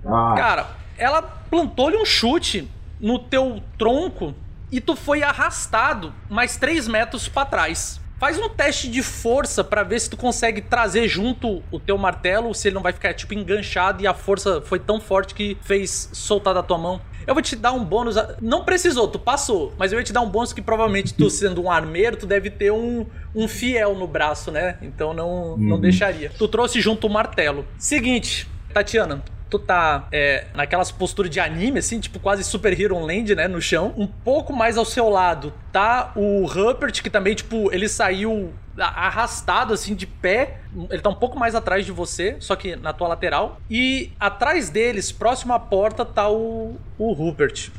Ah, 0.03 0.33
Cara, 0.35 0.69
ela 0.97 1.21
plantou-lhe 1.21 1.95
um 1.95 2.03
chute 2.03 2.67
no 2.99 3.19
teu 3.19 3.61
tronco 3.77 4.33
e 4.71 4.81
tu 4.81 4.95
foi 4.95 5.21
arrastado 5.21 6.11
mais 6.27 6.57
3 6.57 6.87
metros 6.87 7.27
pra 7.29 7.45
trás. 7.45 8.00
Faz 8.21 8.37
um 8.37 8.47
teste 8.47 8.87
de 8.87 9.01
força 9.01 9.63
pra 9.63 9.81
ver 9.81 9.99
se 9.99 10.07
tu 10.07 10.15
consegue 10.15 10.61
trazer 10.61 11.07
junto 11.07 11.63
o 11.71 11.79
teu 11.79 11.97
martelo, 11.97 12.53
se 12.53 12.67
ele 12.67 12.75
não 12.75 12.81
vai 12.83 12.93
ficar 12.93 13.15
tipo 13.15 13.33
enganchado 13.33 14.03
e 14.03 14.05
a 14.05 14.13
força 14.13 14.61
foi 14.61 14.77
tão 14.77 15.01
forte 15.01 15.33
que 15.33 15.57
fez 15.63 16.07
soltar 16.13 16.53
da 16.53 16.61
tua 16.61 16.77
mão. 16.77 17.01
Eu 17.25 17.33
vou 17.33 17.41
te 17.41 17.55
dar 17.55 17.71
um 17.71 17.83
bônus. 17.83 18.15
Não 18.39 18.63
precisou, 18.63 19.07
tu 19.07 19.17
passou. 19.17 19.73
Mas 19.75 19.91
eu 19.91 19.97
ia 19.97 20.05
te 20.05 20.13
dar 20.13 20.21
um 20.21 20.29
bônus 20.29 20.53
que 20.53 20.61
provavelmente 20.61 21.15
tu, 21.15 21.31
sendo 21.31 21.63
um 21.63 21.71
armeiro, 21.71 22.15
tu 22.15 22.27
deve 22.27 22.51
ter 22.51 22.71
um, 22.71 23.07
um 23.33 23.47
fiel 23.47 23.95
no 23.95 24.05
braço, 24.05 24.51
né? 24.51 24.77
Então 24.83 25.15
não, 25.15 25.57
não 25.57 25.75
Uhum. 25.77 25.81
deixaria. 25.81 26.31
Tu 26.37 26.47
trouxe 26.47 26.79
junto 26.79 27.07
o 27.07 27.09
martelo. 27.09 27.65
Seguinte, 27.79 28.47
Tatiana, 28.71 29.23
tu 29.51 29.59
tá 29.59 30.07
é, 30.13 30.47
naquelas 30.55 30.91
posturas 30.91 31.29
de 31.29 31.39
anime, 31.39 31.79
assim, 31.79 31.99
tipo 31.99 32.19
quase 32.19 32.43
Super 32.43 32.79
Hero 32.79 32.97
Land, 32.97 33.35
né, 33.35 33.47
no 33.49 33.61
chão. 33.61 33.93
Um 33.97 34.07
pouco 34.07 34.53
mais 34.53 34.77
ao 34.77 34.85
seu 34.85 35.09
lado 35.09 35.53
tá 35.71 36.13
o 36.15 36.45
Rupert, 36.45 37.03
que 37.03 37.09
também, 37.09 37.35
tipo, 37.35 37.71
ele 37.73 37.89
saiu 37.89 38.53
arrastado, 38.77 39.73
assim, 39.73 39.93
de 39.93 40.07
pé. 40.07 40.61
Ele 40.89 41.01
tá 41.01 41.09
um 41.09 41.15
pouco 41.15 41.37
mais 41.37 41.53
atrás 41.53 41.85
de 41.85 41.91
você, 41.91 42.37
só 42.39 42.55
que 42.55 42.77
na 42.77 42.93
tua 42.93 43.09
lateral. 43.09 43.59
E 43.69 44.13
atrás 44.17 44.69
deles, 44.69 45.11
próximo 45.11 45.53
à 45.53 45.59
porta, 45.59 46.05
tá 46.05 46.29
o, 46.29 46.77
o 46.97 47.11
Rupert. 47.11 47.69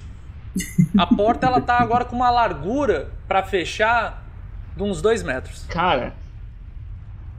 A 0.99 1.07
porta, 1.07 1.47
ela 1.47 1.63
tá 1.63 1.79
agora 1.79 2.05
com 2.05 2.15
uma 2.15 2.31
largura 2.31 3.11
pra 3.27 3.43
fechar 3.43 4.23
de 4.77 4.83
uns 4.83 5.01
dois 5.01 5.23
metros. 5.23 5.65
Cara, 5.71 6.13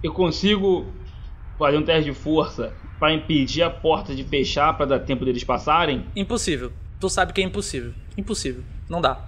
eu 0.01 0.11
consigo 0.11 0.87
fazer 1.59 1.77
um 1.77 1.83
teste 1.83 2.05
de 2.05 2.17
força 2.17 2.73
pra 3.03 3.11
impedir 3.11 3.61
a 3.61 3.69
porta 3.69 4.15
de 4.15 4.23
fechar 4.23 4.77
pra 4.77 4.85
dar 4.85 4.99
tempo 4.99 5.25
deles 5.25 5.43
passarem? 5.43 6.05
Impossível. 6.15 6.71
Tu 7.01 7.09
sabe 7.09 7.33
que 7.33 7.41
é 7.41 7.43
impossível. 7.43 7.91
Impossível. 8.17 8.63
Não 8.87 9.01
dá. 9.01 9.19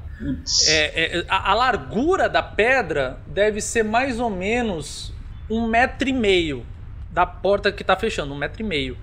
É, 0.65 1.17
é, 1.17 1.25
a, 1.27 1.51
a 1.51 1.53
largura 1.53 2.29
da 2.29 2.41
pedra 2.41 3.19
deve 3.27 3.59
ser 3.59 3.83
mais 3.83 4.17
ou 4.17 4.29
menos 4.29 5.13
um 5.49 5.67
metro 5.67 6.07
e 6.07 6.13
meio 6.13 6.65
da 7.11 7.25
porta 7.25 7.69
que 7.69 7.83
tá 7.83 7.97
fechando, 7.97 8.33
um 8.33 8.37
metro 8.37 8.61
e 8.61 8.65
meio. 8.65 8.97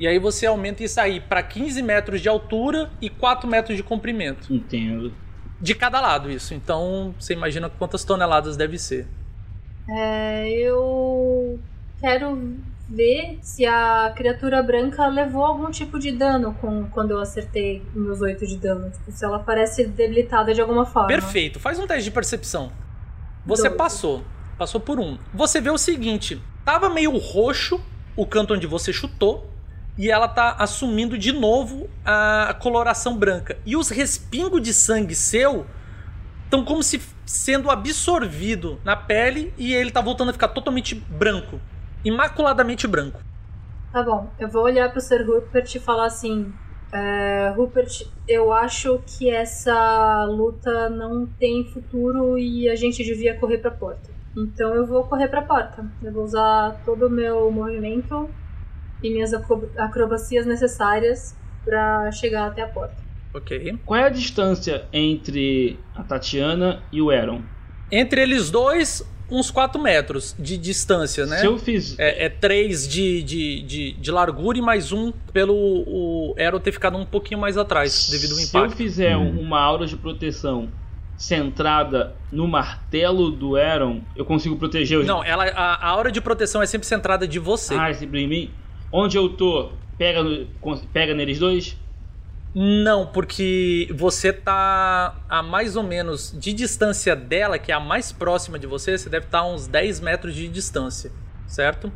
E 0.00 0.08
aí 0.08 0.18
você 0.18 0.46
aumenta 0.46 0.82
isso 0.82 0.98
aí 0.98 1.20
pra 1.20 1.42
15 1.42 1.82
metros 1.82 2.22
de 2.22 2.28
altura 2.30 2.90
e 3.02 3.10
4 3.10 3.46
metros 3.46 3.76
de 3.76 3.82
comprimento. 3.82 4.50
Entendo. 4.50 5.12
De 5.60 5.74
cada 5.74 6.00
lado 6.00 6.30
isso. 6.30 6.54
Então 6.54 7.14
você 7.20 7.34
imagina 7.34 7.68
quantas 7.68 8.04
toneladas 8.04 8.56
deve 8.56 8.78
ser. 8.78 9.06
É, 9.86 10.48
eu 10.48 11.60
quero 12.00 12.56
ver 12.94 13.38
se 13.42 13.66
a 13.66 14.12
criatura 14.16 14.62
branca 14.62 15.06
levou 15.06 15.44
algum 15.44 15.70
tipo 15.70 15.98
de 15.98 16.12
dano 16.12 16.54
com, 16.60 16.88
quando 16.90 17.10
eu 17.10 17.18
acertei 17.18 17.82
meus 17.94 18.20
8 18.20 18.46
de 18.46 18.56
dano. 18.56 18.90
Tipo, 18.90 19.10
se 19.10 19.24
ela 19.24 19.38
parece 19.38 19.86
debilitada 19.86 20.54
de 20.54 20.60
alguma 20.60 20.86
forma. 20.86 21.08
Perfeito. 21.08 21.58
Faz 21.58 21.78
um 21.78 21.86
teste 21.86 22.04
de 22.04 22.10
percepção. 22.10 22.72
Você 23.44 23.68
passou. 23.68 24.24
Passou 24.56 24.80
por 24.80 25.00
um. 25.00 25.18
Você 25.32 25.60
vê 25.60 25.70
o 25.70 25.78
seguinte: 25.78 26.40
tava 26.64 26.88
meio 26.88 27.16
roxo 27.18 27.80
o 28.16 28.24
canto 28.24 28.54
onde 28.54 28.66
você 28.66 28.92
chutou. 28.92 29.50
E 29.96 30.10
ela 30.10 30.26
tá 30.26 30.56
assumindo 30.58 31.16
de 31.16 31.30
novo 31.30 31.88
a 32.04 32.56
coloração 32.60 33.16
branca. 33.16 33.56
E 33.64 33.76
os 33.76 33.90
respingos 33.90 34.60
de 34.60 34.74
sangue 34.74 35.14
seu 35.14 35.66
estão 36.44 36.64
como 36.64 36.82
se 36.82 37.00
sendo 37.24 37.70
absorvido 37.70 38.80
na 38.84 38.96
pele 38.96 39.54
e 39.56 39.72
ele 39.72 39.92
tá 39.92 40.00
voltando 40.00 40.30
a 40.30 40.32
ficar 40.32 40.48
totalmente 40.48 40.94
branco. 40.94 41.60
Imaculadamente 42.04 42.86
branco. 42.86 43.20
Tá 43.92 44.02
bom, 44.02 44.28
eu 44.38 44.48
vou 44.48 44.62
olhar 44.64 44.90
pro 44.90 45.00
Sir 45.00 45.24
Rupert 45.26 45.74
e 45.74 45.78
falar 45.78 46.06
assim: 46.06 46.52
é, 46.92 47.52
Rupert, 47.56 48.06
eu 48.28 48.52
acho 48.52 49.00
que 49.06 49.30
essa 49.30 50.24
luta 50.24 50.90
não 50.90 51.26
tem 51.26 51.64
futuro 51.72 52.38
e 52.38 52.68
a 52.68 52.74
gente 52.74 53.04
devia 53.04 53.36
correr 53.38 53.58
pra 53.58 53.70
porta. 53.70 54.10
Então 54.36 54.74
eu 54.74 54.84
vou 54.86 55.04
correr 55.04 55.28
pra 55.28 55.42
porta. 55.42 55.84
Eu 56.02 56.12
vou 56.12 56.24
usar 56.24 56.80
todo 56.84 57.06
o 57.06 57.10
meu 57.10 57.50
movimento 57.52 58.28
e 59.02 59.10
minhas 59.10 59.32
acro- 59.32 59.70
acrobacias 59.78 60.44
necessárias 60.44 61.36
pra 61.64 62.10
chegar 62.10 62.46
até 62.48 62.62
a 62.62 62.68
porta. 62.68 62.96
Ok. 63.32 63.78
Qual 63.86 63.98
é 63.98 64.04
a 64.04 64.08
distância 64.08 64.86
entre 64.92 65.78
a 65.94 66.02
Tatiana 66.02 66.82
e 66.92 67.00
o 67.00 67.10
Aaron? 67.10 67.42
Entre 67.92 68.20
eles 68.22 68.50
dois, 68.50 69.04
uns 69.30 69.50
4 69.50 69.80
metros 69.80 70.34
de 70.38 70.56
distância, 70.56 71.24
né? 71.26 71.38
Se 71.38 71.46
eu 71.46 71.58
fiz. 71.58 71.98
É, 71.98 72.26
é 72.26 72.28
três 72.28 72.86
de, 72.86 73.22
de, 73.22 73.62
de, 73.62 73.92
de 73.92 74.10
largura 74.10 74.58
e 74.58 74.60
mais 74.62 74.92
um 74.92 75.12
pelo 75.32 75.54
o 75.54 76.34
Arrow 76.38 76.60
ter 76.60 76.72
ficado 76.72 76.96
um 76.96 77.04
pouquinho 77.06 77.40
mais 77.40 77.56
atrás 77.56 78.08
devido 78.10 78.32
ao 78.32 78.36
Se 78.38 78.56
eu 78.56 78.60
impacto. 78.62 78.76
fizer 78.76 79.16
Hum. 79.16 79.40
uma 79.40 79.60
aura 79.60 79.86
de 79.86 79.96
proteção 79.96 80.68
centrada 81.16 82.14
no 82.30 82.46
martelo 82.46 83.30
do 83.30 83.56
Aaron, 83.56 84.00
eu 84.16 84.24
consigo 84.24 84.56
proteger 84.56 84.98
os. 84.98 85.06
Não, 85.06 85.22
ela, 85.24 85.44
a, 85.44 85.74
a 85.74 85.88
aura 85.88 86.10
de 86.10 86.20
proteção 86.20 86.60
é 86.62 86.66
sempre 86.66 86.86
centrada 86.86 87.26
de 87.26 87.38
você. 87.38 87.74
Ah, 87.74 87.88
é 87.90 87.94
sempre 87.94 88.20
em 88.20 88.28
mim? 88.28 88.50
Onde 88.92 89.16
eu 89.16 89.28
tô, 89.28 89.70
pega, 89.96 90.20
pega 90.92 91.14
neles 91.14 91.38
dois? 91.38 91.76
Não, 92.54 93.06
porque 93.06 93.88
você 93.92 94.32
tá 94.32 95.16
a 95.28 95.42
mais 95.42 95.74
ou 95.74 95.82
menos 95.82 96.32
de 96.38 96.52
distância 96.52 97.16
dela, 97.16 97.58
que 97.58 97.72
é 97.72 97.74
a 97.74 97.80
mais 97.80 98.12
próxima 98.12 98.58
de 98.58 98.66
você, 98.66 98.96
você 98.96 99.08
deve 99.08 99.26
estar 99.26 99.40
a 99.40 99.46
uns 99.46 99.66
10 99.66 99.98
metros 100.00 100.34
de 100.34 100.46
distância, 100.48 101.10
certo? 101.48 101.90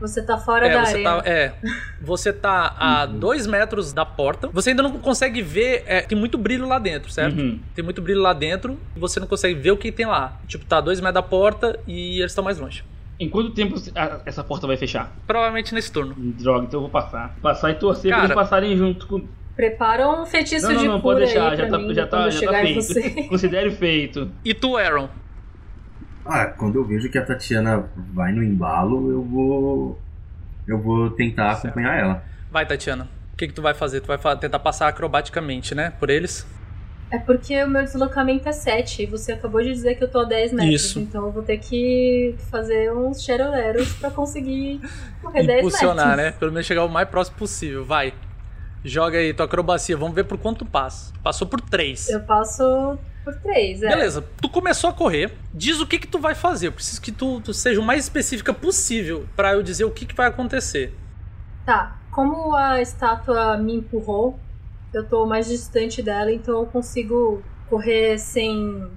Você 0.00 0.20
tá 0.20 0.36
fora 0.36 0.66
É, 0.66 0.74
da 0.74 0.84
você 0.84 0.94
arena. 0.96 1.22
tá, 1.22 1.30
é, 1.30 1.54
você 2.02 2.32
tá 2.32 2.74
a 2.76 3.06
2 3.06 3.46
metros 3.46 3.92
da 3.92 4.04
porta. 4.04 4.48
Você 4.48 4.70
ainda 4.70 4.82
não 4.82 4.98
consegue 4.98 5.40
ver. 5.40 5.84
é, 5.86 6.00
tem 6.02 6.18
muito 6.18 6.36
brilho 6.36 6.66
lá 6.66 6.80
dentro, 6.80 7.10
certo? 7.12 7.38
Uhum. 7.38 7.60
Tem 7.74 7.84
muito 7.84 8.02
brilho 8.02 8.20
lá 8.20 8.32
dentro 8.32 8.78
e 8.96 8.98
você 8.98 9.20
não 9.20 9.28
consegue 9.28 9.54
ver 9.58 9.70
o 9.70 9.76
que 9.76 9.92
tem 9.92 10.06
lá. 10.06 10.40
Tipo, 10.48 10.64
tá 10.64 10.78
a 10.78 10.80
2 10.80 10.98
metros 10.98 11.14
da 11.14 11.22
porta 11.22 11.78
e 11.86 12.18
eles 12.18 12.32
estão 12.32 12.42
mais 12.42 12.58
longe. 12.58 12.84
Em 13.18 13.28
quanto 13.28 13.50
tempo 13.50 13.76
essa 14.26 14.42
porta 14.42 14.66
vai 14.66 14.76
fechar? 14.76 15.12
Provavelmente 15.26 15.72
nesse 15.74 15.90
turno. 15.92 16.14
Droga, 16.16 16.64
então 16.66 16.78
eu 16.78 16.82
vou 16.82 16.90
passar. 16.90 17.34
Passar 17.40 17.70
e 17.70 17.74
torcer 17.74 18.10
pra 18.10 18.16
Cara- 18.16 18.24
eles 18.26 18.34
passarem 18.34 18.76
junto 18.76 19.06
com. 19.06 19.24
Prepara 19.54 20.08
um 20.08 20.26
feitiço 20.26 20.66
Não, 20.66 20.74
não, 20.74 20.80
de 20.82 20.88
não, 20.88 21.00
cura 21.00 21.14
pode 21.18 21.26
deixar, 21.26 21.50
aí 21.52 21.56
já 21.56 21.66
pra 21.68 21.78
tá, 21.78 21.78
mim 21.78 21.94
já 21.94 22.06
tá, 22.08 22.28
já 22.30 22.50
tá 22.50 22.58
feito. 22.60 22.82
você. 22.82 23.10
Considere 23.28 23.70
feito. 23.70 24.30
E 24.44 24.52
tu, 24.52 24.76
Aaron? 24.76 25.08
Ah, 26.26 26.46
quando 26.46 26.76
eu 26.76 26.84
vejo 26.84 27.08
que 27.08 27.16
a 27.18 27.24
Tatiana 27.24 27.84
vai 28.12 28.32
no 28.32 28.42
embalo, 28.42 29.10
eu 29.12 29.22
vou. 29.22 30.00
Eu 30.66 30.80
vou 30.80 31.10
tentar 31.10 31.52
Certo. 31.54 31.66
acompanhar 31.66 31.96
ela. 31.98 32.22
Vai, 32.50 32.66
Tatiana. 32.66 33.08
O 33.32 33.36
que, 33.36 33.46
que 33.48 33.52
tu 33.54 33.60
vai 33.62 33.74
fazer? 33.74 34.00
Tu 34.00 34.06
vai 34.06 34.18
tentar 34.38 34.58
passar 34.58 34.88
acrobaticamente, 34.88 35.74
né? 35.74 35.92
Por 36.00 36.08
eles? 36.10 36.46
É 37.14 37.18
porque 37.20 37.62
o 37.62 37.68
meu 37.68 37.84
deslocamento 37.84 38.48
é 38.48 38.52
7 38.52 39.04
e 39.04 39.06
você 39.06 39.32
acabou 39.32 39.62
de 39.62 39.72
dizer 39.72 39.94
que 39.94 40.02
eu 40.02 40.10
tô 40.10 40.18
a 40.18 40.24
10 40.24 40.52
metros. 40.52 40.74
Isso. 40.74 40.98
Então 40.98 41.26
eu 41.26 41.30
vou 41.30 41.44
ter 41.44 41.58
que 41.58 42.34
fazer 42.50 42.92
uns 42.92 43.22
cheroleros 43.22 43.92
pra 43.94 44.10
conseguir 44.10 44.80
correr 45.22 45.46
10 45.46 45.46
metros. 45.46 45.74
Impulsionar, 45.74 46.16
né? 46.16 46.32
Pelo 46.32 46.50
menos 46.50 46.66
chegar 46.66 46.84
o 46.84 46.88
mais 46.88 47.08
próximo 47.08 47.38
possível. 47.38 47.84
Vai. 47.84 48.12
Joga 48.84 49.18
aí 49.18 49.32
tua 49.32 49.46
acrobacia. 49.46 49.96
Vamos 49.96 50.12
ver 50.12 50.24
por 50.24 50.38
quanto 50.38 50.64
tu 50.64 50.66
passa. 50.66 51.12
Passou 51.22 51.46
por 51.46 51.60
3. 51.60 52.10
Eu 52.10 52.20
passo 52.20 52.98
por 53.22 53.32
3, 53.36 53.84
é. 53.84 53.88
Beleza, 53.90 54.24
tu 54.42 54.48
começou 54.48 54.90
a 54.90 54.92
correr. 54.92 55.30
Diz 55.54 55.80
o 55.80 55.86
que 55.86 56.00
que 56.00 56.08
tu 56.08 56.18
vai 56.18 56.34
fazer. 56.34 56.66
Eu 56.66 56.72
preciso 56.72 57.00
que 57.00 57.12
tu, 57.12 57.40
tu 57.42 57.54
seja 57.54 57.80
o 57.80 57.84
mais 57.84 58.02
específica 58.02 58.52
possível 58.52 59.24
pra 59.36 59.54
eu 59.54 59.62
dizer 59.62 59.84
o 59.84 59.90
que 59.92 60.04
que 60.04 60.16
vai 60.16 60.26
acontecer. 60.26 60.92
Tá, 61.64 61.96
como 62.10 62.56
a 62.56 62.80
estátua 62.80 63.56
me 63.56 63.76
empurrou, 63.76 64.36
eu 64.94 65.04
tô 65.06 65.26
mais 65.26 65.46
distante 65.48 66.02
dela, 66.02 66.30
então 66.32 66.60
eu 66.60 66.66
consigo 66.66 67.42
correr 67.68 68.18
sem. 68.18 68.88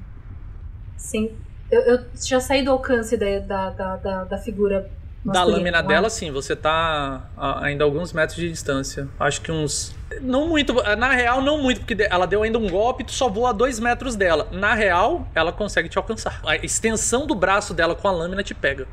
sem. 0.95 1.35
Eu, 1.69 1.81
eu 1.81 1.99
já 2.25 2.39
saí 2.39 2.63
do 2.63 2.71
alcance 2.71 3.17
da, 3.17 3.39
da, 3.39 3.69
da, 3.97 4.23
da, 4.23 4.37
figura. 4.37 4.89
da 5.25 5.43
lâmina 5.43 5.83
dela, 5.83 6.09
sim, 6.09 6.31
você 6.31 6.55
tá 6.55 7.29
a- 7.35 7.65
ainda 7.65 7.83
alguns 7.83 8.13
metros 8.13 8.37
de 8.37 8.49
distância. 8.49 9.07
Acho 9.19 9.41
que 9.41 9.51
uns. 9.51 9.93
Não 10.21 10.47
muito. 10.47 10.73
Na 10.95 11.11
real, 11.11 11.41
não 11.41 11.61
muito, 11.61 11.81
porque 11.81 12.07
ela 12.09 12.25
deu 12.25 12.43
ainda 12.43 12.57
um 12.57 12.69
golpe 12.69 13.03
e 13.03 13.05
tu 13.05 13.11
só 13.11 13.27
voa 13.27 13.49
a 13.49 13.53
dois 13.53 13.79
metros 13.79 14.15
dela. 14.15 14.47
Na 14.51 14.73
real, 14.73 15.27
ela 15.35 15.51
consegue 15.51 15.89
te 15.89 15.97
alcançar. 15.97 16.39
A 16.45 16.55
extensão 16.55 17.27
do 17.27 17.35
braço 17.35 17.73
dela 17.73 17.93
com 17.95 18.07
a 18.07 18.11
lâmina 18.11 18.41
te 18.43 18.53
pega. 18.55 18.87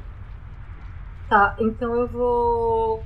Tá, 1.28 1.54
então 1.58 1.94
eu 1.94 2.06
vou 2.08 3.02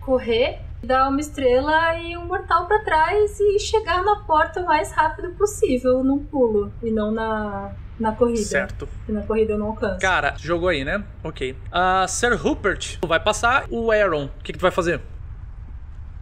correr, 0.00 0.60
dar 0.84 1.08
uma 1.08 1.20
estrela 1.20 1.96
e 1.98 2.16
um 2.16 2.26
mortal 2.26 2.66
pra 2.66 2.78
trás 2.80 3.38
e 3.40 3.58
chegar 3.58 4.02
na 4.02 4.16
porta 4.24 4.60
o 4.60 4.66
mais 4.66 4.92
rápido 4.92 5.30
possível 5.32 6.02
num 6.04 6.18
pulo 6.24 6.72
e 6.82 6.90
não 6.90 7.10
na, 7.10 7.72
na 7.98 8.12
corrida. 8.12 8.42
Certo. 8.42 8.86
Porque 8.86 9.12
na 9.12 9.22
corrida 9.22 9.52
eu 9.52 9.58
não 9.58 9.66
alcanço. 9.68 10.00
Cara, 10.00 10.34
jogou 10.38 10.68
aí, 10.68 10.84
né? 10.84 11.02
Ok. 11.22 11.56
A 11.72 12.06
Sir 12.08 12.36
Rupert 12.36 12.98
tu 13.00 13.08
vai 13.08 13.20
passar. 13.20 13.64
O 13.70 13.90
Aaron, 13.90 14.24
o 14.26 14.42
que, 14.42 14.52
que 14.52 14.58
tu 14.58 14.62
vai 14.62 14.70
fazer? 14.70 15.00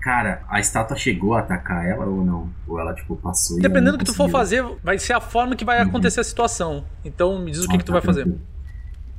Cara, 0.01 0.43
a 0.49 0.59
estátua 0.59 0.97
chegou 0.97 1.35
a 1.35 1.41
atacar 1.41 1.87
ela 1.87 2.05
ou 2.07 2.25
não? 2.25 2.51
Ou 2.67 2.81
ela, 2.81 2.93
tipo, 2.93 3.15
passou 3.17 3.59
e 3.59 3.63
Dependendo 3.63 3.93
do 3.93 3.99
que 3.99 4.05
tu 4.05 4.13
for 4.15 4.29
fazer, 4.29 4.65
vai 4.83 4.99
ser 4.99 5.13
a 5.13 5.21
forma 5.21 5.55
que 5.55 5.65
vai 5.65 5.81
Uhum. 5.81 5.89
acontecer 5.89 6.19
a 6.21 6.25
situação. 6.25 6.85
Então 7.05 7.39
me 7.39 7.53
diz 7.53 7.65
o 7.65 7.69
que, 7.69 7.77
Ah, 7.77 7.79
que 7.79 7.85
tu 7.85 7.89
tá 7.89 7.93
vai 7.93 8.03
fazer. 8.03 8.23
tranquilo. 8.25 8.47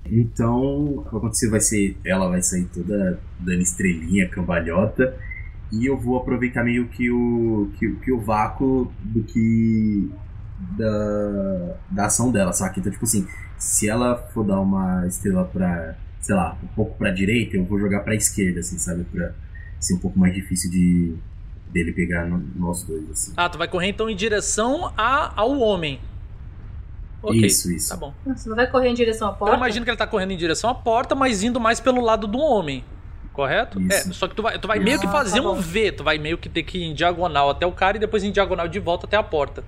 Então, 0.06 0.60
o 0.62 1.04
que 1.06 1.12
vai 1.12 1.18
acontecer 1.20 1.50
vai 1.50 1.62
ser. 1.62 1.98
Ela 2.06 2.28
vai 2.28 2.42
sair 2.42 2.66
toda 2.66 3.18
dando 3.40 3.62
estrelinha, 3.62 4.28
cambalhota. 4.28 5.16
E 5.80 5.86
eu 5.86 5.98
vou 5.98 6.18
aproveitar 6.18 6.64
meio 6.64 6.88
que 6.88 7.10
o. 7.10 7.72
que, 7.80 7.90
que 7.96 8.12
o 8.12 8.20
vácuo 8.22 8.92
do 9.02 9.24
que. 9.24 10.10
Da, 10.78 11.76
da 11.90 12.06
ação 12.06 12.32
dela, 12.32 12.54
saca? 12.54 12.80
Então, 12.80 12.92
tipo 12.92 13.04
assim, 13.06 13.28
se 13.58 13.90
ela 13.90 14.16
for 14.34 14.44
dar 14.46 14.60
uma 14.62 15.06
estrela 15.08 15.46
pra. 15.46 15.96
sei 16.22 16.36
lá, 16.36 16.56
um 16.64 16.68
pouco 16.68 16.98
pra 16.98 17.12
direita, 17.12 17.58
eu 17.58 17.66
vou 17.66 17.80
jogar 17.80 18.02
pra 18.02 18.16
esquerda, 18.16 18.60
assim, 18.60 18.78
sabe? 18.78 19.04
Pra 19.06 19.32
ser 19.80 19.96
um 19.96 20.00
pouco 20.00 20.18
mais 20.20 20.34
difícil 20.34 20.70
de. 20.72 21.16
dele 21.72 21.92
pegar 21.92 22.26
no- 22.26 22.44
nós 22.56 22.84
dois, 22.84 23.10
assim. 23.10 23.34
Ah, 23.36 23.50
tu 23.50 23.58
vai 23.58 23.68
correr 23.68 23.88
então 23.90 24.10
em 24.10 24.16
direção 24.16 24.94
a, 24.98 25.34
ao 25.42 25.60
homem. 25.60 26.00
Ok. 27.22 27.40
Isso, 27.46 27.72
isso. 27.72 27.90
Tá 27.90 27.96
bom. 27.98 28.14
Você 28.28 28.48
não 28.50 28.56
vai 28.56 28.68
correr 28.70 28.90
em 28.90 28.94
direção 28.94 29.30
à 29.30 29.32
Eu 29.32 29.36
porta? 29.38 29.56
imagino 29.56 29.84
que 29.86 29.90
ele 29.90 29.98
tá 29.98 30.06
correndo 30.08 30.32
em 30.32 30.38
direção 30.38 30.70
à 30.70 30.76
porta, 30.76 31.16
mas 31.16 31.42
indo 31.42 31.60
mais 31.60 31.80
pelo 31.80 32.02
lado 32.02 32.28
do 32.28 32.38
homem. 32.38 32.84
Correto? 33.34 33.82
Isso. 33.82 34.10
É, 34.10 34.14
só 34.14 34.28
que 34.28 34.36
tu 34.36 34.44
vai, 34.44 34.60
tu 34.60 34.68
vai 34.68 34.80
meio 34.80 35.00
que 35.00 35.08
Ah, 35.08 35.12
fazer 35.12 35.42
tá 35.42 35.50
um. 35.50 35.56
V, 35.60 35.92
tu 35.92 36.04
vai 36.04 36.18
meio 36.20 36.38
que 36.38 36.48
ter 36.48 36.62
que 36.64 36.78
ir 36.78 36.84
em 36.84 36.94
diagonal 36.94 37.50
até 37.50 37.66
o 37.66 37.72
cara 37.72 37.98
e 37.98 38.00
depois 38.00 38.24
em 38.24 38.32
diagonal 38.32 38.68
de 38.68 38.80
volta 38.80 39.08
até 39.08 39.18
a 39.18 39.24
porta. 39.24 39.64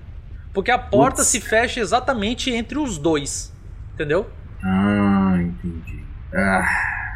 Porque 0.53 0.69
a 0.71 0.77
porta 0.77 1.17
Putz. 1.17 1.27
se 1.27 1.41
fecha 1.41 1.79
exatamente 1.79 2.51
entre 2.51 2.77
os 2.77 2.97
dois. 2.97 3.51
Entendeu? 3.93 4.27
Ah, 4.63 5.35
entendi. 5.39 6.03
Ah. 6.33 6.63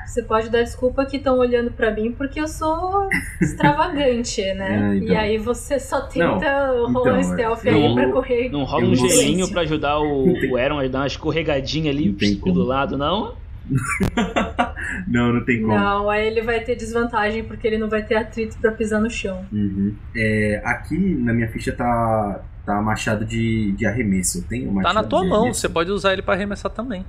Você 0.05 0.23
pode 0.23 0.49
dar 0.49 0.63
desculpa 0.63 1.05
que 1.05 1.17
estão 1.17 1.37
olhando 1.37 1.69
pra 1.69 1.91
mim 1.91 2.11
porque 2.11 2.41
eu 2.41 2.47
sou 2.47 3.07
extravagante, 3.39 4.41
né? 4.55 4.93
É, 4.93 4.97
então. 4.97 5.07
E 5.07 5.15
aí 5.15 5.37
você 5.37 5.79
só 5.79 6.01
tenta 6.01 6.73
Não, 6.73 6.91
rolar 6.91 7.19
então, 7.21 7.33
stealth 7.33 7.67
aí 7.67 7.93
pra 7.93 8.11
correr. 8.11 8.49
Não 8.49 8.63
rola 8.63 8.85
um 8.85 8.95
gelinho 8.95 9.47
pra 9.51 9.61
ajudar 9.61 9.99
o, 9.99 10.33
o 10.49 10.57
Aaron 10.57 10.79
a 10.79 10.87
dar 10.87 10.99
uma 11.01 11.07
escorregadinha 11.07 11.91
ali 11.91 12.11
pelo 12.11 12.63
lado, 12.63 12.97
não? 12.97 13.35
não, 15.07 15.33
não 15.33 15.43
tem 15.45 15.61
como. 15.61 15.73
Não, 15.77 16.09
aí 16.09 16.27
ele 16.27 16.41
vai 16.41 16.59
ter 16.61 16.75
desvantagem 16.75 17.43
porque 17.43 17.67
ele 17.67 17.77
não 17.77 17.89
vai 17.89 18.03
ter 18.03 18.15
atrito 18.15 18.57
pra 18.59 18.71
pisar 18.71 18.99
no 19.01 19.09
chão. 19.09 19.45
Uhum. 19.51 19.95
É, 20.15 20.61
aqui 20.65 20.97
na 21.15 21.33
minha 21.33 21.47
ficha 21.49 21.71
tá, 21.71 22.41
tá 22.65 22.81
machado 22.81 23.25
de, 23.25 23.71
de 23.73 23.85
arremesso. 23.85 24.39
Eu 24.39 24.43
tenho 24.43 24.67
Tá 24.67 24.73
machado 24.73 24.93
na 24.95 25.03
tua 25.03 25.23
mão, 25.25 25.39
arremesso? 25.41 25.61
você 25.61 25.69
pode 25.69 25.91
usar 25.91 26.13
ele 26.13 26.21
pra 26.21 26.33
arremessar 26.33 26.71
também. 26.71 27.05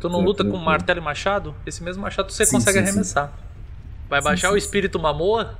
Tu 0.00 0.08
não 0.08 0.20
Tá 0.20 0.24
luta 0.24 0.44
com 0.44 0.56
martelo 0.56 1.00
e 1.00 1.02
machado? 1.02 1.54
Esse 1.66 1.82
mesmo 1.82 2.02
machado 2.02 2.32
você 2.32 2.46
Sim, 2.46 2.56
consegue 2.56 2.78
sim, 2.78 2.84
sim. 2.84 2.90
arremessar. 2.90 3.32
Vai 4.08 4.20
Sim, 4.20 4.24
baixar 4.24 4.48
sim, 4.48 4.54
o 4.54 4.56
espírito 4.56 4.98
Mamoa? 4.98 5.58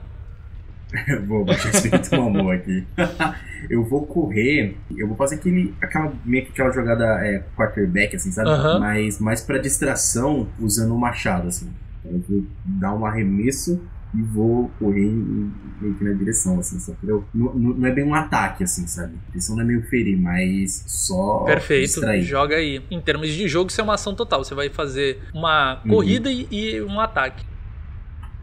Eu 1.09 1.23
vou 1.27 1.45
baixar 1.45 1.69
esse 1.71 1.87
espírito 1.87 2.15
no 2.15 2.27
amor 2.29 2.55
aqui. 2.57 2.85
eu 3.71 3.83
vou 3.85 4.07
correr, 4.07 4.77
eu 4.97 5.09
vou 5.09 5.17
fazer 5.17 5.37
aquele, 5.37 5.75
aquela, 5.81 6.13
meio 6.25 6.45
que 6.45 6.53
aquela 6.53 6.71
jogada 6.71 7.05
é, 7.27 7.43
quarterback, 7.57 8.15
assim, 8.17 8.31
sabe? 8.31 8.51
Aham. 8.51 8.79
Mas 8.81 9.19
mais 9.19 9.41
pra 9.41 9.59
distração, 9.59 10.49
usando 10.61 10.95
o 10.95 10.99
machado, 10.99 11.49
assim. 11.49 11.71
Eu 12.05 12.23
vou 12.29 12.45
dar 12.65 12.95
um 12.95 13.05
arremesso 13.07 13.83
e 14.15 14.23
vou 14.23 14.71
correr 14.79 15.07
em- 15.07 15.51
meio 15.81 15.95
que 15.95 16.05
na 16.05 16.13
direção, 16.13 16.61
assim, 16.61 16.79
só 16.79 16.93
pra 16.93 17.09
eu, 17.11 17.25
não, 17.35 17.53
não 17.55 17.87
é 17.89 17.91
bem 17.91 18.05
um 18.05 18.15
ataque, 18.15 18.63
assim, 18.63 18.87
sabe? 18.87 19.15
A 19.15 19.29
intenção 19.31 19.57
não 19.57 19.63
é 19.63 19.67
meio 19.67 19.83
ferir, 19.89 20.17
mas 20.17 20.85
só 20.87 21.41
Perfeito, 21.45 21.87
distrair. 21.87 22.23
joga 22.23 22.55
aí. 22.57 22.81
Em 22.91 23.01
termos 23.01 23.29
de 23.31 23.49
jogo, 23.49 23.71
isso 23.71 23.81
é 23.81 23.85
uma 23.85 23.95
ação 23.95 24.15
total. 24.15 24.45
Você 24.45 24.55
vai 24.55 24.69
fazer 24.69 25.21
uma 25.35 25.81
Uhum. 25.85 25.91
corrida 25.91 26.31
e, 26.31 26.47
e 26.53 26.83
um 26.83 27.01
ataque. 27.01 27.45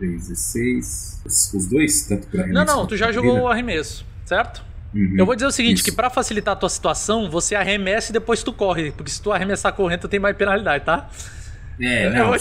3, 0.02 0.28
16. 0.28 1.22
Os 1.26 1.54
os 1.54 1.68
dois, 1.68 2.06
tanto 2.08 2.28
Não, 2.34 2.42
arremesso 2.44 2.66
não, 2.66 2.76
quanto 2.82 2.90
tu 2.90 2.98
já 2.98 3.12
jogou 3.12 3.42
o 3.42 3.48
arremesso, 3.48 4.06
certo? 4.26 4.64
Uhum. 4.94 5.16
Eu 5.18 5.26
vou 5.26 5.36
dizer 5.36 5.48
o 5.48 5.52
seguinte, 5.52 5.76
Isso. 5.78 5.84
que 5.86 5.92
pra 5.92 6.10
facilitar 6.10 6.54
a 6.54 6.56
tua 6.56 6.68
situação, 6.70 7.30
você 7.30 7.56
arremessa 7.56 8.12
e 8.12 8.14
depois 8.14 8.44
tu 8.44 8.52
corre. 8.52 8.92
Porque 8.92 9.10
se 9.12 9.22
tu 9.22 9.32
arremessar 9.32 9.72
correndo, 9.74 10.02
tu 10.02 10.08
tem 10.10 10.20
mais 10.20 10.36
penalidade, 10.36 10.84
tá? 10.84 11.08
É, 11.80 12.08
Eu 12.08 12.12
não, 12.12 12.34
eu- 12.36 12.40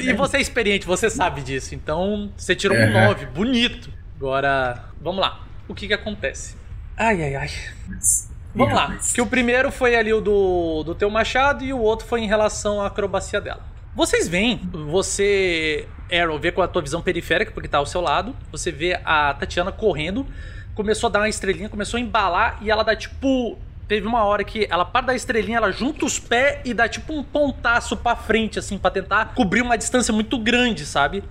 sim. 0.00 0.08
E 0.08 0.12
você 0.12 0.36
é 0.36 0.40
experiente, 0.40 0.86
você 0.86 1.10
sabe 1.10 1.40
disso. 1.42 1.74
Então, 1.74 2.30
você 2.36 2.54
tirou 2.54 2.76
um 2.76 2.80
Aham. 2.80 3.06
9, 3.08 3.26
bonito. 3.26 3.90
Agora, 4.16 4.84
vamos 5.00 5.20
lá. 5.20 5.44
O 5.66 5.74
que 5.74 5.86
que 5.88 5.94
acontece? 5.94 6.54
Ai, 6.96 7.22
ai, 7.22 7.34
ai. 7.34 7.50
Mas- 7.88 8.30
Vamos 8.54 8.74
lá. 8.74 8.86
rapaz. 8.86 9.12
Que 9.12 9.20
o 9.20 9.26
primeiro 9.26 9.70
foi 9.72 9.94
ali 9.96 10.12
o 10.12 10.20
do, 10.20 10.82
do 10.84 10.94
teu 10.94 11.08
machado 11.10 11.64
e 11.64 11.72
o 11.72 11.78
outro 11.78 12.06
foi 12.06 12.20
em 12.20 12.26
relação 12.28 12.80
à 12.80 12.86
acrobacia 12.88 13.40
dela. 13.40 13.64
Vocês 13.94 14.28
veem, 14.28 14.60
você, 14.90 15.86
Arrow, 16.12 16.38
vê 16.38 16.52
com 16.52 16.62
a 16.62 16.68
tua 16.68 16.82
visão 16.82 17.00
periférica, 17.00 17.52
porque 17.52 17.68
tá 17.68 17.78
ao 17.78 17.86
seu 17.86 18.00
lado. 18.00 18.34
Você 18.50 18.70
vê 18.70 19.00
a 19.04 19.34
Tatiana 19.34 19.72
correndo, 19.72 20.26
começou 20.74 21.08
a 21.08 21.10
dar 21.10 21.20
uma 21.20 21.28
estrelinha, 21.28 21.68
começou 21.68 21.98
a 21.98 22.00
embalar 22.00 22.58
e 22.60 22.70
ela 22.70 22.82
dá 22.82 22.94
tipo. 22.94 23.58
Teve 23.86 24.06
uma 24.06 24.22
hora 24.22 24.44
que 24.44 24.68
ela 24.70 24.84
para 24.84 25.06
da 25.06 25.14
estrelinha, 25.16 25.56
ela 25.56 25.72
junta 25.72 26.04
os 26.04 26.16
pés 26.16 26.60
e 26.64 26.72
dá 26.72 26.88
tipo 26.88 27.12
um 27.12 27.24
pontaço 27.24 27.96
pra 27.96 28.14
frente, 28.14 28.56
assim, 28.56 28.78
pra 28.78 28.88
tentar 28.88 29.34
cobrir 29.34 29.62
uma 29.62 29.76
distância 29.76 30.14
muito 30.14 30.38
grande, 30.38 30.86
sabe? 30.86 31.24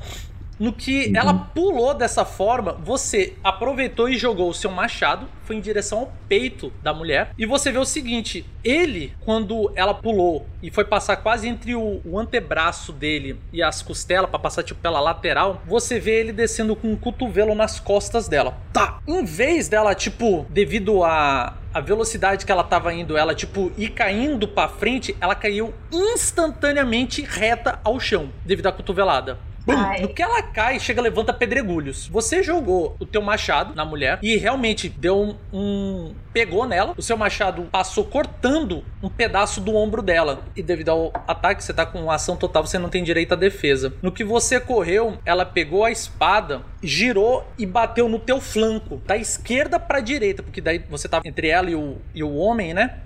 No 0.59 0.73
que 0.73 1.07
Uhum. 1.07 1.15
ela 1.15 1.33
pulou 1.33 1.93
dessa 1.93 2.25
forma, 2.25 2.73
você 2.73 3.33
aproveitou 3.43 4.09
e 4.09 4.17
jogou 4.17 4.49
o 4.49 4.53
seu 4.53 4.69
machado, 4.69 5.27
foi 5.45 5.55
em 5.55 5.61
direção 5.61 5.99
ao 5.99 6.13
peito 6.27 6.71
da 6.83 6.93
mulher. 6.93 7.31
E 7.37 7.45
você 7.45 7.71
vê 7.71 7.77
o 7.79 7.85
seguinte: 7.85 8.45
ele, 8.63 9.13
quando 9.21 9.71
ela 9.75 9.93
pulou 9.93 10.45
e 10.61 10.69
foi 10.69 10.83
passar 10.83 11.15
quase 11.17 11.47
entre 11.47 11.75
o, 11.75 12.01
o 12.05 12.19
antebraço 12.19 12.91
dele 12.91 13.39
e 13.53 13.63
as 13.63 13.81
costelas, 13.81 14.29
pra 14.29 14.37
passar 14.37 14.61
tipo 14.63 14.79
pela 14.81 14.99
lateral, 14.99 15.61
você 15.65 15.99
vê 15.99 16.19
ele 16.19 16.33
descendo 16.33 16.75
com 16.75 16.89
um 16.91 16.95
cotovelo 16.95 17.55
nas 17.55 17.79
costas 17.79 18.27
dela. 18.27 18.57
Tá! 18.73 18.99
Em 19.07 19.23
vez 19.23 19.67
dela, 19.69 19.95
tipo, 19.95 20.45
devido 20.49 21.03
a. 21.03 21.55
A 21.71 21.79
velocidade 21.81 22.47
que 22.47 22.51
ela 22.51 22.63
tava 22.63 22.91
indo, 22.91 23.15
ela 23.15 23.35
tipo 23.35 23.71
ir 23.77 23.89
caindo 23.89 24.47
pra 24.47 24.67
frente, 24.67 25.15
ela 25.21 25.35
caiu 25.35 25.71
instantaneamente 25.91 27.21
reta 27.21 27.79
ao 27.83 27.99
chão, 27.99 28.29
devido 28.43 28.65
à 28.67 28.71
cotovelada. 28.71 29.37
Bum! 29.65 29.73
Ai. 29.77 30.01
No 30.01 30.09
que 30.09 30.21
ela 30.21 30.41
cai, 30.41 30.79
chega, 30.79 31.01
levanta 31.01 31.33
pedregulhos. 31.33 32.07
Você 32.07 32.41
jogou 32.43 32.95
o 32.99 33.05
teu 33.05 33.21
machado 33.21 33.75
na 33.75 33.85
mulher 33.85 34.19
e 34.21 34.35
realmente 34.37 34.89
deu 34.89 35.21
um, 35.21 35.35
um- 35.53 36.13
pegou 36.33 36.65
nela. 36.65 36.93
O 36.97 37.01
seu 37.01 37.17
machado 37.17 37.63
passou 37.71 38.03
cortando 38.05 38.83
um 39.03 39.09
pedaço 39.09 39.59
do 39.61 39.75
ombro 39.75 40.01
dela. 40.01 40.43
E 40.55 40.63
devido 40.63 40.89
ao 40.89 41.11
ataque, 41.27 41.63
você 41.63 41.73
tá 41.73 41.85
com 41.85 42.09
ação 42.09 42.35
total, 42.35 42.65
você 42.65 42.79
não 42.79 42.89
tem 42.89 43.03
direito 43.03 43.33
à 43.33 43.35
defesa. 43.35 43.93
No 44.01 44.11
que 44.11 44.23
você 44.23 44.59
correu, 44.59 45.17
ela 45.25 45.45
pegou 45.45 45.83
a 45.85 45.91
espada, 45.91 46.61
girou 46.81 47.45
e 47.57 47.65
bateu 47.65 48.07
no 48.09 48.19
teu 48.19 48.39
flanco, 48.39 49.01
da 49.05 49.17
esquerda 49.17 49.79
pra 49.79 49.99
direita, 49.99 50.41
porque 50.41 50.61
daí 50.61 50.79
você 50.89 51.07
tava 51.07 51.27
entre 51.27 51.47
ela 51.47 51.69
e 51.69 51.75
o, 51.75 51.97
e 52.15 52.23
o 52.23 52.33
homem, 52.35 52.73
né? 52.73 52.99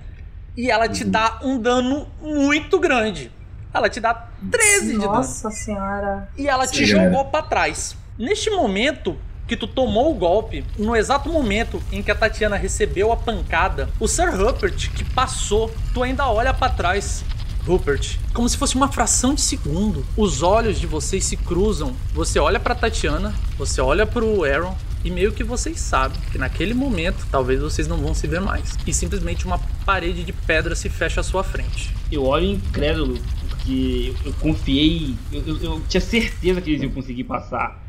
E 0.55 0.69
ela 0.69 0.87
te 0.87 1.03
dá 1.03 1.39
um 1.43 1.57
dano 1.59 2.07
muito 2.21 2.79
grande. 2.79 3.31
Ela 3.73 3.89
te 3.89 3.99
dá 3.99 4.27
13 4.51 4.85
de 4.93 4.99
dano 4.99 5.13
Nossa 5.13 5.49
senhora. 5.51 6.29
e 6.37 6.47
ela 6.47 6.67
te 6.67 6.77
Sim, 6.79 6.85
jogou 6.85 7.09
galera. 7.09 7.29
pra 7.29 7.41
trás. 7.41 7.95
Neste 8.17 8.49
momento 8.51 9.17
que 9.47 9.57
tu 9.57 9.67
tomou 9.67 10.11
o 10.11 10.13
golpe, 10.13 10.63
no 10.77 10.95
exato 10.95 11.29
momento 11.29 11.81
em 11.91 12.01
que 12.01 12.11
a 12.11 12.15
Tatiana 12.15 12.55
recebeu 12.55 13.11
a 13.11 13.17
pancada, 13.17 13.89
o 13.99 14.07
Sir 14.07 14.29
Rupert 14.35 14.91
que 14.93 15.03
passou, 15.03 15.73
tu 15.93 16.03
ainda 16.03 16.27
olha 16.29 16.53
pra 16.53 16.69
trás. 16.69 17.25
Rupert, 17.65 18.17
como 18.33 18.47
se 18.49 18.57
fosse 18.57 18.75
uma 18.75 18.91
fração 18.91 19.33
de 19.33 19.41
segundo, 19.41 20.05
os 20.17 20.43
olhos 20.43 20.79
de 20.79 20.85
vocês 20.85 21.23
se 21.23 21.37
cruzam. 21.37 21.95
Você 22.13 22.37
olha 22.37 22.59
pra 22.59 22.75
Tatiana, 22.75 23.33
você 23.57 23.79
olha 23.81 24.05
pro 24.05 24.43
Aaron 24.43 24.75
e 25.03 25.09
meio 25.09 25.31
que 25.31 25.43
vocês 25.45 25.79
sabem 25.79 26.19
que 26.31 26.37
naquele 26.37 26.73
momento 26.73 27.25
talvez 27.31 27.61
vocês 27.61 27.87
não 27.87 27.97
vão 27.97 28.13
se 28.13 28.27
ver 28.27 28.41
mais. 28.41 28.77
E 28.85 28.93
simplesmente 28.93 29.45
uma 29.45 29.59
parede 29.85 30.23
de 30.25 30.33
pedra 30.33 30.75
se 30.75 30.89
fecha 30.89 31.21
à 31.21 31.23
sua 31.23 31.43
frente. 31.43 31.93
Eu 32.11 32.25
olho 32.25 32.45
incrédulo, 32.45 33.17
porque 33.63 34.13
eu 34.25 34.33
confiei, 34.33 35.15
eu, 35.31 35.57
eu- 35.61 35.81
tinha 35.87 36.01
certeza 36.01 36.61
que 36.61 36.69
eles 36.69 36.81
iam 36.83 36.91
conseguir 36.91 37.23
passar. 37.23 37.81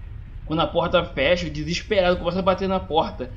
Quando 0.47 0.61
a 0.61 0.67
porta 0.67 1.05
fecha, 1.05 1.51
desesperado, 1.51 2.19
começo 2.19 2.39
a 2.39 2.43
bater 2.43 2.69
na 2.69 2.79
porta. 2.79 3.31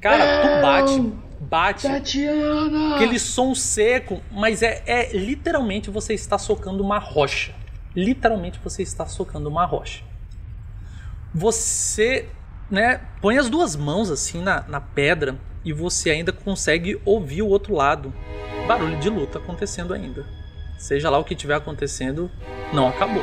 Cara, 0.00 0.40
tu 0.40 0.62
bate, 0.62 1.12
bate. 1.40 1.82
Tatiana! 1.88 2.94
Aquele 2.96 3.18
som 3.18 3.54
seco, 3.54 4.22
mas 4.30 4.62
é, 4.62 4.82
é 4.86 5.12
literalmente 5.16 5.90
você 5.90 6.14
está 6.14 6.38
socando 6.38 6.82
uma 6.82 6.98
rocha. 6.98 7.54
Literalmente 7.94 8.58
você 8.62 8.82
está 8.82 9.06
socando 9.06 9.48
uma 9.48 9.66
rocha. 9.66 10.02
Você, 11.34 12.28
né, 12.70 13.00
põe 13.20 13.38
as 13.38 13.48
duas 13.50 13.76
mãos 13.76 14.10
assim 14.10 14.40
na, 14.42 14.62
na 14.68 14.80
pedra 14.80 15.38
e 15.64 15.72
você 15.72 16.10
ainda 16.10 16.32
consegue 16.32 17.00
ouvir 17.04 17.42
o 17.42 17.48
outro 17.48 17.74
lado. 17.74 18.12
Barulho 18.66 18.98
de 18.98 19.08
luta 19.10 19.38
acontecendo 19.38 19.92
ainda. 19.92 20.24
Seja 20.82 21.08
lá 21.08 21.16
o 21.16 21.22
que 21.22 21.34
estiver 21.34 21.54
acontecendo, 21.54 22.28
não 22.72 22.88
acabou. 22.88 23.22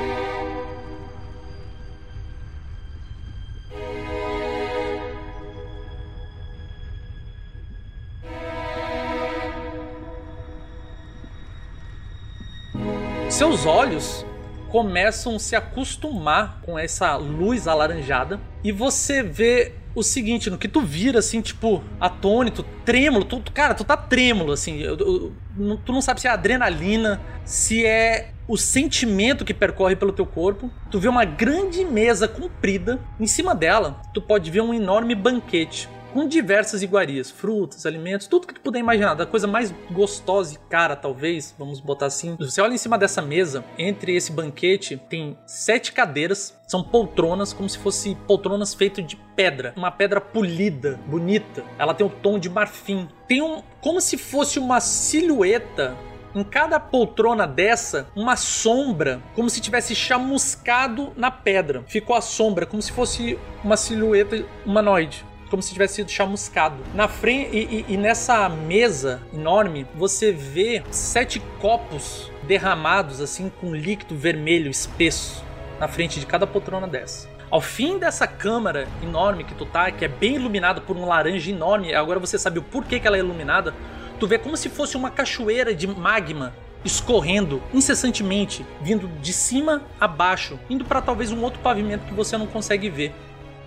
Seus 13.29 13.65
olhos 13.65 14.25
começam 14.69 15.35
a 15.35 15.39
se 15.39 15.53
acostumar 15.53 16.61
com 16.61 16.79
essa 16.79 17.17
luz 17.17 17.67
alaranjada 17.67 18.39
e 18.63 18.71
você 18.71 19.21
vê 19.21 19.73
o 19.95 20.03
seguinte, 20.03 20.49
no 20.49 20.57
que 20.57 20.67
tu 20.67 20.81
vira 20.81 21.19
assim, 21.19 21.41
tipo, 21.41 21.83
atônito, 21.99 22.63
trêmulo, 22.85 23.25
tu, 23.25 23.41
cara, 23.53 23.73
tu 23.73 23.83
tá 23.83 23.97
trêmulo 23.97 24.51
assim, 24.51 24.79
eu- 24.79 24.97
eu- 24.97 25.77
tu 25.85 25.91
não 25.91 26.01
sabe 26.01 26.21
se 26.21 26.27
é 26.27 26.31
adrenalina, 26.31 27.19
se 27.43 27.85
é 27.85 28.31
o 28.47 28.57
sentimento 28.57 29.45
que 29.45 29.53
percorre 29.53 29.95
pelo 29.95 30.11
teu 30.11 30.25
corpo. 30.25 30.71
Tu 30.89 30.99
vê 30.99 31.07
uma 31.07 31.23
grande 31.25 31.85
mesa 31.85 32.27
comprida, 32.27 32.99
em 33.19 33.27
cima 33.27 33.53
dela 33.53 34.01
tu 34.13 34.21
pode 34.21 34.49
ver 34.49 34.61
um 34.61 34.73
enorme 34.73 35.13
banquete 35.13 35.87
com 36.13 36.27
diversas 36.27 36.81
iguarias, 36.81 37.29
frutas, 37.29 37.85
alimentos, 37.85 38.27
tudo 38.27 38.47
que 38.47 38.53
tu 38.53 38.61
puder 38.61 38.79
imaginar, 38.79 39.13
da 39.13 39.25
coisa 39.25 39.47
mais 39.47 39.73
gostosa 39.91 40.55
e 40.55 40.57
cara, 40.69 40.95
talvez, 40.95 41.55
vamos 41.57 41.79
botar 41.79 42.07
assim. 42.07 42.35
Você 42.39 42.61
olha 42.61 42.73
em 42.73 42.77
cima 42.77 42.97
dessa 42.97 43.21
mesa, 43.21 43.63
entre 43.77 44.15
esse 44.15 44.31
banquete 44.31 44.97
tem 45.09 45.37
sete 45.45 45.91
cadeiras, 45.91 46.57
são 46.67 46.83
poltronas, 46.83 47.53
como 47.53 47.69
se 47.69 47.77
fossem 47.77 48.15
poltronas 48.27 48.73
feitas 48.73 49.05
de 49.05 49.15
pedra, 49.35 49.73
uma 49.75 49.91
pedra 49.91 50.21
polida, 50.21 50.99
bonita. 51.07 51.63
Ela 51.77 51.93
tem 51.93 52.05
o 52.05 52.09
tom 52.09 52.37
de 52.37 52.49
marfim. 52.49 53.07
Tem 53.27 53.41
um, 53.41 53.63
como 53.81 53.99
se 53.99 54.17
fosse 54.17 54.59
uma 54.59 54.79
silhueta 54.79 55.97
em 56.35 56.43
cada 56.43 56.79
poltrona 56.79 57.47
dessa, 57.47 58.07
uma 58.15 58.35
sombra, 58.35 59.21
como 59.35 59.49
se 59.49 59.61
tivesse 59.61 59.95
chamuscado 59.95 61.11
na 61.15 61.31
pedra. 61.31 61.83
Ficou 61.87 62.15
a 62.15 62.21
sombra, 62.21 62.65
como 62.65 62.81
se 62.81 62.91
fosse 62.91 63.37
uma 63.63 63.77
silhueta 63.77 64.45
humanoide. 64.65 65.25
Como 65.49 65.61
se 65.63 65.73
tivesse 65.73 65.95
sido 65.95 66.11
chamuscado. 66.11 66.77
Na 66.93 67.07
frente 67.07 67.55
e, 67.55 67.59
e- 67.89 67.93
e 67.93 67.97
nessa 67.97 68.47
mesa 68.47 69.21
enorme, 69.33 69.85
você 69.95 70.31
vê 70.31 70.83
sete 70.91 71.39
copos 71.59 72.31
derramados 72.43 73.19
assim 73.21 73.51
com 73.59 73.73
líquido 73.73 74.15
vermelho 74.15 74.69
espesso 74.69 75.43
na 75.79 75.87
frente 75.87 76.19
de 76.19 76.25
cada 76.25 76.45
poltrona 76.45 76.87
dessa. 76.87 77.27
Ao 77.49 77.61
fim 77.61 77.97
dessa 77.97 78.27
câmara 78.27 78.87
enorme 79.01 79.43
que 79.43 79.55
tu 79.55 79.65
tá, 79.65 79.89
que 79.91 80.05
é 80.05 80.07
bem 80.07 80.35
iluminada 80.35 80.79
por 80.81 80.95
um 80.95 81.05
laranja 81.05 81.49
enorme, 81.49 81.93
agora 81.95 82.19
você 82.19 82.37
sabe 82.37 82.59
o 82.59 82.63
porquê 82.63 82.99
que 82.99 83.07
ela 83.07 83.17
é 83.17 83.19
iluminada, 83.19 83.73
tu 84.19 84.27
vê 84.27 84.37
como 84.37 84.55
se 84.55 84.69
fosse 84.69 84.95
uma 84.95 85.09
cachoeira 85.09 85.73
de 85.73 85.87
magma 85.87 86.53
escorrendo 86.85 87.61
incessantemente, 87.73 88.63
vindo 88.81 89.07
de 89.19 89.33
cima 89.33 89.81
a 89.99 90.07
baixo, 90.07 90.59
indo 90.69 90.85
para 90.85 91.01
talvez 91.01 91.31
um 91.31 91.41
outro 91.41 91.59
pavimento 91.59 92.05
que 92.05 92.13
você 92.13 92.37
não 92.37 92.45
consegue 92.47 92.89
ver. 92.89 93.13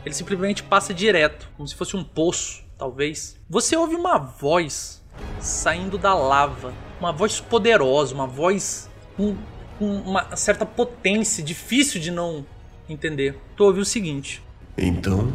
Ele 0.04 0.14
simplesmente 0.14 0.62
passa 0.62 0.92
direto, 0.92 1.48
como 1.56 1.66
se 1.66 1.74
fosse 1.74 1.96
um 1.96 2.02
poço, 2.02 2.64
talvez. 2.76 3.36
Você 3.48 3.76
ouve 3.76 3.94
uma 3.94 4.18
voz 4.18 5.02
saindo 5.40 5.96
da 5.96 6.14
lava, 6.14 6.72
uma 6.98 7.12
voz 7.12 7.40
poderosa, 7.40 8.14
uma 8.14 8.26
voz 8.26 8.88
com, 9.16 9.36
com 9.78 9.96
uma 9.98 10.34
certa 10.36 10.66
potência, 10.66 11.42
difícil 11.42 12.00
de 12.00 12.10
não 12.10 12.44
entender. 12.88 13.38
Tu 13.56 13.64
ouve 13.64 13.80
o 13.80 13.84
seguinte: 13.84 14.42
Então, 14.76 15.32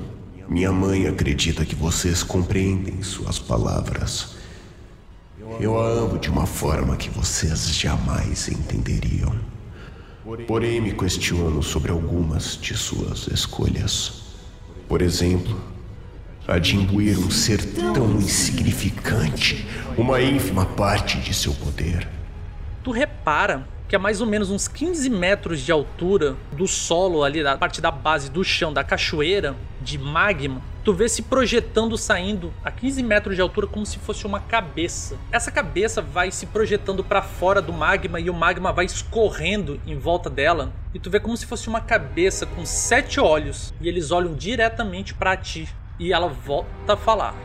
minha 0.48 0.72
mãe 0.72 1.07
acredita 1.07 1.65
que 1.65 1.76
vocês 1.76 2.23
compreendem 2.23 3.02
suas 3.03 3.39
palavras. 3.39 4.35
Eu 5.61 5.80
a 5.80 5.88
amo 5.88 6.19
de 6.19 6.30
uma 6.30 6.45
forma 6.45 6.98
que 6.98 7.10
vocês 7.10 7.73
jamais 7.73 8.49
entenderiam. 8.49 9.34
Porém, 10.45 10.81
me 10.81 10.91
questiono 10.91 11.64
sobre 11.64 11.89
algumas 11.89 12.57
de 12.57 12.76
suas 12.76 13.27
escolhas. 13.27 14.26
Por 14.88 15.01
exemplo, 15.01 15.59
a 16.47 16.57
de 16.57 16.77
imbuir 16.77 17.19
um 17.19 17.30
ser 17.30 17.64
tão 17.93 18.15
insignificante 18.18 19.68
uma 19.97 20.22
ínfima 20.22 20.65
parte 20.65 21.18
de 21.19 21.34
seu 21.34 21.53
poder. 21.53 22.07
Tu 22.84 22.91
repara 22.91 23.68
que 23.88 23.95
a 23.95 23.99
mais 23.99 24.22
ou 24.22 24.27
menos 24.27 24.49
uns 24.49 24.68
15 24.68 25.09
metros 25.09 25.61
de 25.61 25.72
altura 25.72 26.35
do 26.53 26.68
solo 26.68 27.23
ali, 27.23 27.43
da 27.43 27.57
parte 27.57 27.81
da 27.81 27.91
base 27.91 28.30
do 28.30 28.43
chão 28.43 28.72
da 28.72 28.84
cachoeira 28.84 29.55
de 29.81 29.97
magma, 29.97 30.61
tu 30.88 30.93
vê 30.93 31.09
se 31.09 31.23
projetando 31.23 31.97
saindo 31.97 32.53
a 32.64 32.72
15 32.72 33.03
metros 33.03 33.35
de 33.35 33.41
altura 33.41 33.68
como 33.68 33.85
se 33.85 33.99
fosse 33.99 34.26
uma 34.26 34.39
cabeça. 34.39 35.18
Essa 35.34 35.51
cabeça 35.51 36.01
vai 36.01 36.31
se 36.31 36.45
projetando 36.45 37.03
para 37.03 37.22
fora 37.22 37.61
do 37.61 37.73
magma 37.73 38.22
e 38.22 38.30
o 38.30 38.34
magma 38.34 38.72
vai 38.72 38.85
escorrendo 38.85 39.81
em 39.85 39.97
volta 39.97 40.30
dela. 40.30 40.72
E 40.93 40.99
tu 40.99 41.09
vê 41.09 41.19
como 41.19 41.35
se 41.35 41.45
fosse 41.45 41.68
uma 41.68 41.81
cabeça 41.81 42.45
com 42.45 42.65
sete 42.65 43.19
olhos 43.19 43.73
e 43.81 43.89
eles 43.89 44.11
olham 44.11 44.34
diretamente 44.34 45.14
para 45.14 45.35
ti. 45.35 45.68
E 45.99 46.14
ela 46.14 46.30
volta 46.30 46.93
a 46.93 46.95
falar. 46.95 47.35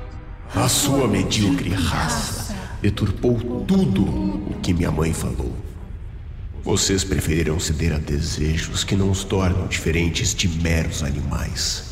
A 0.55 0.69
sua 0.69 1.09
medíocre 1.09 1.71
raça 1.71 2.55
deturpou 2.81 3.41
tudo 3.67 4.05
o 4.05 4.61
que 4.63 4.73
minha 4.73 4.93
mãe 4.93 5.13
falou. 5.13 5.53
Vocês 6.63 7.03
preferiram 7.03 7.59
ceder 7.59 7.93
a 7.93 7.99
desejos 7.99 8.85
que 8.85 8.95
não 8.95 9.11
os 9.11 9.25
tornam 9.25 9.67
diferentes 9.67 10.33
de 10.33 10.47
meros 10.47 11.03
animais. 11.03 11.92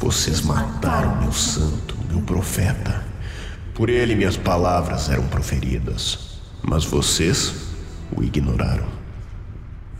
Vocês 0.00 0.40
mataram 0.40 1.20
meu 1.20 1.30
santo, 1.30 1.94
meu 2.08 2.22
profeta. 2.22 3.04
Por 3.74 3.90
ele 3.90 4.14
minhas 4.14 4.34
palavras 4.34 5.10
eram 5.10 5.26
proferidas, 5.28 6.40
mas 6.62 6.86
vocês 6.86 7.52
o 8.16 8.22
ignoraram. 8.22 8.88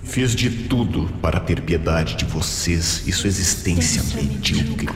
Fiz 0.03 0.35
de 0.35 0.49
tudo 0.69 1.07
para 1.21 1.39
ter 1.39 1.61
piedade 1.61 2.17
de 2.17 2.25
vocês 2.25 3.07
e 3.07 3.13
sua 3.13 3.29
existência 3.29 4.03
medíocre. 4.15 4.89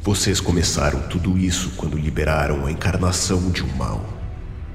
Vocês 0.00 0.40
começaram 0.40 1.08
tudo 1.08 1.36
isso 1.36 1.72
quando 1.76 1.98
liberaram 1.98 2.64
a 2.64 2.70
encarnação 2.70 3.50
de 3.50 3.64
um 3.64 3.76
mal, 3.76 4.06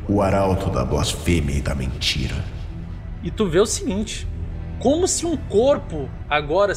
o 0.09 0.21
arauto 0.21 0.69
da 0.69 0.83
blasfêmia 0.83 1.55
e 1.55 1.61
da 1.61 1.73
mentira. 1.73 2.43
E 3.23 3.31
tu 3.31 3.49
vê 3.49 3.61
o 3.61 3.65
seguinte: 3.65 4.27
como 4.77 5.07
se 5.07 5.25
um 5.25 5.37
corpo, 5.37 6.09
agora 6.29 6.73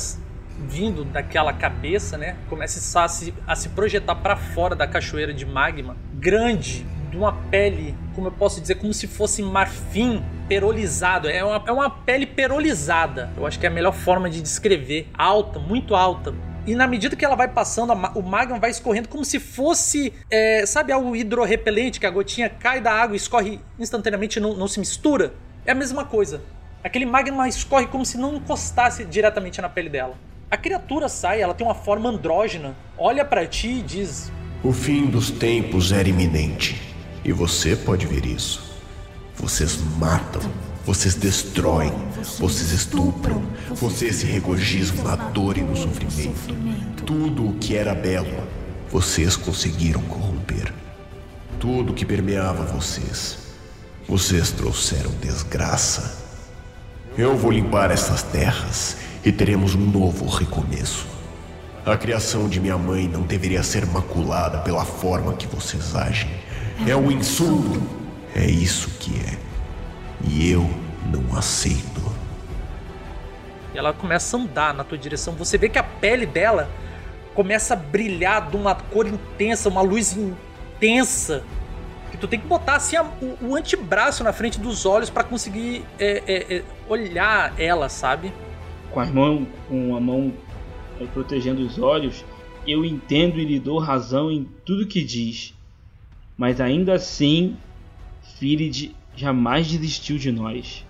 vindo 0.58 1.04
daquela 1.04 1.52
cabeça, 1.52 2.16
né, 2.16 2.36
começa 2.48 3.00
a 3.00 3.08
se, 3.08 3.34
a 3.46 3.56
se 3.56 3.68
projetar 3.70 4.14
para 4.16 4.36
fora 4.36 4.74
da 4.74 4.86
cachoeira 4.86 5.32
de 5.32 5.44
magma, 5.44 5.96
grande, 6.14 6.86
de 7.10 7.16
uma 7.16 7.32
pele, 7.32 7.94
como 8.14 8.26
eu 8.26 8.32
posso 8.32 8.60
dizer, 8.60 8.74
como 8.76 8.92
se 8.92 9.06
fosse 9.06 9.42
marfim 9.42 10.22
perolizado. 10.48 11.28
É 11.28 11.44
uma, 11.44 11.62
é 11.66 11.72
uma 11.72 11.88
pele 11.88 12.26
perolizada. 12.26 13.30
Eu 13.36 13.46
acho 13.46 13.58
que 13.58 13.66
é 13.66 13.68
a 13.68 13.72
melhor 13.72 13.92
forma 13.92 14.28
de 14.28 14.40
descrever. 14.42 15.08
Alta, 15.14 15.60
muito 15.60 15.94
alta. 15.94 16.34
E 16.66 16.74
na 16.74 16.86
medida 16.86 17.14
que 17.14 17.24
ela 17.24 17.36
vai 17.36 17.46
passando, 17.46 17.92
o 17.92 18.22
magma 18.22 18.58
vai 18.58 18.70
escorrendo 18.70 19.08
como 19.08 19.24
se 19.24 19.38
fosse, 19.38 20.12
é, 20.30 20.64
sabe, 20.66 20.92
algo 20.92 21.14
hidrorrepelente, 21.14 22.00
que 22.00 22.06
a 22.06 22.10
gotinha 22.10 22.48
cai 22.48 22.80
da 22.80 22.92
água 22.92 23.14
e 23.14 23.18
escorre 23.18 23.60
instantaneamente 23.78 24.38
e 24.38 24.42
não, 24.42 24.54
não 24.54 24.66
se 24.66 24.80
mistura? 24.80 25.34
É 25.66 25.72
a 25.72 25.74
mesma 25.74 26.04
coisa. 26.04 26.40
Aquele 26.82 27.06
magma 27.06 27.48
escorre 27.48 27.86
como 27.86 28.04
se 28.04 28.18
não 28.18 28.34
encostasse 28.36 29.04
diretamente 29.04 29.60
na 29.60 29.68
pele 29.68 29.88
dela. 29.88 30.16
A 30.54 30.56
criatura 30.56 31.08
sai, 31.08 31.40
ela 31.40 31.52
tem 31.52 31.66
uma 31.66 31.74
forma 31.74 32.08
andrógena, 32.08 32.76
olha 32.96 33.24
para 33.24 33.44
ti 33.44 33.66
e 33.66 33.82
diz: 33.82 34.30
O 34.62 34.72
fim 34.72 35.06
dos 35.06 35.28
tempos 35.28 35.90
era 35.90 36.08
iminente. 36.08 36.80
E 37.24 37.32
você 37.32 37.74
pode 37.74 38.06
ver 38.06 38.24
isso. 38.24 38.62
Vocês 39.34 39.76
matam, 39.98 40.40
vocês 40.86 41.16
destroem, 41.16 41.92
vocês 42.38 42.70
estupram, 42.70 43.42
vocês 43.72 44.14
se 44.14 44.26
regozijam 44.26 45.02
na 45.02 45.16
dor 45.16 45.58
e 45.58 45.60
no 45.60 45.74
sofrimento. 45.74 46.54
Tudo 47.04 47.48
o 47.48 47.54
que 47.54 47.74
era 47.74 47.92
belo, 47.92 48.46
vocês 48.92 49.34
conseguiram 49.34 50.02
corromper. 50.02 50.72
Tudo 51.58 51.92
que 51.92 52.06
permeava 52.06 52.62
vocês, 52.62 53.38
vocês 54.08 54.52
trouxeram 54.52 55.10
desgraça. 55.20 56.22
Eu 57.18 57.36
vou 57.36 57.50
limpar 57.50 57.90
essas 57.90 58.22
terras 58.22 58.96
e 59.24 59.32
teremos 59.32 59.74
um 59.74 59.86
novo 59.86 60.26
recomeço. 60.26 61.06
A 61.84 61.96
criação 61.96 62.48
de 62.48 62.60
minha 62.60 62.76
mãe 62.76 63.08
não 63.08 63.22
deveria 63.22 63.62
ser 63.62 63.86
maculada 63.86 64.58
pela 64.58 64.84
forma 64.84 65.34
que 65.34 65.46
vocês 65.46 65.94
agem. 65.94 66.30
É 66.86 66.94
um 66.94 67.10
insulto. 67.10 67.82
É 68.34 68.44
isso 68.44 68.90
que 68.98 69.12
é. 69.20 69.38
E 70.24 70.50
eu 70.50 70.68
não 71.06 71.36
aceito. 71.36 72.02
E 73.74 73.78
ela 73.78 73.92
começa 73.92 74.36
a 74.36 74.40
andar 74.40 74.74
na 74.74 74.84
tua 74.84 74.98
direção. 74.98 75.34
Você 75.34 75.56
vê 75.56 75.68
que 75.68 75.78
a 75.78 75.82
pele 75.82 76.26
dela 76.26 76.70
começa 77.34 77.74
a 77.74 77.76
brilhar 77.76 78.48
de 78.48 78.56
uma 78.56 78.74
cor 78.74 79.06
intensa, 79.06 79.68
uma 79.68 79.82
luz 79.82 80.16
intensa. 80.16 81.42
Que 82.10 82.16
tu 82.16 82.28
tem 82.28 82.38
que 82.38 82.46
botar 82.46 82.76
assim 82.76 82.96
a, 82.96 83.02
o, 83.02 83.38
o, 83.48 83.56
antebraço 83.56 84.22
na 84.22 84.32
frente 84.32 84.60
dos 84.60 84.86
olhos 84.86 85.10
para 85.10 85.24
conseguir 85.24 85.84
é, 85.98 86.22
é, 86.26 86.56
é, 86.56 86.62
olhar 86.88 87.52
ela, 87.58 87.88
sabe? 87.88 88.32
Com 88.94 89.00
a 89.00 89.06
mão, 89.06 89.46
com 89.68 89.96
a 89.96 90.00
mão 90.00 90.32
é, 91.00 91.04
protegendo 91.06 91.66
os 91.66 91.80
olhos, 91.80 92.24
eu 92.64 92.84
entendo 92.84 93.40
e 93.40 93.44
lhe 93.44 93.58
dou 93.58 93.80
razão 93.80 94.30
em 94.30 94.44
tudo 94.64 94.86
que 94.86 95.02
diz. 95.02 95.52
Mas 96.36 96.60
ainda 96.60 96.94
assim, 96.94 97.56
Firid 98.38 98.94
jamais 99.16 99.66
desistiu 99.66 100.16
de 100.16 100.30
nós. 100.30 100.86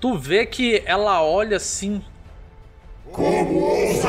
Tu 0.00 0.16
vê 0.16 0.46
que 0.46 0.82
ela 0.86 1.22
olha 1.22 1.58
assim. 1.58 2.02
Como 3.12 3.64
ousa? 3.64 4.08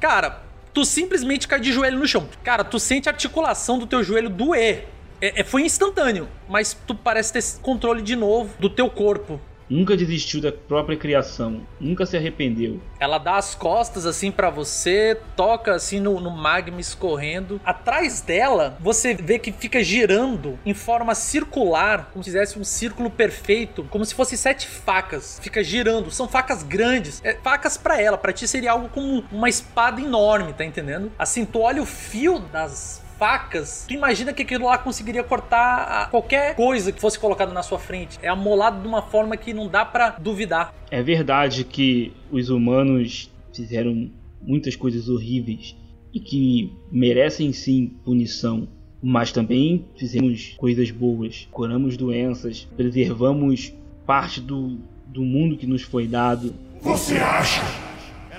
Cara, 0.00 0.42
tu 0.74 0.84
simplesmente 0.84 1.46
cai 1.46 1.60
de 1.60 1.72
joelho 1.72 2.00
no 2.00 2.06
chão. 2.06 2.28
Cara, 2.42 2.64
tu 2.64 2.80
sente 2.80 3.08
a 3.08 3.12
articulação 3.12 3.78
do 3.78 3.86
teu 3.86 4.02
joelho 4.02 4.28
doer. 4.28 4.88
É, 5.20 5.40
é, 5.40 5.44
foi 5.44 5.62
instantâneo, 5.62 6.28
mas 6.48 6.76
tu 6.84 6.96
parece 6.96 7.32
ter 7.32 7.60
controle 7.62 8.02
de 8.02 8.16
novo 8.16 8.54
do 8.58 8.68
teu 8.68 8.90
corpo. 8.90 9.40
Nunca 9.68 9.96
desistiu 9.96 10.40
da 10.40 10.50
própria 10.50 10.96
criação, 10.96 11.60
nunca 11.78 12.06
se 12.06 12.16
arrependeu. 12.16 12.80
Ela 12.98 13.18
dá 13.18 13.36
as 13.36 13.54
costas 13.54 14.06
assim 14.06 14.30
para 14.30 14.48
você, 14.48 15.18
toca 15.36 15.74
assim 15.74 16.00
no, 16.00 16.18
no, 16.20 16.30
magma 16.30 16.80
escorrendo. 16.80 17.60
Atrás 17.64 18.20
dela, 18.20 18.78
você 18.80 19.14
vê 19.14 19.38
que 19.38 19.52
fica 19.52 19.82
girando 19.82 20.58
em 20.64 20.72
forma 20.72 21.14
circular, 21.14 22.10
como 22.12 22.24
se 22.24 22.30
fizesse 22.30 22.58
um 22.58 22.64
círculo 22.64 23.10
perfeito, 23.10 23.84
como 23.90 24.04
se 24.04 24.14
fosse 24.14 24.36
sete 24.36 24.66
facas. 24.66 25.38
Fica 25.42 25.62
girando, 25.62 26.10
são 26.10 26.28
facas 26.28 26.62
grandes, 26.62 27.20
é, 27.24 27.34
facas 27.34 27.76
para 27.76 28.00
ela, 28.00 28.16
para 28.16 28.32
ti 28.32 28.48
seria 28.48 28.72
algo 28.72 28.88
como 28.88 29.24
uma 29.30 29.48
espada 29.48 30.00
enorme, 30.00 30.52
tá 30.52 30.64
entendendo? 30.64 31.12
Assim, 31.18 31.44
tu 31.44 31.60
olha 31.60 31.82
o 31.82 31.86
fio 31.86 32.38
das 32.38 33.02
facas, 33.18 33.84
tu 33.86 33.94
imagina 33.94 34.32
que 34.32 34.42
aquilo 34.42 34.66
lá 34.66 34.78
conseguiria 34.78 35.24
cortar 35.24 36.08
qualquer 36.10 36.54
coisa 36.54 36.92
que 36.92 37.00
fosse 37.00 37.18
colocada 37.18 37.52
na 37.52 37.62
sua 37.62 37.78
frente. 37.78 38.18
É 38.22 38.28
amolado 38.28 38.80
de 38.80 38.86
uma 38.86 39.02
forma 39.02 39.36
que 39.36 39.52
não 39.52 39.68
dá 39.68 39.84
para 39.84 40.10
duvidar. 40.10 40.72
É 40.90 41.02
verdade 41.02 41.64
que 41.64 42.12
os 42.30 42.48
humanos 42.48 43.30
fizeram 43.52 44.10
muitas 44.40 44.76
coisas 44.76 45.08
horríveis 45.08 45.76
e 46.14 46.20
que 46.20 46.72
merecem 46.90 47.52
sim 47.52 47.98
punição. 48.04 48.68
Mas 49.00 49.30
também 49.30 49.86
fizemos 49.96 50.54
coisas 50.56 50.90
boas, 50.90 51.46
curamos 51.52 51.96
doenças, 51.96 52.66
preservamos 52.76 53.72
parte 54.04 54.40
do, 54.40 54.78
do 55.06 55.22
mundo 55.22 55.56
que 55.56 55.66
nos 55.66 55.82
foi 55.82 56.06
dado. 56.06 56.54
Você 56.80 57.16
acha? 57.16 57.62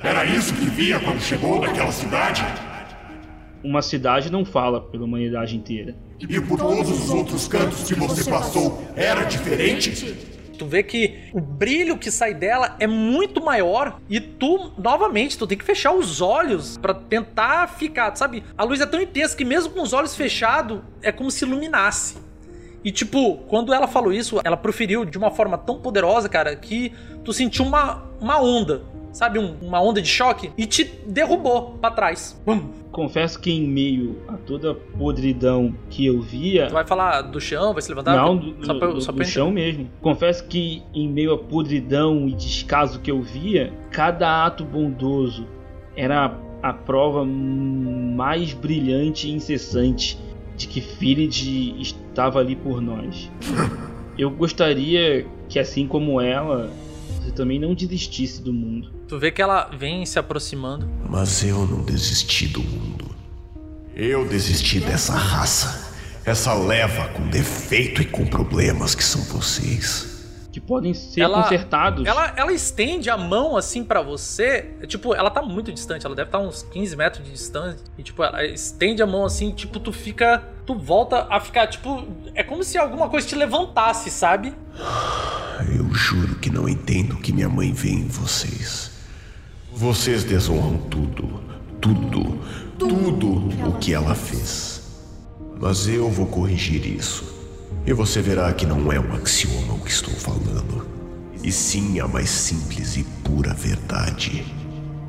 Era 0.03 0.25
isso 0.25 0.53
que 0.53 0.65
via 0.65 0.99
quando 0.99 1.21
chegou 1.21 1.61
naquela 1.61 1.91
cidade? 1.91 2.68
Uma 3.63 3.81
cidade 3.81 4.31
não 4.31 4.45
fala 4.45 4.81
pela 4.81 5.05
humanidade 5.05 5.55
inteira. 5.55 5.95
E 6.19 6.39
por 6.41 6.59
todos 6.59 6.89
os 6.89 7.09
outros 7.09 7.47
cantos 7.47 7.87
que 7.87 7.95
você 7.95 8.29
passou, 8.29 8.83
era 8.95 9.23
diferente? 9.23 10.15
Tu 10.57 10.65
vê 10.65 10.83
que 10.83 11.29
o 11.33 11.39
brilho 11.39 11.97
que 11.97 12.11
sai 12.11 12.33
dela 12.33 12.75
é 12.79 12.85
muito 12.85 13.41
maior 13.41 13.97
e 14.09 14.19
tu, 14.19 14.73
novamente, 14.77 15.37
tu 15.37 15.47
tem 15.47 15.57
que 15.57 15.63
fechar 15.63 15.93
os 15.93 16.19
olhos 16.19 16.77
para 16.77 16.93
tentar 16.93 17.67
ficar, 17.67 18.13
sabe? 18.17 18.43
A 18.57 18.65
luz 18.65 18.81
é 18.81 18.85
tão 18.85 19.01
intensa 19.01 19.37
que 19.37 19.45
mesmo 19.45 19.71
com 19.71 19.81
os 19.81 19.93
olhos 19.93 20.15
fechados, 20.15 20.81
é 21.01 21.13
como 21.13 21.31
se 21.31 21.45
iluminasse. 21.45 22.17
E 22.83 22.91
tipo, 22.91 23.37
quando 23.47 23.73
ela 23.73 23.87
falou 23.87 24.11
isso, 24.11 24.39
ela 24.43 24.57
proferiu 24.57 25.05
de 25.05 25.17
uma 25.17 25.31
forma 25.31 25.57
tão 25.57 25.79
poderosa, 25.79 26.27
cara, 26.27 26.55
que 26.55 26.93
tu 27.23 27.31
sentiu 27.31 27.63
uma, 27.63 28.03
uma 28.19 28.41
onda 28.41 28.83
sabe, 29.11 29.39
um- 29.39 29.55
uma 29.61 29.81
onda 29.81 30.01
de 30.01 30.07
choque 30.07 30.51
e 30.57 30.65
te 30.65 30.83
derrubou 31.05 31.77
pra 31.81 31.91
trás. 31.91 32.39
Bum. 32.45 32.61
Confesso 32.91 33.39
que 33.39 33.51
em 33.51 33.67
meio 33.67 34.17
a 34.27 34.33
toda 34.35 34.71
a 34.71 34.75
podridão 34.75 35.75
que 35.91 36.05
eu 36.07 36.19
via, 36.21 36.67
Tu 36.67 36.73
vai 36.73 36.85
falar 36.85 37.21
do 37.21 37.39
chão, 37.39 37.71
vai 37.71 37.81
se 37.83 37.89
levantar? 37.89 38.15
Não, 38.15 38.35
do, 38.35 38.65
só 38.65 38.73
pra, 38.73 38.87
do- 38.87 39.01
só 39.01 39.11
do 39.11 39.15
pra 39.17 39.25
chão 39.25 39.51
mesmo. 39.51 39.87
Confesso 40.01 40.45
que 40.47 40.81
em 40.93 41.07
meio 41.07 41.31
a 41.33 41.37
podridão 41.37 42.27
e 42.27 42.33
descaso 42.33 42.99
que 42.99 43.11
eu 43.11 43.21
via, 43.21 43.71
cada 43.91 44.43
ato 44.45 44.63
bondoso 44.65 45.45
era 45.95 46.35
a 46.63 46.73
prova 46.73 47.23
mais 47.23 48.53
brilhante 48.53 49.27
e 49.27 49.31
incessante 49.31 50.17
de 50.57 50.67
que 50.67 50.81
Firid 50.81 51.75
estava 51.79 52.39
ali 52.39 52.55
por 52.55 52.81
nós. 52.81 53.31
Eu 54.17 54.29
gostaria 54.31 55.25
que, 55.47 55.57
assim 55.59 55.87
como 55.87 56.19
ela, 56.19 56.69
você 57.21 57.31
também 57.31 57.59
não 57.59 57.73
desistisse 57.73 58.41
do 58.43 58.51
mundo. 58.51 58.89
Tu 59.09 59.17
vê 59.17 59.31
que 59.31 59.41
ela 59.41 59.67
vem 59.75 60.05
se 60.05 60.19
aproximando. 60.19 60.87
Mas 61.09 61.43
eu 61.43 61.65
não 61.65 61.81
desisti 61.83 62.47
do 62.47 62.61
mundo. 62.61 63.05
Eu 63.95 64.27
desisti 64.29 64.79
dessa 64.79 65.13
raça. 65.13 65.89
Essa 66.23 66.53
leva 66.53 67.07
com 67.09 67.27
defeito 67.27 68.03
e 68.03 68.05
com 68.05 68.23
problemas 68.27 68.93
que 68.93 69.03
são 69.03 69.19
vocês. 69.23 70.07
Que 70.51 70.59
podem 70.59 70.93
ser 70.93 71.21
Ela- 71.21 71.41
consertados. 71.41 72.05
Ela, 72.05 72.33
ela 72.37 72.53
estende 72.53 73.09
a 73.09 73.17
mão 73.17 73.57
assim 73.57 73.83
pra 73.83 73.99
você. 74.03 74.75
Tipo, 74.87 75.15
ela 75.15 75.31
tá 75.31 75.41
muito 75.41 75.71
distante. 75.73 76.05
Ela 76.05 76.15
deve 76.15 76.27
estar 76.27 76.39
uns 76.39 76.61
15 76.61 76.95
metros 76.95 77.25
de 77.25 77.31
distância. 77.31 77.79
E, 77.97 78.03
tipo, 78.03 78.23
ela 78.23 78.45
estende 78.45 79.01
a 79.01 79.07
mão 79.07 79.25
assim. 79.25 79.49
Tipo, 79.51 79.79
tu 79.79 79.91
fica. 79.91 80.43
Tu 80.67 80.75
volta 80.77 81.25
a 81.31 81.39
ficar, 81.39 81.65
tipo. 81.65 82.05
É 82.35 82.43
como 82.43 82.63
se 82.63 82.77
alguma 82.77 83.09
coisa 83.09 83.27
te 83.27 83.33
levantasse, 83.35 84.11
sabe? 84.11 84.53
Eu 85.75 85.91
juro 85.95 86.35
que 86.35 86.51
não 86.51 86.69
entendo 86.69 87.13
o 87.15 87.17
que 87.17 87.33
minha 87.33 87.49
mãe 87.49 87.73
vê 87.73 87.89
em 87.89 88.07
vocês. 88.07 88.88
Vocês 89.79 90.25
desonram 90.25 90.77
tudo, 90.89 91.39
tudo, 91.79 92.37
tudo 92.77 93.65
o 93.65 93.77
que 93.79 93.93
ela 93.93 94.13
fez. 94.13 94.81
Mas 95.57 95.87
eu 95.87 96.09
vou 96.09 96.25
corrigir 96.25 96.85
isso. 96.85 97.23
E 97.85 97.93
você 97.93 98.21
verá 98.21 98.51
que 98.51 98.65
não 98.65 98.91
é 98.91 98.99
um 98.99 99.13
axioma 99.13 99.75
o 99.75 99.79
que 99.79 99.89
estou 99.89 100.13
falando. 100.13 100.85
E 101.41 101.49
sim 101.49 101.97
a 102.01 102.09
mais 102.09 102.29
simples 102.29 102.97
e 102.97 103.05
pura 103.23 103.53
verdade. 103.53 104.45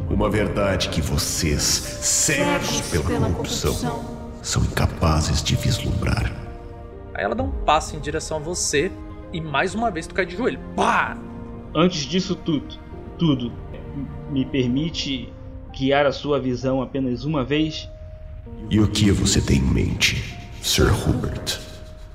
Uma 0.09 0.31
verdade 0.31 0.89
que 0.91 1.03
vocês, 1.03 1.65
cegos 1.65 2.81
pela 2.93 3.29
corrupção, 3.29 4.05
são 4.41 4.63
incapazes 4.63 5.43
de 5.43 5.57
vislumbrar. 5.57 6.33
Aí 7.13 7.25
ela 7.25 7.35
dá 7.35 7.43
um 7.43 7.51
passo 7.65 7.97
em 7.97 7.99
direção 7.99 8.37
a 8.37 8.41
você. 8.41 8.93
E 9.33 9.41
mais 9.41 9.75
uma 9.75 9.91
vez 9.91 10.07
tu 10.07 10.15
cai 10.15 10.27
de 10.27 10.37
joelho. 10.37 10.61
Pá! 10.77 11.19
Antes 11.75 12.03
disso 12.03 12.37
tudo, 12.37 12.79
tudo, 13.19 13.53
me 14.31 14.45
permite 14.45 15.29
guiar 15.77 16.07
a 16.07 16.13
sua 16.13 16.39
visão 16.41 16.83
apenas 16.83 17.25
uma 17.25 17.45
vez? 17.45 17.89
E 18.71 18.81
o 18.81 18.89
que 18.89 19.11
você 19.11 19.41
tem 19.41 19.59
em 19.59 19.73
mente, 19.73 20.17
Sir 20.63 20.87
Hubert? 21.09 21.59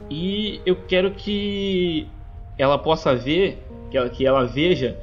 E 0.10 0.62
eu 0.66 0.76
quero 0.76 1.12
que 1.12 2.08
ela 2.58 2.78
possa 2.78 3.16
ver, 3.16 3.66
que 3.90 3.98
ela, 3.98 4.10
que 4.10 4.26
ela 4.26 4.44
veja 4.46 4.98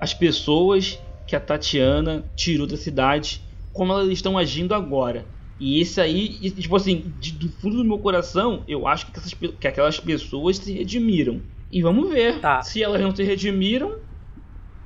as 0.00 0.12
pessoas 0.14 0.98
que 1.26 1.36
a 1.36 1.40
Tatiana 1.40 2.24
tirou 2.34 2.66
da 2.66 2.76
cidade, 2.76 3.40
como 3.72 3.92
elas 3.92 4.08
estão 4.08 4.36
agindo 4.36 4.74
agora. 4.74 5.24
E 5.58 5.80
esse 5.80 6.00
aí, 6.00 6.38
e, 6.40 6.50
tipo 6.50 6.74
assim, 6.74 7.12
de- 7.20 7.32
do 7.32 7.48
fundo 7.50 7.76
do 7.76 7.84
meu 7.84 7.98
coração, 7.98 8.64
eu 8.66 8.86
acho 8.86 9.06
que, 9.06 9.18
essas 9.18 9.34
que 9.34 9.68
aquelas 9.68 10.00
pessoas 10.00 10.56
se 10.56 10.72
redimiram. 10.72 11.40
E 11.70 11.82
vamos 11.82 12.10
ver. 12.10 12.40
Tá. 12.40 12.62
Se 12.62 12.82
elas 12.82 13.00
não 13.00 13.14
se 13.14 13.22
redimiram, 13.22 13.92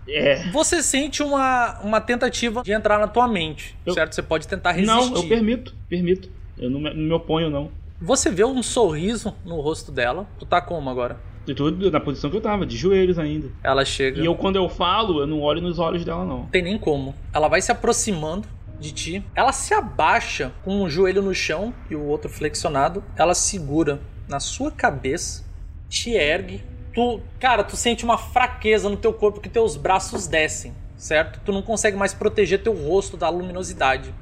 é. 0.08 0.50
Você 0.50 0.82
sente 0.82 1.22
uma, 1.22 1.78
uma 1.80 2.00
tentativa 2.00 2.62
de 2.62 2.72
entrar 2.72 2.98
na 2.98 3.06
tua 3.06 3.26
mente, 3.28 3.76
Eu- 3.86 3.94
certo? 3.94 4.14
Você 4.14 4.22
pode 4.22 4.46
tentar 4.48 4.72
resistir. 4.72 4.94
Não, 4.94 5.14
eu 5.16 5.28
permito, 5.28 5.74
permito. 5.88 6.28
Eu 6.58 6.70
não 6.70 6.80
me, 6.80 6.90
não 6.90 7.02
me 7.02 7.12
oponho, 7.12 7.50
não. 7.50 7.70
Você 8.00 8.30
vê 8.30 8.44
um 8.44 8.62
sorriso 8.62 9.34
no 9.44 9.60
rosto 9.60 9.90
dela. 9.90 10.26
Tu 10.38 10.44
tá 10.46 10.60
como 10.60 10.90
agora? 10.90 11.18
Eu 11.46 11.54
tô 11.54 11.70
na 11.70 12.00
posição 12.00 12.30
que 12.30 12.36
eu 12.36 12.40
tava, 12.40 12.64
de 12.64 12.76
joelhos 12.76 13.18
ainda. 13.18 13.48
Ela 13.62 13.84
chega. 13.84 14.20
E 14.20 14.24
eu, 14.24 14.34
quando 14.34 14.56
eu 14.56 14.68
falo, 14.68 15.20
eu 15.20 15.26
não 15.26 15.40
olho 15.40 15.60
nos 15.60 15.78
olhos 15.78 16.04
dela, 16.04 16.24
não. 16.24 16.38
Não 16.40 16.46
tem 16.46 16.62
nem 16.62 16.78
como. 16.78 17.14
Ela 17.32 17.48
vai 17.48 17.60
se 17.60 17.70
aproximando 17.70 18.48
de 18.80 18.92
ti. 18.92 19.24
Ela 19.34 19.52
se 19.52 19.74
abaixa 19.74 20.52
com 20.64 20.82
um 20.82 20.88
joelho 20.88 21.22
no 21.22 21.34
chão 21.34 21.72
e 21.90 21.94
o 21.94 22.02
outro 22.04 22.30
flexionado. 22.30 23.04
Ela 23.16 23.34
segura 23.34 24.00
na 24.28 24.40
sua 24.40 24.70
cabeça, 24.70 25.44
te 25.88 26.10
ergue. 26.12 26.62
Tu, 26.94 27.20
cara, 27.40 27.64
tu 27.64 27.76
sente 27.76 28.04
uma 28.04 28.16
fraqueza 28.16 28.88
no 28.88 28.96
teu 28.96 29.12
corpo 29.12 29.40
que 29.40 29.48
teus 29.48 29.76
braços 29.76 30.28
descem, 30.28 30.72
certo? 30.96 31.40
Tu 31.44 31.52
não 31.52 31.60
consegue 31.60 31.96
mais 31.96 32.14
proteger 32.14 32.62
teu 32.62 32.72
rosto 32.72 33.16
da 33.16 33.28
luminosidade. 33.28 34.14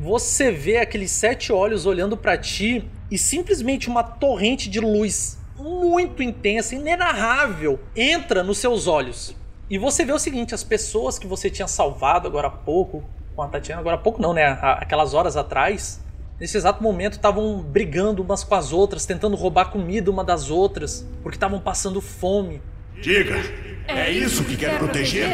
Você 0.00 0.50
vê 0.50 0.78
aqueles 0.78 1.12
sete 1.12 1.52
olhos 1.52 1.86
olhando 1.86 2.16
pra 2.16 2.36
ti 2.36 2.88
e 3.10 3.16
simplesmente 3.16 3.88
uma 3.88 4.02
torrente 4.02 4.68
de 4.68 4.80
luz 4.80 5.38
muito 5.56 6.22
intensa, 6.22 6.74
inenarrável, 6.74 7.80
entra 7.94 8.42
nos 8.42 8.58
seus 8.58 8.86
olhos. 8.86 9.36
E 9.70 9.78
você 9.78 10.04
vê 10.04 10.12
o 10.12 10.18
seguinte: 10.18 10.54
as 10.54 10.64
pessoas 10.64 11.18
que 11.18 11.26
você 11.26 11.50
tinha 11.50 11.68
salvado 11.68 12.26
agora 12.26 12.48
há 12.48 12.50
pouco, 12.50 13.04
com 13.34 13.42
a 13.42 13.48
Tatiana, 13.48 13.80
agora 13.80 13.96
há 13.96 14.00
pouco 14.00 14.20
não, 14.20 14.32
né? 14.32 14.58
Aquelas 14.60 15.14
horas 15.14 15.36
atrás, 15.36 16.00
nesse 16.40 16.56
exato 16.56 16.82
momento 16.82 17.14
estavam 17.14 17.60
brigando 17.60 18.22
umas 18.22 18.44
com 18.44 18.54
as 18.54 18.72
outras, 18.72 19.04
tentando 19.04 19.36
roubar 19.36 19.70
comida 19.70 20.10
uma 20.10 20.24
das 20.24 20.50
outras, 20.50 21.06
porque 21.22 21.36
estavam 21.36 21.60
passando 21.60 22.00
fome. 22.00 22.62
Diga, 23.00 23.36
é 23.86 24.10
isso 24.10 24.44
que 24.44 24.56
quer 24.56 24.78
proteger? 24.78 25.28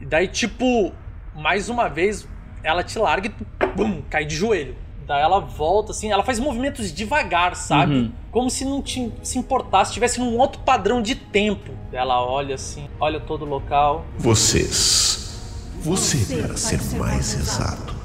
E 0.00 0.04
daí, 0.04 0.28
tipo, 0.28 0.92
mais 1.34 1.68
uma 1.68 1.88
vez, 1.88 2.26
ela 2.62 2.82
te 2.82 2.98
larga 2.98 3.28
e 3.28 3.30
tu, 3.30 3.46
bum, 3.74 4.02
cai 4.08 4.24
de 4.24 4.36
joelho. 4.36 4.76
Daí 5.06 5.22
ela 5.22 5.40
volta, 5.40 5.92
assim, 5.92 6.12
ela 6.12 6.22
faz 6.22 6.38
movimentos 6.38 6.92
devagar, 6.92 7.56
sabe? 7.56 7.94
Uhum. 7.94 8.12
Como 8.30 8.50
se 8.50 8.62
não 8.64 8.82
te, 8.82 9.10
se 9.22 9.38
importasse, 9.38 9.90
estivesse 9.90 10.20
num 10.20 10.36
outro 10.36 10.60
padrão 10.60 11.00
de 11.00 11.14
tempo. 11.14 11.72
Ela 11.90 12.22
olha 12.22 12.56
assim, 12.56 12.86
olha 13.00 13.18
todo 13.18 13.46
o 13.46 13.48
local. 13.48 14.04
Vocês. 14.18 15.40
Você, 15.80 16.42
para 16.42 16.56
ser 16.58 16.78
mais 16.98 17.34
exato. 17.34 17.97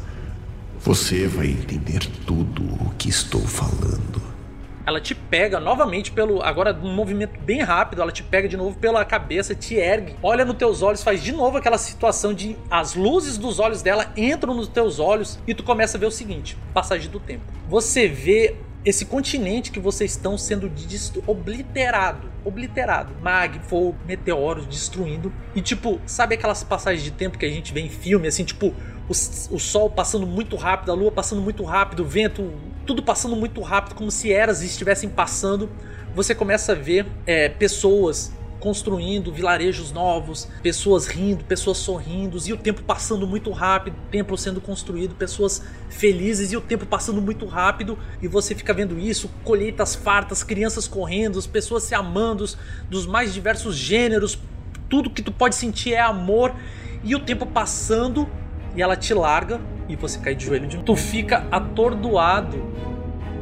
Você 0.83 1.27
vai 1.27 1.47
entender 1.47 2.01
tudo 2.25 2.61
o 2.61 2.93
que 2.97 3.07
estou 3.07 3.39
falando. 3.39 4.21
Ela 4.85 4.99
te 4.99 5.15
pega 5.15 5.57
novamente 5.57 6.11
pelo. 6.11 6.43
Agora, 6.43 6.73
num 6.73 6.93
movimento 6.93 7.39
bem 7.39 7.61
rápido, 7.61 8.01
ela 8.01 8.11
te 8.11 8.21
pega 8.21 8.49
de 8.49 8.57
novo 8.57 8.77
pela 8.77 9.05
cabeça, 9.05 9.55
te 9.55 9.75
ergue, 9.75 10.13
olha 10.21 10.43
nos 10.43 10.57
teus 10.57 10.81
olhos, 10.81 11.01
faz 11.01 11.23
de 11.23 11.31
novo 11.31 11.55
aquela 11.55 11.77
situação 11.77 12.33
de 12.33 12.57
as 12.69 12.95
luzes 12.95 13.37
dos 13.37 13.59
olhos 13.59 13.81
dela 13.81 14.11
entram 14.17 14.53
nos 14.53 14.67
teus 14.67 14.99
olhos 14.99 15.39
e 15.47 15.53
tu 15.53 15.63
começa 15.63 15.95
a 15.95 15.99
ver 16.01 16.07
o 16.07 16.11
seguinte: 16.11 16.57
passagem 16.73 17.09
do 17.09 17.17
tempo. 17.17 17.45
Você 17.69 18.09
vê 18.09 18.57
esse 18.83 19.05
continente 19.05 19.71
que 19.71 19.79
vocês 19.79 20.11
estão 20.11 20.37
sendo 20.37 20.69
obliterado, 21.25 22.29
obliterado. 22.43 23.15
Mag, 23.21 23.57
fogo, 23.69 23.95
meteoros 24.05 24.65
destruindo. 24.65 25.31
E 25.55 25.61
tipo, 25.61 26.01
sabe 26.05 26.35
aquelas 26.35 26.61
passagens 26.61 27.03
de 27.03 27.11
tempo 27.11 27.37
que 27.37 27.45
a 27.45 27.49
gente 27.49 27.73
vê 27.73 27.79
em 27.79 27.89
filme, 27.89 28.27
assim, 28.27 28.43
tipo, 28.43 28.75
o, 29.07 29.11
o 29.11 29.59
sol 29.59 29.89
passando 29.89 30.25
muito 30.25 30.55
rápido, 30.55 30.91
a 30.91 30.95
lua 30.95 31.11
passando 31.11 31.41
muito 31.41 31.63
rápido, 31.63 32.03
o 32.03 32.05
vento, 32.05 32.53
tudo 32.85 33.03
passando 33.03 33.35
muito 33.35 33.61
rápido, 33.61 33.95
como 33.95 34.11
se 34.11 34.31
eras 34.31 34.61
estivessem 34.61 35.09
passando. 35.09 35.69
Você 36.15 36.35
começa 36.35 36.73
a 36.73 36.75
ver 36.75 37.05
é, 37.25 37.49
pessoas 37.49 38.31
construindo 38.63 39.29
vilarejos 39.29 39.91
novos, 39.91 40.47
pessoas 40.61 41.05
rindo, 41.05 41.43
pessoas 41.43 41.77
sorrindo, 41.79 42.37
e 42.45 42.53
o 42.53 42.57
tempo 42.57 42.81
passando 42.81 43.27
muito 43.27 43.51
rápido, 43.51 43.93
templo 44.09 44.37
sendo 44.37 44.61
construído, 44.61 45.15
pessoas 45.15 45.61
felizes 45.89 46.53
e 46.53 46.55
o 46.55 46.61
tempo 46.61 46.85
passando 46.85 47.21
muito 47.21 47.45
rápido, 47.45 47.99
e 48.21 48.27
você 48.27 48.55
fica 48.55 48.73
vendo 48.73 48.97
isso, 48.97 49.29
colheitas 49.43 49.95
fartas, 49.95 50.43
crianças 50.43 50.87
correndo, 50.87 51.37
as 51.37 51.45
pessoas 51.45 51.83
se 51.83 51.93
amando, 51.93 52.45
dos 52.89 53.05
mais 53.05 53.33
diversos 53.33 53.75
gêneros, 53.75 54.39
tudo 54.89 55.09
que 55.09 55.21
tu 55.21 55.33
pode 55.33 55.55
sentir 55.55 55.95
é 55.95 55.99
amor, 55.99 56.55
e 57.03 57.13
o 57.15 57.19
tempo 57.19 57.45
passando, 57.45 58.29
e 58.75 58.81
ela 58.81 58.95
te 58.95 59.13
larga, 59.13 59.59
e 59.87 59.95
você 59.95 60.19
cai 60.19 60.35
de 60.35 60.45
joelho. 60.45 60.67
Tu 60.83 60.95
fica 60.95 61.45
atordoado 61.51 62.63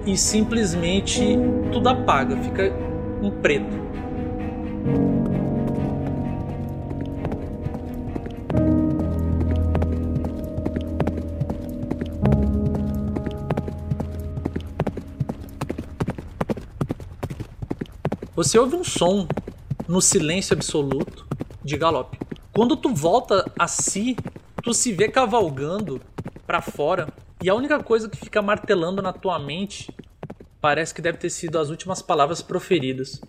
e 0.06 0.18
simplesmente 0.18 1.38
tudo 1.72 1.88
apaga, 1.90 2.36
fica 2.38 2.74
um 3.22 3.30
preto. 3.30 3.82
Você 18.34 18.58
ouve 18.58 18.76
um 18.76 18.84
som 18.84 19.28
no 19.88 20.02
silêncio 20.02 20.56
absoluto 20.56 21.28
de 21.64 21.78
galope. 21.78 22.18
Quando 22.52 22.76
tu 22.76 22.92
volta 22.92 23.46
a 23.60 23.68
si, 23.68 24.18
tu 24.62 24.74
se 24.74 24.94
vê 24.94 25.08
cavalgando 25.08 26.02
pra 26.46 26.62
fora 26.62 27.08
e 27.42 27.50
a 27.50 27.56
única 27.56 27.82
coisa 27.82 28.08
que 28.08 28.18
fica 28.18 28.42
martelando 28.42 29.02
na 29.02 29.12
tua 29.12 29.40
mente 29.40 29.94
parece 30.62 30.94
que 30.94 31.02
deve 31.02 31.18
ter 31.18 31.30
sido 31.30 31.58
as 31.58 31.70
últimas 31.70 32.02
palavras 32.02 32.42
proferidas. 32.42 33.20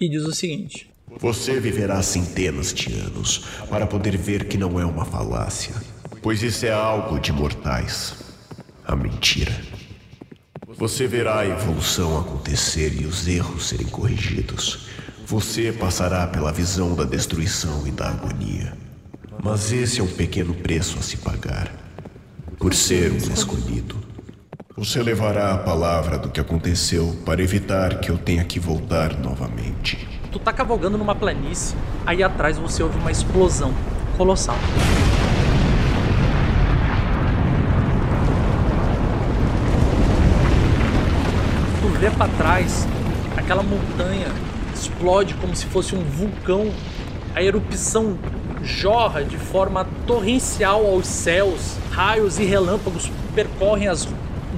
E 0.00 0.08
diz 0.08 0.24
o 0.24 0.32
seguinte: 0.32 0.90
Você 1.18 1.60
viverá 1.60 2.02
centenas 2.02 2.72
de 2.72 2.94
anos 2.94 3.44
para 3.68 3.86
poder 3.86 4.16
ver 4.16 4.48
que 4.48 4.56
não 4.56 4.80
é 4.80 4.86
uma 4.86 5.04
falácia, 5.04 5.74
pois 6.22 6.42
isso 6.42 6.64
é 6.64 6.72
algo 6.72 7.18
de 7.18 7.32
mortais. 7.32 8.16
A 8.84 8.96
mentira. 8.96 9.52
Você 10.66 11.06
verá 11.06 11.40
a 11.40 11.46
evolução 11.46 12.18
acontecer 12.20 12.98
e 12.98 13.04
os 13.04 13.26
erros 13.28 13.68
serem 13.68 13.86
corrigidos. 13.88 14.88
Você 15.26 15.72
passará 15.72 16.26
pela 16.26 16.52
visão 16.52 16.94
da 16.94 17.04
destruição 17.04 17.86
e 17.86 17.90
da 17.90 18.08
agonia. 18.08 18.87
Mas 19.42 19.70
esse 19.72 20.00
é 20.00 20.02
um 20.02 20.08
pequeno 20.08 20.52
preço 20.52 20.98
a 20.98 21.02
se 21.02 21.16
pagar. 21.18 21.70
Por 22.58 22.74
ser 22.74 23.12
um 23.12 23.16
escolhido. 23.16 23.96
Você 24.76 25.00
levará 25.00 25.54
a 25.54 25.58
palavra 25.58 26.18
do 26.18 26.28
que 26.28 26.40
aconteceu 26.40 27.16
para 27.24 27.42
evitar 27.42 28.00
que 28.00 28.10
eu 28.10 28.18
tenha 28.18 28.44
que 28.44 28.58
voltar 28.58 29.16
novamente. 29.16 30.08
Tu 30.32 30.38
tá 30.40 30.52
cavalgando 30.52 30.98
numa 30.98 31.14
planície, 31.14 31.76
aí 32.04 32.22
atrás 32.22 32.58
você 32.58 32.82
ouve 32.82 32.98
uma 32.98 33.12
explosão 33.12 33.72
colossal. 34.16 34.56
Tu 41.80 41.88
vê 42.00 42.10
pra 42.10 42.28
trás, 42.28 42.86
aquela 43.36 43.62
montanha 43.62 44.26
explode 44.74 45.34
como 45.34 45.54
se 45.54 45.66
fosse 45.66 45.94
um 45.94 46.02
vulcão. 46.02 46.72
A 47.34 47.42
erupção 47.42 48.18
jorra 48.62 49.24
de 49.24 49.36
forma 49.36 49.86
torrencial 50.06 50.86
aos 50.86 51.06
céus. 51.06 51.76
Raios 51.90 52.38
e 52.38 52.44
relâmpagos 52.44 53.10
percorrem 53.34 53.88
as 53.88 54.08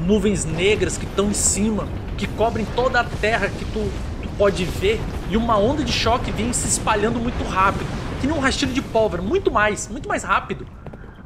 nuvens 0.07 0.45
negras 0.45 0.97
que 0.97 1.05
estão 1.05 1.29
em 1.29 1.35
cima, 1.35 1.89
que 2.17 2.27
cobrem 2.27 2.67
toda 2.75 3.01
a 3.01 3.05
terra 3.05 3.49
que 3.49 3.65
tu, 3.67 3.91
tu 4.23 4.29
pode 4.37 4.65
ver. 4.65 5.01
E 5.31 5.37
uma 5.37 5.59
onda 5.59 5.85
de 5.85 5.93
choque 5.93 6.31
vem 6.31 6.53
se 6.53 6.69
espalhando 6.69 7.19
muito 7.19 7.43
rápido, 7.45 7.87
que 8.21 8.27
nem 8.27 8.37
um 8.37 8.41
rastilho 8.41 8.73
de 8.73 8.83
pólvora, 8.83 9.23
muito 9.23 9.51
mais, 9.51 9.89
muito 9.89 10.09
mais 10.09 10.23
rápido. 10.23 10.67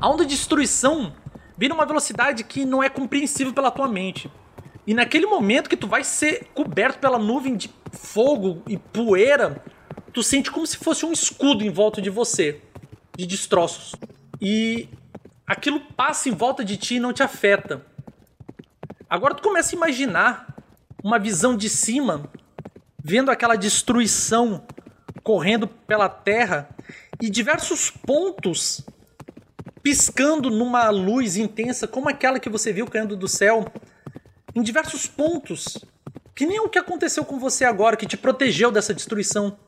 A 0.01 0.09
onda 0.09 0.25
de 0.25 0.35
destruição 0.35 1.13
vem 1.57 1.69
numa 1.69 1.87
velocidade 1.87 2.45
que 2.45 2.65
não 2.65 2.83
é 2.83 2.89
compreensível 2.89 3.53
pela 3.53 3.71
tua 3.71 3.89
mente. 3.89 4.31
E 4.87 4.93
naquele 4.93 5.27
momento 5.27 5.71
que 5.71 5.77
tu 5.77 5.87
vai 5.87 6.05
ser 6.05 6.49
coberto 6.53 6.99
pela 6.99 7.19
nuvem 7.19 7.57
de 7.57 7.71
fogo 7.91 8.61
e 8.69 8.77
poeira, 8.77 9.63
tu 10.15 10.23
sente 10.23 10.51
como 10.51 10.67
se 10.67 10.77
fosse 10.77 11.05
um 11.05 11.13
escudo 11.13 11.65
em 11.65 11.71
volta 11.71 12.01
de 12.01 12.09
você, 12.09 12.61
de 13.17 13.27
destroços. 13.27 13.95
E 14.41 14.89
aquilo 15.47 15.81
passa 15.81 16.29
em 16.29 16.33
volta 16.33 16.65
de 16.65 16.77
ti 16.77 16.95
e 16.95 17.01
não 17.01 17.13
te 17.13 17.23
afeta. 17.23 17.85
Agora 19.11 19.35
tu 19.35 19.43
começa 19.43 19.75
a 19.75 19.77
imaginar 19.77 20.57
uma 21.03 21.19
visão 21.19 21.57
de 21.57 21.69
cima, 21.69 22.31
vendo 23.03 23.31
aquela 23.31 23.57
destruição 23.57 24.65
correndo 25.23 25.67
pela 25.67 26.09
terra 26.09 26.69
e 27.21 27.29
diversos 27.29 27.91
pontos 27.91 28.85
piscando 29.85 30.49
numa 30.49 30.89
luz 30.89 31.37
intensa 31.37 31.87
como 31.87 32.09
aquela 32.09 32.41
que 32.41 32.49
você 32.49 32.73
viu 32.73 32.87
caindo 32.87 33.15
do 33.15 33.29
céu 33.29 33.67
em 34.55 34.63
diversos 34.63 35.07
pontos, 35.07 35.85
que 36.35 36.47
nem 36.47 36.59
o 36.59 36.71
que 36.71 36.79
aconteceu 36.79 37.23
com 37.23 37.39
você 37.39 37.67
agora, 37.67 37.97
que 37.97 38.07
te 38.07 38.17
protegeu 38.17 38.73
dessa 38.73 38.95
destruição. 38.95 39.59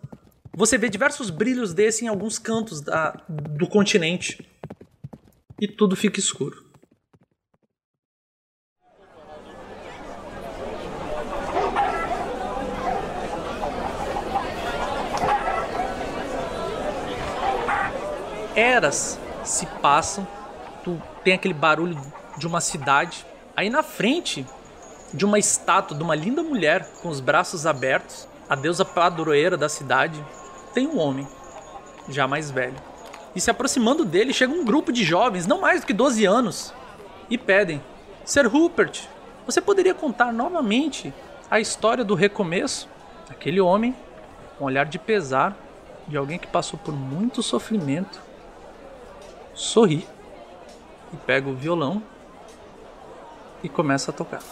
Você 0.56 0.78
vê 0.78 0.88
diversos 0.88 1.28
brilhos 1.28 1.74
desse 1.74 2.06
em 2.06 2.08
alguns 2.08 2.38
cantos 2.38 2.80
da, 2.80 3.10
do 3.28 3.68
continente. 3.68 4.42
E 5.60 5.68
tudo 5.68 5.94
fica 5.94 6.18
escuro. 6.18 6.64
Eras 18.54 19.20
se 19.44 19.66
passam, 19.82 20.26
tu 20.82 20.98
tem 21.22 21.34
aquele 21.34 21.52
barulho 21.52 22.00
de 22.38 22.46
uma 22.46 22.62
cidade. 22.62 23.26
Aí 23.54 23.68
na 23.68 23.82
frente 23.82 24.46
de 25.12 25.26
uma 25.26 25.38
estátua 25.38 25.94
de 25.94 26.02
uma 26.02 26.14
linda 26.14 26.42
mulher 26.42 26.88
com 27.02 27.10
os 27.10 27.20
braços 27.20 27.66
abertos, 27.66 28.26
a 28.48 28.54
deusa 28.54 28.86
padroeira 28.86 29.58
da 29.58 29.68
cidade, 29.68 30.24
tem 30.76 30.86
um 30.86 30.98
homem, 30.98 31.26
já 32.06 32.28
mais 32.28 32.50
velho. 32.50 32.76
E 33.34 33.40
se 33.40 33.50
aproximando 33.50 34.04
dele 34.04 34.34
chega 34.34 34.52
um 34.52 34.62
grupo 34.62 34.92
de 34.92 35.04
jovens, 35.04 35.46
não 35.46 35.58
mais 35.58 35.80
do 35.80 35.86
que 35.86 35.94
12 35.94 36.26
anos, 36.26 36.74
e 37.30 37.38
pedem: 37.38 37.82
Sir 38.26 38.46
Rupert, 38.46 39.08
você 39.46 39.58
poderia 39.58 39.94
contar 39.94 40.34
novamente 40.34 41.14
a 41.50 41.58
história 41.58 42.04
do 42.04 42.14
recomeço? 42.14 42.90
Aquele 43.30 43.58
homem, 43.58 43.96
com 44.58 44.64
um 44.64 44.66
olhar 44.66 44.84
de 44.84 44.98
pesar, 44.98 45.56
de 46.06 46.14
alguém 46.14 46.38
que 46.38 46.46
passou 46.46 46.78
por 46.78 46.92
muito 46.92 47.42
sofrimento, 47.42 48.20
sorri 49.54 50.06
e 51.10 51.16
pega 51.16 51.48
o 51.48 51.54
violão 51.54 52.02
e 53.62 53.68
começa 53.70 54.10
a 54.10 54.14
tocar. 54.14 54.42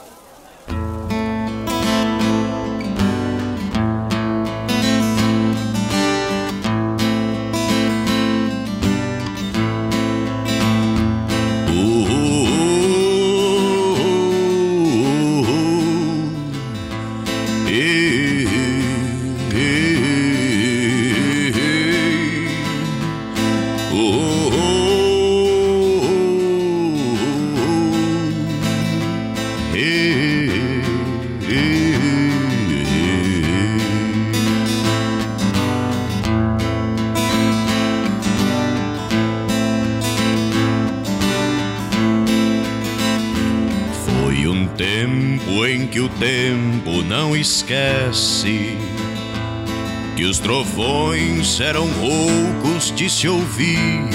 Eram 51.61 51.87
roucos 51.87 52.93
de 52.95 53.09
se 53.09 53.29
ouvir. 53.29 54.09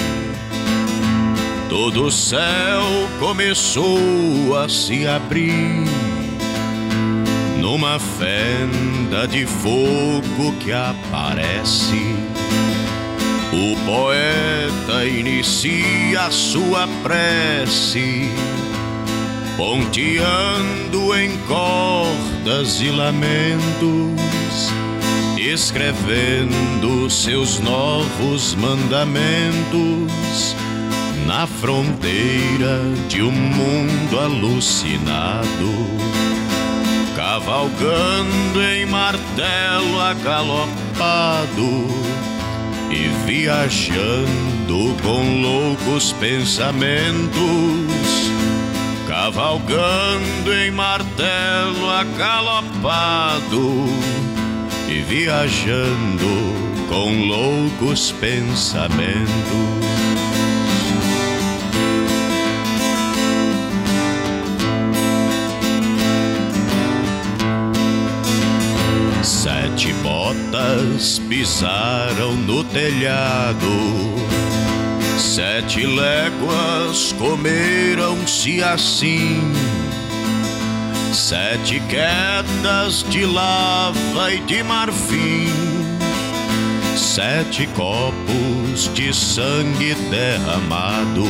Todo 1.68 2.06
o 2.06 2.10
céu 2.10 2.82
começou 3.18 4.56
a 4.56 4.68
se 4.68 5.06
abrir 5.06 5.84
numa 7.58 7.98
fenda 7.98 9.26
de 9.28 9.46
fogo 9.46 10.52
que 10.60 10.72
aparece. 10.72 12.14
O 13.52 13.76
poeta 13.84 15.04
inicia 15.04 16.30
sua 16.30 16.88
prece 17.02 18.28
ponteando 19.60 21.14
em 21.14 21.36
cordas 21.46 22.80
e 22.80 22.90
lamentos, 22.90 24.19
escrevendo 25.50 27.10
seus 27.10 27.58
novos 27.58 28.54
mandamentos 28.54 30.54
na 31.26 31.46
fronteira 31.46 32.80
de 33.08 33.22
um 33.22 33.32
mundo 33.32 34.20
alucinado, 34.20 35.48
cavalgando 37.16 38.62
em 38.62 38.86
martelo 38.86 40.00
agalopado 40.00 41.88
e 42.90 43.08
viajando 43.26 44.96
com 45.02 45.42
loucos 45.42 46.12
pensamentos 46.12 48.30
cavalgando 49.08 50.54
em 50.54 50.70
martelo 50.70 51.90
agalopado 51.90 53.88
e 54.90 55.00
viajando 55.02 56.26
com 56.88 57.26
loucos 57.26 58.12
pensamentos. 58.12 59.30
Sete 69.22 69.92
botas 70.02 71.18
pisaram 71.20 72.34
no 72.34 72.64
telhado 72.64 74.20
Sete 75.20 75.86
léguas 75.86 77.12
comeram-se 77.12 78.62
assim, 78.62 79.52
sete 81.12 81.80
quedas 81.88 83.04
de 83.08 83.26
lava 83.26 84.32
e 84.32 84.40
de 84.40 84.62
marfim, 84.62 85.48
sete 86.96 87.66
copos 87.68 88.92
de 88.94 89.12
sangue 89.12 89.94
derramado, 90.08 91.26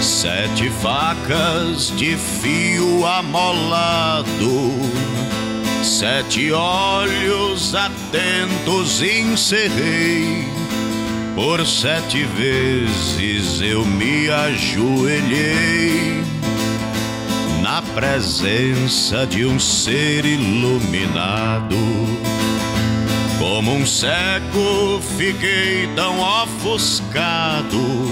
sete 0.00 0.70
facas 0.70 1.92
de 1.96 2.16
fio 2.16 3.04
amolado, 3.04 4.70
sete 5.82 6.52
olhos 6.52 7.74
atentos 7.74 9.02
encerrei. 9.02 10.46
Por 11.34 11.64
sete 11.66 12.24
vezes 12.24 13.60
eu 13.60 13.84
me 13.84 14.28
ajoelhei 14.28 16.18
na 17.68 17.82
presença 17.82 19.26
de 19.26 19.44
um 19.44 19.58
ser 19.58 20.24
iluminado. 20.24 21.76
Como 23.38 23.74
um 23.74 23.84
cego 23.84 25.02
fiquei 25.18 25.86
tão 25.94 26.18
ofuscado 26.18 28.10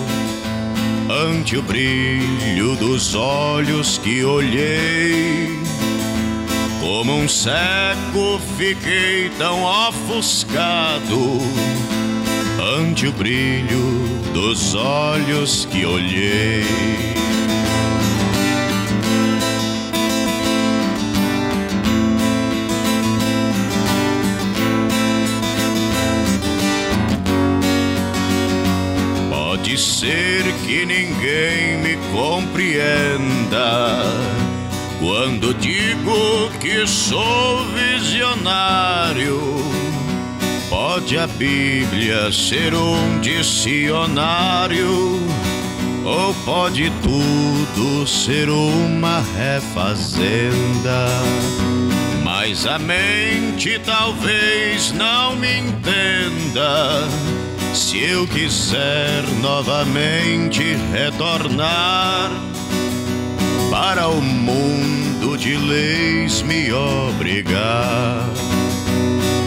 ante 1.09 1.57
o 1.57 1.63
brilho 1.63 2.77
dos 2.77 3.15
olhos 3.15 3.97
que 3.97 4.23
olhei. 4.23 5.59
Como 6.79 7.17
um 7.17 7.27
cego 7.27 8.39
fiquei 8.59 9.31
tão 9.39 9.63
ofuscado 9.63 11.41
ante 12.79 13.07
o 13.07 13.13
brilho 13.13 14.07
dos 14.35 14.75
olhos 14.75 15.67
que 15.71 15.87
olhei. 15.87 17.26
Ser 29.77 30.43
que 30.65 30.87
ninguém 30.87 31.77
me 31.83 31.99
compreenda 32.11 34.01
quando 34.99 35.53
digo 35.53 36.51
que 36.59 36.87
sou 36.87 37.63
visionário. 37.67 39.39
Pode 40.71 41.19
a 41.19 41.27
Bíblia 41.27 42.33
ser 42.33 42.75
um 42.75 43.21
dicionário, 43.21 45.21
ou 46.07 46.35
pode 46.47 46.91
tudo 47.03 48.07
ser 48.07 48.49
uma 48.49 49.23
refazenda. 49.37 51.07
Mas 52.25 52.67
a 52.67 52.79
mente 52.79 53.79
talvez 53.85 54.91
não 54.93 55.37
me 55.37 55.59
entenda 55.59 57.07
se 57.75 57.99
eu 57.99 58.27
quiser 58.27 59.23
novamente 59.41 60.63
retornar 60.93 62.31
para 63.71 64.09
o 64.09 64.21
mundo 64.21 65.37
de 65.37 65.57
leis 65.57 66.43
me 66.43 66.73
obrigar 66.73 68.29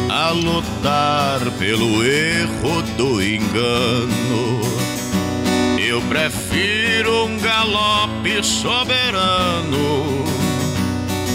a 0.10 0.32
lutar 0.32 1.40
pelo 1.58 2.04
erro 2.04 2.82
do 2.98 3.24
engano. 3.24 4.62
Eu 5.80 6.02
prefiro 6.04 7.26
um 7.26 7.40
galope 7.40 8.44
soberano, 8.44 10.24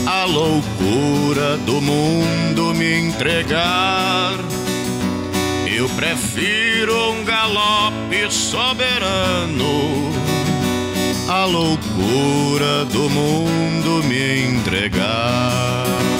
a 0.06 0.24
loucura 0.24 1.56
do 1.58 1.80
mundo 1.80 2.72
me 2.74 3.08
entregar 3.08 4.38
eu 5.76 5.88
prefiro 5.88 7.10
um 7.10 7.24
galope 7.24 8.30
soberano, 8.30 10.12
a 11.28 11.44
loucura 11.44 12.84
do 12.84 13.10
mundo 13.10 14.04
me 14.04 14.46
entregar. 14.46 16.13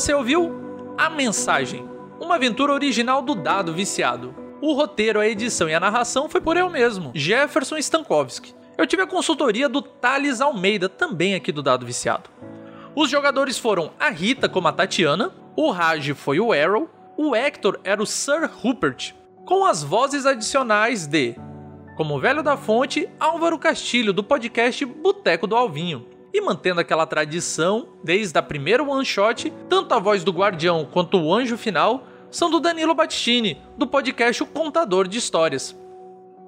Você 0.00 0.14
ouviu 0.14 0.94
A 0.96 1.10
Mensagem, 1.10 1.86
uma 2.18 2.36
aventura 2.36 2.72
original 2.72 3.20
do 3.20 3.34
Dado 3.34 3.74
Viciado. 3.74 4.34
O 4.58 4.72
roteiro, 4.72 5.20
a 5.20 5.28
edição 5.28 5.68
e 5.68 5.74
a 5.74 5.78
narração 5.78 6.26
foi 6.26 6.40
por 6.40 6.56
eu 6.56 6.70
mesmo, 6.70 7.12
Jefferson 7.14 7.76
Stankowski. 7.76 8.54
Eu 8.78 8.86
tive 8.86 9.02
a 9.02 9.06
consultoria 9.06 9.68
do 9.68 9.82
Thales 9.82 10.40
Almeida, 10.40 10.88
também 10.88 11.34
aqui 11.34 11.52
do 11.52 11.62
Dado 11.62 11.84
Viciado. 11.84 12.30
Os 12.96 13.10
jogadores 13.10 13.58
foram 13.58 13.90
a 14.00 14.08
Rita 14.08 14.48
como 14.48 14.68
a 14.68 14.72
Tatiana, 14.72 15.34
o 15.54 15.70
Raj 15.70 16.14
foi 16.14 16.40
o 16.40 16.50
Arrow, 16.50 16.88
o 17.14 17.36
Hector 17.36 17.78
era 17.84 18.02
o 18.02 18.06
Sir 18.06 18.50
Rupert, 18.50 19.12
com 19.44 19.66
as 19.66 19.82
vozes 19.82 20.24
adicionais 20.24 21.06
de, 21.06 21.36
como 21.98 22.18
velho 22.18 22.42
da 22.42 22.56
fonte, 22.56 23.06
Álvaro 23.20 23.58
Castilho, 23.58 24.14
do 24.14 24.24
podcast 24.24 24.82
Boteco 24.82 25.46
do 25.46 25.54
Alvinho. 25.54 26.09
E 26.32 26.40
mantendo 26.40 26.80
aquela 26.80 27.06
tradição, 27.06 27.88
desde 28.04 28.38
a 28.38 28.42
primeira 28.42 28.82
one 28.82 29.04
shot, 29.04 29.52
tanto 29.68 29.94
a 29.94 29.98
voz 29.98 30.22
do 30.22 30.30
Guardião 30.30 30.88
quanto 30.90 31.18
o 31.18 31.34
Anjo 31.34 31.56
Final 31.56 32.06
são 32.30 32.48
do 32.48 32.60
Danilo 32.60 32.94
Battistini, 32.94 33.60
do 33.76 33.86
podcast 33.86 34.42
O 34.42 34.46
Contador 34.46 35.08
de 35.08 35.18
Histórias. 35.18 35.76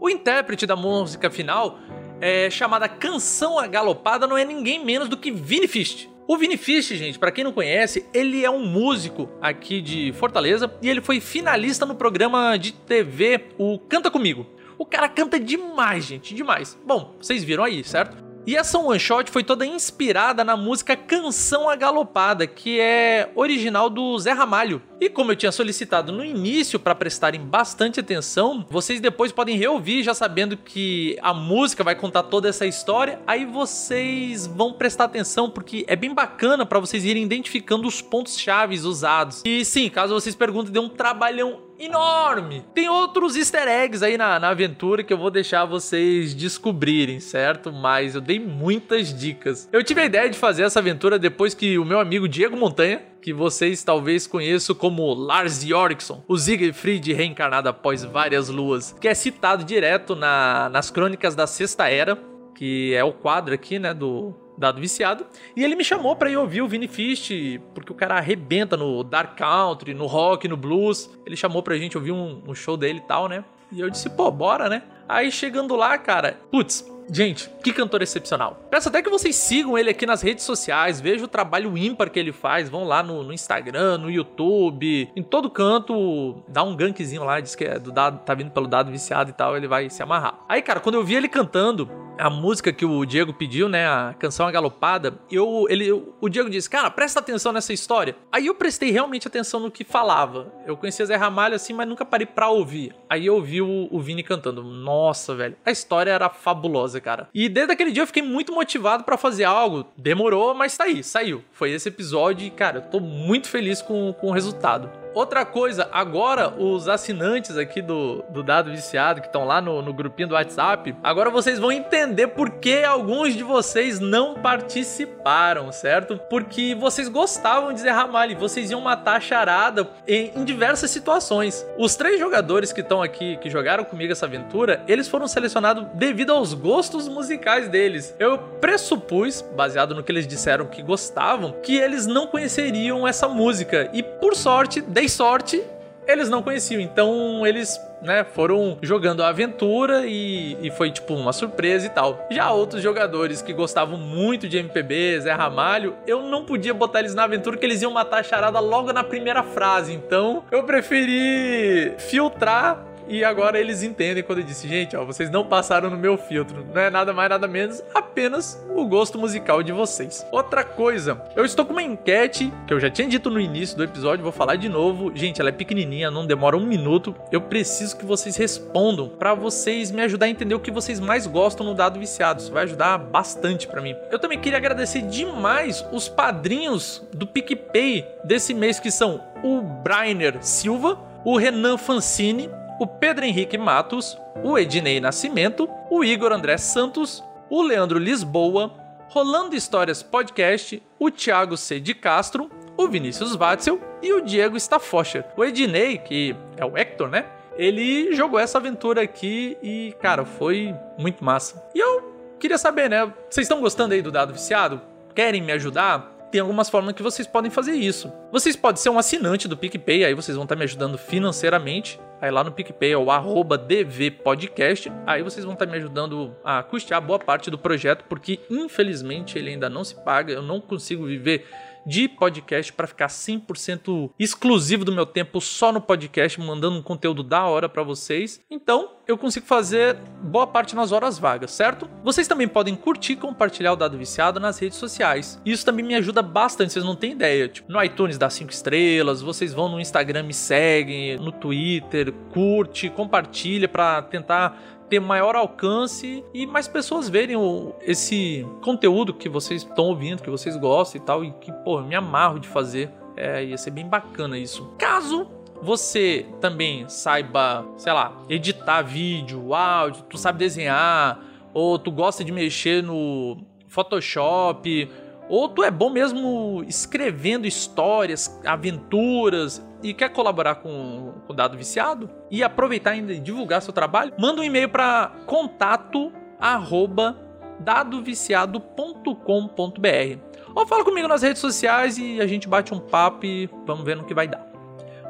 O 0.01 0.09
intérprete 0.09 0.67
da 0.67 0.77
música 0.77 1.31
final 1.31 1.79
é 2.21 2.49
chamada 2.49 2.89
Canção 2.89 3.59
Agalopada 3.59 4.27
não 4.29 4.39
é 4.39 4.45
ninguém 4.45 4.85
menos 4.85 5.09
do 5.09 5.17
que 5.17 5.33
Vini 5.33 5.67
Fist. 5.67 6.09
O 6.29 6.37
Vini 6.37 6.57
Fist, 6.57 6.95
gente, 6.95 7.19
para 7.19 7.33
quem 7.33 7.43
não 7.43 7.53
conhece, 7.53 8.07
ele 8.15 8.45
é 8.45 8.51
um 8.51 8.65
músico 8.65 9.29
aqui 9.41 9.81
de 9.81 10.13
Fortaleza 10.13 10.73
e 10.81 10.89
ele 10.89 11.01
foi 11.01 11.21
finalista 11.21 11.85
no 11.85 11.97
programa 11.97 12.57
de 12.57 12.73
TV 12.73 13.47
o 13.59 13.79
Canta 13.79 14.09
Comigo. 14.09 14.47
O 14.79 14.87
cara 14.87 15.09
canta 15.09 15.39
demais, 15.39 16.05
gente, 16.05 16.35
demais. 16.35 16.79
Bom, 16.87 17.15
vocês 17.21 17.43
viram 17.43 17.65
aí, 17.65 17.83
certo? 17.83 18.22
E 18.44 18.56
essa 18.56 18.77
one 18.77 18.98
shot 18.98 19.31
foi 19.31 19.44
toda 19.44 19.64
inspirada 19.64 20.43
na 20.43 20.56
música 20.56 20.97
Canção 20.97 21.70
Agalopada, 21.70 22.44
que 22.44 22.81
é 22.81 23.31
original 23.36 23.89
do 23.89 24.19
Zé 24.19 24.32
Ramalho. 24.32 24.82
E 25.01 25.09
como 25.09 25.31
eu 25.31 25.36
tinha 25.36 25.52
solicitado 25.52 26.12
no 26.12 26.24
início 26.24 26.78
para 26.78 26.94
prestarem 26.94 27.40
bastante 27.40 28.01
atenção, 28.01 28.66
vocês 28.69 29.01
depois 29.01 29.31
podem 29.31 29.56
reouvir 29.56 30.02
já 30.02 30.12
sabendo 30.12 30.56
que 30.56 31.16
a 31.23 31.32
música 31.32 31.85
vai 31.85 31.94
contar 31.94 32.24
toda 32.24 32.48
essa 32.48 32.66
história, 32.66 33.20
aí 33.27 33.44
vocês 33.44 34.47
vão 34.47 34.73
prestar 34.73 35.05
atenção 35.05 35.48
porque 35.48 35.85
é 35.86 35.94
bem 35.94 36.12
bacana 36.12 36.66
para 36.66 36.81
vocês 36.81 37.05
irem 37.05 37.23
identificando 37.23 37.86
os 37.86 38.01
pontos 38.01 38.39
chaves 38.39 38.85
usados. 38.85 39.43
E 39.44 39.64
sim, 39.64 39.89
caso 39.89 40.14
vocês 40.14 40.35
perguntem, 40.35 40.73
deu 40.73 40.82
um 40.82 40.89
trabalhão 40.89 41.60
enorme. 41.85 42.65
Tem 42.75 42.89
outros 42.89 43.37
easter 43.37 43.67
eggs 43.67 44.05
aí 44.05 44.17
na, 44.17 44.39
na 44.39 44.49
aventura 44.51 45.03
que 45.03 45.13
eu 45.13 45.19
vou 45.19 45.31
deixar 45.31 45.65
vocês 45.65 46.35
descobrirem, 46.35 47.21
certo? 47.21 47.73
Mas 47.73 48.15
eu 48.15 48.21
dei 48.21 48.39
muitas 48.39 49.13
dicas. 49.13 49.69
Eu 49.73 49.83
tive 49.83 50.01
a 50.01 50.05
ideia 50.05 50.31
de 50.31 50.39
fazer 50.39 50.63
essa 50.63 50.79
aventura 50.79 51.19
depois 51.19 51.55
que 51.55 51.79
o 51.79 51.85
meu 51.85 52.01
amigo 52.01 52.29
Diego 52.29 52.57
Montanha, 52.57 53.03
que 53.21 53.33
vocês 53.33 53.83
talvez 53.85 54.27
conheçam 54.27 54.75
como 54.75 55.13
Lars 55.15 55.63
Yorickson, 55.63 56.25
o 56.27 56.37
Siegfried 56.37 57.13
reencarnado 57.13 57.69
após 57.69 58.05
várias 58.05 58.49
luas, 58.49 58.95
que 59.01 59.09
é 59.09 59.15
citado 59.15 59.65
direto 59.65 60.17
na, 60.17 60.69
nas 60.71 60.91
crônicas 60.91 61.35
da 61.35 61.47
Sexta 61.47 61.89
Era, 61.89 62.19
que 62.55 62.95
é 62.95 63.03
o 63.03 63.13
quadro 63.13 63.55
aqui, 63.55 63.79
né, 63.79 63.95
do, 63.95 64.35
dado 64.63 64.81
viciado. 64.81 65.27
E 65.55 65.63
ele 65.63 65.77
me 65.77 65.85
chamou 65.85 66.17
para 66.17 66.31
ir 66.31 66.37
ouvir 66.37 66.63
o 66.63 66.69
Vini 66.69 66.89
Fist, 66.89 67.31
porque 67.75 67.93
o 67.93 67.95
cara 67.95 68.17
arrebenta 68.17 68.77
no 68.77 69.03
dark 69.03 69.37
country, 69.37 69.93
no 69.93 70.07
rock, 70.07 70.49
no 70.49 70.57
blues. 70.57 71.11
Ele 71.27 71.37
chamou 71.37 71.63
pra 71.63 71.77
gente 71.77 71.99
ouvir 71.99 72.13
um, 72.13 72.41
um 72.47 72.55
show 72.55 72.77
dele 72.77 73.01
e 73.01 73.07
tal, 73.07 73.29
né? 73.29 73.45
E 73.71 73.81
eu 73.81 73.91
disse, 73.91 74.09
pô, 74.11 74.31
bora, 74.31 74.69
né? 74.69 74.83
Aí 75.09 75.31
chegando 75.31 75.75
lá, 75.75 75.99
cara, 75.99 76.39
putz, 76.51 76.91
Gente, 77.11 77.51
que 77.62 77.73
cantor 77.73 78.03
excepcional. 78.03 78.66
Peço 78.70 78.89
até 78.89 79.03
que 79.03 79.11
vocês 79.11 79.37
sigam 79.37 79.77
ele 79.77 79.91
aqui 79.91 80.07
nas 80.07 80.23
redes 80.23 80.45
sociais, 80.45 81.01
vejam 81.01 81.24
o 81.24 81.29
trabalho 81.29 81.77
ímpar 81.77 82.11
que 82.11 82.19
ele 82.19 82.33
faz. 82.33 82.69
Vão 82.69 82.85
lá 82.85 83.03
no, 83.03 83.23
no, 83.23 83.33
Instagram, 83.33 83.99
no 83.99 84.11
YouTube, 84.11 85.11
em 85.15 85.23
todo 85.23 85.51
canto, 85.51 86.43
dá 86.49 86.62
um 86.62 86.77
gankzinho 86.77 87.24
lá, 87.24 87.41
diz 87.41 87.55
que 87.55 87.65
é 87.65 87.79
do 87.79 87.93
dado, 87.93 88.24
tá 88.24 88.35
vindo 88.35 88.51
pelo 88.51 88.66
dado 88.66 88.91
viciado 88.91 89.31
e 89.31 89.33
tal, 89.33 89.57
ele 89.57 89.69
vai 89.69 89.89
se 89.91 90.03
amarrar. 90.03 90.39
Aí, 90.49 90.62
cara, 90.62 90.81
quando 90.81 90.97
eu 90.97 91.05
vi 91.05 91.15
ele 91.15 91.29
cantando, 91.29 91.91
a 92.19 92.31
música 92.31 92.73
que 92.73 92.85
o 92.85 93.05
Diego 93.05 93.33
pediu, 93.33 93.69
né, 93.69 93.87
a 93.87 94.15
canção 94.19 94.47
Agalopada, 94.47 95.19
eu, 95.31 95.66
ele, 95.69 95.91
o 95.93 96.29
Diego 96.29 96.51
disse, 96.51 96.69
cara, 96.69 96.91
presta 96.91 97.20
atenção 97.20 97.53
nessa 97.53 97.73
história. 97.73 98.16
Aí 98.31 98.47
eu 98.47 98.55
prestei 98.55 98.91
realmente 98.91 99.27
atenção 99.27 99.61
no 99.61 99.70
que 99.70 99.85
falava. 99.85 100.53
Eu 100.66 100.77
conhecia 100.77 101.07
Zé 101.07 101.16
Ramalho 101.16 101.55
assim, 101.55 101.73
mas 101.73 101.89
nunca 101.89 102.05
parei 102.05 102.27
pra 102.27 102.49
ouvir. 102.49 102.95
Aí 103.09 103.27
eu 103.27 103.35
ouvi 103.35 103.61
o, 103.61 103.89
o 103.91 104.01
Vini 104.01 104.23
cantando. 104.23 104.62
Nossa, 104.62 105.35
velho, 105.35 105.57
a 105.65 105.70
história 105.70 106.11
era 106.11 106.29
fabulosa, 106.29 106.91
cara. 107.01 107.28
E 107.35 107.48
desde 107.48 107.73
aquele 107.73 107.90
dia 107.90 108.02
eu 108.02 108.06
fiquei 108.06 108.23
muito 108.23 108.52
motivado 108.52 109.05
para 109.05 109.16
fazer 109.16 109.44
algo. 109.44 109.86
Demorou, 109.97 110.55
mas 110.55 110.77
tá 110.77 110.85
aí, 110.85 111.02
saiu. 111.02 111.43
Foi 111.52 111.70
esse 111.70 111.89
episódio 111.89 112.47
e, 112.47 112.51
cara, 112.51 112.78
eu 112.78 112.82
tô 112.82 113.01
muito 113.01 113.48
feliz 113.48 113.81
com, 113.82 114.12
com 114.12 114.28
o 114.28 114.32
resultado. 114.32 115.02
Outra 115.15 115.45
coisa, 115.45 115.89
agora 115.93 116.49
os 116.49 116.89
assinantes 116.89 117.57
aqui 117.57 117.83
do, 117.83 118.25
do 118.29 118.43
Dado 118.43 118.71
Viciado, 118.71 119.21
que 119.21 119.27
estão 119.27 119.45
lá 119.45 119.61
no, 119.61 119.83
no 119.83 119.93
grupinho 119.93 120.29
do 120.29 120.35
WhatsApp, 120.35 120.97
agora 121.03 121.29
vocês 121.29 121.59
vão 121.59 121.71
entender 121.71 122.29
por 122.29 122.51
que 122.51 122.83
alguns 122.83 123.35
de 123.35 123.43
vocês 123.43 124.01
não 124.01 124.35
participaram, 124.35 125.71
certo? 125.71 126.19
Porque 126.31 126.75
vocês 126.75 127.09
gostavam 127.09 127.73
de 127.73 127.81
Zé 127.81 127.91
Ramalho, 127.91 128.39
vocês 128.39 128.71
iam 128.71 128.81
matar 128.81 129.17
a 129.17 129.21
charada 129.21 129.89
em, 130.09 130.33
em 130.35 130.45
diversas 130.45 130.91
situações. 130.91 131.67
Os 131.77 131.95
três 131.95 132.19
jogadores 132.19 132.73
que 132.73 132.81
estão 132.81 133.03
aqui, 133.03 133.37
que 133.37 133.51
jogaram 133.51 133.85
comigo 133.85 134.13
essa 134.13 134.27
aventura, 134.27 134.83
eles 134.89 135.09
foram 135.09 135.29
selecionados 135.29 135.87
devido 135.95 136.33
aos 136.33 136.55
gostos 136.55 137.07
musicais 137.07 137.69
deles. 137.69 138.15
Eu 138.19 138.39
pressupus, 138.39 139.43
baseado 139.55 139.95
no 139.95 140.03
que 140.03 140.11
eles 140.11 140.27
disseram 140.27 140.67
que 140.67 140.83
gostavam, 140.83 141.53
que 141.63 141.77
eles 141.77 142.07
não 142.07 142.27
conheceriam 142.27 143.07
essa 143.07 143.29
música. 143.29 143.91
E 143.93 144.03
por 144.03 144.35
sorte, 144.35 144.81
dei 145.03 145.09
sorte, 145.09 145.61
eles 146.07 146.29
não 146.29 146.43
conheciam. 146.43 146.81
Então 146.81 147.45
eles, 147.45 147.81
né, 148.01 148.24
foram 148.24 148.79
jogando 148.81 149.23
a 149.23 149.29
aventura 149.29 150.07
e, 150.07 150.57
e 150.62 150.70
foi 150.70 150.93
tipo 150.93 151.15
uma 151.15 151.33
surpresa 151.33 151.87
e 151.87 151.91
tal. 151.91 152.24
Já 152.31 152.53
outros 152.53 152.81
jogadores 152.81 153.43
que 153.43 153.53
gostavam 153.53 153.99
muito 153.99 154.49
de 154.49 154.59
MPB, 154.59 155.20
Zé 155.20 155.33
Ramalho, 155.33 155.97
eu 156.07 156.23
não 156.23 156.45
podia 156.45 156.73
botar 156.73 157.01
eles 157.01 157.15
na 157.15 157.24
aventura 157.24 157.57
que 157.57 157.66
eles 157.66 157.83
iam 157.83 157.91
matar 157.91 158.20
a 158.20 158.23
charada 158.23 158.61
logo 158.61 158.93
na 158.93 159.03
primeira 159.03 159.43
frase. 159.43 159.93
Então 159.93 160.45
eu 160.53 160.62
preferi 160.62 161.95
filtrar 161.99 162.91
e 163.13 163.25
agora 163.25 163.61
eles 163.61 163.83
entendem 163.83 164.23
quando 164.23 164.39
eu 164.39 164.45
disse, 164.45 164.67
gente, 164.67 164.97
ó, 164.97 165.05
vocês 165.05 165.29
não 165.29 165.45
passaram 165.45 165.91
no 165.91 165.99
meu 165.99 166.17
filtro. 166.17 166.67
Não 166.73 166.81
é 166.81 166.89
nada 166.89 167.13
mais, 167.13 167.29
nada 167.29 167.47
menos, 167.47 167.83
apenas 167.95 168.59
o 168.71 168.87
gosto 168.87 169.19
musical 169.19 169.63
de 169.63 169.71
vocês. 169.71 170.27
Outra 170.33 170.65
coisa, 170.65 171.21
eu 171.37 171.45
estou 171.45 171.67
com 171.67 171.73
uma 171.73 171.83
enquete 171.83 172.51
que 172.67 172.73
eu 172.73 172.81
já 172.81 172.89
tinha 172.89 173.07
dito 173.07 173.29
no 173.29 173.39
início 173.39 173.77
do 173.77 173.85
episódio, 173.85 174.23
vou 174.23 174.33
falar 174.33 174.57
de 174.57 174.67
novo. 174.67 175.15
Gente, 175.15 175.43
ela 175.43 175.51
é 175.51 175.53
pequenininha, 175.53 176.11
não 176.11 176.27
demora 176.27 176.57
um 176.57 176.65
minuto. 176.65 177.15
Eu 177.31 177.43
preciso 177.43 177.99
que 177.99 178.07
vocês 178.07 178.35
respondam 178.37 179.11
para 179.11 179.35
vocês 179.35 179.91
me 179.91 180.01
ajudar 180.01 180.25
a 180.25 180.31
entender 180.31 180.55
o 180.55 180.61
que 180.61 180.71
vocês 180.71 180.99
mais 180.99 181.27
gostam 181.27 181.67
no 181.67 181.75
dado 181.75 182.01
viciado. 182.01 182.41
Isso 182.41 182.51
vai 182.51 182.63
ajudar 182.65 182.97
bastante 182.97 183.67
para 183.67 183.83
mim. 183.83 183.95
Eu 184.11 184.19
também 184.19 184.39
queria 184.39 184.57
agradecer 184.57 185.03
demais 185.03 185.85
os 185.93 186.09
padrinhos 186.09 187.07
do 187.13 187.27
PicPay 187.27 188.07
desse 188.25 188.55
mês 188.55 188.81
que 188.81 188.91
são 188.91 189.21
o 189.43 189.61
Brainer 189.61 190.39
Silva, 190.41 190.99
o 191.25 191.37
Renan 191.37 191.77
Fancini, 191.77 192.49
o 192.78 192.86
Pedro 192.86 193.24
Henrique 193.24 193.59
Matos, 193.59 194.19
o 194.43 194.59
Ednei 194.59 195.01
Nascimento, 195.01 195.69
o 195.90 196.05
Igor 196.05 196.32
André 196.32 196.57
Santos, 196.57 197.23
o 197.49 197.62
Leandro 197.62 197.99
Lisboa, 197.99 198.73
Rolando 199.09 199.55
Histórias 199.55 200.03
Podcast, 200.03 200.82
o 200.99 201.11
Thiago 201.11 201.57
C. 201.57 201.78
de 201.78 201.94
Castro, 201.94 202.51
o 202.77 202.89
Vinícius 202.89 203.36
Watzel 203.36 203.81
e 204.01 204.12
o 204.12 204.23
Diego 204.23 204.57
Staffocher. 204.57 205.24
O 205.36 205.44
Ednei, 205.44 205.99
que 205.99 206.35
é 206.57 206.65
o 206.65 206.77
Hector, 206.77 207.09
né? 207.09 207.27
Ele 207.57 208.15
jogou 208.15 208.39
essa 208.39 208.59
aventura 208.59 209.03
aqui 209.03 209.57
e, 209.62 209.94
cara, 210.01 210.24
foi 210.24 210.74
muito 210.99 211.23
massa. 211.23 211.62
E 211.74 211.78
eu 211.78 212.36
queria 212.40 212.57
saber, 212.57 212.89
né? 212.89 213.12
Vocês 213.28 213.44
estão 213.44 213.61
gostando 213.61 213.93
aí 213.93 214.01
do 214.01 214.11
dado 214.11 214.32
viciado? 214.32 214.81
Querem 215.15 215.43
me 215.43 215.53
ajudar? 215.53 216.12
Tem 216.33 216.41
algumas 216.41 216.71
formas 216.71 216.95
que 216.95 217.03
vocês 217.03 217.29
podem 217.29 217.51
fazer 217.51 217.75
isso. 217.75 218.11
Vocês 218.33 218.57
podem 218.57 218.81
ser 218.81 218.89
um 218.89 218.99
assinante 218.99 219.47
do 219.47 219.55
PicPay, 219.55 220.07
aí 220.07 220.15
vocês 220.15 220.35
vão 220.35 220.45
estar 220.45 220.57
me 220.57 220.65
ajudando 220.65 220.97
financeiramente. 220.97 222.01
Aí 222.23 222.31
lá 222.31 222.43
no 222.43 222.51
PicPay 222.51 222.93
é 222.93 222.97
o 222.97 223.11
arroba 223.11 223.59
DVPodcast. 223.59 224.91
Aí 225.07 225.23
vocês 225.23 225.45
vão 225.45 225.53
estar 225.53 225.67
me 225.67 225.77
ajudando 225.77 226.35
a 226.43 226.63
custear 226.63 227.03
boa 227.03 227.19
parte 227.19 227.51
do 227.51 227.59
projeto, 227.59 228.05
porque 228.09 228.41
infelizmente 228.49 229.39
ele 229.39 229.51
ainda 229.51 229.69
não 229.69 229.85
se 229.85 229.95
paga. 229.95 230.33
Eu 230.33 230.43
não 230.43 230.59
consigo 230.59 231.05
viver 231.05 231.45
de 231.87 232.09
podcast 232.09 232.73
para 232.73 232.87
ficar 232.87 233.09
100% 233.09 234.11
exclusivo 234.19 234.85
do 234.85 234.93
meu 234.93 235.07
tempo 235.07 235.41
só 235.41 235.73
no 235.73 235.81
podcast, 235.81 236.41
mandando 236.41 236.79
um 236.79 236.83
conteúdo 236.83 237.23
da 237.23 237.45
hora 237.45 237.69
para 237.69 237.83
vocês. 237.83 238.41
Então, 238.51 238.91
eu 239.07 239.19
consigo 239.19 239.47
fazer 239.47 239.97
boa 240.23 240.47
parte 240.47 240.77
nas 240.77 240.93
horas 240.93 241.19
vagas, 241.19 241.51
certo? 241.51 241.89
Vocês 242.05 242.29
também 242.29 242.47
podem 242.47 242.77
curtir 242.77 243.15
e 243.15 243.17
compartilhar 243.17 243.73
o 243.73 243.77
Dado 243.77 243.99
Viciado 243.99 244.39
nas 244.39 244.59
redes 244.59 244.79
sociais. 244.79 245.41
Isso 245.45 245.65
também 245.65 245.85
me 245.85 245.95
ajuda 245.95 246.23
bastante, 246.23 246.73
vocês 246.73 246.85
não 246.85 246.95
têm 246.95 247.13
ideia. 247.13 247.49
Tipo, 247.49 247.73
no 247.73 247.83
iTunes 247.83 248.17
dá 248.17 248.31
5 248.31 248.51
estrelas, 248.51 249.21
vocês 249.21 249.53
vão 249.53 249.69
no 249.69 249.81
Instagram 249.81 250.23
me 250.23 250.35
seguem, 250.35 251.17
no 251.17 251.33
Twitter, 251.33 252.13
curte, 252.33 252.89
compartilha 252.89 253.69
para 253.69 254.03
tentar 254.03 254.82
ter 254.93 255.01
maior 255.01 255.35
alcance 255.35 256.23
e 256.35 256.47
mais 256.47 256.69
pessoas 256.69 257.09
verem 257.09 257.35
o, 257.35 257.73
esse 257.81 258.47
conteúdo 258.60 259.14
que 259.14 259.27
vocês 259.27 259.62
estão 259.62 259.86
ouvindo, 259.86 260.23
que 260.23 260.28
vocês 260.28 260.55
gostam 260.55 261.01
e 261.01 261.05
tal, 261.05 261.24
e 261.24 261.32
que, 261.32 261.51
pô, 261.51 261.78
eu 261.78 261.85
me 261.85 261.94
amarro 261.94 262.39
de 262.39 262.47
fazer. 262.47 262.90
É, 263.16 263.43
ia 263.43 263.56
ser 263.56 263.70
bem 263.70 263.89
bacana 263.89 264.36
isso. 264.36 264.70
Caso 264.78 265.31
você 265.62 266.27
também 266.43 266.86
saiba, 266.90 267.64
sei 267.78 267.90
lá, 267.94 268.20
editar 268.28 268.82
vídeo, 268.82 269.55
áudio, 269.55 270.02
tu 270.10 270.19
sabe 270.19 270.40
desenhar, 270.40 271.24
ou 271.55 271.78
tu 271.78 271.90
gosta 271.90 272.23
de 272.23 272.31
mexer 272.31 272.82
no 272.82 273.39
Photoshop, 273.69 274.90
ou 275.27 275.48
tu 275.48 275.64
é 275.64 275.70
bom 275.70 275.89
mesmo 275.89 276.62
escrevendo 276.69 277.47
histórias, 277.47 278.39
aventuras, 278.44 279.66
e 279.83 279.93
quer 279.93 280.11
colaborar 280.11 280.57
com 280.57 281.15
o 281.29 281.33
Dado 281.33 281.57
Viciado 281.57 282.09
e 282.31 282.43
aproveitar 282.43 282.91
ainda 282.91 283.13
e 283.13 283.19
divulgar 283.19 283.63
seu 283.63 283.73
trabalho, 283.73 284.13
manda 284.19 284.41
um 284.41 284.45
e-mail 284.45 284.69
para 284.69 285.13
contato 285.27 286.13
arroba 286.39 287.17
dadoviciado.com.br 287.59 290.33
ou 290.55 290.67
fala 290.67 290.85
comigo 290.85 291.09
nas 291.09 291.23
redes 291.23 291.41
sociais 291.41 291.99
e 291.99 292.21
a 292.21 292.27
gente 292.27 292.49
bate 292.49 292.75
um 292.75 292.79
papo 292.79 293.25
e 293.25 293.49
vamos 293.67 293.85
ver 293.85 293.97
no 293.97 294.05
que 294.05 294.15
vai 294.15 294.29
dar. 294.29 294.47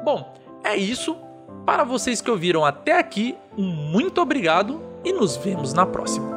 Bom, 0.03 0.33
é 0.63 0.75
isso. 0.75 1.15
Para 1.65 1.83
vocês 1.83 2.21
que 2.21 2.29
ouviram 2.29 2.65
até 2.65 2.97
aqui, 2.97 3.37
um 3.57 3.63
muito 3.63 4.21
obrigado 4.21 4.81
e 5.03 5.13
nos 5.13 5.37
vemos 5.37 5.73
na 5.73 5.85
próxima. 5.85 6.32